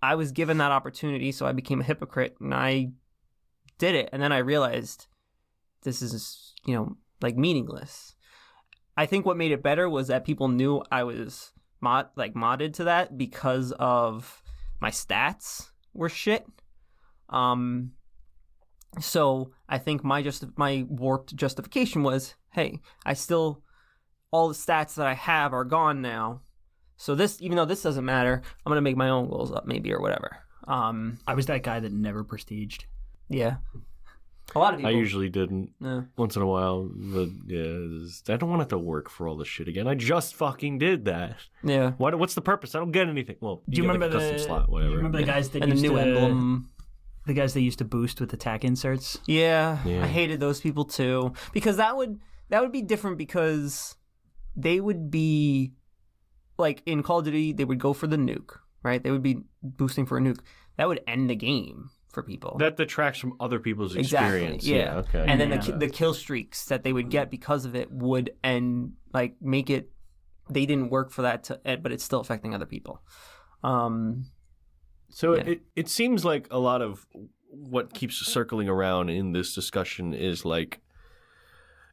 I 0.02 0.16
was 0.16 0.32
given 0.32 0.58
that 0.58 0.72
opportunity, 0.72 1.30
so 1.32 1.46
I 1.46 1.52
became 1.52 1.80
a 1.80 1.84
hypocrite 1.84 2.36
and 2.40 2.52
I 2.52 2.90
did 3.78 3.94
it. 3.94 4.08
And 4.12 4.20
then 4.22 4.32
I 4.32 4.38
realized 4.38 5.06
this 5.82 6.02
is, 6.02 6.54
you 6.64 6.74
know, 6.74 6.96
like 7.20 7.36
meaningless. 7.36 8.14
I 8.96 9.06
think 9.06 9.24
what 9.24 9.36
made 9.36 9.52
it 9.52 9.62
better 9.62 9.88
was 9.88 10.08
that 10.08 10.24
people 10.24 10.48
knew 10.48 10.82
I 10.90 11.04
was 11.04 11.52
mod 11.80 12.08
like 12.16 12.34
modded 12.34 12.74
to 12.74 12.84
that 12.84 13.16
because 13.16 13.72
of 13.72 14.42
my 14.80 14.90
stats 14.90 15.70
were 15.94 16.08
shit. 16.08 16.46
Um 17.28 17.92
so 19.00 19.52
I 19.68 19.78
think 19.78 20.04
my 20.04 20.22
just 20.22 20.44
my 20.56 20.84
warped 20.88 21.34
justification 21.34 22.02
was, 22.02 22.34
hey, 22.50 22.80
I 23.06 23.14
still 23.14 23.62
all 24.30 24.48
the 24.48 24.54
stats 24.54 24.94
that 24.94 25.06
I 25.06 25.14
have 25.14 25.52
are 25.52 25.64
gone 25.64 26.02
now. 26.02 26.42
So 26.96 27.14
this, 27.14 27.40
even 27.40 27.56
though 27.56 27.64
this 27.64 27.82
doesn't 27.82 28.04
matter, 28.04 28.42
I'm 28.64 28.70
gonna 28.70 28.80
make 28.80 28.96
my 28.96 29.08
own 29.08 29.28
goals 29.28 29.52
up, 29.52 29.66
maybe 29.66 29.92
or 29.92 30.00
whatever. 30.00 30.36
Um, 30.68 31.18
I 31.26 31.34
was 31.34 31.46
that 31.46 31.62
guy 31.62 31.80
that 31.80 31.92
never 31.92 32.24
prestiged. 32.24 32.84
yeah. 33.28 33.56
A 34.54 34.58
lot 34.58 34.74
of 34.74 34.84
I 34.84 34.90
usually 34.90 35.28
didn't. 35.28 35.70
Yeah. 35.80 36.02
once 36.16 36.36
in 36.36 36.42
a 36.42 36.46
while. 36.46 36.88
But 36.94 37.28
yeah, 37.46 38.34
I 38.34 38.36
don't 38.36 38.50
want 38.50 38.60
to 38.60 38.64
have 38.64 38.68
to 38.68 38.78
work 38.78 39.08
for 39.08 39.26
all 39.26 39.36
this 39.36 39.48
shit 39.48 39.68
again. 39.68 39.86
I 39.88 39.94
just 39.94 40.34
fucking 40.34 40.78
did 40.78 41.06
that. 41.06 41.36
yeah. 41.64 41.92
What? 41.92 42.18
What's 42.18 42.34
the 42.34 42.42
purpose? 42.42 42.74
I 42.74 42.78
don't 42.78 42.92
get 42.92 43.08
anything. 43.08 43.36
Well, 43.40 43.62
Do 43.68 43.76
you, 43.76 43.82
get, 43.84 43.92
remember 43.92 44.06
like, 44.06 44.22
a 44.22 44.26
the 44.26 44.32
custom 44.32 44.46
slot? 44.48 44.68
Whatever. 44.68 44.96
remember 44.96 45.18
the 45.18 45.24
guys 45.24 45.48
that 45.50 45.62
And 45.62 45.72
the 45.72 45.76
used 45.76 45.82
new 45.84 45.96
to, 45.96 46.00
emblem. 46.02 46.70
The 47.26 47.34
guys 47.34 47.54
they 47.54 47.60
used 47.60 47.78
to 47.78 47.84
boost 47.84 48.20
with 48.20 48.32
attack 48.32 48.64
inserts. 48.64 49.18
Yeah, 49.26 49.78
Yeah. 49.84 50.02
I 50.02 50.06
hated 50.08 50.40
those 50.40 50.60
people 50.60 50.84
too 50.84 51.32
because 51.52 51.76
that 51.76 51.96
would 51.96 52.18
that 52.48 52.60
would 52.60 52.72
be 52.72 52.82
different 52.82 53.16
because 53.16 53.94
they 54.56 54.80
would 54.80 55.10
be 55.10 55.72
like 56.58 56.82
in 56.84 57.02
Call 57.02 57.20
of 57.20 57.24
Duty 57.24 57.52
they 57.52 57.64
would 57.64 57.78
go 57.78 57.92
for 57.92 58.06
the 58.08 58.16
nuke, 58.16 58.58
right? 58.82 59.02
They 59.02 59.10
would 59.12 59.22
be 59.22 59.38
boosting 59.62 60.04
for 60.04 60.18
a 60.18 60.20
nuke. 60.20 60.40
That 60.76 60.88
would 60.88 61.00
end 61.06 61.30
the 61.30 61.36
game 61.36 61.90
for 62.12 62.22
people. 62.22 62.56
That 62.58 62.76
detracts 62.76 63.18
from 63.18 63.34
other 63.40 63.58
people's 63.58 63.96
Exactly, 63.96 64.28
experience. 64.44 64.66
yeah. 64.66 64.96
okay. 64.98 65.24
and 65.26 65.40
then 65.40 65.50
Yeah. 65.50 65.58
the 65.60 65.72
the 65.72 65.88
kill 65.88 66.14
streaks 66.14 66.66
that 66.66 66.82
they 66.84 66.92
would 66.92 67.10
get 67.10 67.30
because 67.30 67.64
of 67.64 67.74
it 67.74 67.90
would 67.90 68.30
end 68.44 68.92
like 69.12 69.36
make 69.40 69.68
it 69.70 69.90
they 70.50 70.66
didn't 70.66 70.90
work 70.90 71.10
for 71.10 71.22
that 71.22 71.44
to 71.44 71.60
eh, 71.64 71.76
but 71.76 71.90
it's 71.92 72.04
still 72.04 72.20
affecting 72.20 72.54
other 72.54 72.66
people. 72.66 73.02
Um 73.64 74.26
So 75.10 75.34
Yeah. 75.36 75.42
it 75.52 75.60
it 75.76 75.88
seems 75.88 76.24
like 76.24 76.46
a 76.50 76.58
lot 76.58 76.82
of 76.82 77.06
what 77.48 77.92
keeps 77.92 78.16
circling 78.16 78.68
around 78.68 79.10
in 79.10 79.32
this 79.32 79.54
discussion 79.54 80.14
is 80.14 80.44
like 80.44 80.80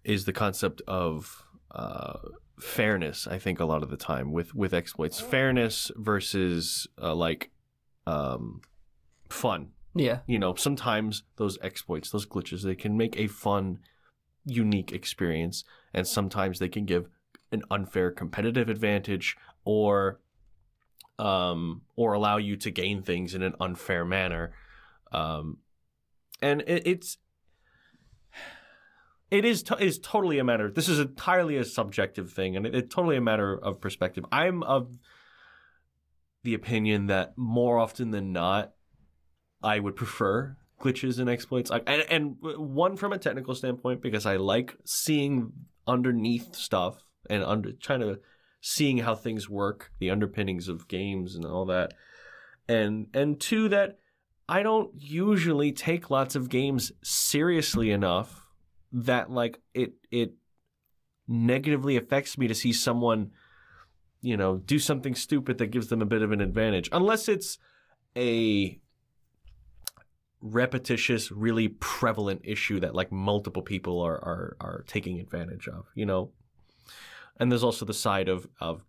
is 0.04 0.26
the 0.26 0.34
concept 0.34 0.82
of 0.88 1.44
uh, 1.72 2.18
fairness. 2.60 3.28
I 3.28 3.38
think 3.40 3.60
a 3.60 3.66
lot 3.66 3.84
of 3.84 3.90
the 3.90 3.98
time 3.98 4.32
with 4.32 4.56
with 4.56 4.74
exploits, 4.74 5.20
fairness 5.20 5.91
versus 5.98 6.88
uh, 7.02 7.14
like 7.14 7.52
um, 8.08 8.62
fun. 9.30 9.72
Yeah. 9.95 10.20
You 10.28 10.40
know, 10.40 10.56
sometimes 10.56 11.24
those 11.38 11.57
exploits, 11.61 12.10
those 12.10 12.26
glitches, 12.26 12.64
they 12.64 12.76
can 12.76 12.98
make 12.98 13.18
a 13.18 13.28
fun, 13.28 13.80
unique 14.45 14.91
experience, 14.91 15.64
and 15.94 16.07
sometimes 16.07 16.60
they 16.60 16.70
can 16.70 16.86
give 16.86 17.10
an 17.52 17.64
unfair 17.72 18.11
competitive 18.11 18.70
advantage 18.70 19.36
or 19.66 20.20
um, 21.18 21.82
or 21.95 22.14
allow 22.14 22.38
you 22.38 22.56
to 22.57 22.72
gain 22.72 23.02
things 23.02 23.36
in 23.36 23.41
an 23.41 23.53
unfair 23.60 24.06
manner. 24.06 24.53
Um, 25.11 25.57
and 26.41 26.61
it, 26.61 26.88
it's 26.88 27.18
it 29.32 29.45
is 29.45 29.64
is 29.80 29.99
totally 29.99 30.40
a 30.40 30.44
matter. 30.44 30.72
This 30.72 30.88
is 30.88 30.99
entirely 30.99 31.57
a 31.57 31.66
subjective 31.66 32.32
thing, 32.32 32.56
and 32.56 32.66
it, 32.66 32.76
it's 32.76 32.94
totally 32.94 33.18
a 33.18 33.22
matter 33.22 33.57
of 33.57 33.82
perspective. 33.82 34.26
I'm 34.32 34.64
of 34.64 34.98
the 36.44 36.53
opinion 36.53 37.07
that 37.07 37.38
more 37.38 37.78
often 37.78 38.11
than 38.11 38.32
not, 38.32 38.74
I 39.61 39.80
would 39.80 39.95
prefer 39.95 40.57
glitches 40.80 41.19
and 41.19 41.30
exploits, 41.30 41.72
I, 41.72 41.81
and, 41.86 42.06
and 42.10 42.36
one 42.40 42.95
from 42.95 43.11
a 43.11 43.18
technical 43.18 43.53
standpoint 43.53 44.02
because 44.02 44.26
I 44.26 44.38
like 44.38 44.77
seeing 44.86 45.52
underneath 45.86 46.56
stuff 46.56 47.03
and 47.30 47.44
under 47.44 47.73
trying 47.73 47.99
to 48.02 48.19
seeing 48.61 48.99
how 48.99 49.15
things 49.15 49.49
work, 49.49 49.91
the 49.99 50.10
underpinnings 50.10 50.68
of 50.68 50.88
games 50.88 51.36
and 51.36 51.45
all 51.45 51.65
that. 51.65 51.94
And 52.68 53.07
and 53.14 53.40
two 53.40 53.69
that 53.69 53.99
I 54.48 54.64
don't 54.64 54.91
usually 54.95 55.72
take 55.72 56.10
lots 56.10 56.36
of 56.36 56.49
games 56.49 56.91
seriously 57.03 57.91
enough 57.91 58.48
that 58.91 59.30
like 59.30 59.60
it 59.73 59.94
it 60.11 60.34
negatively 61.27 61.98
affects 61.98 62.38
me 62.38 62.48
to 62.48 62.56
see 62.56 62.73
someone 62.73 63.31
you 64.22 64.36
know 64.36 64.57
do 64.57 64.80
something 64.80 65.14
stupid 65.15 65.57
that 65.60 65.68
gives 65.68 65.88
them 65.88 66.02
a 66.02 66.06
bit 66.06 66.22
of 66.22 66.31
an 66.31 66.41
advantage 66.41 66.90
unless 66.91 67.30
it's 67.30 67.60
a 68.18 68.80
repetitious, 70.41 71.32
really 71.32 71.68
prevalent 71.68 72.41
issue 72.44 72.80
that 72.80 72.95
like 72.95 73.11
multiple 73.11 73.61
people 73.61 74.02
are 74.02 74.16
are 74.18 74.57
are 74.61 74.84
taking 74.88 75.20
advantage 75.20 75.68
of, 75.68 75.86
you 75.95 76.06
know. 76.06 76.32
And 77.38 77.52
there's 77.52 77.64
also 77.64 77.86
the 77.86 77.94
side 77.94 78.28
of 78.30 78.48
of 78.60 78.84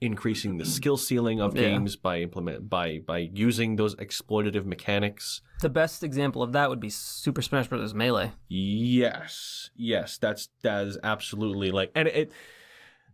increasing 0.00 0.58
the 0.58 0.64
skill 0.66 0.96
ceiling 0.98 1.40
of 1.40 1.56
Yeah. 1.56 1.62
games 1.62 1.96
by 1.96 2.20
implement 2.20 2.68
by 2.68 2.98
by 3.06 3.30
using 3.32 3.76
those 3.76 3.94
exploitative 3.96 4.64
mechanics. 4.66 5.40
The 5.62 5.70
best 5.70 6.02
example 6.02 6.42
of 6.42 6.52
that 6.52 6.68
would 6.68 6.80
be 6.80 6.90
Super 6.90 7.40
Smash 7.40 7.68
Bros. 7.68 7.94
Melee. 7.94 8.32
Yes, 8.48 9.70
yes, 9.74 10.18
that's 10.18 10.48
that 10.62 10.86
is 10.86 10.98
absolutely 11.02 11.70
like, 11.70 11.90
and 11.94 12.08
it 12.08 12.30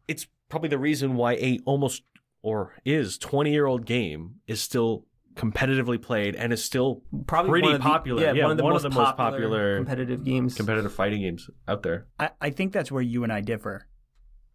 it's 0.09 0.27
probably 0.49 0.69
the 0.69 0.79
reason 0.79 1.15
why 1.15 1.35
a 1.35 1.59
almost 1.65 2.03
or 2.43 2.75
is 2.85 3.17
twenty 3.17 3.53
year 3.53 3.67
old 3.67 3.87
game 3.87 4.41
is 4.49 4.61
still 4.61 5.07
competitively 5.35 6.01
played 6.01 6.35
and 6.37 6.53
is 6.53 6.63
still 6.65 7.03
Probably 7.27 7.51
Pretty 7.51 7.67
one 7.69 7.75
of 7.77 7.83
the- 7.83 7.89
popular. 7.89 8.23
yeah, 8.23 8.33
Yeah, 8.33 8.43
one 8.45 8.51
of 8.53 8.57
the, 8.59 8.65
one 8.65 8.73
most, 8.75 8.85
of 8.85 8.93
the 8.93 8.99
most 8.99 9.17
popular, 9.17 9.41
popular 9.49 9.77
competitive 9.79 10.25
games. 10.25 10.55
competitive 10.55 10.93
fighting 10.93 11.23
games 11.23 11.49
out 11.67 11.83
there. 11.83 12.07
I, 12.19 12.31
I 12.41 12.51
think 12.51 12.73
that's 12.73 12.93
where 12.93 13.03
you 13.03 13.25
and 13.25 13.33
I 13.33 13.41
differ. 13.41 13.87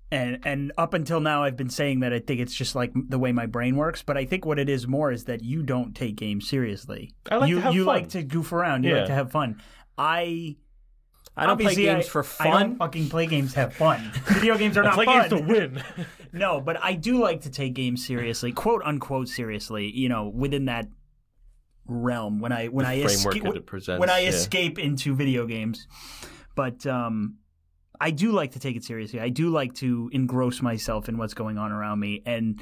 And 0.09 0.39
and 0.45 0.71
up 0.77 0.93
until 0.93 1.19
now, 1.19 1.43
I've 1.43 1.57
been 1.57 1.69
saying 1.69 1.99
that 1.99 2.13
I 2.13 2.19
think 2.19 2.39
it's 2.39 2.53
just 2.53 2.75
like 2.75 2.93
the 2.95 3.19
way 3.19 3.33
my 3.33 3.45
brain 3.45 3.75
works. 3.75 4.03
But 4.03 4.15
I 4.15 4.23
think 4.23 4.45
what 4.45 4.57
it 4.57 4.69
is 4.69 4.87
more 4.87 5.11
is 5.11 5.25
that 5.25 5.43
you 5.43 5.63
don't 5.63 5.93
take 5.93 6.15
games 6.15 6.47
seriously. 6.47 7.13
I 7.29 7.35
like 7.37 7.49
you 7.49 7.55
to 7.55 7.61
have 7.61 7.73
you 7.73 7.83
fun. 7.83 7.93
like 7.95 8.09
to 8.09 8.23
goof 8.23 8.53
around. 8.53 8.85
You 8.85 8.91
Yeah. 8.91 8.97
like 8.99 9.07
to 9.07 9.13
have 9.13 9.31
fun. 9.31 9.61
I 9.97 10.55
I 11.37 11.45
don't 11.45 11.57
play 11.57 11.65
obviously, 11.67 11.83
games 11.83 12.05
I- 12.05 12.09
for 12.09 12.25
I 12.39 12.43
don't 12.45 12.53
fun. 12.69 12.75
fucking 12.77 13.09
play 13.09 13.25
games 13.27 13.53
to 13.53 13.59
have 13.59 13.73
fun. 13.73 14.11
Video 14.25 14.57
games 14.57 14.77
are 14.77 14.83
not 14.83 14.95
Play 14.95 15.05
fun. 15.05 15.29
games 15.29 15.41
to 15.41 15.47
win. 15.47 15.83
No, 16.33 16.59
but 16.59 16.77
I 16.83 16.93
do 16.93 17.19
like 17.19 17.41
to 17.41 17.49
take 17.49 17.73
games 17.73 18.05
seriously, 18.05 18.51
quote 18.51 18.81
unquote 18.83 19.29
seriously. 19.29 19.89
You 19.89 20.09
know, 20.09 20.27
within 20.27 20.65
that 20.65 20.87
realm 21.85 22.41
when 22.41 22.51
I 22.51 22.67
when 22.67 22.85
I 22.85 23.01
framework 23.01 23.35
escape 23.35 23.43
that 23.43 23.55
it 23.55 23.65
presents, 23.65 23.99
when 23.99 24.09
I 24.09 24.19
yeah. 24.19 24.29
escape 24.29 24.77
into 24.77 25.15
video 25.15 25.45
games. 25.47 25.87
But 26.53 26.85
um, 26.85 27.37
I 27.99 28.11
do 28.11 28.33
like 28.33 28.51
to 28.51 28.59
take 28.59 28.75
it 28.75 28.83
seriously. 28.83 29.19
I 29.19 29.29
do 29.29 29.49
like 29.49 29.73
to 29.75 30.09
engross 30.13 30.61
myself 30.61 31.07
in 31.07 31.17
what's 31.17 31.33
going 31.33 31.57
on 31.57 31.71
around 31.71 31.99
me 32.01 32.21
and 32.25 32.61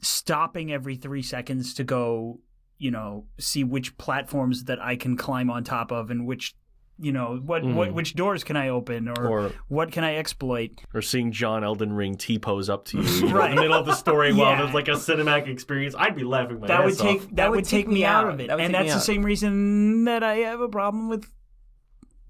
stopping 0.00 0.72
every 0.72 0.96
three 0.96 1.22
seconds 1.22 1.74
to 1.74 1.84
go, 1.84 2.40
you 2.78 2.90
know, 2.90 3.26
see 3.38 3.64
which 3.64 3.98
platforms 3.98 4.64
that 4.64 4.80
I 4.80 4.96
can 4.96 5.16
climb 5.16 5.50
on 5.50 5.64
top 5.64 5.90
of 5.90 6.10
and 6.10 6.24
which. 6.26 6.54
You 6.98 7.12
know 7.12 7.40
what? 7.44 7.62
What? 7.62 7.90
Mhm. 7.90 7.92
Which 7.92 8.14
doors 8.14 8.42
can 8.42 8.56
I 8.56 8.68
open, 8.70 9.08
or, 9.08 9.26
Or 9.28 9.52
what 9.68 9.92
can 9.92 10.02
I 10.02 10.16
exploit? 10.16 10.80
or 10.94 11.02
seeing 11.02 11.30
John 11.30 11.62
Elden 11.62 11.92
Ring 11.92 12.14
T 12.16 12.38
pose 12.38 12.70
up 12.70 12.86
to 12.86 12.98
you, 12.98 13.02
you 13.08 13.28
know, 13.28 13.34
Right. 13.36 13.50
in 13.50 13.56
the 13.56 13.62
middle 13.62 13.76
of 13.78 13.84
the 13.84 13.94
story 13.94 14.32
while 14.32 14.52
Yeah. 14.52 14.62
there's 14.62 14.74
like 14.74 14.88
a 14.88 14.92
cinematic 14.92 15.46
experience, 15.48 15.94
I'd 15.98 16.16
be 16.16 16.24
laughing 16.24 16.58
my 16.60 16.68
that 16.68 16.84
would 16.84 16.96
take 16.98 17.20
off. 17.22 17.28
that, 17.32 17.50
would 17.50 17.64
take 17.66 17.86
me 17.86 18.04
out 18.06 18.28
of 18.30 18.40
it, 18.40 18.48
That 18.48 18.60
and 18.60 18.72
that's 18.74 18.94
the 18.94 19.00
same 19.00 19.22
reason 19.24 20.04
that 20.04 20.22
I 20.22 20.36
have 20.36 20.60
a 20.60 20.68
problem 20.68 21.08
with 21.10 21.26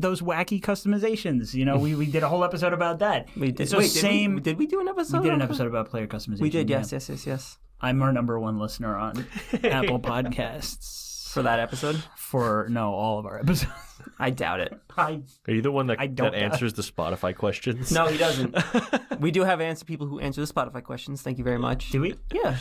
those 0.01 0.20
wacky 0.20 0.60
customizations. 0.60 1.55
You 1.55 1.64
know, 1.64 1.78
we, 1.78 1.94
we 1.94 2.06
did 2.06 2.22
a 2.22 2.28
whole 2.28 2.43
episode 2.44 2.72
about 2.72 2.98
that. 2.98 3.28
We 3.36 3.52
did. 3.52 3.60
It's 3.62 3.70
the 3.70 3.78
Wait, 3.78 3.84
did 3.93 3.94
we- 3.94 4.01
same. 4.01 4.43
Did 4.43 4.59
we, 4.59 4.66
do 4.66 4.80
an 4.80 4.88
episode? 4.88 5.18
we 5.22 5.28
did 5.28 5.34
an 5.34 5.43
episode 5.43 5.68
about 5.68 5.88
player 5.90 6.06
customization. 6.09 6.40
We 6.40 6.51
did. 6.51 6.68
yeah. 6.68 6.78
Yes. 6.78 6.90
Yes. 6.93 7.09
Yes. 7.09 7.24
Yes. 7.26 7.59
I'm 7.80 8.02
our 8.02 8.12
number 8.12 8.38
one 8.40 8.59
listener 8.59 8.97
on 8.97 9.26
Apple 9.62 10.01
Podcasts 10.01 11.05
For 11.36 11.42
that 11.42 11.60
episode, 11.60 12.02
for 12.16 12.66
no 12.70 12.94
all 12.94 13.18
of 13.18 13.26
our 13.26 13.38
episodes. 13.40 13.70
I 14.18 14.30
doubt 14.30 14.60
it. 14.60 14.72
I 14.96 15.20
Are 15.46 15.52
you 15.52 15.60
the 15.60 15.70
one 15.70 15.88
that, 15.88 16.00
I 16.00 16.06
don't- 16.06 16.32
that 16.32 16.38
answers 16.42 16.72
the 16.72 16.80
Spotify 16.80 17.36
questions? 17.36 17.92
No, 17.92 18.06
he 18.06 18.16
doesn't. 18.16 18.56
we 19.20 19.30
do 19.30 19.42
have 19.44 19.60
answer 19.60 19.84
people 19.84 20.06
who 20.06 20.18
answer 20.18 20.40
the 20.44 20.50
Spotify 20.50 20.82
questions. 20.82 21.20
Thank 21.20 21.36
you 21.36 21.44
very 21.44 21.58
much. 21.58 21.90
do 21.90 22.00
we? 22.00 22.14
Yeah. 22.32 22.56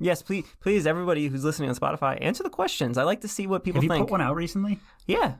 Yes, 0.00 0.22
please, 0.22 0.46
please, 0.60 0.86
everybody 0.86 1.26
who's 1.28 1.44
listening 1.44 1.68
on 1.68 1.76
Spotify, 1.76 2.16
answer 2.22 2.42
the 2.42 2.48
questions. 2.48 2.96
I 2.96 3.02
like 3.02 3.20
to 3.20 3.28
see 3.28 3.46
what 3.46 3.62
people 3.62 3.76
Have 3.82 3.84
you 3.84 3.90
think. 3.90 4.06
put 4.06 4.12
one 4.12 4.22
out 4.22 4.34
recently? 4.36 4.78
Yeah. 5.06 5.34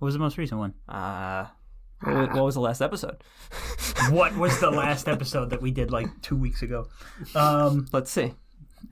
What 0.00 0.06
was 0.06 0.14
the 0.14 0.20
most 0.20 0.36
recent 0.38 0.58
one? 0.58 0.74
Uh, 0.88 1.46
what 2.02 2.14
wa- 2.16 2.34
what 2.34 2.44
was 2.46 2.54
the 2.56 2.60
last 2.60 2.80
episode? 2.82 3.22
what 4.10 4.36
was 4.36 4.58
the 4.58 4.70
last 4.72 5.06
episode 5.06 5.50
that 5.50 5.62
we 5.62 5.70
did 5.70 5.92
like 5.92 6.08
two 6.22 6.34
weeks 6.36 6.62
ago? 6.62 6.88
Um, 7.36 7.86
Let's 7.92 8.10
see. 8.10 8.34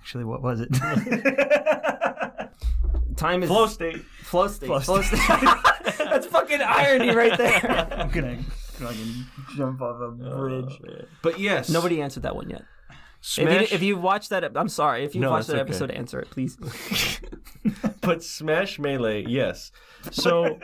Actually, 0.01 0.25
what 0.25 0.43
was 0.43 0.61
it? 0.61 0.69
Time 3.17 3.43
is 3.43 3.49
Flow 3.49 3.67
state. 3.67 4.01
flow 4.23 4.47
state. 4.47 4.67
Flow 4.67 4.81
Flow 4.81 5.03
state. 5.03 5.19
That's 5.99 6.27
fucking 6.27 6.61
irony 6.61 7.15
right 7.15 7.37
there. 7.37 7.89
I'm 7.99 8.09
gonna 8.11 8.37
fucking 8.43 9.25
jump 9.57 9.83
off 9.83 10.01
a 10.01 10.05
oh, 10.05 10.39
bridge. 10.39 10.79
But 11.23 11.41
yes, 11.41 11.69
Nobody 11.69 12.01
answered 12.01 12.23
that 12.23 12.37
one 12.37 12.49
yet. 12.49 12.63
Smash. 13.21 13.63
If 13.63 13.71
you, 13.71 13.75
if 13.77 13.83
you 13.83 13.97
watched 13.97 14.31
that, 14.31 14.57
I'm 14.57 14.69
sorry. 14.69 15.05
If 15.05 15.17
you 15.17 15.21
No, 15.21 15.31
watched 15.31 15.49
that's 15.49 15.57
that 15.57 15.63
okay. 15.63 15.71
episode, 15.71 15.91
answer 15.91 16.21
it, 16.21 16.31
please. 16.31 16.57
but 18.01 18.23
Smash 18.23 18.79
Melee, 18.79 19.25
yes. 19.27 19.73
So 20.13 20.61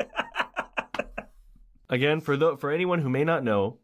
again, 1.91 2.21
for 2.21 2.37
the 2.37 2.57
for 2.57 2.71
anyone 2.71 3.01
who 3.01 3.09
may 3.09 3.25
not 3.25 3.43
know, 3.43 3.79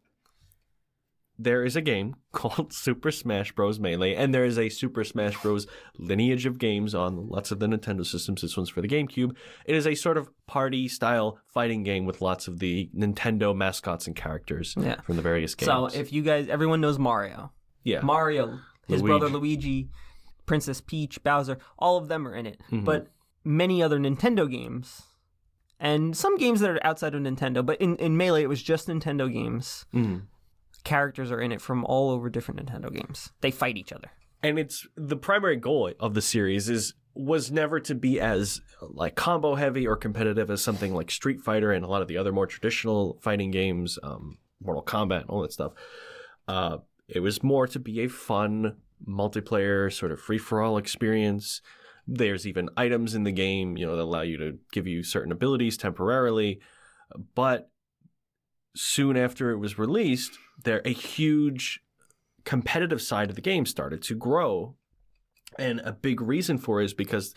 there 1.43 1.63
is 1.63 1.75
a 1.75 1.81
game 1.81 2.15
called 2.31 2.73
Super 2.73 3.11
Smash 3.11 3.51
Bros. 3.53 3.79
Melee, 3.79 4.13
and 4.15 4.33
there 4.33 4.45
is 4.45 4.57
a 4.59 4.69
Super 4.69 5.03
Smash 5.03 5.41
Bros. 5.41 5.67
lineage 5.97 6.45
of 6.45 6.57
games 6.59 6.93
on 6.95 7.27
lots 7.29 7.51
of 7.51 7.59
the 7.59 7.67
Nintendo 7.67 8.05
systems. 8.05 8.41
This 8.41 8.55
one's 8.57 8.69
for 8.69 8.81
the 8.81 8.87
GameCube. 8.87 9.35
It 9.65 9.75
is 9.75 9.85
a 9.87 9.95
sort 9.95 10.17
of 10.17 10.29
party 10.47 10.87
style 10.87 11.37
fighting 11.47 11.83
game 11.83 12.05
with 12.05 12.21
lots 12.21 12.47
of 12.47 12.59
the 12.59 12.89
Nintendo 12.95 13.55
mascots 13.55 14.07
and 14.07 14.15
characters 14.15 14.75
Yeah. 14.77 15.01
from 15.01 15.15
the 15.15 15.21
various 15.21 15.55
games. 15.55 15.67
So 15.67 15.85
if 15.87 16.11
you 16.13 16.21
guys, 16.21 16.47
everyone 16.47 16.81
knows 16.81 16.99
Mario. 16.99 17.51
yeah, 17.83 18.01
Mario, 18.01 18.59
his 18.87 19.01
Luigi. 19.01 19.07
brother 19.07 19.29
Luigi, 19.29 19.89
Princess 20.45 20.81
Peach, 20.81 21.23
Bowser, 21.23 21.57
all 21.79 21.97
of 21.97 22.07
them 22.07 22.27
are 22.27 22.35
in 22.35 22.45
it. 22.45 22.59
Mhm. 22.71 22.83
But 22.85 23.07
many 23.43 23.81
other 23.81 23.97
Nintendo 23.99 24.49
games, 24.49 25.01
and 25.79 26.15
some 26.15 26.37
games 26.37 26.59
that 26.59 26.69
are 26.69 26.79
outside 26.85 27.15
of 27.15 27.21
Nintendo, 27.21 27.65
but 27.65 27.81
in, 27.81 27.95
in 27.97 28.15
Melee, 28.17 28.43
it 28.43 28.49
was 28.49 28.61
just 28.61 28.87
Nintendo 28.87 29.31
games. 29.31 29.85
Mhm. 29.93 30.23
Characters 30.83 31.31
are 31.31 31.41
in 31.41 31.51
it 31.51 31.61
from 31.61 31.85
all 31.85 32.09
over 32.09 32.29
different 32.29 32.65
Nintendo 32.65 32.91
games. 32.93 33.31
They 33.41 33.51
fight 33.51 33.77
each 33.77 33.93
other. 33.93 34.11
and 34.43 34.57
it's 34.57 34.87
the 34.95 35.15
primary 35.17 35.55
goal 35.55 35.91
of 35.99 36.13
the 36.13 36.21
series 36.21 36.69
is 36.69 36.93
was 37.13 37.51
never 37.51 37.79
to 37.79 37.93
be 37.93 38.19
as 38.19 38.61
like 38.81 39.15
combo 39.15 39.55
heavy 39.55 39.85
or 39.85 39.95
competitive 39.97 40.49
as 40.49 40.61
something 40.61 40.93
like 40.93 41.11
Street 41.11 41.41
Fighter 41.41 41.71
and 41.71 41.83
a 41.83 41.87
lot 41.87 42.01
of 42.01 42.07
the 42.07 42.17
other 42.17 42.31
more 42.31 42.47
traditional 42.47 43.19
fighting 43.21 43.51
games, 43.51 43.99
um, 44.01 44.37
Mortal 44.63 44.83
Kombat, 44.83 45.25
all 45.27 45.41
that 45.41 45.51
stuff. 45.51 45.73
Uh, 46.47 46.77
it 47.09 47.19
was 47.19 47.43
more 47.43 47.67
to 47.67 47.79
be 47.79 47.99
a 47.99 48.07
fun 48.07 48.77
multiplayer 49.05 49.91
sort 49.91 50.11
of 50.11 50.21
free 50.21 50.37
for 50.37 50.61
all 50.61 50.77
experience. 50.77 51.61
There's 52.07 52.47
even 52.47 52.69
items 52.77 53.13
in 53.13 53.23
the 53.23 53.31
game, 53.33 53.77
you 53.77 53.85
know, 53.85 53.97
that 53.97 54.03
allow 54.03 54.21
you 54.21 54.37
to 54.37 54.57
give 54.71 54.87
you 54.87 55.03
certain 55.03 55.31
abilities 55.33 55.75
temporarily, 55.77 56.61
but 57.35 57.69
soon 58.75 59.17
after 59.17 59.51
it 59.51 59.57
was 59.57 59.77
released, 59.77 60.37
there 60.63 60.81
a 60.85 60.93
huge 60.93 61.81
competitive 62.45 63.01
side 63.01 63.29
of 63.29 63.35
the 63.35 63.41
game 63.41 63.65
started 63.65 64.01
to 64.03 64.15
grow. 64.15 64.75
And 65.59 65.81
a 65.81 65.91
big 65.91 66.21
reason 66.21 66.57
for 66.57 66.81
it 66.81 66.85
is 66.85 66.93
because 66.93 67.35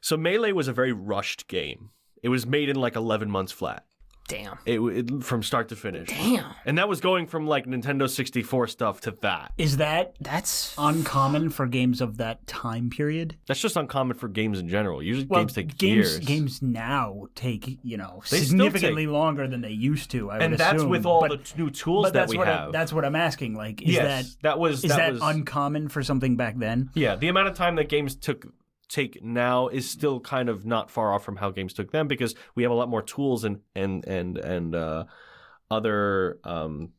so 0.00 0.16
Melee 0.16 0.52
was 0.52 0.68
a 0.68 0.72
very 0.72 0.92
rushed 0.92 1.48
game. 1.48 1.90
It 2.22 2.28
was 2.28 2.46
made 2.46 2.68
in 2.68 2.76
like 2.76 2.96
11 2.96 3.30
months 3.30 3.52
flat. 3.52 3.84
Damn. 4.28 4.58
It, 4.64 4.80
it 4.80 5.24
from 5.24 5.42
start 5.42 5.68
to 5.68 5.76
finish. 5.76 6.08
Damn. 6.08 6.44
And 6.64 6.78
that 6.78 6.88
was 6.88 7.00
going 7.00 7.26
from 7.26 7.46
like 7.46 7.66
Nintendo 7.66 8.08
64 8.08 8.66
stuff 8.68 9.00
to 9.02 9.12
that. 9.22 9.52
Is 9.56 9.76
that 9.76 10.14
That's 10.20 10.74
uncommon 10.76 11.50
for 11.50 11.66
games 11.66 12.00
of 12.00 12.16
that 12.18 12.46
time 12.46 12.90
period? 12.90 13.36
That's 13.46 13.60
just 13.60 13.76
uncommon 13.76 14.16
for 14.16 14.28
games 14.28 14.58
in 14.58 14.68
general. 14.68 15.02
Usually 15.02 15.26
Well, 15.26 15.40
games 15.40 15.52
take 15.52 15.78
games, 15.78 15.94
years. 15.94 16.18
Games 16.18 16.62
now 16.62 17.26
take 17.34 17.78
you 17.82 17.96
know 17.96 18.22
They 18.30 18.38
still 18.38 18.48
significantly 18.48 19.06
longer 19.06 19.46
than 19.46 19.60
they 19.60 19.70
used 19.70 20.10
to. 20.12 20.30
I 20.30 20.38
and 20.38 20.52
would 20.52 20.60
that's 20.60 20.76
assume. 20.78 20.90
with 20.90 21.06
all 21.06 21.20
but, 21.20 21.30
the 21.30 21.36
t- 21.38 21.54
new 21.56 21.70
tools 21.70 22.06
but 22.06 22.12
that 22.12 22.20
that's 22.20 22.32
we 22.32 22.38
what 22.38 22.48
have. 22.48 22.68
I, 22.68 22.72
that's 22.72 22.92
what 22.92 23.04
I'm 23.04 23.16
asking. 23.16 23.54
Like, 23.54 23.82
is 23.82 23.94
yes, 23.94 24.36
that, 24.42 24.58
was 24.58 24.84
is 24.84 24.90
that, 24.90 24.96
that 24.96 25.12
was 25.12 25.22
uncommon 25.22 25.88
for 25.88 26.02
something 26.02 26.36
back 26.36 26.58
then? 26.58 26.90
Yeah, 26.94 27.16
the 27.16 27.28
amount 27.28 27.48
of 27.48 27.54
time 27.54 27.76
that 27.76 27.88
games 27.88 28.14
took 28.16 28.46
take 28.88 29.22
now 29.22 29.68
is 29.68 29.88
still 29.88 30.20
kind 30.20 30.48
of 30.48 30.64
not 30.64 30.90
far 30.90 31.12
off 31.12 31.24
from 31.24 31.36
how 31.36 31.50
games 31.50 31.72
took 31.72 31.92
them 31.92 32.06
because 32.06 32.34
we 32.54 32.62
have 32.62 32.72
a 32.72 32.74
lot 32.74 32.88
more 32.88 33.02
tools 33.02 33.44
and 33.44 33.60
and 33.74 34.06
and 34.06 34.38
and 34.38 34.74
uh, 34.74 35.04
other 35.70 36.38
um, 36.44 36.90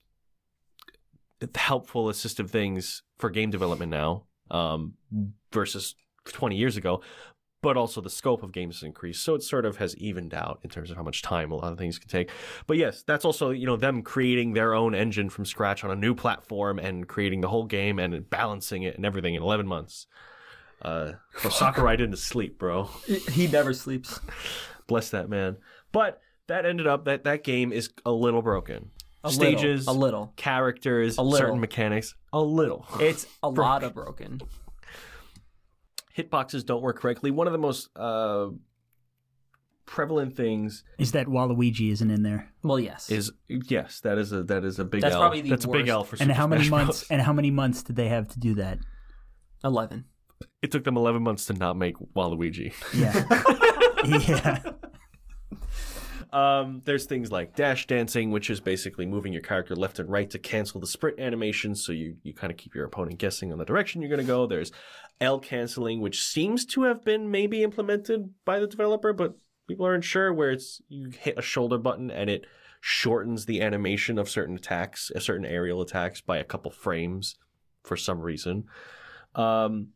helpful 1.56 2.06
assistive 2.06 2.50
things 2.50 3.04
for 3.18 3.30
game 3.30 3.50
development 3.50 3.92
now 3.92 4.24
um, 4.52 4.94
versus 5.52 5.96
20 6.26 6.56
years 6.56 6.78
ago. 6.78 7.02
But 7.64 7.76
also 7.76 8.02
the 8.02 8.10
scope 8.10 8.44
of 8.44 8.52
games 8.52 8.78
has 8.78 8.84
increased, 8.84 9.24
so 9.24 9.34
it 9.34 9.42
sort 9.42 9.66
of 9.66 9.78
has 9.78 9.98
evened 9.98 10.34
out 10.34 10.60
in 10.64 10.70
terms 10.70 10.92
of 10.92 10.96
how 10.96 11.02
much 11.02 11.24
time 11.24 11.52
a 11.52 11.56
lot 11.56 11.72
of 11.72 11.80
things 11.80 11.98
can 11.98 12.08
take. 12.08 12.30
But 12.68 12.78
yes, 12.78 13.04
that's 13.06 13.26
also 13.26 13.50
you 13.50 13.66
know 13.66 13.76
them 13.76 14.04
creating 14.04 14.54
their 14.54 14.76
own 14.76 14.94
engine 14.94 15.28
from 15.28 15.44
scratch 15.44 15.84
on 15.84 15.90
a 15.90 15.96
new 15.96 16.14
platform 16.14 16.78
and 16.78 17.08
creating 17.08 17.42
the 17.42 17.48
whole 17.48 17.66
game 17.66 17.98
and 17.98 18.30
balancing 18.30 18.84
it 18.84 18.96
and 18.96 19.08
everything 19.08 19.34
in 19.34 19.42
11 19.42 19.66
months. 19.66 20.06
Uh, 20.82 21.14
so 21.40 21.50
Sakurai 21.50 21.98
didn't 21.98 22.18
sleep, 22.20 22.60
bro. 22.60 22.90
he 23.32 23.48
never 23.48 23.74
sleeps. 23.74 24.20
Bless 24.88 25.10
that 25.10 25.30
man. 25.30 25.58
But 25.92 26.22
that 26.48 26.66
ended 26.66 26.88
up 26.88 27.06
that 27.06 27.24
that 27.26 27.44
game 27.44 27.74
is 27.74 27.90
a 28.06 28.12
little 28.12 28.42
broken. 28.42 28.92
A 29.24 29.32
Stages, 29.32 29.88
little, 29.88 29.94
a 29.94 30.06
little. 30.06 30.34
characters, 30.38 31.18
A 31.18 31.22
little. 31.24 31.38
certain 31.48 31.60
mechanics, 31.60 32.14
a 32.32 32.40
little. 32.42 32.86
It's 33.00 33.26
a 33.44 33.50
lot 33.50 33.84
of 33.84 33.94
broken. 33.94 34.40
hitboxes 36.18 36.66
don't 36.66 36.82
work 36.82 37.00
correctly. 37.00 37.32
One 37.32 37.48
of 37.48 37.54
the 37.54 37.60
most 37.60 37.90
uh, 37.96 38.50
prevalent 39.86 40.36
things 40.38 40.84
Is 40.98 41.12
that 41.14 41.28
Waluigi 41.28 41.92
isn't 41.92 42.10
in 42.12 42.24
there? 42.24 42.50
Well, 42.64 42.80
yes. 42.80 43.10
is 43.10 43.32
yes, 43.50 44.00
that 44.02 44.18
is 44.18 44.32
a 44.32 44.44
that 44.44 44.64
is 44.64 44.80
a 44.80 44.86
big 44.86 45.02
That's 45.02 45.16
L. 45.16 45.22
probably 45.22 45.42
the 45.42 45.50
That's 45.50 45.66
a 45.66 45.70
big. 45.70 45.88
L 45.88 46.04
for 46.04 46.16
And 46.16 46.30
Super 46.30 46.34
how 46.34 46.48
many 46.48 46.64
Smash 46.64 46.72
months? 46.86 47.00
Bros. 47.02 47.08
And 47.12 47.22
how 47.22 47.34
many 47.34 47.52
months 47.52 47.84
did 47.84 47.96
they 47.96 48.08
have 48.10 48.28
to 48.30 48.40
do 48.40 48.56
that? 48.56 48.80
11. 49.64 50.06
It 50.62 50.72
took 50.72 50.84
them 50.84 50.98
11 50.98 51.22
months 51.22 51.46
to 51.46 51.54
not 51.54 51.78
make 51.78 51.96
Waluigi. 52.16 52.74
Yeah, 52.94 53.24
yeah. 54.28 54.74
Um, 56.34 56.82
there's 56.84 57.06
things 57.06 57.32
like 57.32 57.56
dash 57.56 57.88
dancing, 57.88 58.32
which 58.32 58.50
is 58.50 58.60
basically 58.60 59.06
moving 59.06 59.32
your 59.34 59.42
character 59.42 59.76
left 59.76 60.00
and 60.00 60.10
right 60.10 60.30
to 60.30 60.40
cancel 60.40 60.82
the 60.82 60.88
sprint 60.88 61.20
animation, 61.20 61.74
so 61.74 61.92
you, 61.92 62.18
you 62.24 62.34
kind 62.34 62.52
of 62.52 62.58
keep 62.58 62.76
your 62.76 62.86
opponent 62.86 63.18
guessing 63.18 63.52
on 63.52 63.58
the 63.58 63.66
direction 63.66 64.02
you're 64.02 64.10
going 64.10 64.22
to 64.22 64.28
go. 64.28 64.46
There's 64.46 64.72
L 65.22 65.40
canceling, 65.40 66.02
which 66.02 66.22
seems 66.22 66.66
to 66.68 66.84
have 66.84 67.04
been 67.06 67.32
maybe 67.32 67.64
implemented 67.64 68.34
by 68.46 68.60
the 68.60 68.68
developer, 68.68 69.14
but 69.14 69.36
people 69.68 69.86
aren't 69.86 70.04
sure. 70.04 70.34
Where 70.34 70.52
it's 70.52 70.82
you 70.90 71.10
hit 71.10 71.40
a 71.40 71.42
shoulder 71.42 71.78
button 71.78 72.12
and 72.12 72.30
it 72.30 72.46
shortens 72.82 73.46
the 73.46 73.62
animation 73.62 74.20
of 74.20 74.30
certain 74.30 74.56
attacks, 74.56 75.12
certain 75.20 75.46
aerial 75.46 75.82
attacks, 75.82 76.22
by 76.22 76.38
a 76.38 76.44
couple 76.44 76.72
frames 76.72 77.36
for 77.84 77.96
some 77.96 78.20
reason. 78.20 78.66
Um, 79.34 79.90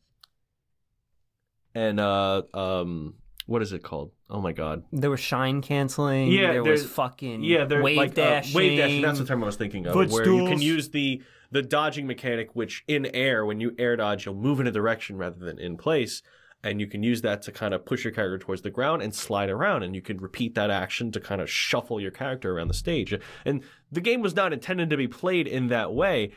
and 1.75 1.99
uh, 1.99 2.43
um, 2.53 3.15
what 3.45 3.61
is 3.61 3.73
it 3.73 3.83
called? 3.83 4.11
Oh 4.29 4.41
my 4.41 4.51
god. 4.53 4.83
There 4.91 5.09
was 5.09 5.19
shine 5.19 5.61
canceling. 5.61 6.31
Yeah, 6.31 6.53
there 6.53 6.63
was 6.63 6.85
fucking 6.85 7.43
Yeah, 7.43 7.65
they're 7.65 7.81
wave 7.81 7.97
like 7.97 8.17
uh, 8.17 8.41
wave 8.53 8.77
dashing. 8.77 9.01
That's 9.01 9.19
the 9.19 9.25
term 9.25 9.43
I 9.43 9.45
was 9.45 9.55
thinking 9.57 9.87
of. 9.87 9.95
Where 9.95 10.25
you 10.25 10.47
can 10.47 10.61
use 10.61 10.89
the 10.89 11.21
the 11.51 11.61
dodging 11.61 12.07
mechanic, 12.07 12.55
which 12.55 12.83
in 12.87 13.05
air, 13.07 13.45
when 13.45 13.59
you 13.59 13.75
air 13.77 13.97
dodge, 13.97 14.25
you'll 14.25 14.35
move 14.35 14.59
in 14.59 14.67
a 14.67 14.71
direction 14.71 15.17
rather 15.17 15.43
than 15.43 15.59
in 15.59 15.75
place, 15.75 16.21
and 16.63 16.79
you 16.79 16.87
can 16.87 17.03
use 17.03 17.21
that 17.23 17.41
to 17.41 17.51
kind 17.51 17.73
of 17.73 17.85
push 17.85 18.05
your 18.05 18.13
character 18.13 18.37
towards 18.37 18.61
the 18.61 18.69
ground 18.69 19.01
and 19.01 19.13
slide 19.13 19.49
around, 19.49 19.83
and 19.83 19.93
you 19.93 20.01
can 20.01 20.17
repeat 20.17 20.55
that 20.55 20.69
action 20.69 21.11
to 21.11 21.19
kind 21.19 21.41
of 21.41 21.49
shuffle 21.49 21.99
your 21.99 22.11
character 22.11 22.55
around 22.55 22.69
the 22.69 22.73
stage. 22.73 23.13
And 23.43 23.63
the 23.91 24.01
game 24.01 24.21
was 24.21 24.35
not 24.35 24.53
intended 24.53 24.89
to 24.91 24.97
be 24.97 25.09
played 25.09 25.47
in 25.47 25.67
that 25.67 25.93
way. 25.93 26.31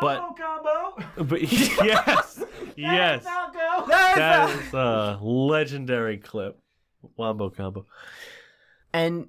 But 0.00 0.36
but 1.16 1.42
yes, 1.52 2.42
yes, 2.76 3.24
that 3.24 4.50
is 4.50 4.72
a 4.74 5.18
legendary 5.22 6.18
clip. 6.18 6.58
Wombo 7.16 7.50
combo. 7.50 7.84
and 8.94 9.28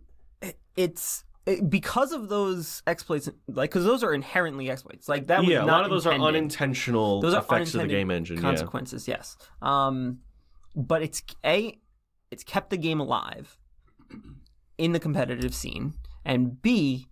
it's 0.77 1.23
it- 1.45 1.69
because 1.69 2.13
of 2.13 2.29
those 2.29 2.81
exploits, 2.87 3.29
like 3.47 3.69
because 3.69 3.83
those 3.83 4.03
are 4.03 4.13
inherently 4.13 4.69
exploits. 4.69 5.09
Like 5.09 5.27
that 5.27 5.41
was 5.41 5.49
yeah, 5.49 5.63
a 5.63 5.65
not 5.65 5.73
lot 5.73 5.83
of 5.85 5.89
those 5.91 6.05
are 6.07 6.13
intended. 6.13 6.37
unintentional 6.37 7.21
Those 7.21 7.33
are 7.33 7.41
effects 7.41 7.69
of 7.73 7.73
the 7.73 7.79
unintended 7.79 7.97
game 7.97 8.11
engine. 8.11 8.35
Yeah. 8.37 8.41
consequences. 8.43 9.07
Yes, 9.07 9.37
um, 9.61 10.19
but 10.75 11.01
it's 11.01 11.21
a 11.45 11.77
it's 12.31 12.43
kept 12.43 12.69
the 12.69 12.77
game 12.77 12.99
alive 13.01 13.57
in 14.77 14.93
the 14.93 14.99
competitive 14.99 15.53
scene, 15.53 15.93
and 16.23 16.61
b 16.61 17.07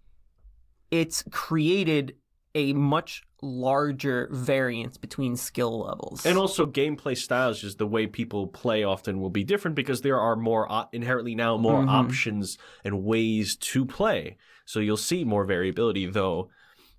it's 0.91 1.23
created 1.31 2.15
a 2.55 2.73
much 2.73 3.23
larger 3.41 4.29
variance 4.31 4.97
between 4.97 5.35
skill 5.35 5.79
levels. 5.85 6.25
And 6.25 6.37
also, 6.37 6.65
gameplay 6.65 7.17
styles, 7.17 7.59
just 7.61 7.77
the 7.77 7.87
way 7.87 8.07
people 8.07 8.47
play, 8.47 8.83
often 8.83 9.19
will 9.19 9.29
be 9.29 9.43
different 9.43 9.75
because 9.75 10.01
there 10.01 10.19
are 10.19 10.35
more 10.35 10.71
o- 10.71 10.87
inherently 10.93 11.35
now 11.35 11.57
more 11.57 11.81
Mhm. 11.81 11.89
options 11.89 12.57
and 12.83 13.03
ways 13.03 13.55
to 13.57 13.85
play. 13.85 14.37
So 14.65 14.79
you'll 14.79 14.97
see 14.97 15.25
more 15.25 15.45
variability, 15.45 16.05
though, 16.05 16.49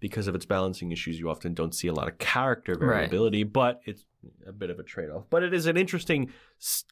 because 0.00 0.26
of 0.28 0.34
its 0.34 0.44
balancing 0.44 0.92
issues, 0.92 1.18
you 1.18 1.30
often 1.30 1.54
don't 1.54 1.74
see 1.74 1.88
a 1.88 1.94
lot 1.94 2.08
of 2.08 2.18
character 2.18 2.72
Right. 2.72 2.96
variability. 3.08 3.44
But 3.44 3.80
it's 3.86 4.04
a 4.46 4.52
bit 4.52 4.68
of 4.70 4.78
a 4.78 4.82
trade-off. 4.82 5.24
But 5.30 5.42
it 5.44 5.54
is 5.54 5.64
an 5.66 5.76
interesting 5.78 6.30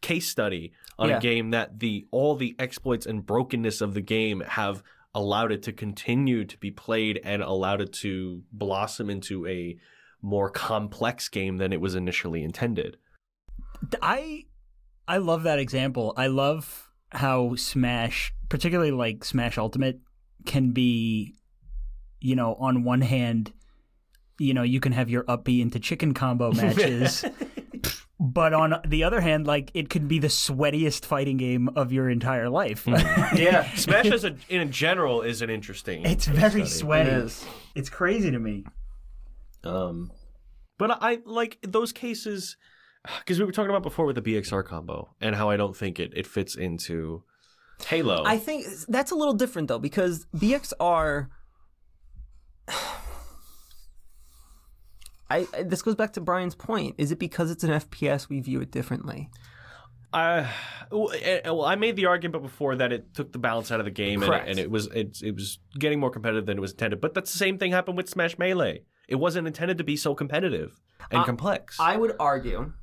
case 0.00 0.28
study 0.28 0.72
on 0.98 1.10
Yeah. 1.10 1.18
a 1.18 1.20
game 1.20 1.50
that 1.50 1.80
the 1.80 2.06
all 2.10 2.36
the 2.36 2.54
exploits 2.58 3.04
and 3.04 3.26
brokenness 3.26 3.80
of 3.82 3.92
the 3.92 4.00
game 4.00 4.40
have 4.46 4.82
allowed 5.14 5.52
it 5.52 5.62
to 5.64 5.72
continue 5.72 6.44
to 6.44 6.56
be 6.58 6.70
played 6.70 7.20
and 7.22 7.42
allowed 7.42 7.80
it 7.80 7.92
to 7.92 8.42
blossom 8.52 9.10
into 9.10 9.46
a 9.46 9.76
more 10.22 10.48
complex 10.48 11.28
game 11.28 11.58
than 11.58 11.72
it 11.72 11.80
was 11.80 11.94
initially 11.94 12.42
intended. 12.42 12.96
I 14.00 14.44
I 15.06 15.18
love 15.18 15.42
that 15.42 15.58
example. 15.58 16.14
I 16.16 16.28
love 16.28 16.88
how 17.10 17.56
Smash, 17.56 18.32
particularly 18.48 18.92
like 18.92 19.24
Smash 19.24 19.58
Ultimate, 19.58 20.00
can 20.46 20.70
be, 20.70 21.34
you 22.20 22.36
know, 22.36 22.54
on 22.54 22.84
one 22.84 23.00
hand, 23.00 23.52
you 24.38 24.54
know, 24.54 24.62
you 24.62 24.80
can 24.80 24.92
have 24.92 25.10
your 25.10 25.24
up 25.28 25.44
B 25.44 25.60
into 25.60 25.78
chicken 25.80 26.14
combo 26.14 26.52
matches. 26.52 27.24
But 28.24 28.54
on 28.54 28.80
the 28.86 29.02
other 29.02 29.20
hand, 29.20 29.48
like 29.48 29.72
it 29.74 29.90
could 29.90 30.06
be 30.06 30.20
the 30.20 30.28
sweatiest 30.28 31.04
fighting 31.04 31.38
game 31.38 31.68
of 31.74 31.92
your 31.92 32.08
entire 32.08 32.48
life. 32.48 32.86
yeah, 32.86 33.68
Smash 33.74 34.06
as 34.06 34.24
a 34.24 34.36
in 34.48 34.70
general 34.70 35.22
is 35.22 35.42
an 35.42 35.50
interesting. 35.50 36.04
it's 36.06 36.26
very 36.26 36.64
study. 36.64 36.66
sweaty. 36.66 37.10
It 37.10 37.16
is. 37.16 37.44
It's 37.74 37.90
crazy 37.90 38.30
to 38.30 38.38
me. 38.38 38.64
Um, 39.64 40.12
but 40.78 41.02
I 41.02 41.18
like 41.24 41.58
those 41.62 41.92
cases 41.92 42.56
because 43.18 43.40
we 43.40 43.44
were 43.44 43.50
talking 43.50 43.70
about 43.70 43.82
before 43.82 44.06
with 44.06 44.14
the 44.14 44.22
BXR 44.22 44.64
combo 44.64 45.10
and 45.20 45.34
how 45.34 45.50
I 45.50 45.56
don't 45.56 45.76
think 45.76 45.98
it 45.98 46.12
it 46.14 46.28
fits 46.28 46.54
into 46.54 47.24
Halo. 47.88 48.22
I 48.24 48.38
think 48.38 48.66
that's 48.86 49.10
a 49.10 49.16
little 49.16 49.34
different 49.34 49.66
though 49.66 49.80
because 49.80 50.26
BXR. 50.36 51.26
I, 55.32 55.62
this 55.62 55.82
goes 55.82 55.94
back 55.94 56.12
to 56.14 56.20
Brian's 56.20 56.54
point. 56.54 56.96
Is 56.98 57.10
it 57.12 57.18
because 57.18 57.50
it's 57.50 57.64
an 57.64 57.70
FPS 57.70 58.28
we 58.28 58.40
view 58.40 58.60
it 58.60 58.70
differently? 58.70 59.30
I 60.12 60.50
well, 60.90 61.64
I 61.64 61.76
made 61.76 61.96
the 61.96 62.06
argument 62.06 62.42
before 62.42 62.76
that 62.76 62.92
it 62.92 63.14
took 63.14 63.32
the 63.32 63.38
balance 63.38 63.70
out 63.70 63.80
of 63.80 63.86
the 63.86 63.90
game 63.90 64.22
and, 64.22 64.30
Correct. 64.30 64.48
and 64.48 64.58
it 64.58 64.70
was 64.70 64.86
it, 64.88 65.22
it 65.22 65.34
was 65.34 65.58
getting 65.78 66.00
more 66.00 66.10
competitive 66.10 66.44
than 66.44 66.58
it 66.58 66.60
was 66.60 66.72
intended. 66.72 67.00
But 67.00 67.14
that's 67.14 67.32
the 67.32 67.38
same 67.38 67.56
thing 67.56 67.72
happened 67.72 67.96
with 67.96 68.08
Smash 68.08 68.38
Melee. 68.38 68.82
It 69.08 69.14
wasn't 69.16 69.46
intended 69.46 69.78
to 69.78 69.84
be 69.84 69.96
so 69.96 70.14
competitive 70.14 70.78
and 71.10 71.20
Uh, 71.20 71.24
complex. 71.24 71.80
I 71.80 71.96
would 71.96 72.14
argue 72.20 72.74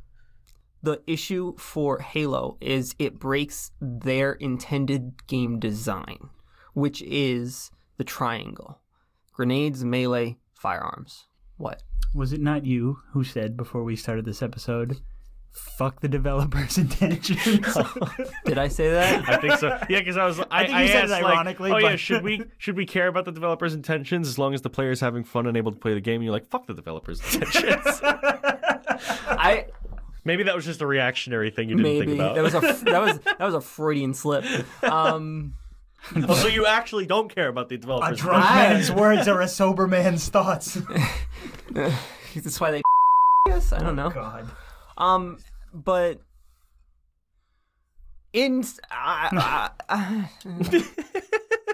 the 0.81 1.01
issue 1.05 1.55
for 1.57 1.99
Halo 1.99 2.57
is 2.61 2.95
it 2.97 3.19
breaks 3.19 3.71
their 3.80 4.34
intended 4.34 5.27
game 5.27 5.59
design, 5.59 6.30
which 6.73 7.03
is 7.03 7.69
the 7.97 8.03
triangle: 8.03 8.80
grenades, 9.34 9.85
melee, 9.85 10.38
firearms. 10.55 11.27
What? 11.60 11.84
Was 12.15 12.31
it 12.34 12.40
not 12.41 12.65
you 12.65 12.99
who 13.11 13.23
said 13.23 13.56
before 13.57 13.84
we 13.84 13.95
started 13.98 14.23
this 14.23 14.41
episode, 14.41 14.98
"Fuck 15.52 15.99
the 15.99 16.07
developers' 16.07 16.77
intentions"? 16.77 17.38
Did 18.45 18.57
I 18.57 18.69
say 18.69 18.90
that? 18.91 19.27
I 19.27 19.38
think 19.38 19.60
so. 19.60 19.77
Yeah, 19.90 19.99
because 19.99 20.15
I 20.15 20.26
was. 20.26 20.40
I, 20.49 20.65
think 20.65 20.80
you 20.80 20.88
said 20.88 21.03
it 21.03 21.11
asked, 21.11 21.22
like, 21.22 21.36
ironically, 21.36 21.72
oh 21.72 21.77
yeah, 21.77 21.90
but- 21.91 21.99
should 21.99 22.23
we 22.23 22.44
should 22.57 22.77
we 22.77 22.86
care 22.86 23.07
about 23.07 23.26
the 23.26 23.34
developers' 23.34 23.73
intentions 23.73 24.30
as 24.30 24.40
long 24.40 24.53
as 24.53 24.61
the 24.61 24.69
player's 24.69 25.02
having 25.02 25.26
fun 25.26 25.48
and 25.48 25.57
able 25.57 25.73
to 25.73 25.77
play 25.77 25.94
the 25.94 26.02
game? 26.02 26.15
And 26.15 26.23
you're 26.23 26.34
like, 26.34 26.48
fuck 26.48 26.65
the 26.65 26.73
developers' 26.73 27.22
intentions. 27.22 27.84
I 28.03 29.65
Maybe 30.23 30.44
that 30.44 30.56
was 30.56 30.65
just 30.65 30.81
a 30.81 30.88
reactionary 30.88 31.52
thing 31.52 31.69
you 31.69 31.76
didn't 31.76 31.84
maybe 31.84 32.06
think 32.06 32.19
about. 32.19 32.36
that 32.36 32.44
was 32.44 32.53
a 32.56 32.86
that 32.86 33.02
was 33.02 33.19
that 33.19 33.40
was 33.40 33.53
a 33.53 33.61
Freudian 33.61 34.14
slip. 34.14 34.45
Um, 34.84 35.56
oh, 36.27 36.34
so 36.36 36.48
you 36.48 36.65
actually 36.65 37.06
don't 37.06 37.34
care 37.34 37.48
about 37.48 37.69
the 37.69 37.76
a 37.76 37.77
developers. 37.77 38.19
drunk 38.19 38.45
I- 38.49 38.56
man's 38.69 38.91
words 38.91 39.27
are 39.27 39.41
a 39.41 39.48
sober 39.48 39.88
man's 39.88 40.27
thoughts. 40.30 40.77
that's 41.72 42.60
why 42.60 42.72
they. 42.72 42.81
Yes, 43.48 43.72
I 43.73 43.80
don't 43.80 43.95
know. 43.95 44.10
God. 44.10 44.52
Um, 44.98 45.38
but 45.73 46.22
in 48.34 48.64
I, 48.91 49.69
I, 49.90 50.30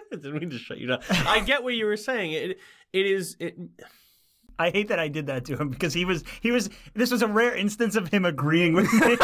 didn't 0.10 0.40
mean 0.40 0.50
to 0.52 0.58
shut 0.58 0.78
you 0.78 0.88
down. 0.88 1.00
I 1.10 1.42
get 1.42 1.64
what 1.64 1.74
you 1.74 1.86
were 1.86 1.98
saying. 1.98 2.32
It 2.32 2.60
it 2.94 3.06
is 3.06 3.36
it. 3.40 3.58
I 4.58 4.70
hate 4.70 4.88
that 4.88 5.00
I 5.00 5.10
did 5.10 5.28
that 5.28 5.46
to 5.46 5.58
him 5.58 5.70
because 5.70 5.94
he 5.94 6.06
was 6.06 6.24
he 6.42 6.52
was 6.52 6.70
this 6.94 7.12
was 7.12 7.22
a 7.22 7.28
rare 7.28 7.54
instance 7.54 7.96
of 7.96 8.08
him 8.10 8.24
agreeing 8.24 8.74
with 8.74 8.92
me, 8.94 9.18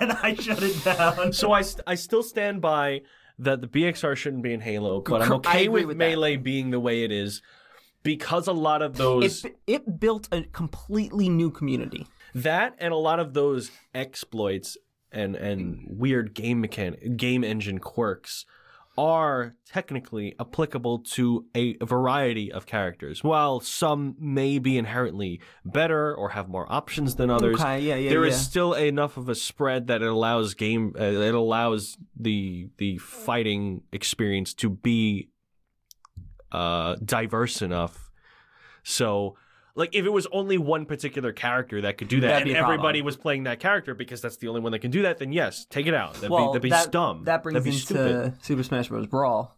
and 0.00 0.12
I 0.12 0.34
shut 0.38 0.62
it 0.62 0.82
down. 0.84 1.32
So 1.32 1.52
I 1.52 1.62
st- 1.62 1.82
I 1.86 1.96
still 1.96 2.22
stand 2.22 2.62
by 2.62 3.02
that 3.38 3.60
the 3.60 3.68
BXR 3.68 4.16
shouldn't 4.16 4.42
be 4.42 4.52
in 4.52 4.60
Halo, 4.60 5.00
but 5.00 5.22
I'm 5.22 5.32
okay 5.44 5.68
with, 5.68 5.86
with 5.86 5.98
that. 5.98 6.04
Melee 6.04 6.36
being 6.36 6.70
the 6.70 6.80
way 6.80 7.02
it 7.04 7.12
is 7.12 7.42
because 8.02 8.46
a 8.46 8.52
lot 8.52 8.82
of 8.82 8.96
those. 8.96 9.44
it 9.44 9.58
it 9.66 10.00
built 10.00 10.28
a 10.32 10.42
completely 10.42 11.28
new 11.28 11.50
community. 11.50 12.06
That 12.34 12.76
and 12.78 12.92
a 12.92 12.96
lot 12.96 13.18
of 13.20 13.34
those 13.34 13.70
exploits 13.94 14.76
and 15.12 15.36
and 15.36 15.84
weird 15.88 16.34
game 16.34 16.62
mechan- 16.62 17.16
game 17.16 17.44
engine 17.44 17.78
quirks 17.78 18.44
are 18.98 19.54
technically 19.66 20.34
applicable 20.40 21.00
to 21.00 21.44
a 21.54 21.76
variety 21.84 22.50
of 22.50 22.66
characters. 22.66 23.22
While 23.22 23.60
some 23.60 24.16
may 24.18 24.58
be 24.58 24.78
inherently 24.78 25.40
better 25.64 26.14
or 26.14 26.30
have 26.30 26.48
more 26.48 26.70
options 26.70 27.16
than 27.16 27.30
others, 27.30 27.60
Okay, 27.60 27.80
yeah, 27.80 27.96
yeah, 27.96 28.10
there 28.10 28.24
is 28.24 28.34
yeah. 28.34 28.40
still 28.40 28.74
enough 28.74 29.16
of 29.16 29.28
a 29.28 29.34
spread 29.34 29.88
that 29.88 30.02
it 30.02 30.08
allows 30.08 30.54
game 30.54 30.94
uh, 30.98 31.04
it 31.04 31.34
allows 31.34 31.98
the 32.18 32.68
the 32.78 32.98
fighting 32.98 33.82
experience 33.92 34.54
to 34.54 34.70
be 34.70 35.28
uh, 36.52 36.96
diverse 37.04 37.60
enough. 37.62 38.10
So 38.82 39.36
Like 39.76 39.94
if 39.94 40.04
it 40.06 40.10
was 40.12 40.26
only 40.32 40.56
one 40.58 40.86
particular 40.86 41.32
character 41.32 41.82
that 41.82 41.98
could 41.98 42.08
do 42.08 42.20
that, 42.20 42.28
That'd 42.28 42.42
and 42.42 42.48
be 42.48 42.52
a 42.54 42.56
problem. 42.58 42.74
everybody 42.74 43.02
was 43.02 43.16
playing 43.16 43.44
that 43.44 43.60
character 43.60 43.94
because 43.94 44.20
that's 44.22 44.38
the 44.38 44.48
only 44.48 44.62
one 44.62 44.72
that 44.72 44.78
can 44.80 44.90
do 44.90 45.02
that, 45.02 45.18
then 45.18 45.32
yes, 45.32 45.66
take 45.68 45.86
it 45.86 45.94
out. 45.94 46.14
That'd 46.14 46.30
well, 46.30 46.46
be 46.46 46.58
that'd 46.58 46.62
be 46.62 46.70
that, 46.70 46.90
dumb. 46.90 47.24
That 47.24 47.42
brings 47.42 47.54
that'd 47.54 47.64
be 47.64 47.70
into 47.70 47.82
stupid. 47.84 48.34
Super 48.42 48.62
Smash 48.62 48.88
Bros. 48.88 49.06
Brawl. 49.06 49.56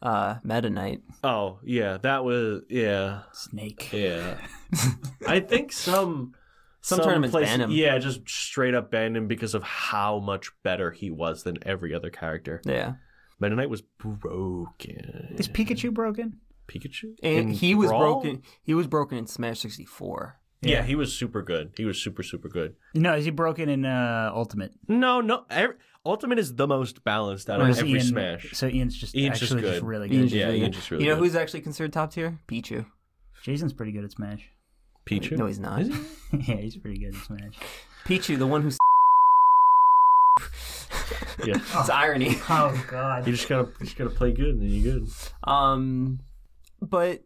Uh, 0.00 0.36
Meta 0.44 0.70
Knight. 0.70 1.02
Oh 1.24 1.58
yeah, 1.64 1.98
that 1.98 2.24
was 2.24 2.62
yeah. 2.70 3.22
Snake. 3.32 3.90
Yeah. 3.92 4.38
I 5.26 5.40
think 5.40 5.72
some 5.72 6.34
Some 6.80 7.00
tournaments 7.00 7.32
places- 7.32 7.50
ban 7.50 7.60
him. 7.60 7.70
Yeah, 7.72 7.98
just 7.98 8.26
straight 8.28 8.74
up 8.74 8.90
banned 8.90 9.16
him 9.16 9.26
because 9.26 9.54
of 9.54 9.62
how 9.64 10.20
much 10.20 10.52
better 10.62 10.90
he 10.92 11.10
was 11.10 11.42
than 11.42 11.58
every 11.66 11.92
other 11.92 12.08
character. 12.08 12.62
Yeah. 12.64 12.94
Meta 13.40 13.56
Knight 13.56 13.68
was 13.68 13.82
broken. 13.82 15.34
Is 15.38 15.48
Pikachu 15.48 15.92
broken? 15.92 16.38
Pikachu? 16.70 17.16
And 17.22 17.38
In 17.38 17.48
he 17.50 17.74
was 17.74 17.88
Brawl? 17.88 18.20
broken. 18.20 18.42
He 18.62 18.74
was 18.74 18.86
broken 18.86 19.18
in 19.18 19.26
Smash 19.26 19.58
64. 19.60 20.36
Yeah, 20.62 20.82
he 20.82 20.94
was 20.94 21.12
super 21.12 21.42
good. 21.42 21.70
He 21.76 21.84
was 21.84 21.98
super 22.00 22.22
super 22.22 22.48
good. 22.48 22.74
No, 22.94 23.14
is 23.14 23.24
he 23.24 23.30
broken 23.30 23.68
in 23.68 23.84
uh, 23.86 24.30
Ultimate? 24.34 24.72
No, 24.88 25.20
no. 25.20 25.44
Every, 25.50 25.76
Ultimate 26.04 26.38
is 26.38 26.54
the 26.54 26.66
most 26.66 27.02
balanced 27.04 27.48
out 27.50 27.60
of 27.60 27.68
every 27.68 27.90
Ian, 27.92 28.00
Smash. 28.02 28.50
So 28.52 28.66
Ian's 28.68 28.96
just 28.96 29.14
Ian's 29.16 29.38
just 29.40 29.52
actually 29.52 29.62
just, 29.68 29.80
good. 29.80 29.86
really 29.88 30.08
Ian's 30.08 30.16
good. 30.16 30.22
just 30.30 30.34
Yeah, 30.36 30.44
really 30.46 30.58
Ian's 30.60 30.68
good. 30.68 30.74
just 30.78 30.90
really 30.90 31.04
you 31.04 31.10
know 31.10 31.16
good. 31.16 31.24
who's 31.24 31.36
actually 31.36 31.60
considered 31.62 31.92
top 31.92 32.12
tier? 32.12 32.38
Pichu. 32.46 32.86
Jason's 33.42 33.72
pretty 33.72 33.92
good 33.92 34.04
at 34.04 34.12
Smash. 34.12 34.48
Pichu? 35.06 35.36
No, 35.36 35.46
he's 35.46 35.58
not. 35.58 35.80
Is 35.80 35.88
he? 35.88 35.94
yeah, 36.46 36.56
he's 36.56 36.76
pretty 36.76 36.98
good 36.98 37.14
at 37.14 37.22
Smash. 37.24 37.54
Pichu, 38.04 38.38
the 38.38 38.46
one 38.46 38.62
who's. 38.62 38.76
Yeah. 41.44 41.54
it's 41.80 41.90
irony. 41.90 42.36
Oh 42.48 42.84
God. 42.90 43.26
You 43.26 43.32
just 43.32 43.48
gotta 43.48 43.68
you 43.80 43.86
just 43.86 43.96
gotta 43.96 44.10
play 44.10 44.32
good 44.32 44.56
and 44.56 44.62
then 44.62 44.68
you're 44.70 44.92
good. 45.00 45.08
Um, 45.44 46.20
but 46.80 47.22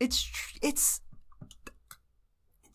it's 0.00 0.30
it's 0.62 1.00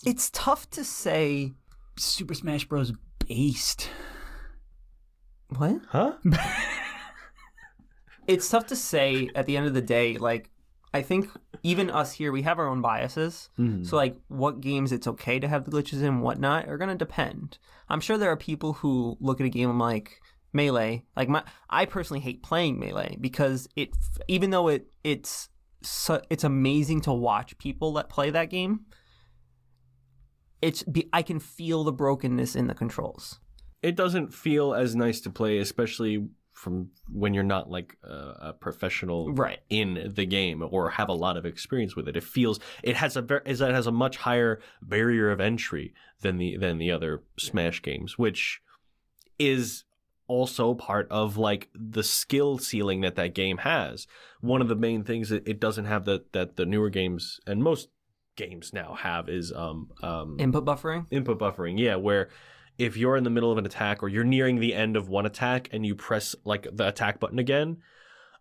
it's 0.06 0.30
tough 0.32 0.70
to 0.72 0.84
say 0.84 1.52
Super 1.98 2.34
Smash 2.34 2.66
Bros. 2.66 2.94
Based. 3.28 3.90
what. 5.48 5.80
Huh? 5.90 6.14
It's 8.28 8.50
tough 8.50 8.68
to 8.68 8.76
say 8.76 9.30
at 9.36 9.46
the 9.46 9.58
end 9.58 9.68
of 9.68 9.74
the 9.74 9.82
day. 9.82 10.18
Like, 10.18 10.50
I 10.94 11.02
think 11.02 11.30
even 11.64 11.90
us 11.90 12.14
here, 12.14 12.32
we 12.32 12.44
have 12.44 12.60
our 12.60 12.68
own 12.68 12.82
biases. 12.82 13.50
Mm-hmm. 13.60 13.84
So, 13.84 13.96
like, 13.96 14.18
what 14.28 14.62
games 14.62 14.92
it's 14.92 15.08
okay 15.08 15.40
to 15.40 15.48
have 15.48 15.66
the 15.66 15.72
glitches 15.72 16.00
in, 16.00 16.06
and 16.06 16.22
whatnot, 16.22 16.68
are 16.68 16.78
gonna 16.78 16.96
depend. 16.96 17.58
I'm 17.90 18.00
sure 18.00 18.18
there 18.18 18.32
are 18.32 18.38
people 18.38 18.74
who 18.74 19.18
look 19.20 19.40
at 19.40 19.46
a 19.46 19.50
game 19.50 19.78
like 19.78 20.22
Melee. 20.54 21.04
Like, 21.16 21.30
my 21.30 21.44
I 21.70 21.86
personally 21.86 22.22
hate 22.22 22.44
playing 22.44 22.80
Melee 22.80 23.18
because 23.20 23.68
it, 23.76 23.90
even 24.28 24.52
though 24.52 24.68
it 24.68 24.88
it's 25.04 25.50
so, 25.86 26.22
it's 26.30 26.44
amazing 26.44 27.02
to 27.02 27.14
watch 27.14 27.58
people 27.58 27.94
that 27.94 28.10
play 28.10 28.30
that 28.32 28.50
game. 28.50 28.82
It's 30.62 30.84
be, 30.84 31.10
I 31.12 31.22
can 31.22 31.40
feel 31.40 31.84
the 31.84 31.92
brokenness 31.92 32.56
in 32.56 32.68
the 32.68 32.76
controls. 32.76 33.40
it 33.82 33.96
doesn't 33.98 34.34
feel 34.34 34.74
as 34.74 34.96
nice 34.96 35.20
to 35.22 35.30
play, 35.30 35.58
especially 35.58 36.26
from 36.54 36.90
when 37.12 37.34
you're 37.34 37.44
not 37.44 37.70
like 37.70 37.98
a, 38.04 38.54
professional 38.54 39.34
Right. 39.34 39.60
in 39.70 40.14
the 40.16 40.26
game 40.26 40.64
or 40.72 40.92
have 40.92 41.10
a 41.10 41.14
lot 41.14 41.36
of 41.36 41.46
experience 41.46 41.96
with 41.96 42.08
it. 42.08 42.16
It 42.16 42.24
feels 42.24 42.60
it 42.82 42.96
has 42.96 43.18
a 43.18 43.22
ver- 43.22 43.42
is 43.46 43.60
that 43.60 43.72
it 43.72 43.74
has 43.74 43.88
a 43.88 43.92
much 43.92 44.18
higher 44.18 44.62
barrier 44.82 45.32
of 45.32 45.42
entry 45.42 45.94
than 46.22 46.38
the 46.38 46.56
than 46.56 46.78
the 46.78 46.92
other 46.92 47.24
Smash 47.38 47.82
games, 47.82 48.18
which 48.18 48.62
is 49.38 49.84
also 50.28 50.74
part 50.74 51.08
of 51.12 51.38
like 51.38 51.70
the 51.76 52.04
skill 52.04 52.58
ceiling 52.58 53.02
that 53.02 53.16
that 53.16 53.34
game 53.36 53.58
has. 53.60 54.08
One 54.42 54.62
of 54.62 54.68
the 54.68 54.76
main 54.76 55.04
things 55.04 55.30
that 55.30 55.48
it 55.48 55.60
doesn't 55.60 55.86
have 55.86 56.06
that 56.06 56.34
that 56.34 56.56
the 56.56 56.66
newer 56.66 56.90
games 56.90 57.40
and 57.46 57.62
most 57.64 57.90
games 58.36 58.74
now 58.74 58.96
have 58.96 59.30
is 59.30 59.52
um 59.54 59.90
um 60.02 60.38
Input 60.40 60.66
buffering. 60.66 61.06
input 61.12 61.38
buffering 61.38 61.78
yeah 61.80 61.96
where 61.98 62.30
if 62.80 62.98
you're 62.98 63.16
in 63.16 63.24
the 63.24 63.30
middle 63.30 63.52
of 63.52 63.60
an 63.60 63.66
attack 63.68 64.02
or 64.02 64.10
you're 64.10 64.24
nearing 64.24 64.60
the 64.60 64.74
end 64.74 64.96
of 64.96 65.08
one 65.08 65.28
attack 65.28 65.70
and 65.72 65.86
you 65.86 65.94
press 65.94 66.34
like 66.44 66.66
the 66.76 66.88
attack 66.88 67.20
button 67.20 67.38
again 67.38 67.78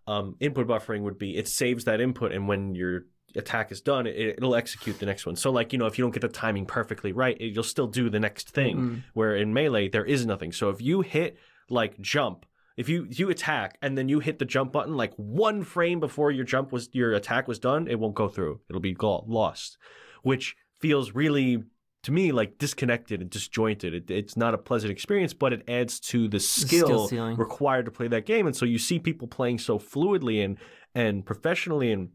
um, 0.06 0.36
input 0.40 0.66
buffering 0.66 1.02
would 1.02 1.18
be 1.18 1.36
it 1.36 1.46
saves 1.46 1.84
that 1.84 2.00
input 2.00 2.32
and 2.32 2.48
when 2.48 2.74
your 2.74 3.02
attack 3.36 3.70
is 3.70 3.80
done 3.82 4.06
it, 4.06 4.16
it'll 4.16 4.54
execute 4.54 4.98
the 4.98 5.06
next 5.06 5.26
one 5.26 5.36
so 5.36 5.50
like 5.50 5.72
you 5.74 5.78
know 5.78 5.86
if 5.86 5.98
you 5.98 6.04
don't 6.04 6.12
get 6.12 6.22
the 6.22 6.28
timing 6.28 6.64
perfectly 6.66 7.12
right 7.12 7.38
it, 7.40 7.48
you'll 7.54 7.62
still 7.62 7.86
do 7.86 8.08
the 8.08 8.20
next 8.20 8.48
thing 8.50 8.76
Mm. 8.76 9.02
where 9.14 9.36
in 9.36 9.52
melee 9.52 9.88
there 9.88 10.04
is 10.06 10.24
nothing 10.24 10.52
so 10.52 10.70
if 10.70 10.80
you 10.80 11.02
hit 11.02 11.36
like 11.72 12.00
jump. 12.00 12.46
If 12.76 12.88
you 12.88 13.06
you 13.10 13.30
attack 13.30 13.76
and 13.82 13.98
then 13.98 14.08
you 14.08 14.20
hit 14.20 14.38
the 14.38 14.44
jump 14.44 14.72
button 14.72 14.96
like 14.96 15.12
one 15.16 15.62
frame 15.62 16.00
before 16.00 16.30
your 16.30 16.44
jump 16.44 16.72
was 16.72 16.88
your 16.92 17.12
attack 17.12 17.46
was 17.46 17.58
done 17.58 17.86
it 17.88 17.98
won't 17.98 18.14
go 18.14 18.28
through. 18.28 18.60
It'll 18.68 18.80
be 18.80 18.96
lost 19.00 19.78
which 20.22 20.56
feels 20.80 21.14
really 21.14 21.62
to 22.04 22.12
me 22.12 22.32
like 22.32 22.58
disconnected 22.58 23.20
and 23.20 23.30
disjointed. 23.30 23.94
It, 23.94 24.10
it's 24.10 24.36
not 24.36 24.54
a 24.54 24.58
pleasant 24.58 24.90
experience 24.90 25.34
but 25.34 25.52
it 25.52 25.68
adds 25.68 26.00
to 26.00 26.28
the 26.28 26.40
skill 26.40 27.08
skill 27.08 27.36
required 27.36 27.84
to 27.86 27.90
play 27.90 28.08
that 28.08 28.26
game. 28.26 28.46
And 28.46 28.56
so 28.56 28.64
you 28.64 28.78
see 28.78 28.98
people 28.98 29.28
playing 29.28 29.58
so 29.58 29.78
fluidly 29.78 30.42
and 30.44 30.56
and 30.94 31.26
professionally 31.26 31.92
and 31.92 32.10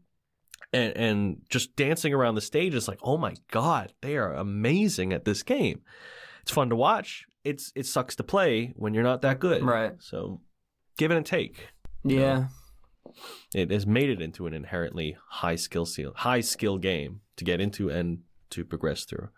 and, 0.72 0.96
and 0.96 1.42
just 1.48 1.76
dancing 1.76 2.12
around 2.12 2.34
the 2.34 2.42
stage 2.42 2.74
it's 2.74 2.88
like 2.88 2.98
oh 3.02 3.16
my 3.16 3.34
god 3.50 3.94
they 4.02 4.16
are 4.16 4.34
amazing 4.34 5.12
at 5.12 5.24
this 5.24 5.44
game. 5.44 5.82
It's 6.42 6.50
fun 6.50 6.70
to 6.70 6.76
watch 6.76 7.27
it's 7.44 7.72
it 7.74 7.86
sucks 7.86 8.16
to 8.16 8.22
play 8.22 8.72
when 8.76 8.94
you're 8.94 9.02
not 9.04 9.22
that 9.22 9.38
good 9.40 9.62
Right. 9.62 9.92
so 10.00 10.40
give 10.96 11.10
it 11.10 11.16
and 11.16 11.24
take 11.26 11.68
Yeah. 12.04 12.48
it 13.54 13.70
has 13.70 13.86
made 13.86 14.10
it 14.10 14.20
into 14.20 14.46
an 14.46 14.54
inherently 14.54 15.16
high 15.28 15.56
skill 15.56 15.86
seal, 15.86 16.12
high 16.16 16.40
skill 16.40 16.78
game 16.78 17.20
to 17.36 17.44
get 17.44 17.60
into 17.60 17.88
and 17.88 18.18
to 18.50 18.64
progress 18.64 19.04
through. 19.04 19.28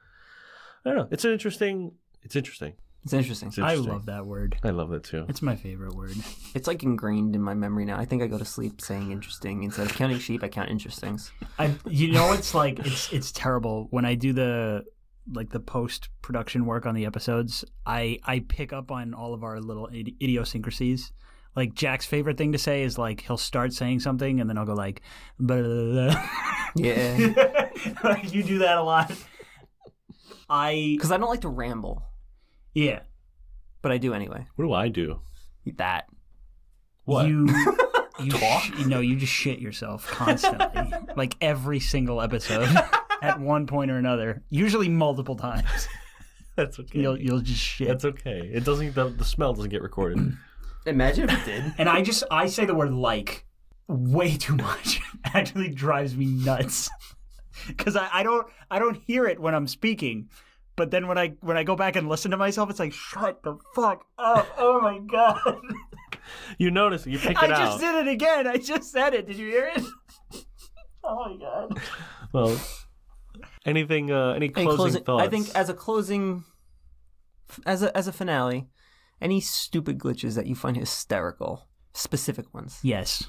I 0.84 0.90
don't 0.90 0.96
know. 0.98 1.08
It's 1.10 1.24
an 1.24 1.32
interesting. 1.32 1.92
It's 2.22 2.36
interesting. 2.36 2.74
It's 3.02 3.12
interesting. 3.14 3.48
It's 3.48 3.58
I 3.58 3.74
love 3.74 4.06
that 4.06 4.26
word. 4.26 4.56
I 4.62 4.70
love 4.70 4.92
it 4.92 5.04
too. 5.04 5.24
It's 5.28 5.40
my 5.42 5.56
favorite 5.56 5.94
word. 5.94 6.16
It's 6.54 6.66
like 6.66 6.82
ingrained 6.82 7.34
in 7.34 7.40
my 7.42 7.54
memory 7.54 7.84
now. 7.86 7.98
I 7.98 8.04
think 8.04 8.22
I 8.22 8.26
go 8.26 8.36
to 8.38 8.44
sleep 8.44 8.80
saying 8.82 9.10
interesting 9.10 9.62
instead 9.62 9.86
of 9.86 9.94
counting 9.94 10.18
sheep. 10.18 10.42
I 10.42 10.48
count 10.48 10.68
interestings. 10.70 11.30
I, 11.58 11.74
you 11.88 12.12
know, 12.12 12.32
it's 12.32 12.54
like 12.54 12.78
it's 12.80 13.10
it's 13.12 13.32
terrible 13.32 13.86
when 13.90 14.04
I 14.04 14.14
do 14.16 14.32
the 14.34 14.84
like 15.32 15.50
the 15.50 15.60
post 15.60 16.08
production 16.22 16.66
work 16.66 16.86
on 16.86 16.94
the 16.94 17.06
episodes. 17.06 17.64
I 17.86 18.18
I 18.24 18.40
pick 18.48 18.72
up 18.72 18.90
on 18.90 19.14
all 19.14 19.34
of 19.34 19.42
our 19.44 19.60
little 19.60 19.88
idi- 19.88 20.16
idiosyncrasies. 20.22 21.12
Like 21.56 21.74
Jack's 21.74 22.06
favorite 22.06 22.36
thing 22.38 22.52
to 22.52 22.58
say 22.58 22.82
is 22.82 22.96
like 22.96 23.22
he'll 23.22 23.36
start 23.36 23.72
saying 23.72 24.00
something 24.00 24.40
and 24.40 24.48
then 24.48 24.56
I'll 24.56 24.66
go 24.66 24.74
like, 24.74 25.02
blah, 25.38 25.60
blah, 25.60 25.92
blah. 26.10 26.28
Yeah. 26.76 27.60
like 28.04 28.32
you 28.32 28.42
do 28.44 28.58
that 28.58 28.78
a 28.78 28.82
lot. 28.82 29.12
I 30.48 30.94
Because 30.96 31.10
I 31.12 31.16
don't 31.16 31.28
like 31.28 31.40
to 31.42 31.48
ramble, 31.48 32.02
yeah. 32.74 33.00
but 33.82 33.92
I 33.92 33.98
do 33.98 34.14
anyway. 34.14 34.46
What 34.56 34.64
do 34.64 34.72
I 34.72 34.88
do? 34.88 35.20
That. 35.76 36.06
What? 37.04 37.26
You 37.26 37.46
you 38.22 38.30
sh- 38.30 38.70
you 38.78 38.86
know 38.86 39.00
you 39.00 39.16
just 39.16 39.32
shit 39.32 39.58
yourself 39.60 40.06
constantly, 40.06 40.92
like 41.16 41.36
every 41.40 41.80
single 41.80 42.20
episode 42.20 42.68
at 43.22 43.40
one 43.40 43.66
point 43.66 43.90
or 43.90 43.98
another. 43.98 44.42
Usually 44.50 44.88
multiple 44.88 45.36
times. 45.36 45.88
That's 46.56 46.78
okay. 46.78 47.00
You'll 47.00 47.18
you'll 47.18 47.40
just 47.40 47.60
shit. 47.60 47.88
That's 47.88 48.04
okay. 48.04 48.50
It 48.52 48.64
doesn't. 48.64 48.94
The, 48.94 49.08
the 49.08 49.24
smell 49.24 49.54
doesn't 49.54 49.70
get 49.70 49.82
recorded. 49.82 50.36
Imagine 50.86 51.28
if 51.28 51.38
it 51.38 51.44
did. 51.44 51.74
and 51.78 51.88
I 51.88 52.02
just 52.02 52.24
I 52.30 52.46
say 52.46 52.64
the 52.64 52.74
word 52.74 52.92
like 52.92 53.46
way 53.88 54.36
too 54.36 54.56
much. 54.56 55.00
It 55.22 55.34
actually 55.36 55.68
drives 55.68 56.16
me 56.16 56.24
nuts 56.24 56.88
because 57.68 57.94
I, 57.94 58.08
I 58.12 58.22
don't 58.22 58.46
I 58.70 58.78
don't 58.78 58.96
hear 58.96 59.26
it 59.26 59.38
when 59.38 59.54
I'm 59.54 59.66
speaking. 59.68 60.28
But 60.76 60.90
then 60.90 61.08
when 61.08 61.18
I 61.18 61.34
when 61.40 61.58
I 61.58 61.62
go 61.62 61.76
back 61.76 61.94
and 61.96 62.08
listen 62.08 62.30
to 62.30 62.38
myself, 62.38 62.70
it's 62.70 62.80
like 62.80 62.92
shut 62.94 63.42
the 63.42 63.58
fuck 63.74 64.06
up! 64.18 64.48
Oh 64.56 64.80
my 64.80 64.98
god! 64.98 65.60
you 66.58 66.70
notice. 66.70 67.06
You 67.06 67.18
pick 67.18 67.32
it 67.32 67.36
I 67.36 67.46
it 67.46 67.50
just 67.50 67.80
did 67.80 67.94
it 68.06 68.08
again. 68.10 68.46
I 68.46 68.56
just 68.56 68.90
said 68.90 69.12
it. 69.12 69.26
Did 69.26 69.36
you 69.36 69.48
hear 69.48 69.70
it? 69.76 69.84
Oh 71.04 71.28
my 71.28 71.36
god! 71.36 71.80
Well, 72.32 72.58
anything? 73.64 74.10
Uh, 74.10 74.32
any 74.32 74.46
In 74.46 74.52
closing, 74.52 74.76
closing, 74.76 75.04
thoughts? 75.04 75.24
I 75.24 75.28
think 75.28 75.48
as 75.54 75.68
a 75.68 75.74
closing, 75.74 76.44
as 77.66 77.82
a 77.82 77.96
as 77.96 78.08
a 78.08 78.12
finale, 78.12 78.68
any 79.20 79.40
stupid 79.40 79.98
glitches 79.98 80.34
that 80.36 80.46
you 80.46 80.54
find 80.54 80.76
hysterical, 80.84 81.68
specific 81.92 82.52
ones. 82.54 82.80
Yes, 82.82 83.24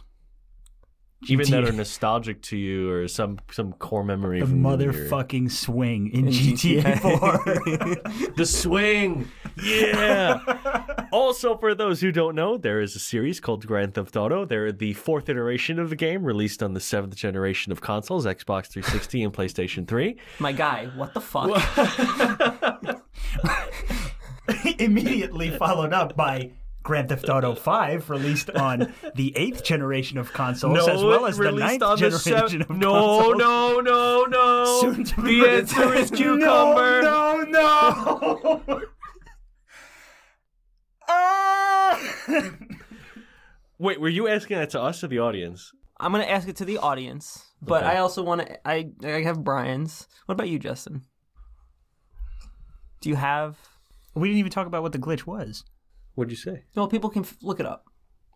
even 1.27 1.49
that 1.51 1.63
GTA. 1.63 1.69
are 1.69 1.73
nostalgic 1.73 2.41
to 2.43 2.57
you 2.57 2.89
or 2.91 3.07
some 3.07 3.37
some 3.51 3.73
core 3.73 4.03
memory. 4.03 4.39
the 4.39 4.47
from 4.47 4.63
your- 4.63 4.77
motherfucking 4.77 5.51
swing 5.51 6.07
in, 6.11 6.27
In 6.27 6.33
GTA, 6.33 6.95
GTA. 6.95 8.21
4. 8.21 8.31
The 8.37 8.45
swing. 8.45 9.29
Yeah. 9.61 10.39
also, 11.11 11.57
for 11.57 11.75
those 11.75 12.01
who 12.01 12.11
don't 12.11 12.35
know, 12.35 12.57
there 12.57 12.81
is 12.81 12.95
a 12.95 12.99
series 12.99 13.39
called 13.39 13.67
Grand 13.67 13.93
Theft 13.93 14.15
Auto. 14.15 14.45
They're 14.45 14.71
the 14.71 14.93
fourth 14.93 15.29
iteration 15.29 15.77
of 15.77 15.89
the 15.89 15.95
game, 15.95 16.23
released 16.23 16.63
on 16.63 16.73
the 16.73 16.79
seventh 16.79 17.15
generation 17.15 17.71
of 17.71 17.81
consoles, 17.81 18.25
Xbox 18.25 18.67
360 18.67 19.23
and 19.23 19.33
PlayStation 19.33 19.87
3. 19.87 20.15
My 20.39 20.51
guy, 20.53 20.85
what 20.95 21.13
the 21.13 21.21
fuck? 21.21 21.51
Immediately 24.79 25.51
followed 25.51 25.93
up 25.93 26.15
by 26.15 26.51
Grand 26.83 27.09
Theft 27.09 27.29
Auto 27.29 27.53
5 27.69 28.09
released 28.09 28.49
on 28.49 28.93
the 29.15 29.33
eighth 29.37 29.63
generation 29.63 30.17
of 30.17 30.33
consoles 30.33 30.87
as 30.87 31.03
well 31.03 31.25
as 31.27 31.37
the 31.37 31.43
released 31.43 31.59
ninth 31.79 31.83
on 31.83 31.99
the 31.99 32.09
generation 32.09 32.61
sev- 32.61 32.69
of 32.71 32.77
no, 32.77 32.91
consoles. 33.33 33.37
no, 33.37 33.79
no, 33.81 34.25
no. 34.25 34.79
Soon 34.81 35.03
to 35.03 35.21
be 35.21 35.41
the 35.41 35.49
answer 35.49 35.93
is 35.93 36.09
cucumber. 36.17 37.01
No, 37.03 37.43
no, 37.47 38.61
no. 38.65 38.81
Ah! 41.13 41.99
Wait, 43.77 43.99
were 43.99 44.09
you 44.09 44.27
asking 44.27 44.57
that 44.57 44.69
to 44.71 44.81
us 44.81 45.03
or 45.03 45.07
the 45.07 45.19
audience? 45.19 45.71
I'm 45.99 46.11
gonna 46.11 46.23
ask 46.23 46.47
it 46.47 46.55
to 46.57 46.65
the 46.65 46.77
audience, 46.77 47.45
but 47.61 47.83
Okay. 47.83 47.93
I 47.93 47.99
also 47.99 48.23
want 48.23 48.41
to. 48.41 48.67
I 48.67 48.89
I 49.03 49.21
have 49.23 49.43
Brian's. 49.43 50.07
What 50.25 50.33
about 50.33 50.49
you, 50.49 50.57
Justin? 50.59 51.01
Do 53.01 53.09
you 53.09 53.15
have? 53.15 53.57
we 54.13 54.27
didn't 54.27 54.39
even 54.39 54.51
talk 54.51 54.67
about 54.67 54.81
what 54.83 54.91
the 54.91 54.99
glitch 54.99 55.25
was. 55.25 55.63
What'd 56.15 56.31
you 56.31 56.37
say? 56.37 56.63
No, 56.75 56.87
people 56.87 57.09
can 57.09 57.23
f- 57.23 57.37
look 57.41 57.59
it 57.59 57.65
up. 57.65 57.85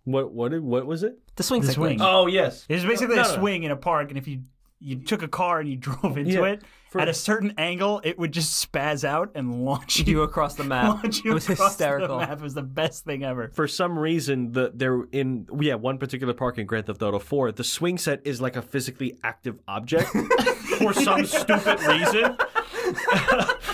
What? 0.05 0.31
What? 0.33 0.51
Did, 0.51 0.61
what 0.63 0.85
was 0.85 1.03
it? 1.03 1.17
The 1.35 1.43
swing 1.43 1.61
The 1.61 1.67
set 1.67 1.75
swing. 1.75 1.99
Oh 2.01 2.27
yes. 2.27 2.65
It 2.69 2.75
was 2.75 2.85
basically 2.85 3.15
No, 3.15 3.21
a 3.21 3.25
no, 3.25 3.31
no. 3.31 3.39
swing 3.39 3.63
in 3.63 3.71
a 3.71 3.75
park, 3.75 4.09
and 4.09 4.17
if 4.17 4.27
you 4.27 4.41
you 4.79 4.97
took 4.97 5.23
a 5.23 5.27
car 5.27 5.59
and 5.61 5.69
you 5.69 5.75
drove 5.77 6.17
into 6.17 6.31
Yeah, 6.33 6.43
it 6.45 6.61
for- 6.91 7.01
at 7.01 7.07
a 7.09 7.13
certain 7.13 7.53
angle, 7.57 8.01
it 8.03 8.19
would 8.19 8.31
just 8.31 8.71
spaz 8.71 9.03
out 9.03 9.31
and 9.35 9.63
launch 9.65 9.99
you, 9.99 10.05
you 10.05 10.21
across 10.21 10.55
the 10.55 10.63
map. 10.75 11.01
launch 11.03 11.25
it 11.25 11.33
was 11.33 11.49
across 11.49 11.69
hysterical. 11.71 12.19
The 12.19 12.27
map. 12.27 12.37
It 12.39 12.43
was 12.43 12.53
the 12.53 12.61
best 12.61 13.03
thing 13.05 13.23
ever. 13.23 13.49
For 13.53 13.67
some 13.67 13.97
reason, 13.97 14.51
the 14.51 14.71
they're 14.75 15.03
in 15.11 15.47
yeah 15.59 15.75
one 15.75 15.97
particular 15.97 16.33
park 16.33 16.57
in 16.59 16.65
Grand 16.67 16.85
Theft 16.85 17.01
Auto 17.01 17.19
4. 17.19 17.53
The 17.53 17.63
swing 17.63 17.97
set 17.97 18.21
is 18.25 18.39
like 18.41 18.55
a 18.57 18.61
physically 18.61 19.17
active 19.23 19.59
object 19.67 20.09
for 20.77 20.93
some 20.93 21.25
stupid 21.25 21.79
reason. 21.81 22.37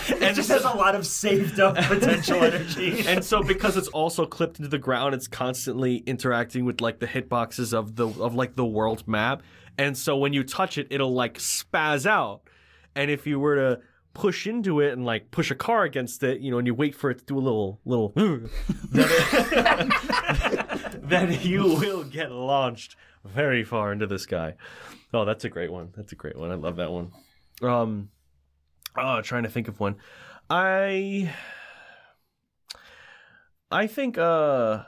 It 0.22 0.34
just 0.34 0.48
has 0.50 0.64
a 0.64 0.70
lot 0.72 0.94
of 0.94 1.06
saved 1.06 1.60
up 1.60 1.76
potential 1.76 2.36
energy. 2.42 3.04
and 3.06 3.24
so 3.24 3.42
because 3.42 3.76
it's 3.76 3.88
also 3.88 4.26
clipped 4.26 4.58
into 4.58 4.68
the 4.68 4.78
ground 4.78 5.14
it's 5.14 5.28
constantly 5.28 5.96
interacting 6.06 6.64
with 6.64 6.80
like 6.80 6.98
the 7.00 7.06
hitboxes 7.06 7.72
of 7.72 7.96
the 7.96 8.06
of 8.08 8.34
like 8.34 8.56
the 8.56 8.64
world 8.64 9.06
map. 9.06 9.42
And 9.78 9.96
so 9.96 10.16
when 10.16 10.32
you 10.32 10.44
touch 10.44 10.78
it 10.78 10.86
it'll 10.90 11.14
like 11.14 11.38
spaz 11.38 12.06
out. 12.06 12.42
And 12.94 13.10
if 13.10 13.26
you 13.26 13.38
were 13.40 13.56
to 13.56 13.80
push 14.14 14.46
into 14.46 14.80
it 14.80 14.92
and 14.92 15.04
like 15.06 15.30
push 15.30 15.50
a 15.50 15.54
car 15.54 15.84
against 15.84 16.22
it 16.22 16.40
you 16.40 16.50
know 16.50 16.58
and 16.58 16.66
you 16.66 16.74
wait 16.74 16.94
for 16.94 17.10
it 17.10 17.18
to 17.20 17.24
do 17.24 17.38
a 17.38 17.40
little 17.40 17.80
little 17.86 18.08
then, 18.90 19.90
it- 19.90 21.08
then 21.08 21.38
you 21.42 21.62
will 21.64 22.04
get 22.04 22.30
launched 22.30 22.96
very 23.24 23.64
far 23.64 23.92
into 23.92 24.06
the 24.06 24.18
sky. 24.18 24.54
Oh 25.14 25.24
that's 25.24 25.44
a 25.44 25.48
great 25.48 25.70
one. 25.72 25.92
That's 25.96 26.12
a 26.12 26.16
great 26.16 26.36
one. 26.36 26.50
I 26.50 26.54
love 26.56 26.76
that 26.76 26.90
one. 26.90 27.12
Um 27.62 28.08
oh 28.96 29.20
trying 29.22 29.42
to 29.44 29.48
think 29.48 29.68
of 29.68 29.78
one 29.80 29.96
i 30.50 31.32
I 33.70 33.86
think 33.86 34.18
uh 34.18 34.82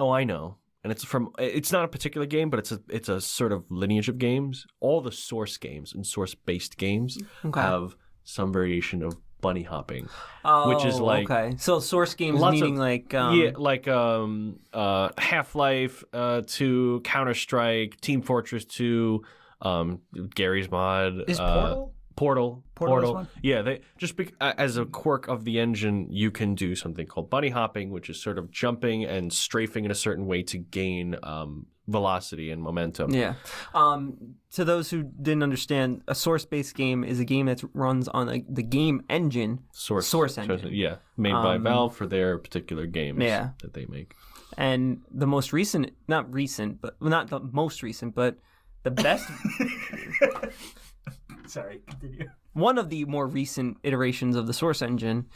oh 0.00 0.10
I 0.10 0.24
know. 0.24 0.56
And 0.82 0.90
it's 0.90 1.04
from 1.04 1.30
it's 1.38 1.72
not 1.72 1.84
a 1.84 1.88
particular 1.88 2.26
game, 2.26 2.50
but 2.50 2.58
it's 2.58 2.72
a 2.72 2.80
it's 2.88 3.08
a 3.08 3.20
sort 3.20 3.52
of 3.52 3.64
lineage 3.70 4.08
of 4.08 4.18
games. 4.18 4.66
All 4.80 5.00
the 5.00 5.12
source 5.12 5.56
games 5.56 5.94
and 5.94 6.06
source 6.06 6.34
based 6.34 6.76
games 6.76 7.18
Okay. 7.44 7.60
have 7.60 7.96
some 8.24 8.52
variation 8.52 9.02
of 9.02 9.16
bunny 9.40 9.62
hopping. 9.62 10.08
oh, 10.44 10.74
which 10.74 10.84
is 10.86 10.98
like- 11.00 11.30
okay. 11.30 11.54
So 11.58 11.80
source 11.80 12.14
games 12.14 12.40
Lots 12.40 12.54
of- 12.56 12.60
meaning 12.62 12.76
like 12.78 13.12
um, 13.14 13.38
yeah, 13.38 13.50
like 13.56 13.88
um 13.88 14.60
uh 14.72 15.10
Half-Life 15.18 16.02
uh 16.14 16.42
2, 16.46 17.00
Counter-Strike, 17.04 18.00
Team 18.00 18.22
Fortress 18.22 18.64
2, 18.66 19.22
um 19.62 20.00
Garry's 20.34 20.70
mod 20.70 21.24
Is 21.28 21.38
uh, 21.40 21.52
Portal? 21.60 21.93
Portal, 22.16 22.62
Portal 22.74 23.08
is 23.08 23.10
one? 23.14 23.28
Yeah, 23.42 23.62
they 23.62 23.80
just 23.98 24.16
bec 24.16 24.32
uh, 24.40 24.52
as 24.56 24.76
a 24.76 24.84
quirk 24.84 25.26
of 25.28 25.44
the 25.44 25.58
engine, 25.58 26.06
you 26.10 26.30
can 26.30 26.54
do 26.54 26.74
something 26.76 27.06
called 27.06 27.28
bunny 27.30 27.48
hopping, 27.50 27.90
which 27.90 28.08
is 28.10 28.22
sort 28.22 28.38
of 28.38 28.50
jumping 28.50 29.04
and 29.04 29.32
strafing 29.32 29.84
in 29.84 29.90
a 29.90 29.94
certain 29.96 30.26
way 30.26 30.42
to 30.44 30.58
gain 30.58 31.16
um, 31.22 31.66
velocity 31.88 32.50
and 32.50 32.62
momentum. 32.62 33.12
Yeah. 33.12 33.34
Um, 33.74 34.36
to 34.52 34.64
those 34.64 34.90
who 34.90 35.02
didn't 35.02 35.42
understand, 35.42 36.02
a 36.08 36.14
source-based 36.14 36.74
game 36.74 37.02
is 37.04 37.18
a 37.20 37.24
game 37.24 37.46
that 37.46 37.62
runs 37.74 38.08
on 38.08 38.28
a, 38.28 38.44
the 38.48 38.62
game 38.62 39.02
engine, 39.10 39.60
Source, 39.72 40.06
Source 40.06 40.38
engine. 40.38 40.68
yeah, 40.72 40.96
made 41.16 41.32
by 41.32 41.56
Um, 41.56 41.64
Valve 41.64 41.96
for 41.96 42.06
their 42.06 42.38
particular 42.38 42.86
games 42.86 43.20
Yeah. 43.22 43.50
that 43.62 43.74
they 43.74 43.86
make. 43.86 44.14
and 44.56 45.02
the 45.10 45.26
most 45.26 45.52
recent, 45.52 45.90
not 46.06 46.32
recent, 46.32 46.80
but 46.80 46.96
well, 47.00 47.10
not 47.10 47.28
the 47.28 47.40
most 47.40 47.82
recent, 47.82 48.14
but 48.14 48.38
the 48.84 48.90
best, 48.92 49.28
Sorry, 51.46 51.80
continue. 51.88 52.28
one 52.52 52.78
of 52.78 52.88
the 52.90 53.04
more 53.04 53.26
recent 53.26 53.78
iterations 53.82 54.36
of 54.36 54.46
the 54.46 54.52
source 54.52 54.80
engine, 54.82 55.26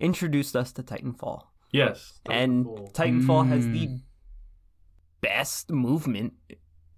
introduced 0.00 0.54
us 0.56 0.72
to 0.72 0.82
Titanfall, 0.82 1.42
Yes, 1.72 2.20
and 2.26 2.66
Titanfall 2.66 3.48
has 3.48 3.66
the 3.66 3.98
best 5.20 5.70
movement 5.70 6.34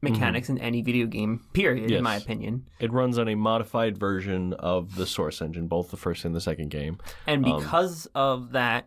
mechanics 0.03 0.49
in 0.49 0.59
any 0.59 0.82
video 0.82 1.07
game. 1.07 1.45
Period, 1.53 1.91
in 1.91 2.03
my 2.03 2.16
opinion. 2.16 2.66
it 2.78 2.93
runs 2.93 3.19
on 3.19 3.28
a 3.28 3.35
modified 3.35 3.99
version 3.99 4.53
of 4.55 4.95
the 4.97 5.07
Source 5.07 5.43
engine, 5.43 5.66
both 5.69 5.91
the 5.91 5.97
first 5.97 6.24
and 6.24 6.35
the 6.35 6.41
second 6.41 6.70
game. 6.70 6.99
And 7.27 7.45
Um, 7.47 7.59
because 7.61 8.07
of 8.15 8.53
that, 8.53 8.87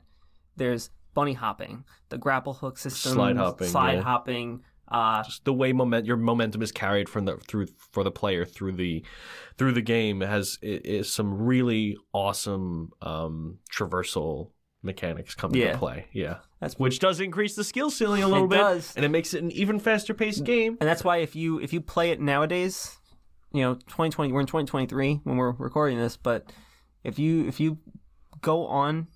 there's 0.56 0.90
bunny 1.14 1.34
hopping, 1.34 1.84
the 2.10 2.18
grapple 2.18 2.54
hook 2.54 2.78
system, 2.78 3.14
Slide 3.14 3.38
hopping, 3.38 3.68
slide 3.68 3.94
yeah. 3.94 4.02
hopping. 4.02 4.64
Uh, 4.88 5.24
Just 5.24 5.46
the 5.46 5.54
way 5.54 5.72
moment 5.74 6.06
your 6.06 6.18
momentum 6.18 6.62
is 6.62 6.72
carried 6.72 7.08
from 7.10 7.26
the 7.26 7.38
through 7.38 7.68
for 7.92 8.04
the 8.04 8.12
player 8.12 8.46
through 8.46 8.74
the 8.74 9.04
through 9.58 9.72
the 9.72 9.82
game 9.82 10.22
has 10.22 10.60
is 10.62 11.12
some 11.12 11.34
really 11.42 11.98
awesome 12.14 12.92
um, 13.02 13.60
traversal 13.72 14.52
mechanics 14.84 15.34
come 15.36 15.56
Yeah. 15.56 15.68
into 15.68 15.78
play. 15.80 16.08
Yeah, 16.12 16.40
That's- 16.60 16.78
which 16.78 17.00
does 17.00 17.20
increase 17.22 17.56
the 17.56 17.64
skill 17.64 17.90
ceiling 17.90 18.22
a 18.24 18.28
little 18.28 18.46
It 18.46 18.50
bit, 18.50 18.58
does. 18.58 18.94
and 18.96 19.06
it 19.06 19.10
makes 19.10 19.34
it 19.34 19.42
an 19.42 19.52
even 19.52 19.80
faster 19.80 20.14
paced 20.14 20.44
game. 20.44 20.78
and 20.82 20.88
that's 20.90 21.04
why 21.04 21.18
if 21.18 21.36
you 21.36 21.60
if 21.60 21.72
you 21.72 21.80
play 21.80 22.12
it 22.12 22.20
nowadays, 22.20 22.98
you 23.54 23.62
know, 23.62 23.76
2020, 23.76 24.34
we're 24.34 24.42
in 24.42 24.48
2023 24.48 25.22
when 25.24 25.38
we're 25.38 25.52
recording 25.54 25.98
this, 25.98 26.18
but 26.18 26.52
if 27.06 27.18
you 27.18 27.48
if 27.48 27.60
you 27.62 27.78
go 28.42 28.66
on 28.68 29.08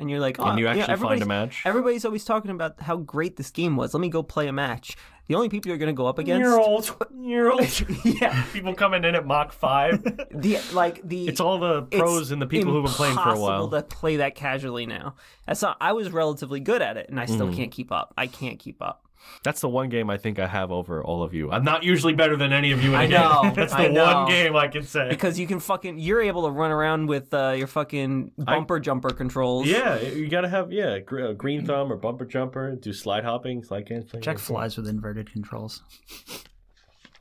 and 0.00 0.10
you're 0.10 0.18
like, 0.20 0.40
oh, 0.40 0.44
and 0.44 0.58
you 0.58 0.64
yeah, 0.64 0.70
actually 0.72 0.84
find 0.86 0.92
everybody's- 0.92 1.22
a 1.22 1.26
match. 1.26 1.62
Everybody's 1.64 2.04
always 2.04 2.24
talking 2.24 2.50
about 2.50 2.80
how 2.80 2.96
great 2.96 3.36
this 3.36 3.50
game 3.50 3.76
was. 3.76 3.94
Let 3.94 4.00
me 4.00 4.08
go 4.08 4.22
play 4.24 4.48
a 4.48 4.52
match. 4.52 4.96
The 5.28 5.36
only 5.36 5.48
people 5.48 5.68
you're 5.68 5.78
going 5.78 5.94
to 5.94 5.96
go 5.96 6.06
up 6.08 6.18
against, 6.18 6.40
You're 6.40 6.58
old. 6.58 6.92
You're 7.20 7.52
old. 7.52 7.84
yeah, 8.04 8.42
People 8.52 8.74
coming 8.74 9.04
in 9.04 9.14
at 9.14 9.24
Mach 9.24 9.52
five. 9.52 10.02
the 10.32 10.58
like 10.72 11.06
the 11.06 11.28
it's 11.28 11.38
all 11.38 11.60
the 11.60 11.82
pros 11.82 12.32
and 12.32 12.42
the 12.42 12.48
people 12.48 12.72
who've 12.72 12.84
been 12.86 12.92
playing 12.94 13.14
for 13.14 13.28
a 13.34 13.38
while. 13.38 13.68
to 13.68 13.82
play 13.82 14.16
that 14.16 14.34
casually 14.34 14.86
now. 14.86 15.14
That's 15.46 15.62
not. 15.62 15.76
I 15.80 15.92
was 15.92 16.10
relatively 16.10 16.58
good 16.58 16.82
at 16.82 16.96
it, 16.96 17.08
and 17.10 17.20
I 17.20 17.26
still 17.26 17.46
Mm. 17.46 17.54
can't 17.54 17.70
keep 17.70 17.92
up. 17.92 18.12
I 18.18 18.26
can't 18.26 18.58
keep 18.58 18.82
up. 18.82 19.04
That's 19.42 19.60
the 19.60 19.68
one 19.68 19.88
game 19.88 20.10
I 20.10 20.18
think 20.18 20.38
I 20.38 20.46
have 20.46 20.70
over 20.70 21.02
all 21.02 21.22
of 21.22 21.32
you. 21.34 21.50
I'm 21.50 21.64
not 21.64 21.82
usually 21.82 22.12
better 22.14 22.36
than 22.36 22.52
any 22.52 22.72
of 22.72 22.82
you 22.82 22.90
in 22.90 22.94
a 22.94 22.98
I 22.98 23.06
game. 23.06 23.20
know, 23.20 23.52
That's 23.56 23.72
I 23.72 23.88
the 23.88 23.92
know. 23.94 24.04
one 24.04 24.28
game 24.28 24.56
I 24.56 24.68
can 24.68 24.82
say. 24.82 25.08
Because 25.08 25.38
you 25.38 25.46
can 25.46 25.60
fucking, 25.60 25.98
you're 25.98 26.20
able 26.22 26.44
to 26.44 26.50
run 26.50 26.70
around 26.70 27.06
with 27.06 27.32
uh, 27.32 27.54
your 27.56 27.66
fucking 27.66 28.32
bumper 28.38 28.78
jumper 28.80 29.10
controls. 29.10 29.66
Yeah, 29.66 29.98
you 30.00 30.28
gotta 30.28 30.48
have 30.48 30.72
yeah, 30.72 30.98
gr- 30.98 31.28
uh, 31.28 31.32
green 31.32 31.64
thumb 31.64 31.92
or 31.92 31.96
bumper 31.96 32.24
jumper. 32.24 32.76
Do 32.76 32.92
slide 32.92 33.24
hopping, 33.24 33.62
slide 33.62 33.86
canceling. 33.86 34.22
Jack 34.22 34.38
flies 34.38 34.76
with 34.76 34.86
inverted 34.88 35.32
controls. 35.32 35.82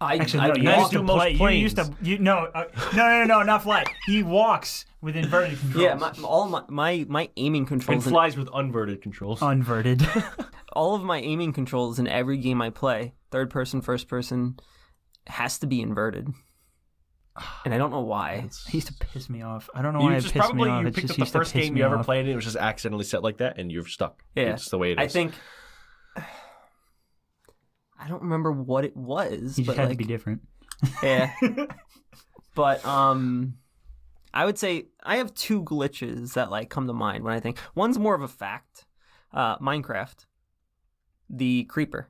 I, 0.01 0.17
Actually, 0.17 0.39
I 0.39 0.47
no, 0.47 0.55
you 0.55 0.63
guys 0.63 0.79
used 0.79 0.91
to 0.93 1.03
most 1.03 1.37
play. 1.37 1.55
You 1.55 1.61
used 1.61 1.75
to. 1.75 1.93
You 2.01 2.19
no, 2.19 2.49
uh, 2.55 2.65
no, 2.95 2.97
no, 2.97 3.19
no, 3.19 3.23
no, 3.25 3.43
not 3.43 3.63
fly. 3.63 3.83
He 4.05 4.23
walks 4.23 4.85
with 5.01 5.17
inverted 5.17 5.59
controls. 5.59 5.83
yeah, 5.83 5.95
my, 5.95 6.13
all 6.23 6.47
my, 6.47 6.63
my 6.69 7.05
my 7.09 7.29
aiming 7.35 7.65
controls, 7.65 8.05
in, 8.07 8.11
flies 8.13 8.37
with 8.37 8.47
unverted 8.49 9.01
controls. 9.01 9.41
unverted. 9.41 10.01
all 10.73 10.95
of 10.95 11.03
my 11.03 11.19
aiming 11.19 11.51
controls 11.51 11.99
in 11.99 12.07
every 12.07 12.37
game 12.37 12.61
I 12.61 12.69
play, 12.69 13.13
third 13.29 13.49
person, 13.49 13.81
first 13.81 14.07
person, 14.07 14.57
has 15.27 15.59
to 15.59 15.67
be 15.67 15.81
inverted. 15.81 16.29
And 17.63 17.73
I 17.73 17.77
don't 17.77 17.91
know 17.91 18.01
why. 18.01 18.49
He 18.67 18.77
used 18.77 18.87
to 18.87 18.93
piss 18.93 19.29
me 19.29 19.41
off. 19.41 19.69
I 19.73 19.81
don't 19.81 19.93
know 19.93 19.99
you 19.99 20.05
why 20.07 20.15
it 20.15 20.21
just 20.21 20.33
pissed 20.33 20.45
probably 20.49 20.69
me 20.69 20.75
off. 20.75 20.81
you 20.81 20.87
It 20.87 20.95
picked 20.95 21.07
just 21.07 21.19
up 21.19 21.27
the 21.27 21.39
first 21.39 21.53
game 21.53 21.77
you 21.77 21.85
ever 21.85 21.97
off. 21.97 22.05
played 22.05 22.21
and 22.21 22.29
it 22.29 22.35
was 22.35 22.43
just 22.45 22.57
accidentally 22.57 23.05
set 23.05 23.23
like 23.23 23.37
that 23.37 23.57
and 23.57 23.71
you're 23.71 23.85
stuck. 23.85 24.23
Yeah, 24.35 24.53
It's 24.53 24.69
the 24.69 24.77
way 24.77 24.91
it 24.91 24.99
is. 24.99 25.03
I 25.03 25.07
think. 25.07 25.33
I 27.99 28.07
don't 28.07 28.21
remember 28.23 28.51
what 28.51 28.85
it 28.85 28.95
was, 28.95 29.55
He 29.57 29.63
but 29.63 29.71
just 29.73 29.77
had 29.77 29.89
like, 29.89 29.97
to 29.97 29.97
be 29.97 30.05
different. 30.05 30.41
Yeah. 31.03 31.33
but 32.55 32.83
um 32.85 33.55
I 34.33 34.45
would 34.45 34.57
say 34.57 34.85
I 35.03 35.17
have 35.17 35.33
two 35.33 35.63
glitches 35.63 36.33
that 36.33 36.49
like 36.51 36.69
come 36.69 36.87
to 36.87 36.93
mind 36.93 37.23
when 37.23 37.33
I 37.33 37.39
think 37.39 37.57
one's 37.75 37.99
more 37.99 38.15
of 38.15 38.21
a 38.21 38.27
fact. 38.27 38.85
Uh 39.33 39.57
Minecraft. 39.57 40.25
The 41.29 41.65
creeper 41.65 42.09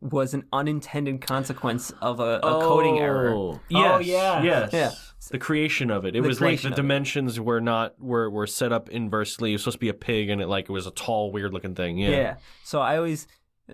was 0.00 0.32
an 0.32 0.44
unintended 0.52 1.20
consequence 1.20 1.90
of 2.00 2.20
a, 2.20 2.38
a 2.38 2.60
coding 2.62 2.98
error. 3.00 3.30
Oh, 3.30 3.60
Oh, 3.74 3.98
yeah. 3.98 4.42
yes. 4.42 4.72
Yeah. 4.72 4.92
The 5.32 5.38
creation 5.38 5.90
of 5.90 6.04
it. 6.04 6.14
It 6.16 6.22
The 6.22 6.28
was 6.28 6.40
like 6.40 6.60
the 6.62 6.68
of 6.68 6.72
it. 6.74 6.76
dimensions 6.76 7.38
were 7.40 7.60
not 7.60 8.00
were 8.00 8.30
were 8.30 8.46
set 8.46 8.72
up 8.72 8.88
inversely. 8.88 9.50
It 9.50 9.54
was 9.56 9.62
supposed 9.62 9.74
to 9.76 9.80
be 9.80 9.88
a 9.88 9.94
pig, 9.94 10.30
and 10.30 10.40
it 10.40 10.46
like 10.46 10.68
it 10.68 10.72
was 10.72 10.86
a 10.86 10.90
tall, 10.92 11.32
weird 11.32 11.52
looking 11.52 11.74
thing. 11.74 11.98
Yeah. 11.98 12.10
Yeah. 12.10 12.36
So 12.62 12.80
I 12.80 12.96
always 12.96 13.26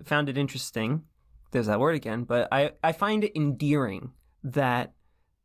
found 0.04 0.28
it 0.28 0.36
interesting. 0.38 1.02
There's 1.52 1.66
that 1.66 1.78
word 1.80 1.94
again, 1.94 2.24
but 2.24 2.48
I, 2.50 2.72
I 2.82 2.92
find 2.92 3.22
it 3.24 3.32
endearing 3.36 4.12
that 4.42 4.92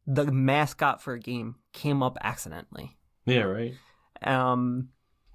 the 0.07 0.26
mascot 0.31 1.01
for 1.01 1.13
a 1.13 1.19
game 1.19 1.55
came 1.73 2.01
up 2.01 2.17
accidentally. 2.21 2.97
Yeah. 3.26 3.41
Right. 3.43 3.73
Um, 4.23 4.89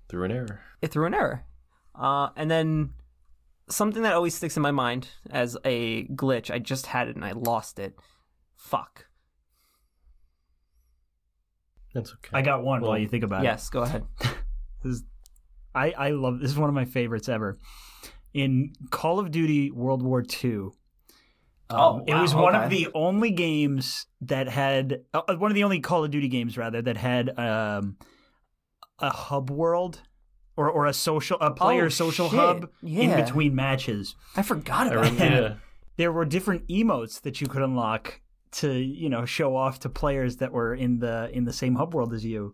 Through 0.09 0.25
an 0.25 0.33
error. 0.33 0.61
it 0.83 0.89
threw 0.91 1.07
an 1.07 1.15
error. 1.15 1.45
Uh, 1.95 2.31
and 2.37 2.51
then 2.51 2.91
something 3.69 4.03
that 4.03 4.13
always 4.15 4.35
sticks 4.35 4.57
in 4.57 4.63
my 4.63 4.73
mind 4.73 5.09
as 5.31 5.57
a 5.65 6.05
glitch. 6.09 6.51
I 6.51 6.59
just 6.59 6.87
had 6.87 7.09
it 7.09 7.15
and 7.15 7.25
I 7.25 7.33
lost 7.33 7.79
it. 7.79 7.95
Fuck. 8.57 9.07
That's 11.95 12.11
okay. 12.13 12.31
I 12.33 12.43
got 12.43 12.65
one 12.65 12.81
Well, 12.81 12.91
while 12.91 12.99
you 12.99 13.07
think 13.07 13.23
about 13.25 13.43
it. 13.43 13.45
Yes, 13.45 13.69
go 13.71 13.83
ahead. 13.83 14.05
This 14.83 14.97
is, 14.97 15.05
I, 15.75 15.93
I 15.93 16.11
love 16.11 16.41
this 16.41 16.51
is 16.51 16.59
one 16.59 16.69
of 16.69 16.75
my 16.75 16.85
favorites 16.85 17.31
ever. 17.31 17.57
In 18.35 18.73
Call 18.91 19.19
of 19.21 19.31
Duty 19.31 19.71
World 19.71 20.03
War 20.03 20.23
II, 20.45 20.69
Oh, 21.71 21.95
Um, 22.01 22.05
it 22.07 22.15
was 22.15 22.35
wow, 22.35 22.43
one 22.43 22.55
of 22.57 22.69
the 22.69 22.89
only 22.95 23.31
games 23.31 24.07
that 24.21 24.49
had 24.49 25.01
uh, 25.15 25.23
one 25.37 25.51
of 25.51 25.55
the 25.55 25.65
only 25.65 25.81
Call 25.81 26.05
of 26.05 26.11
Duty 26.11 26.29
games 26.29 26.59
rather 26.59 26.83
that 26.83 26.97
had 26.99 27.39
um, 27.39 27.97
a 28.99 29.09
hub 29.11 29.51
world 29.51 30.03
or 30.57 30.69
or 30.71 30.85
a 30.87 30.93
social 30.93 31.39
a 31.41 31.51
player 31.53 31.87
Oh, 31.87 31.89
social 31.89 32.29
shit. 32.29 32.39
hub 32.39 32.69
in 32.83 33.15
between 33.17 33.55
matches. 33.55 34.15
I 34.37 34.43
forgot 34.43 34.89
about 34.89 35.05
remember, 35.07 35.19
that. 35.41 35.51
yeah. 35.53 35.57
There 35.97 36.13
were 36.13 36.25
different 36.27 36.67
emotes 36.69 37.23
that 37.23 37.41
you 37.41 37.47
could 37.47 37.63
unlock 37.63 38.21
to 38.53 38.71
you 38.73 39.09
know 39.09 39.25
show 39.25 39.57
off 39.57 39.81
to 39.81 39.89
players 39.89 40.37
that 40.37 40.53
were 40.53 40.75
in 40.75 40.99
the 40.99 41.31
in 41.33 41.45
the 41.45 41.53
same 41.53 41.77
hub 41.77 41.95
world 41.95 42.13
as 42.13 42.25
you, 42.27 42.53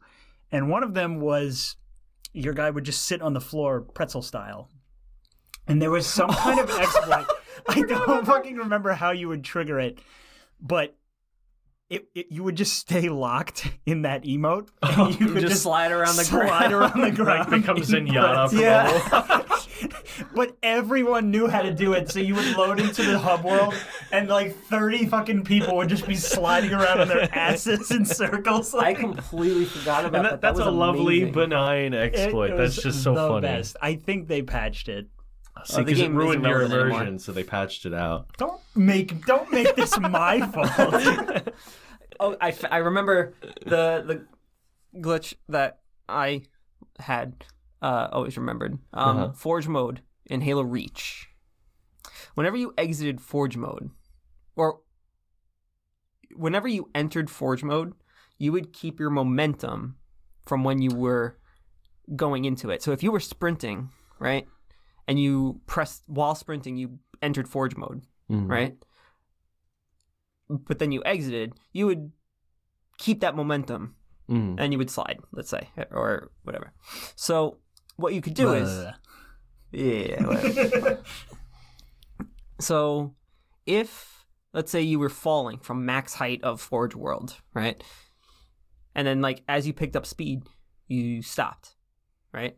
and 0.53 0.71
one 0.71 0.83
of 0.85 0.95
them 0.95 1.21
was 1.21 1.77
your 2.33 2.55
guy 2.55 2.71
would 2.71 2.85
just 2.85 3.05
sit 3.07 3.21
on 3.23 3.33
the 3.35 3.41
floor 3.41 3.81
pretzel 3.81 4.23
style, 4.23 4.71
and 5.71 5.81
there 5.81 5.91
was 5.91 6.07
some 6.07 6.31
kind 6.31 6.61
of 6.61 6.71
exploit. 6.71 7.27
I 7.69 7.83
don't 7.83 8.27
fucking 8.27 8.57
remember 8.57 8.93
how 8.93 9.11
you 9.13 9.29
would 9.29 9.45
trigger 9.45 9.79
it, 9.79 9.99
but 10.61 10.97
it, 11.89 12.07
it 12.15 12.27
you 12.31 12.43
would 12.45 12.57
just 12.57 12.75
stay 12.79 13.09
locked 13.09 13.67
in 13.87 14.03
that 14.03 14.25
emote. 14.25 14.69
And 14.83 15.19
you 15.21 15.27
could 15.29 15.41
just 15.43 15.49
just 15.53 15.63
slide 15.63 15.93
around 15.93 16.17
the 16.17 16.25
slide 16.25 16.71
ground. 16.71 16.73
around 16.73 16.93
the 16.95 16.99
Like 17.09 17.15
ground. 17.15 17.51
becomes 17.51 17.93
in 17.93 18.07
Zenyatta 18.07 18.51
from 18.51 18.59
Yeah. 18.59 19.47
but 20.35 20.57
everyone 20.63 21.31
knew 21.31 21.49
how 21.49 21.63
to 21.63 21.73
do 21.73 21.93
it, 21.95 22.11
so 22.11 22.21
you 22.21 22.35
would 22.35 22.57
load 22.57 22.81
into 22.81 23.03
the 23.03 23.19
hub 23.19 23.45
world, 23.45 23.75
and 24.13 24.29
like 24.29 24.55
thirty 24.57 25.07
fucking 25.07 25.45
people 25.45 25.77
would 25.77 25.89
just 25.89 26.07
be 26.07 26.15
sliding 26.17 26.73
around 26.73 27.01
on 27.01 27.09
their 27.09 27.29
asses 27.35 27.91
in 27.91 28.05
circles. 28.05 28.73
Like... 28.75 28.97
I 28.99 29.01
completely 29.01 29.65
forgot 29.65 30.05
about 30.05 30.15
And 30.17 30.25
that. 30.27 30.31
that, 30.33 30.41
that's 30.41 30.59
was 30.59 30.67
a 30.67 30.71
lovely, 30.71 31.23
amazing. 31.23 31.33
benign 31.35 31.95
exploit. 31.95 32.51
it 32.53 32.57
that's 32.57 32.81
just 32.83 33.03
so 33.03 33.15
the 33.15 33.29
funny. 33.29 33.41
Best. 33.43 33.77
I 33.83 33.95
think 33.97 34.29
they 34.29 34.43
patched 34.43 34.89
it. 34.89 35.09
See, 35.65 35.81
Oh, 35.81 35.85
the 35.85 35.93
'cause 35.93 36.01
game 36.01 36.13
it 36.13 36.17
ruined 36.17 36.45
your 36.45 36.59
relevant 36.59 36.81
immersion, 36.81 37.01
anymore. 37.03 37.19
so 37.19 37.33
they 37.33 37.45
patched 37.45 37.87
it 37.87 37.95
out. 37.95 38.29
Don't 38.39 38.61
make 38.75 39.25
don't 39.27 39.51
make 39.53 39.75
this 39.77 39.99
my 39.99 40.41
fault. 40.53 41.49
Oh, 42.23 42.37
I, 42.39 42.49
f- 42.51 42.67
I 42.71 42.79
remember 42.79 43.33
the 43.65 44.05
the 44.07 44.27
glitch 45.01 45.33
that 45.49 45.81
I 46.07 46.43
had 46.99 47.47
uh, 47.81 48.09
always 48.13 48.37
remembered. 48.37 48.79
Um, 48.93 49.17
Uh-huh. 49.17 49.33
Forge 49.33 49.67
mode 49.69 50.03
in 50.27 50.43
Halo 50.43 50.63
Reach. 50.63 51.31
Whenever 52.35 52.59
you 52.59 52.75
exited 52.77 53.23
Forge 53.23 53.57
mode, 53.57 53.89
or 54.55 54.81
whenever 56.35 56.69
you 56.69 56.91
entered 56.95 57.31
Forge 57.31 57.63
mode, 57.65 57.95
you 58.39 58.53
would 58.53 58.73
keep 58.75 59.01
your 59.01 59.09
momentum 59.11 59.97
from 60.45 60.63
when 60.63 60.83
you 60.83 60.91
were 60.95 61.39
going 62.17 62.45
into 62.45 62.69
it. 62.71 62.83
So 62.83 62.93
if 62.93 63.03
you 63.03 63.13
were 63.13 63.21
sprinting, 63.21 63.91
right, 64.19 64.47
and 65.11 65.19
you 65.19 65.61
pressed 65.67 66.05
while 66.07 66.37
sprinting, 66.37 66.77
you 66.77 67.01
entered 67.21 67.49
Forge 67.49 67.75
mode 67.77 68.07
Mhm. 68.31 68.49
right? 68.49 68.77
But 70.49 70.79
then 70.79 70.93
you 70.93 71.03
exited, 71.05 71.53
you 71.73 71.87
would 71.87 72.13
keep 72.99 73.21
that 73.21 73.35
momentum 73.35 73.97
Mhm. 74.29 74.55
and 74.59 74.73
you 74.73 74.79
would 74.79 74.91
slide, 74.91 75.19
let's 75.33 75.51
say, 75.51 75.69
or 75.91 76.31
whatever. 76.45 76.73
So 77.17 77.59
what 77.97 78.15
you 78.15 78.21
could 78.23 78.35
do 78.35 78.53
is, 78.55 78.69
Uh, 78.69 78.93
yeah. 79.73 80.97
so 82.61 83.15
if 83.67 84.25
let's 84.53 84.71
say 84.71 84.81
you 84.83 84.99
were 84.99 85.09
falling 85.09 85.59
from 85.59 85.85
max 85.87 86.15
height 86.15 86.43
of 86.43 86.61
Forge 86.61 86.95
World, 86.95 87.41
right? 87.55 87.83
And 88.95 89.07
then 89.07 89.21
like 89.21 89.43
as 89.49 89.67
you 89.67 89.73
picked 89.73 89.97
up 89.97 90.07
speed, 90.07 90.43
you 90.89 91.23
stopped, 91.23 91.77
right? 92.33 92.57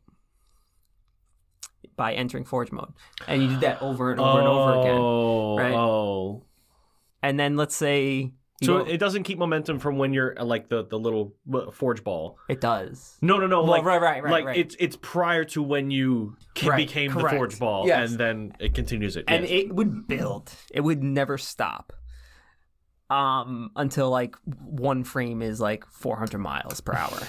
By 2.03 2.15
entering 2.15 2.45
Forge 2.45 2.73
mode, 2.73 2.93
and 3.29 3.41
you 3.41 3.49
did 3.49 3.61
that 3.61 3.81
over 3.81 4.11
and 4.11 4.19
over 4.19 4.39
and 4.41 4.49
over 4.49 4.81
again. 4.81 4.99
Oh, 4.99 5.57
right? 5.57 5.73
Oh. 5.73 6.43
And 7.23 7.39
then 7.39 7.57
let's 7.57 7.77
say 7.77 8.33
So 8.61 8.79
it 8.79 8.99
doesn't 8.99 9.23
keep 9.23 9.39
momentum 9.39 9.79
from 9.79 9.99
when 9.99 10.13
you're 10.13 10.35
uh, 10.37 10.45
like 10.45 10.69
the 10.69 10.85
the 10.85 10.99
little 10.99 11.37
uh, 11.55 11.71
forge 11.71 12.03
ball. 12.03 12.39
It 12.49 12.61
does. 12.61 13.19
No, 13.23 13.39
no, 13.39 13.47
no. 13.47 13.63
Well, 13.63 13.71
like 13.71 13.85
right, 13.85 14.03
right, 14.03 14.21
right, 14.25 14.33
like 14.33 14.45
right. 14.47 14.57
it's 14.57 14.75
it's 14.81 14.97
prior 14.97 15.45
to 15.55 15.63
when 15.63 15.93
you 15.93 16.37
Right, 16.65 16.77
became 16.77 17.13
correct. 17.13 17.31
the 17.31 17.37
forge 17.37 17.59
ball, 17.61 17.87
Yes. 17.87 18.11
and 18.11 18.19
then 18.19 18.57
it 18.59 18.75
continues 18.75 19.15
it. 19.17 19.27
And 19.29 19.45
yes. 19.45 19.53
it 19.67 19.73
would 19.73 20.09
build. 20.09 20.53
It 20.75 20.81
would 20.81 21.05
never 21.05 21.39
stop. 21.39 21.93
Um, 23.11 23.71
until 23.77 24.11
like 24.11 24.35
one 24.65 25.05
frame 25.05 25.41
is 25.41 25.61
like 25.61 25.87
400 25.87 26.39
miles 26.39 26.81
per 26.81 26.95
hour, 26.95 27.21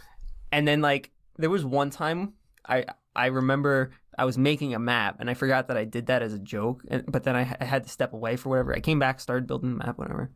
and 0.52 0.66
then 0.66 0.80
like 0.80 1.10
there 1.36 1.50
was 1.50 1.66
one 1.66 1.90
time 1.90 2.32
I 2.66 2.86
I 3.14 3.26
remember 3.26 3.90
I 4.18 4.24
was 4.24 4.36
making 4.36 4.74
a 4.74 4.78
map 4.78 5.16
and 5.20 5.30
I 5.30 5.34
forgot 5.34 5.68
that 5.68 5.76
I 5.76 5.84
did 5.84 6.06
that 6.06 6.22
as 6.22 6.32
a 6.34 6.38
joke, 6.38 6.82
and, 6.88 7.04
but 7.06 7.24
then 7.24 7.36
I, 7.36 7.56
I 7.60 7.64
had 7.64 7.84
to 7.84 7.88
step 7.88 8.12
away 8.12 8.36
for 8.36 8.50
whatever. 8.50 8.74
I 8.74 8.80
came 8.80 8.98
back, 8.98 9.20
started 9.20 9.46
building 9.46 9.70
the 9.70 9.84
map, 9.84 9.98
whatever. 9.98 10.30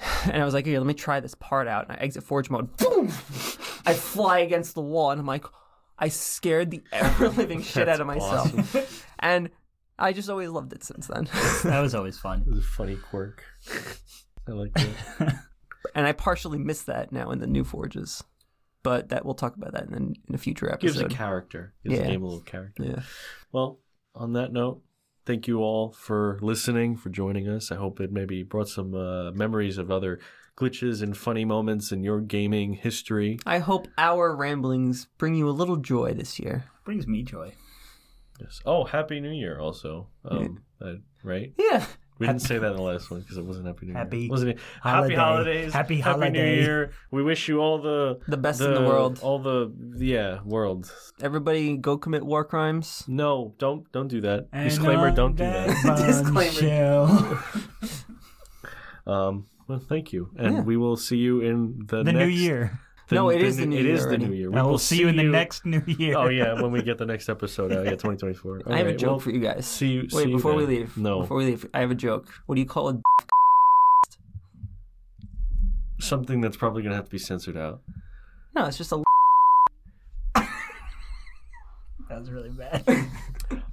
And 0.24 0.40
I 0.40 0.44
was 0.44 0.54
like, 0.54 0.66
here, 0.66 0.78
let 0.78 0.86
me 0.86 0.94
try 0.94 1.20
this 1.20 1.34
part 1.34 1.68
out. 1.68 1.88
And 1.88 1.92
I 1.92 2.02
exit 2.02 2.24
forge 2.24 2.50
mode. 2.50 2.76
Boom! 2.78 3.08
I 3.86 3.92
fly 3.92 4.38
against 4.38 4.74
the 4.74 4.80
wall, 4.80 5.10
and 5.10 5.20
I'm 5.20 5.26
like, 5.26 5.44
I 5.98 6.08
scared 6.08 6.70
the 6.70 6.82
ever 6.92 7.28
living 7.28 7.62
shit 7.62 7.88
out 7.88 8.00
of 8.00 8.06
myself. 8.06 9.06
and 9.18 9.50
I 9.98 10.12
just 10.12 10.28
always 10.28 10.48
loved 10.48 10.72
it 10.72 10.82
since 10.82 11.06
then. 11.06 11.28
that 11.64 11.80
was 11.80 11.94
always 11.94 12.18
fun. 12.18 12.42
It 12.46 12.48
was 12.48 12.58
a 12.58 12.62
funny 12.62 12.96
quirk. 12.96 13.44
I 14.48 14.52
like 14.52 14.72
that. 14.74 15.44
and 15.94 16.06
I 16.06 16.12
partially 16.12 16.58
miss 16.58 16.82
that 16.82 17.12
now 17.12 17.30
in 17.30 17.38
the 17.38 17.46
new 17.46 17.64
forges. 17.64 18.24
But 18.84 19.08
that 19.08 19.24
we'll 19.24 19.34
talk 19.34 19.56
about 19.56 19.72
that 19.72 19.88
in, 19.88 20.14
in 20.28 20.34
a 20.34 20.38
future 20.38 20.70
episode. 20.72 20.92
Gives 21.00 21.00
a 21.00 21.08
character. 21.08 21.74
Gives 21.82 21.96
Yeah. 21.96 22.04
the 22.04 22.10
game 22.12 22.22
a 22.22 22.26
little 22.26 22.40
character. 22.42 22.84
yeah. 22.84 23.02
Well, 23.50 23.80
on 24.14 24.34
that 24.34 24.52
note, 24.52 24.82
thank 25.26 25.48
you 25.48 25.58
all 25.60 25.90
for 25.92 26.38
listening, 26.40 26.96
for 26.96 27.08
joining 27.08 27.48
us. 27.48 27.72
I 27.72 27.76
hope 27.76 27.98
it 28.00 28.12
maybe 28.12 28.42
brought 28.44 28.68
some 28.68 28.94
uh, 28.94 29.32
memories 29.32 29.78
of 29.78 29.90
other 29.90 30.20
glitches 30.56 31.02
and 31.02 31.16
funny 31.16 31.44
moments 31.44 31.90
in 31.90 32.04
your 32.04 32.20
gaming 32.20 32.74
history. 32.74 33.38
I 33.44 33.58
hope 33.58 33.88
our 33.98 34.36
ramblings 34.36 35.06
bring 35.18 35.34
you 35.34 35.48
a 35.48 35.50
little 35.50 35.76
joy 35.78 36.12
this 36.14 36.38
year. 36.38 36.64
Brings 36.84 37.08
me 37.08 37.22
joy. 37.24 37.54
Yes. 38.40 38.60
Oh, 38.66 38.84
Happy 38.84 39.18
New 39.18 39.32
Year 39.32 39.58
also. 39.58 40.08
Um, 40.24 40.62
uh, 40.80 40.94
right? 41.24 41.52
Yeah. 41.58 41.86
We 42.18 42.26
didn't 42.28 42.42
say 42.42 42.58
that 42.58 42.70
in 42.70 42.76
the 42.76 42.82
last 42.82 43.10
one 43.10 43.20
because 43.20 43.36
it 43.38 43.44
wasn't 43.44 43.66
Happy 43.66 43.86
New 43.86 43.92
Happy 43.94 44.18
Year. 44.20 44.30
Wasn't 44.30 44.50
it? 44.52 44.58
holiday. 44.80 45.14
Happy 45.14 45.20
holidays. 45.20 45.72
Happy 45.72 45.96
New 45.96 46.02
holiday. 46.02 46.60
Year. 46.62 46.92
We 47.10 47.22
wish 47.24 47.48
you 47.48 47.58
all 47.60 47.78
the 47.82 48.20
The 48.28 48.36
best 48.36 48.60
in 48.60 48.72
the 48.72 48.82
world. 48.82 49.18
All 49.22 49.40
the 49.40 49.72
yeah, 49.98 50.38
world. 50.44 50.92
Everybody 51.20 51.76
go 51.76 51.98
commit 51.98 52.22
war 52.24 52.44
crimes. 52.44 53.04
No, 53.08 53.54
don't 53.58 53.90
don't 53.90 54.08
do 54.08 54.20
that. 54.20 54.46
And 54.52 54.68
Disclaimer, 54.68 55.10
don't 55.10 55.34
do 55.36 55.42
that. 55.44 55.66
Disclaimer. 56.06 56.32
bombshell. 56.34 57.42
Um 59.06 59.46
well 59.68 59.80
thank 59.80 60.12
you. 60.12 60.30
And 60.36 60.54
Yeah. 60.54 60.60
we 60.62 60.76
will 60.76 60.96
see 60.96 61.18
you 61.18 61.40
in 61.40 61.84
the 61.86 62.02
the 62.02 62.12
new 62.12 62.26
next- 62.30 62.74
year. 63.10 63.20
No, 63.20 63.30
it 63.30 63.42
is 63.42 63.56
the 63.56 63.66
new 63.66 63.78
It 63.78 63.84
year 63.84 63.94
is 63.94 64.06
the 64.06 64.18
new 64.18 64.32
year. 64.32 64.50
We 64.50 64.58
I 64.58 64.62
will 64.62 64.72
will 64.72 64.78
see 64.78 64.98
you 64.98 65.08
in 65.08 65.16
the 65.16 65.22
next 65.22 65.64
new 65.66 65.82
year. 65.86 66.16
Oh 66.16 66.28
yeah, 66.28 66.60
when 66.60 66.72
we 66.72 66.82
get 66.82 66.98
the 66.98 67.06
next 67.06 67.28
episode 67.28 67.72
out, 67.72 67.84
yeah, 67.84 67.90
2024. 67.92 68.62
I 68.66 68.78
have 68.78 68.86
a 68.86 68.96
joke 68.96 69.08
well, 69.08 69.18
for 69.20 69.30
you 69.30 69.40
guys. 69.40 69.66
See 69.66 69.88
you. 69.88 70.00
Wait, 70.02 70.10
see 70.10 70.28
you 70.30 70.36
before 70.36 70.54
we 70.54 70.66
leave. 70.66 70.96
No, 70.96 71.20
Before 71.20 71.36
we 71.38 71.46
leave, 71.46 71.66
I 71.74 71.80
have 71.80 71.90
a 71.90 71.94
joke. 71.94 72.28
What 72.46 72.54
do 72.56 72.60
you 72.60 72.66
call 72.66 72.88
a 72.88 73.00
something 76.00 76.40
that's 76.40 76.56
probably 76.56 76.82
gonna 76.82 76.96
have 76.96 77.06
to 77.06 77.10
be 77.10 77.18
censored 77.18 77.56
out. 77.56 77.80
No, 78.54 78.66
it's 78.66 78.78
just 78.78 78.92
a 78.92 79.02
That 82.08 82.20
was 82.20 82.30
really 82.30 82.50
bad. 82.50 82.84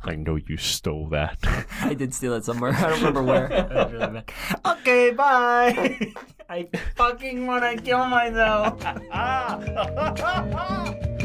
I 0.03 0.15
know 0.15 0.35
you 0.35 0.57
stole 0.57 1.09
that. 1.09 1.37
I 1.81 1.93
did 1.93 2.13
steal 2.13 2.33
it 2.33 2.45
somewhere. 2.45 2.71
I 2.73 2.81
don't 2.89 2.99
remember 2.99 3.23
where. 3.23 3.47
That 3.49 3.69
was 3.71 3.93
really 3.93 4.07
bad. 4.07 4.31
Okay, 4.65 5.11
bye. 5.11 6.13
I 6.51 6.67
fucking 6.95 7.47
want 7.47 7.63
to 7.63 7.81
kill 7.81 8.05
myself. 8.07 8.83